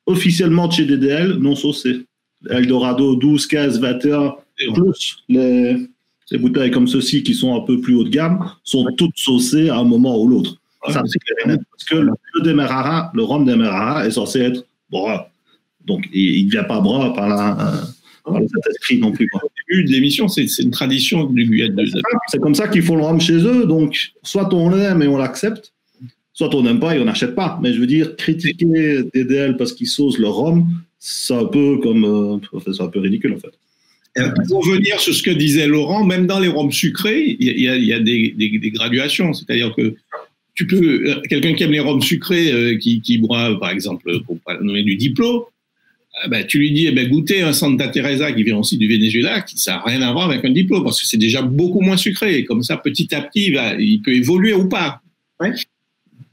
officiellement 0.06 0.68
de 0.68 0.74
chez 0.74 0.86
DDL 0.86 1.38
non 1.38 1.56
saucés. 1.56 2.06
Eldorado 2.50 3.16
12, 3.16 3.48
15, 3.48 3.80
21, 3.80 4.36
plus 4.74 5.18
les, 5.28 5.88
les, 6.32 6.38
bouteilles 6.38 6.72
comme 6.72 6.88
ceci 6.88 7.24
qui 7.24 7.34
sont 7.34 7.56
un 7.56 7.62
peu 7.62 7.82
plus 7.82 7.96
haut 7.96 8.04
de 8.04 8.10
gamme, 8.10 8.52
sont 8.64 8.86
toutes 8.98 9.18
saucées 9.18 9.70
à 9.70 9.78
un 9.78 9.84
moment 9.84 10.20
ou 10.22 10.28
l'autre. 10.28 10.56
Ça, 10.88 11.02
clair 11.02 11.58
Parce 11.72 11.84
que 11.84 11.96
le, 11.96 12.14
Demerara, 12.44 13.12
le 13.14 13.24
rhum 13.24 13.46
Demerara 13.46 14.06
est 14.06 14.12
censé 14.12 14.40
être 14.40 14.66
brun. 14.90 15.26
Donc, 15.86 16.08
il 16.14 16.46
ne 16.46 16.52
vient 16.52 16.64
pas 16.64 16.80
brun 16.80 17.10
par 17.12 17.28
la, 17.28 17.82
non 18.28 19.12
plus. 19.12 19.28
Au 19.34 19.50
début 19.70 19.84
de 19.86 19.92
l'émission, 19.92 20.28
c'est 20.28 20.46
une 20.60 20.72
tradition 20.72 21.26
du 21.26 21.46
Guyane. 21.46 21.76
C'est 22.28 22.40
comme 22.40 22.56
ça 22.56 22.68
qu'ils 22.68 22.84
font 22.84 22.96
le 22.96 23.04
rhum 23.04 23.20
chez 23.20 23.38
eux. 23.38 23.66
Donc, 23.66 24.12
soit 24.24 24.54
on 24.54 24.70
l'aime 24.70 25.02
et 25.02 25.08
on 25.08 25.18
l'accepte, 25.18 25.74
soit 26.34 26.54
on 26.54 26.64
n'aime 26.64 26.80
pas 26.80 26.96
et 26.96 27.00
on 27.00 27.06
n'achète 27.06 27.36
pas. 27.36 27.60
Mais 27.62 27.74
je 27.74 27.80
veux 27.80 27.88
dire, 27.88 28.16
critiquer 28.16 29.04
DDL 29.14 29.58
parce 29.58 29.74
qu'ils 29.74 29.88
saucent 29.88 30.20
le 30.20 30.28
rhum, 30.28 30.68
c'est 31.00 31.34
un 31.34 31.46
peu 31.46 31.78
comme, 31.78 32.06
euh, 32.06 32.62
c'est 32.74 32.82
un 32.82 32.88
peu 32.88 33.00
ridicule 33.00 33.34
en 33.34 33.40
fait. 33.40 33.54
Euh, 34.18 34.32
pour 34.48 34.66
revenir 34.66 35.00
sur 35.00 35.14
ce 35.14 35.22
que 35.22 35.30
disait 35.30 35.68
Laurent, 35.68 36.04
même 36.04 36.26
dans 36.26 36.40
les 36.40 36.48
rhums 36.48 36.72
sucrés, 36.72 37.38
il 37.40 37.60
y, 37.60 37.94
a, 37.94 38.00
des, 38.00 38.72
graduations. 38.74 39.32
C'est-à-dire 39.34 39.76
que 39.76 39.96
tu 40.56 40.66
peux, 40.66 41.10
euh, 41.10 41.22
quelqu'un 41.30 41.54
qui 41.54 41.64
aime 41.64 41.72
les 41.72 41.80
rhums 41.80 42.02
sucrés, 42.02 42.78
qui, 42.80 43.02
qui 43.02 43.20
boit, 43.20 43.60
par 43.60 43.70
exemple, 43.70 44.12
pour 44.26 44.40
nommer 44.62 44.82
du 44.82 44.96
Diplo, 44.96 45.50
ah 45.50 45.57
ben, 46.30 46.46
tu 46.46 46.58
lui 46.58 46.72
dis, 46.72 46.88
eh 46.88 46.92
ben, 46.92 47.08
goûtez 47.08 47.42
un 47.42 47.54
Santa 47.54 47.88
Teresa 47.90 48.32
qui 48.32 48.44
vient 48.44 48.58
aussi 48.58 48.78
du 48.78 48.88
Venezuela, 48.88 49.42
qui 49.42 49.58
ça 49.58 49.74
n'a 49.74 49.84
rien 49.84 50.02
à 50.02 50.12
voir 50.12 50.30
avec 50.30 50.44
un 50.46 50.50
diplôme, 50.50 50.84
parce 50.84 51.00
que 51.02 51.08
c'est 51.08 51.18
déjà 51.18 51.42
beaucoup 51.42 51.82
moins 51.82 51.98
sucré. 51.98 52.44
comme 52.46 52.64
ça, 52.64 52.78
petit 52.78 53.14
à 53.14 53.22
petit, 53.22 53.56
il, 53.80 54.02
peut 54.02 54.14
évoluer 54.14 54.54
ou 54.54 54.68
pas. 54.68 55.02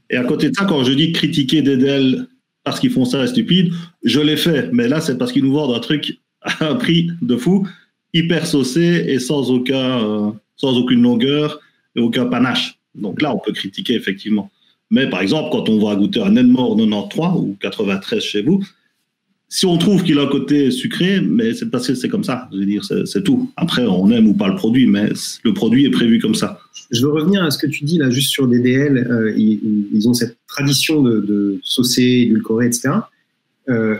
Et 0.09 0.17
à 0.17 0.23
côté 0.23 0.49
de 0.49 0.55
ça, 0.55 0.65
quand 0.65 0.83
je 0.83 0.93
dis 0.93 1.11
critiquer 1.11 1.61
Dedel 1.61 2.27
parce 2.63 2.79
qu'ils 2.79 2.89
font 2.89 3.05
ça 3.05 3.25
stupide, 3.27 3.71
je 4.03 4.19
l'ai 4.19 4.37
fait. 4.37 4.69
Mais 4.73 4.87
là, 4.87 5.01
c'est 5.01 5.17
parce 5.17 5.31
qu'ils 5.31 5.43
nous 5.43 5.53
vendent 5.53 5.75
un 5.75 5.79
truc 5.79 6.19
à 6.41 6.67
un 6.67 6.75
prix 6.75 7.11
de 7.21 7.37
fou, 7.37 7.67
hyper 8.13 8.45
saucé 8.47 9.05
et 9.07 9.19
sans, 9.19 9.51
aucun, 9.51 9.99
euh, 10.03 10.31
sans 10.55 10.77
aucune 10.77 11.01
longueur 11.01 11.59
et 11.95 11.99
aucun 12.01 12.25
panache. 12.25 12.79
Donc 12.95 13.21
là, 13.21 13.33
on 13.33 13.39
peut 13.39 13.51
critiquer 13.51 13.93
effectivement. 13.93 14.49
Mais 14.89 15.09
par 15.09 15.21
exemple, 15.21 15.49
quand 15.51 15.69
on 15.69 15.79
va 15.79 15.95
goûter 15.95 16.21
un 16.21 16.35
Edmore 16.35 16.75
93 16.77 17.31
ou 17.35 17.57
93 17.59 18.23
chez 18.23 18.41
vous, 18.41 18.63
si 19.47 19.65
on 19.65 19.77
trouve 19.77 20.03
qu'il 20.03 20.17
a 20.17 20.23
un 20.23 20.27
côté 20.27 20.71
sucré, 20.71 21.21
mais 21.21 21.53
c'est 21.53 21.69
parce 21.69 21.87
que 21.87 21.95
c'est 21.95 22.09
comme 22.09 22.23
ça. 22.23 22.49
Je 22.51 22.57
veux 22.57 22.65
dire, 22.65 22.83
c'est 22.83 23.23
tout. 23.23 23.51
Après, 23.55 23.85
on 23.85 24.09
aime 24.09 24.27
ou 24.27 24.33
pas 24.33 24.47
le 24.47 24.55
produit, 24.55 24.87
mais 24.87 25.09
le 25.43 25.53
produit 25.53 25.85
est 25.85 25.91
prévu 25.91 26.19
comme 26.19 26.35
ça. 26.35 26.59
Je 26.91 27.01
veux 27.01 27.11
revenir 27.11 27.43
à 27.43 27.51
ce 27.51 27.57
que 27.57 27.67
tu 27.67 27.83
dis 27.83 27.97
là, 27.97 28.09
juste 28.09 28.31
sur 28.31 28.47
DDL. 28.47 28.97
Euh, 28.97 29.33
ils, 29.37 30.09
ont 30.09 30.13
cette 30.13 30.37
tradition 30.47 31.01
de, 31.01 31.19
de 31.19 31.59
saucer, 31.63 32.25
édulcorer, 32.27 32.67
etc. 32.67 32.89
Euh, 33.69 33.95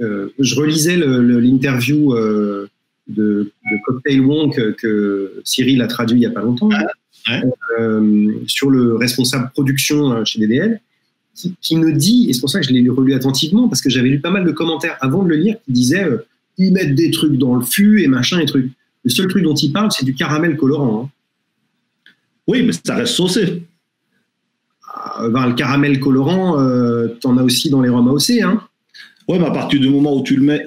euh, 0.00 0.28
je 0.38 0.54
relisais 0.54 0.96
l'interview 0.96 2.14
de, 2.14 2.70
de, 3.08 3.52
Cocktail 3.84 4.20
Wonk 4.20 4.76
que, 4.76 5.32
Cyril 5.44 5.82
a 5.82 5.86
traduit 5.86 6.16
il 6.16 6.20
n'y 6.20 6.26
a 6.26 6.30
pas 6.30 6.42
longtemps, 6.42 6.70
sur 8.46 8.70
le 8.70 8.96
responsable 8.96 9.50
production 9.52 10.24
chez 10.24 10.40
DDL 10.40 10.80
qui, 11.60 11.76
me 11.76 11.92
dit, 11.92 12.26
et 12.28 12.32
c'est 12.32 12.40
pour 12.40 12.50
ça 12.50 12.60
que 12.60 12.66
je 12.66 12.72
l'ai 12.72 12.88
relu 12.88 13.14
attentivement, 13.14 13.68
parce 13.68 13.80
que 13.80 13.90
j'avais 13.90 14.08
lu 14.08 14.20
pas 14.20 14.30
mal 14.30 14.44
de 14.44 14.50
commentaires 14.50 14.96
avant 15.00 15.22
de 15.22 15.28
le 15.28 15.36
lire 15.36 15.56
qui 15.64 15.72
disaient 15.72 16.04
euh, 16.04 16.26
ils 16.58 16.72
mettent 16.72 16.94
des 16.94 17.10
trucs 17.10 17.38
dans 17.38 17.54
le 17.54 17.64
fût 17.64 18.02
et 18.02 18.08
machin 18.08 18.40
et 18.40 18.46
trucs. 18.46 18.72
Le 19.04 19.10
seul 19.10 19.28
truc 19.28 19.44
dont 19.44 19.54
ils 19.54 19.72
parlent, 19.72 19.92
c'est 19.92 20.04
du 20.04 20.14
caramel 20.14 20.56
colorant. 20.56 21.04
Hein. 21.04 21.10
Oui, 22.48 22.62
mais 22.62 22.72
ça 22.72 22.96
reste 22.96 23.14
saucé. 23.14 23.62
Ah, 24.92 25.28
ben, 25.30 25.46
le 25.46 25.54
caramel 25.54 26.00
colorant, 26.00 26.60
euh, 26.60 27.08
tu 27.20 27.26
en 27.26 27.38
as 27.38 27.42
aussi 27.44 27.70
dans 27.70 27.80
les 27.80 27.88
rhums 27.88 28.08
AOC. 28.08 28.42
Hein. 28.42 28.60
Oui, 29.28 29.38
mais 29.38 29.46
à 29.46 29.50
partir 29.50 29.78
du 29.80 29.88
moment 29.88 30.16
où 30.16 30.22
tu 30.22 30.36
le 30.36 30.42
mets 30.42 30.64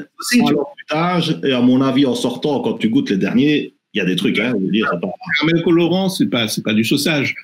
à 0.90 1.20
et 1.44 1.54
à 1.54 1.62
mon 1.62 1.82
avis, 1.82 2.06
en 2.06 2.16
sortant, 2.16 2.62
quand 2.62 2.78
tu 2.78 2.90
goûtes 2.90 3.10
les 3.10 3.18
derniers, 3.18 3.74
il 3.94 3.98
y 3.98 4.02
a 4.02 4.06
des 4.06 4.16
trucs. 4.16 4.40
Hein, 4.40 4.54
dire, 4.72 4.88
Le 4.94 5.00
caramel 5.00 5.64
colorant, 5.64 6.10
c'est 6.10 6.28
pas, 6.28 6.48
pas 6.64 6.74
du 6.74 6.84
sauçage. 6.84 7.36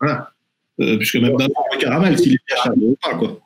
Voilà. 0.00 0.32
Euh, 0.80 0.98
puisque 0.98 1.16
même 1.16 1.36
dans 1.36 1.46
le 1.46 1.78
caramel, 1.78 2.18
s'il 2.18 2.34
est 2.34 2.40
bien 2.48 2.72
ou 2.82 2.96
pas, 3.02 3.14
quoi. 3.14 3.40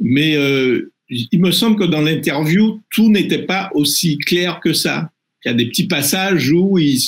Mais 0.00 0.36
euh, 0.36 0.92
il 1.10 1.40
me 1.40 1.50
semble 1.50 1.76
que 1.78 1.84
dans 1.84 2.00
l'interview, 2.00 2.80
tout 2.90 3.10
n'était 3.10 3.42
pas 3.42 3.70
aussi 3.74 4.18
clair 4.18 4.60
que 4.60 4.72
ça. 4.72 5.10
Il 5.44 5.48
y 5.48 5.50
a 5.52 5.54
des 5.54 5.66
petits 5.66 5.86
passages 5.86 6.50
où 6.50 6.78
il, 6.78 6.98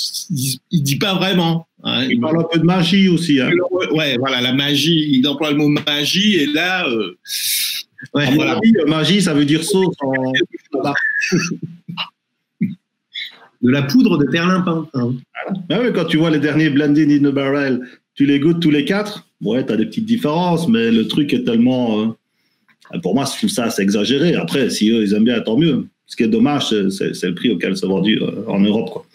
il, 0.70 0.82
dit 0.82 0.96
pas 0.96 1.14
vraiment. 1.14 1.66
Hein. 1.82 2.06
Il, 2.08 2.20
parle 2.20 2.40
un 2.40 2.46
peu 2.50 2.58
de 2.58 2.64
magie 2.64 3.08
aussi. 3.08 3.40
Hein. 3.40 3.50
Ouais, 3.92 4.16
voilà, 4.18 4.40
la 4.40 4.52
magie. 4.52 5.18
Il 5.18 5.26
emploie 5.26 5.50
le 5.50 5.56
mot 5.56 5.68
magie 5.68 6.36
et 6.36 6.46
là. 6.46 6.88
Euh, 6.88 7.18
ouais, 8.14 8.34
voilà. 8.34 8.58
magie, 8.86 9.20
ça 9.22 9.34
veut 9.34 9.44
dire 9.44 9.64
sauce. 9.64 9.94
En... 10.00 10.32
de 13.62 13.70
la 13.70 13.82
poudre 13.82 14.16
de 14.16 14.26
perlimpin. 14.26 14.88
Hein. 14.94 15.14
Ah 15.68 15.78
quand 15.92 16.04
tu 16.06 16.16
vois 16.16 16.30
les 16.30 16.38
derniers 16.38 16.70
blended 16.70 17.10
in 17.10 17.28
the 17.28 17.32
barrel, 17.32 17.80
tu 18.14 18.26
les 18.26 18.38
goûtes 18.38 18.60
tous 18.60 18.70
les 18.70 18.84
quatre. 18.84 19.26
Ouais, 19.42 19.64
tu 19.64 19.72
as 19.72 19.76
des 19.76 19.86
petites 19.86 20.06
différences, 20.06 20.68
mais 20.68 20.90
le 20.90 21.08
truc 21.08 21.32
est 21.32 21.44
tellement. 21.44 22.00
Euh, 22.92 22.98
pour 23.02 23.14
moi, 23.14 23.24
je 23.24 23.38
trouve 23.38 23.50
ça 23.50 23.64
assez 23.64 23.82
exagéré. 23.82 24.34
Après, 24.34 24.68
si 24.70 24.90
eux, 24.90 25.02
ils 25.02 25.14
aiment 25.14 25.24
bien, 25.24 25.40
tant 25.40 25.56
mieux. 25.56 25.86
Ce 26.06 26.16
qui 26.16 26.24
est 26.24 26.28
dommage, 26.28 26.68
c'est 26.90 27.22
le 27.22 27.34
prix 27.34 27.50
auquel 27.50 27.76
c'est 27.76 27.86
vendu 27.86 28.20
euh, 28.20 28.44
en 28.48 28.60
Europe. 28.60 28.90
Quoi. 28.90 29.06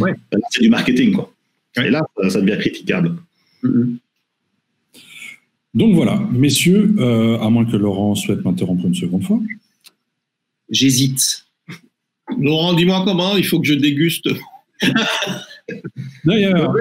Ouais. 0.00 0.14
C'est 0.50 0.62
du 0.62 0.70
marketing. 0.70 1.12
Quoi. 1.12 1.32
Et 1.76 1.90
là, 1.90 2.02
ça 2.28 2.40
devient 2.40 2.58
critiquable. 2.58 3.16
Mm-hmm. 3.64 3.96
Donc 5.74 5.94
voilà, 5.94 6.20
messieurs, 6.32 6.94
euh, 6.98 7.38
à 7.38 7.50
moins 7.50 7.64
que 7.64 7.76
Laurent 7.76 8.14
souhaite 8.14 8.44
m'interrompre 8.44 8.86
une 8.86 8.94
seconde 8.94 9.24
fois. 9.24 9.40
J'hésite. 10.70 11.46
Laurent, 12.38 12.74
dis-moi 12.74 13.02
comment, 13.04 13.36
il 13.36 13.44
faut 13.44 13.60
que 13.60 13.66
je 13.66 13.74
déguste. 13.74 14.28
D'ailleurs, 16.24 16.74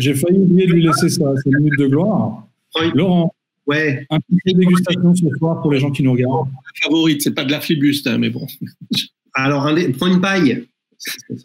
j'ai 0.00 0.14
failli 0.14 0.38
oublier 0.38 0.66
de 0.66 0.72
lui 0.72 0.82
laisser 0.84 1.08
sa, 1.08 1.24
minute 1.46 1.78
de 1.78 1.86
gloire. 1.86 2.46
Laurent, 2.94 3.34
ouais. 3.66 4.06
un 4.10 4.18
petit 4.20 4.54
dégustation 4.54 5.14
ce 5.14 5.26
soir 5.38 5.60
pour 5.62 5.72
les 5.72 5.80
gens 5.80 5.90
qui 5.90 6.02
nous 6.02 6.12
regardent. 6.12 6.48
Favorite, 6.82 7.22
c'est 7.22 7.34
pas 7.34 7.44
de 7.44 7.50
la 7.50 7.60
flibuste, 7.60 8.06
hein, 8.06 8.18
mais 8.18 8.30
bon. 8.30 8.46
Alors, 9.34 9.68
prends 9.98 10.06
une 10.06 10.20
paille. 10.20 10.66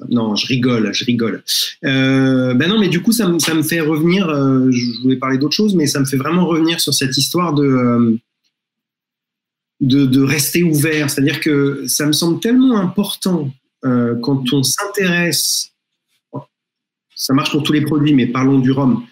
Non, 0.09 0.35
je 0.35 0.47
rigole, 0.47 0.93
je 0.93 1.05
rigole. 1.05 1.43
Euh, 1.85 2.53
ben 2.53 2.67
non, 2.67 2.79
mais 2.79 2.89
du 2.89 3.01
coup, 3.01 3.11
ça, 3.11 3.27
me 3.27 3.61
fait 3.61 3.81
revenir. 3.81 4.27
Euh, 4.29 4.71
je 4.71 5.01
voulais 5.01 5.17
parler 5.17 5.37
d'autre 5.37 5.55
chose, 5.55 5.75
mais 5.75 5.85
ça 5.85 5.99
me 5.99 6.05
fait 6.05 6.17
vraiment 6.17 6.45
revenir 6.45 6.79
sur 6.79 6.93
cette 6.93 7.15
histoire 7.17 7.53
de, 7.53 7.63
euh, 7.63 8.17
de, 9.81 10.21
rester 10.23 10.63
ouvert. 10.63 11.09
C'est-à-dire 11.09 11.39
que 11.39 11.85
ça 11.87 12.05
me 12.05 12.13
semble 12.13 12.39
tellement 12.39 12.77
important 12.77 13.51
quand 13.83 14.53
on 14.53 14.63
s'intéresse. 14.63 15.71
Ça 17.15 17.33
marche 17.33 17.51
pour 17.51 17.63
tous 17.63 17.73
les 17.73 17.81
produits, 17.81 18.13
mais 18.13 18.27
parlons 18.27 18.59
du 18.59 18.71
rhum. 18.71 19.05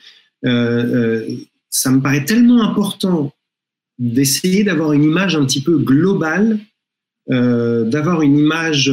ça 0.43 1.91
me 1.91 1.99
paraît 2.01 2.25
tellement 2.25 2.61
important 2.63 3.33
d'essayer 3.99 4.63
d'avoir 4.63 4.93
une 4.93 5.03
image 5.03 5.35
un 5.35 5.45
petit 5.45 5.61
peu 5.61 5.77
globale, 5.77 6.59
d'avoir 7.27 8.21
une 8.21 8.37
image 8.37 8.91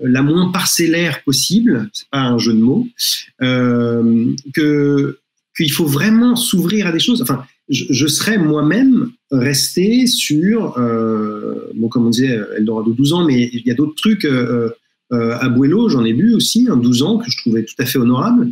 la 0.00 0.22
moins 0.22 0.50
parcellaire 0.50 1.22
possible, 1.24 1.88
c'est 1.92 2.08
pas 2.08 2.20
un 2.20 2.38
jeu 2.38 2.52
de 2.52 2.60
mots, 2.60 2.86
euh, 3.42 4.34
qu'il 4.54 5.72
faut 5.72 5.86
vraiment 5.86 6.36
s'ouvrir 6.36 6.86
à 6.86 6.92
des 6.92 7.00
choses. 7.00 7.24
Je, 7.68 8.06
serais 8.06 8.38
moi-même 8.38 9.10
resté 9.30 10.06
sur, 10.06 10.78
euh, 10.78 11.70
bon, 11.74 11.88
comme 11.88 12.06
on 12.06 12.10
disait, 12.10 12.38
Eldorado 12.56 12.92
12 12.92 13.12
ans, 13.12 13.26
mais 13.26 13.50
il 13.52 13.66
y 13.66 13.70
a 13.70 13.74
d'autres 13.74 13.94
trucs. 13.94 14.24
Euh, 14.24 14.70
euh, 15.10 15.38
à 15.40 15.48
Buello, 15.48 15.88
j'en 15.88 16.04
ai 16.04 16.12
bu 16.12 16.34
aussi, 16.34 16.66
un 16.70 16.76
12 16.76 17.02
ans 17.02 17.18
que 17.18 17.30
je 17.30 17.38
trouvais 17.38 17.64
tout 17.64 17.74
à 17.78 17.86
fait 17.86 17.98
honorable. 17.98 18.48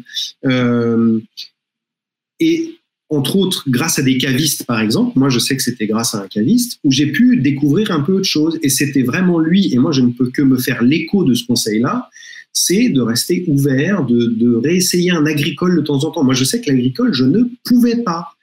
et 2.40 2.72
entre 3.08 3.36
autres, 3.36 3.64
grâce 3.68 3.98
à 3.98 4.02
des 4.02 4.18
cavistes, 4.18 4.64
par 4.66 4.80
exemple, 4.80 5.16
moi 5.16 5.28
je 5.28 5.38
sais 5.38 5.56
que 5.56 5.62
c'était 5.62 5.86
grâce 5.86 6.14
à 6.14 6.22
un 6.22 6.26
caviste, 6.26 6.80
où 6.82 6.90
j'ai 6.90 7.06
pu 7.12 7.36
découvrir 7.36 7.92
un 7.92 8.00
peu 8.00 8.18
de 8.18 8.24
choses. 8.24 8.58
Et 8.62 8.68
c'était 8.68 9.02
vraiment 9.02 9.38
lui, 9.38 9.72
et 9.72 9.78
moi 9.78 9.92
je 9.92 10.00
ne 10.00 10.10
peux 10.10 10.30
que 10.30 10.42
me 10.42 10.58
faire 10.58 10.82
l'écho 10.82 11.24
de 11.24 11.34
ce 11.34 11.46
conseil-là, 11.46 12.08
c'est 12.52 12.88
de 12.88 13.00
rester 13.00 13.44
ouvert, 13.48 14.04
de, 14.06 14.56
réessayer 14.56 15.10
un 15.10 15.26
agricole 15.26 15.76
de 15.76 15.82
temps 15.82 16.02
en 16.04 16.10
temps. 16.10 16.24
Moi 16.24 16.34
je 16.34 16.44
sais 16.44 16.60
que 16.60 16.70
l'agricole, 16.70 17.12
je 17.12 17.24
ne 17.24 17.44
pouvais 17.64 17.96
pas. 18.02 18.35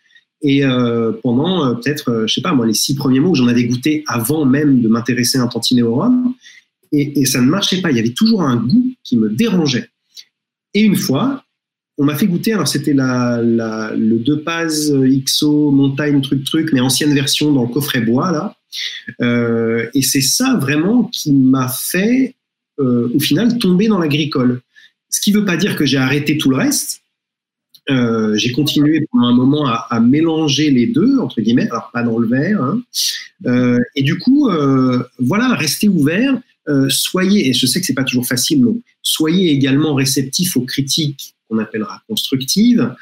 Et 0.43 0.65
euh, 0.65 1.13
pendant 1.23 1.65
euh, 1.65 1.73
peut-être, 1.75 2.09
euh, 2.11 2.27
je 2.27 2.33
sais 2.33 2.41
pas, 2.41 2.53
moi 2.53 2.67
les 2.67 2.73
six 2.73 2.95
premiers 2.95 3.19
mots, 3.19 3.33
j'en 3.33 3.47
avais 3.47 3.63
goûté 3.63 4.03
avant 4.07 4.45
même 4.45 4.81
de 4.81 4.87
m'intéresser 4.87 5.37
un 5.37 5.47
tantinet 5.47 5.81
au 5.81 5.95
rhum, 5.95 6.35
et, 6.91 7.25
ça 7.25 7.41
ne 7.41 7.47
marchait 7.47 7.81
pas. 7.81 7.89
Il 7.89 7.97
y 7.97 7.99
avait 7.99 8.13
toujours 8.13 8.43
un 8.43 8.57
goût 8.57 8.93
qui 9.03 9.17
me 9.17 9.27
dérangeait. 9.27 9.89
Et 10.75 10.81
une 10.81 10.95
fois, 10.95 11.43
on 11.97 12.05
m'a 12.05 12.15
fait 12.15 12.27
goûter, 12.27 12.53
alors 12.53 12.67
c'était 12.67 12.93
le 12.93 14.17
deux 14.17 14.41
Paz 14.41 14.93
XO 14.93 15.71
montagne 15.71 16.21
truc 16.21 16.43
truc, 16.43 16.69
mais 16.71 16.81
ancienne 16.81 17.13
version 17.15 17.51
dans 17.51 17.63
le 17.63 17.69
coffret 17.69 18.01
bois 18.01 18.31
là. 18.31 18.55
Euh, 19.21 19.89
et 19.93 20.01
c'est 20.01 20.21
ça 20.21 20.55
vraiment 20.55 21.05
qui 21.05 21.31
m'a 21.31 21.67
fait 21.67 22.35
euh, 22.79 23.11
au 23.13 23.19
final 23.19 23.57
tomber 23.57 23.87
dans 23.87 23.99
l'agricole. 23.99 24.61
Ce 25.09 25.21
qui 25.21 25.31
ne 25.31 25.39
veut 25.39 25.45
pas 25.45 25.57
dire 25.57 25.75
que 25.75 25.85
j'ai 25.85 25.97
arrêté 25.97 26.37
tout 26.37 26.49
le 26.49 26.57
reste. 26.57 27.02
Euh, 27.89 28.35
j'ai 28.35 28.51
continué 28.53 29.05
pendant 29.11 29.27
un 29.27 29.33
moment 29.33 29.65
à, 29.67 29.99
mélanger 29.99 30.71
les 30.71 30.87
deux 30.87 31.17
entre 31.19 31.41
guillemets, 31.41 31.67
alors 31.69 31.89
pas 31.91 32.03
dans 32.03 32.17
le 32.17 32.27
verre. 32.27 32.61
Hein. 32.61 32.81
et 33.95 34.03
du 34.03 34.17
coup, 34.17 34.49
voilà, 35.19 35.53
restez 35.55 35.89
ouvert. 35.89 36.39
soyez, 36.89 37.49
et 37.49 37.53
je 37.53 37.65
sais 37.65 37.79
que 37.79 37.85
c'est 37.85 37.93
pas 37.93 38.03
toujours 38.03 38.25
facile, 38.25 38.63
mais 38.63 38.71
soyez 39.01 39.51
également 39.51 39.93
réceptif 39.93 40.55
aux 40.57 40.61
critiques 40.61 41.35
qu'on 41.49 41.59
appellera 41.59 42.01
constructive, 42.07 42.93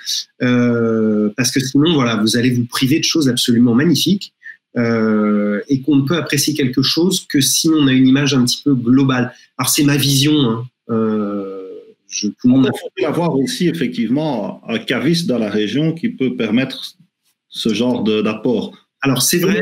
euh, 0.41 1.29
parce 1.37 1.51
que 1.51 1.59
sinon, 1.59 1.93
voilà, 1.93 2.17
vous 2.17 2.37
allez 2.37 2.49
vous 2.51 2.65
priver 2.65 2.99
de 2.99 3.03
choses 3.03 3.29
absolument 3.29 3.75
magnifiques. 3.75 4.33
Euh, 4.77 5.59
et 5.67 5.81
qu'on 5.81 5.97
ne 5.97 6.03
peut 6.03 6.15
apprécier 6.15 6.53
quelque 6.53 6.81
chose 6.81 7.25
que 7.27 7.41
si 7.41 7.67
on 7.67 7.87
a 7.87 7.91
une 7.91 8.07
image 8.07 8.33
un 8.33 8.45
petit 8.45 8.61
peu 8.63 8.73
globale. 8.73 9.33
Alors 9.57 9.69
c'est 9.69 9.83
ma 9.83 9.97
vision. 9.97 10.49
Hein. 10.49 10.65
Euh, 10.89 11.20
je, 12.11 12.27
on 12.43 12.63
faut 12.63 13.05
avoir 13.05 13.35
aussi 13.35 13.67
effectivement 13.67 14.61
un 14.67 14.77
caviste 14.77 15.27
dans 15.27 15.39
la 15.39 15.49
région 15.49 15.93
qui 15.93 16.09
peut 16.09 16.35
permettre 16.35 16.95
ce 17.49 17.73
genre 17.73 18.03
d'apport. 18.03 18.77
Alors 19.01 19.21
c'est 19.21 19.39
vrai. 19.39 19.61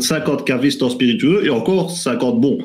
50 0.00 0.44
cavistes 0.46 0.82
en 0.82 0.90
spiritueux 0.90 1.44
et 1.44 1.50
encore 1.50 1.90
50 1.90 2.40
bons. 2.40 2.58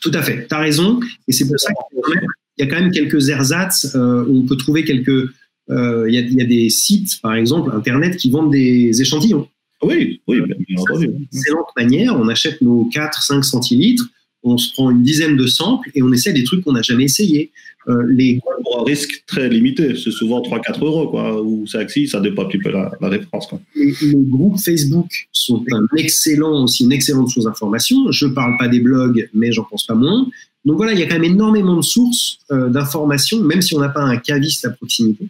Tout 0.00 0.10
à 0.14 0.22
fait, 0.22 0.48
tu 0.48 0.54
as 0.54 0.58
raison. 0.58 0.98
Et 1.28 1.32
c'est 1.32 1.46
pour 1.46 1.58
ça 1.60 1.72
que 1.72 2.10
il 2.58 2.64
y 2.64 2.68
a 2.68 2.70
quand 2.70 2.80
même 2.80 2.90
quelques 2.90 3.28
ersatz 3.28 3.94
euh, 3.94 4.24
où 4.26 4.40
on 4.40 4.46
peut 4.46 4.56
trouver 4.56 4.84
quelques. 4.84 5.30
Euh, 5.70 6.06
il 6.08 6.14
y, 6.14 6.42
a 6.42 6.44
des 6.44 6.68
sites, 6.68 7.20
par 7.22 7.34
exemple, 7.34 7.70
internet, 7.74 8.16
qui 8.16 8.30
vendent 8.30 8.50
des 8.50 9.00
échantillons. 9.00 9.48
Oui, 9.82 10.20
oui, 10.26 10.40
bien 10.42 10.56
entendu. 10.76 11.06
Une 11.06 11.26
excellente 11.32 11.68
manière. 11.76 12.18
On 12.18 12.28
achète 12.28 12.60
nos 12.60 12.90
4-5 12.92 13.42
centilitres 13.42 14.04
on 14.44 14.58
se 14.58 14.72
prend 14.72 14.90
une 14.90 15.02
dizaine 15.02 15.36
de 15.36 15.46
samples 15.46 15.90
et 15.94 16.02
on 16.02 16.12
essaie 16.12 16.32
des 16.32 16.44
trucs 16.44 16.64
qu'on 16.64 16.72
n'a 16.72 16.82
jamais 16.82 17.04
essayé. 17.04 17.50
Euh, 17.88 18.04
les... 18.08 18.40
Pour 18.62 18.80
un 18.80 18.84
risque 18.84 19.24
très 19.26 19.48
limité, 19.48 19.96
c'est 19.96 20.10
souvent 20.10 20.40
3-4 20.40 20.84
euros, 20.84 21.08
quoi, 21.08 21.42
ou 21.42 21.64
5-6, 21.64 22.08
ça 22.08 22.20
dépend 22.20 22.42
un 22.42 22.46
petit 22.46 22.58
peu 22.58 22.70
la, 22.70 22.92
la 23.00 23.08
référence. 23.08 23.46
Quoi. 23.46 23.60
Les, 23.74 23.92
groupes 24.14 24.58
Facebook 24.58 25.08
sont 25.32 25.64
un 25.72 25.86
excellent, 25.96 26.64
aussi 26.64 26.84
une 26.84 26.92
excellente 26.92 27.30
source 27.30 27.46
d'information. 27.46 28.10
Je 28.10 28.26
ne 28.26 28.32
parle 28.32 28.56
pas 28.58 28.68
des 28.68 28.80
blogs, 28.80 29.28
mais 29.34 29.52
j'en 29.52 29.64
pense 29.64 29.86
pas 29.86 29.94
moins. 29.94 30.26
Donc 30.64 30.76
voilà, 30.76 30.92
il 30.92 31.00
y 31.00 31.02
a 31.02 31.06
quand 31.06 31.18
même 31.18 31.24
énormément 31.24 31.76
de 31.76 31.82
sources 31.82 32.38
euh, 32.52 32.68
d'informations, 32.68 33.42
même 33.42 33.62
si 33.62 33.74
on 33.74 33.80
n'a 33.80 33.88
pas 33.88 34.02
un 34.02 34.16
caviste 34.16 34.64
à 34.64 34.70
proximité, 34.70 35.26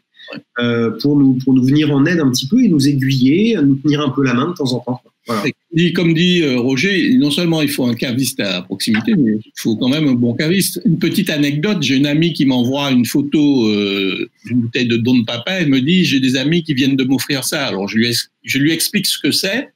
euh, 0.58 0.90
pour, 1.00 1.16
nous, 1.16 1.34
pour 1.34 1.54
nous 1.54 1.64
venir 1.64 1.90
en 1.90 2.04
aide 2.04 2.20
un 2.20 2.30
petit 2.30 2.46
peu 2.46 2.62
et 2.62 2.68
nous 2.68 2.86
aiguiller, 2.86 3.56
nous 3.62 3.76
tenir 3.76 4.02
un 4.02 4.10
peu 4.10 4.22
la 4.22 4.34
main 4.34 4.48
de 4.48 4.54
temps 4.54 4.72
en 4.74 4.80
temps. 4.80 5.00
Comme 5.26 6.14
dit 6.14 6.42
euh, 6.42 6.58
Roger, 6.58 7.14
non 7.16 7.30
seulement 7.30 7.62
il 7.62 7.68
faut 7.68 7.84
un 7.86 7.94
caviste 7.94 8.40
à 8.40 8.62
proximité, 8.62 9.14
mais 9.16 9.36
il 9.44 9.52
faut 9.56 9.76
quand 9.76 9.88
même 9.88 10.08
un 10.08 10.14
bon 10.14 10.34
caviste. 10.34 10.80
Une 10.84 10.98
petite 10.98 11.30
anecdote, 11.30 11.82
j'ai 11.82 11.96
une 11.96 12.06
amie 12.06 12.32
qui 12.32 12.44
m'envoie 12.44 12.90
une 12.90 13.06
photo 13.06 13.68
euh, 13.68 14.28
d'une 14.46 14.62
bouteille 14.62 14.88
de 14.88 14.96
Don 14.96 15.24
Papa, 15.24 15.60
elle 15.60 15.68
me 15.68 15.80
dit 15.80 16.04
j'ai 16.04 16.20
des 16.20 16.36
amis 16.36 16.62
qui 16.64 16.74
viennent 16.74 16.96
de 16.96 17.04
m'offrir 17.04 17.44
ça. 17.44 17.66
Alors 17.66 17.88
je 17.88 17.96
lui, 17.96 18.16
je 18.42 18.58
lui 18.58 18.72
explique 18.72 19.06
ce 19.06 19.18
que 19.18 19.30
c'est. 19.30 19.72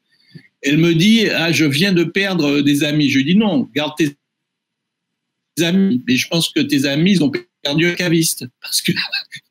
Elle 0.63 0.79
me 0.79 0.95
dit 0.95 1.29
ah 1.29 1.53
je 1.53 1.65
viens 1.65 1.93
de 1.93 2.05
perdre 2.05 2.61
des 2.61 2.83
amis. 2.83 3.09
Je 3.09 3.19
lui 3.19 3.25
dis 3.25 3.37
non, 3.37 3.69
garde 3.75 3.93
tes 3.97 4.17
amis. 5.65 6.03
Mais 6.09 6.17
je 6.17 6.27
pense 6.29 6.49
que 6.49 6.61
tes 6.61 6.87
amis 6.87 7.13
ils 7.13 7.25
ont 7.25 7.33
perdu 7.63 7.87
un 7.87 7.95
caviste 7.95 8.47
parce 8.61 8.83
que 8.83 8.93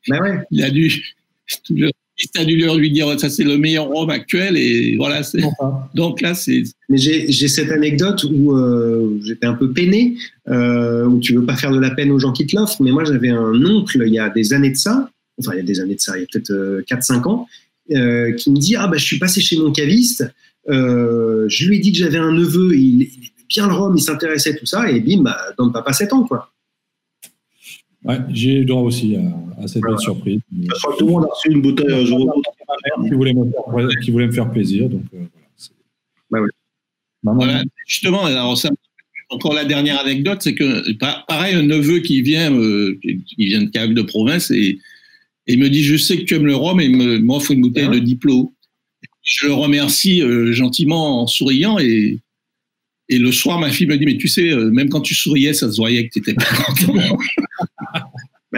ouais. 0.08 0.38
il 0.50 0.62
a 0.62 0.70
dû 0.70 1.02
a 2.36 2.44
dû 2.44 2.56
lui 2.56 2.90
dire 2.90 3.18
ça 3.20 3.28
c'est 3.28 3.44
le 3.44 3.58
meilleur 3.58 3.88
rhum 3.88 4.10
actuel 4.10 4.56
et 4.56 4.96
voilà. 4.96 5.20
Donc 5.94 6.20
là 6.20 6.34
c'est. 6.34 6.62
Mais 6.88 6.98
j'ai 6.98 7.48
cette 7.48 7.70
anecdote 7.70 8.24
où 8.24 8.52
euh, 8.52 9.18
j'étais 9.22 9.46
un 9.46 9.54
peu 9.54 9.72
peiné, 9.72 10.16
euh, 10.48 11.04
où 11.04 11.18
tu 11.18 11.34
veux 11.34 11.44
pas 11.44 11.56
faire 11.56 11.72
de 11.72 11.78
la 11.78 11.90
peine 11.90 12.10
aux 12.10 12.18
gens 12.18 12.32
qui 12.32 12.46
te 12.46 12.56
l'offrent, 12.56 12.82
mais 12.82 12.90
moi 12.90 13.04
j'avais 13.04 13.30
un 13.30 13.64
oncle 13.64 14.02
il 14.06 14.14
y 14.14 14.18
a 14.18 14.30
des 14.30 14.52
années 14.52 14.70
de 14.70 14.76
ça, 14.76 15.10
enfin 15.38 15.52
il 15.54 15.58
y 15.58 15.60
a 15.60 15.64
des 15.64 15.80
années 15.80 15.96
de 15.96 16.00
ça, 16.00 16.16
il 16.16 16.20
y 16.20 16.24
a 16.24 16.26
peut-être 16.30 16.84
4-5 16.88 17.18
euh, 17.18 17.28
ans, 17.28 17.48
euh, 17.92 18.32
qui 18.32 18.50
me 18.50 18.56
dit 18.56 18.76
ah 18.76 18.86
bah 18.86 18.96
je 18.96 19.04
suis 19.04 19.18
passé 19.18 19.40
chez 19.40 19.58
mon 19.58 19.72
caviste, 19.72 20.24
je 20.68 21.66
lui 21.66 21.76
ai 21.76 21.80
dit 21.80 21.92
que 21.92 21.98
j'avais 21.98 22.18
un 22.18 22.32
neveu, 22.32 22.74
il, 22.74 23.02
il 23.02 23.02
aimait 23.02 23.46
bien 23.48 23.66
le 23.68 23.74
rhum, 23.74 23.94
il 23.96 24.02
s'intéressait 24.02 24.56
tout 24.56 24.66
ça 24.66 24.90
et 24.90 25.00
bim 25.00 25.22
bah 25.22 25.38
donne 25.58 25.72
pas 25.72 25.92
7 25.92 26.12
ans 26.14 26.24
quoi. 26.24 26.50
Ouais, 28.06 28.18
j'ai 28.30 28.60
eu 28.60 28.64
droit 28.64 28.82
aussi 28.82 29.16
à, 29.16 29.66
cette 29.66 29.82
belle 29.82 29.98
surprise. 29.98 30.40
Je 30.56 30.68
crois 30.68 30.92
que 30.92 30.98
tout 30.98 31.06
le 31.06 31.12
monde 31.12 31.24
a 31.24 31.34
reçu 31.34 31.50
une 31.50 31.62
bouteille 31.62 31.92
un 31.92 32.04
jour 32.04 32.42
qui 33.02 33.10
voulait 33.10 33.34
me 33.34 33.44
faire, 33.44 34.00
qui 34.02 34.10
voulait 34.10 34.26
me 34.26 34.32
faire 34.32 34.50
plaisir. 34.50 34.88
Donc, 34.88 35.02
euh, 35.14 35.24
voilà. 36.30 36.46
Bah 37.22 37.32
voilà. 37.34 37.64
Justement, 37.86 38.24
alors 38.24 38.56
ça, 38.56 38.70
encore 39.30 39.54
la 39.54 39.64
dernière 39.64 40.00
anecdote, 40.00 40.38
c'est 40.42 40.54
que 40.54 40.92
pareil, 41.26 41.54
un 41.54 41.62
neveu 41.62 41.98
qui 41.98 42.22
vient, 42.22 42.52
euh, 42.52 42.98
qui 43.02 43.46
vient 43.46 43.62
de 43.62 43.70
Cave 43.70 43.94
de 43.94 44.02
province 44.02 44.50
et, 44.50 44.78
il 45.48 45.60
me 45.60 45.70
dit 45.70 45.84
Je 45.84 45.96
sais 45.96 46.18
que 46.18 46.24
tu 46.24 46.34
aimes 46.34 46.46
le 46.46 46.56
rhum 46.56 46.80
et 46.80 46.88
m'offre 46.88 47.52
une 47.52 47.60
bouteille 47.60 47.88
de 47.88 48.00
Diplo. 48.00 48.52
Je 49.22 49.46
le 49.46 49.52
remercie 49.52 50.20
euh, 50.20 50.52
gentiment 50.52 51.22
en 51.22 51.26
souriant 51.28 51.78
et 51.78 52.18
Et 53.08 53.18
le 53.18 53.30
soir, 53.30 53.60
ma 53.60 53.70
fille 53.70 53.86
me 53.86 53.96
dit, 53.96 54.04
mais 54.04 54.16
tu 54.16 54.26
sais, 54.26 54.50
euh, 54.50 54.70
même 54.70 54.88
quand 54.88 55.00
tu 55.00 55.14
souriais, 55.14 55.52
ça 55.52 55.70
se 55.70 55.76
voyait 55.76 56.08
que 56.08 56.14
tu 56.14 56.18
étais 56.18 56.34
pas 56.34 56.44
content. 56.44 56.94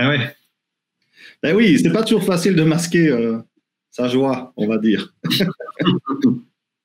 ben 0.00 0.08
ouais. 0.08 0.34
Ben 1.42 1.56
oui, 1.56 1.78
c'est 1.80 1.92
pas 1.92 2.02
toujours 2.02 2.24
facile 2.24 2.56
de 2.56 2.62
masquer 2.64 3.08
euh, 3.08 3.38
sa 3.90 4.08
joie, 4.08 4.52
on 4.56 4.66
va 4.66 4.78
dire. 4.78 5.12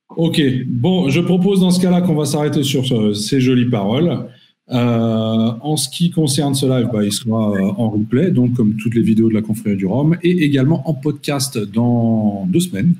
ok, 0.10 0.41
bon, 0.68 1.10
je 1.10 1.22
propose 1.22 1.61
dans 1.61 1.72
ce 1.72 1.81
cas-là 1.81 2.02
qu'on 2.02 2.15
va 2.15 2.26
s'arrêter 2.26 2.64
sur 2.64 3.15
ces 3.15 3.41
jolies 3.41 3.69
paroles. 3.69 4.27
Euh, 4.69 4.76
en 4.76 5.76
ce 5.76 5.90
qui 5.90 6.10
concerne 6.11 6.56
ce 6.56 6.65
live, 6.65 6.90
bah, 6.94 7.03
il 7.03 7.11
sera 7.11 7.52
en 7.77 7.90
replay, 7.90 8.31
donc 8.31 8.53
comme 8.53 8.76
toutes 8.77 8.95
les 8.95 9.02
vidéos 9.02 9.27
de 9.27 9.34
la 9.34 9.41
confrérie 9.41 9.76
du 9.76 9.85
Rhum, 9.85 10.18
et 10.23 10.44
également 10.44 10.88
en 10.90 10.94
podcast 10.94 11.57
dans 11.57 12.45
deux 12.48 12.61
semaines. 12.61 12.95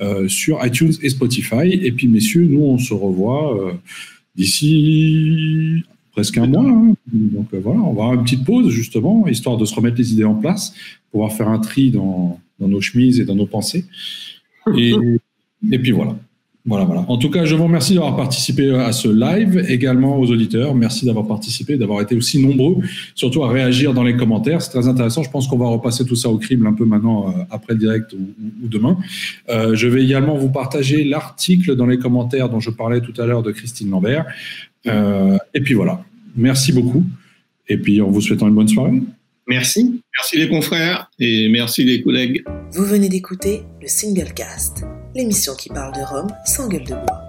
Euh, 0.00 0.28
sur 0.28 0.64
iTunes 0.64 0.94
et 1.02 1.10
Spotify. 1.10 1.68
Et 1.72 1.92
puis, 1.92 2.08
messieurs, 2.08 2.46
nous, 2.48 2.62
on 2.62 2.78
se 2.78 2.94
revoit 2.94 3.54
euh, 3.54 3.72
d'ici 4.34 5.84
presque 6.12 6.38
un 6.38 6.46
mois. 6.46 6.64
Hein. 6.64 6.94
Donc 7.12 7.48
euh, 7.54 7.60
voilà, 7.62 7.80
on 7.80 7.92
va 7.92 8.04
avoir 8.04 8.14
une 8.14 8.22
petite 8.22 8.44
pause, 8.44 8.68
justement, 8.68 9.26
histoire 9.26 9.56
de 9.56 9.64
se 9.64 9.74
remettre 9.74 9.96
les 9.98 10.12
idées 10.12 10.24
en 10.24 10.34
place, 10.34 10.74
pouvoir 11.10 11.32
faire 11.32 11.48
un 11.48 11.58
tri 11.58 11.90
dans, 11.90 12.38
dans 12.58 12.68
nos 12.68 12.80
chemises 12.80 13.20
et 13.20 13.24
dans 13.24 13.36
nos 13.36 13.46
pensées. 13.46 13.84
Et, 14.76 14.94
et 15.70 15.78
puis 15.78 15.92
voilà. 15.92 16.16
Voilà, 16.66 16.84
voilà. 16.84 17.06
En 17.08 17.16
tout 17.16 17.30
cas, 17.30 17.46
je 17.46 17.54
vous 17.54 17.64
remercie 17.64 17.94
d'avoir 17.94 18.16
participé 18.16 18.70
à 18.70 18.92
ce 18.92 19.08
live, 19.08 19.64
également 19.68 20.18
aux 20.18 20.30
auditeurs. 20.30 20.74
Merci 20.74 21.06
d'avoir 21.06 21.26
participé, 21.26 21.78
d'avoir 21.78 22.02
été 22.02 22.14
aussi 22.14 22.38
nombreux, 22.38 22.76
surtout 23.14 23.42
à 23.44 23.48
réagir 23.48 23.94
dans 23.94 24.02
les 24.02 24.14
commentaires. 24.14 24.60
C'est 24.60 24.70
très 24.70 24.86
intéressant. 24.86 25.22
Je 25.22 25.30
pense 25.30 25.48
qu'on 25.48 25.56
va 25.56 25.68
repasser 25.68 26.04
tout 26.04 26.16
ça 26.16 26.28
au 26.28 26.36
crible 26.36 26.66
un 26.66 26.74
peu 26.74 26.84
maintenant, 26.84 27.28
euh, 27.28 27.42
après 27.50 27.72
le 27.72 27.78
direct 27.78 28.12
ou, 28.12 28.68
demain. 28.68 28.98
Euh, 29.48 29.74
je 29.74 29.88
vais 29.88 30.04
également 30.04 30.36
vous 30.36 30.50
partager 30.50 31.02
l'article 31.02 31.76
dans 31.76 31.86
les 31.86 31.98
commentaires 31.98 32.50
dont 32.50 32.60
je 32.60 32.70
parlais 32.70 33.00
tout 33.00 33.18
à 33.18 33.24
l'heure 33.24 33.42
de 33.42 33.52
Christine 33.52 33.88
Lambert. 33.88 34.26
Euh, 34.86 35.38
et 35.54 35.60
puis 35.60 35.74
voilà. 35.74 36.04
Merci 36.36 36.72
beaucoup. 36.72 37.04
Et 37.68 37.76
puis, 37.76 38.00
en 38.00 38.10
vous 38.10 38.20
souhaitant 38.20 38.48
une 38.48 38.54
bonne 38.54 38.68
soirée. 38.68 39.00
Merci. 39.46 40.00
Merci 40.16 40.38
les 40.38 40.48
confrères 40.48 41.10
et 41.18 41.48
merci 41.48 41.84
les 41.84 42.02
collègues. 42.02 42.44
Vous 42.72 42.84
venez 42.84 43.08
d'écouter 43.08 43.62
le 43.80 43.88
Single 43.88 44.32
Cast 44.32 44.84
l'émission 45.14 45.54
qui 45.54 45.68
parle 45.68 45.94
de 45.94 46.02
Rome 46.02 46.32
sans 46.44 46.68
gueule 46.68 46.84
de 46.84 46.94
bois, 46.94 47.22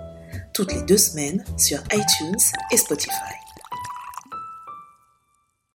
toutes 0.54 0.74
les 0.74 0.84
deux 0.84 0.98
semaines 0.98 1.44
sur 1.58 1.80
iTunes 1.92 2.38
et 2.72 2.78
Spotify. 2.78 3.41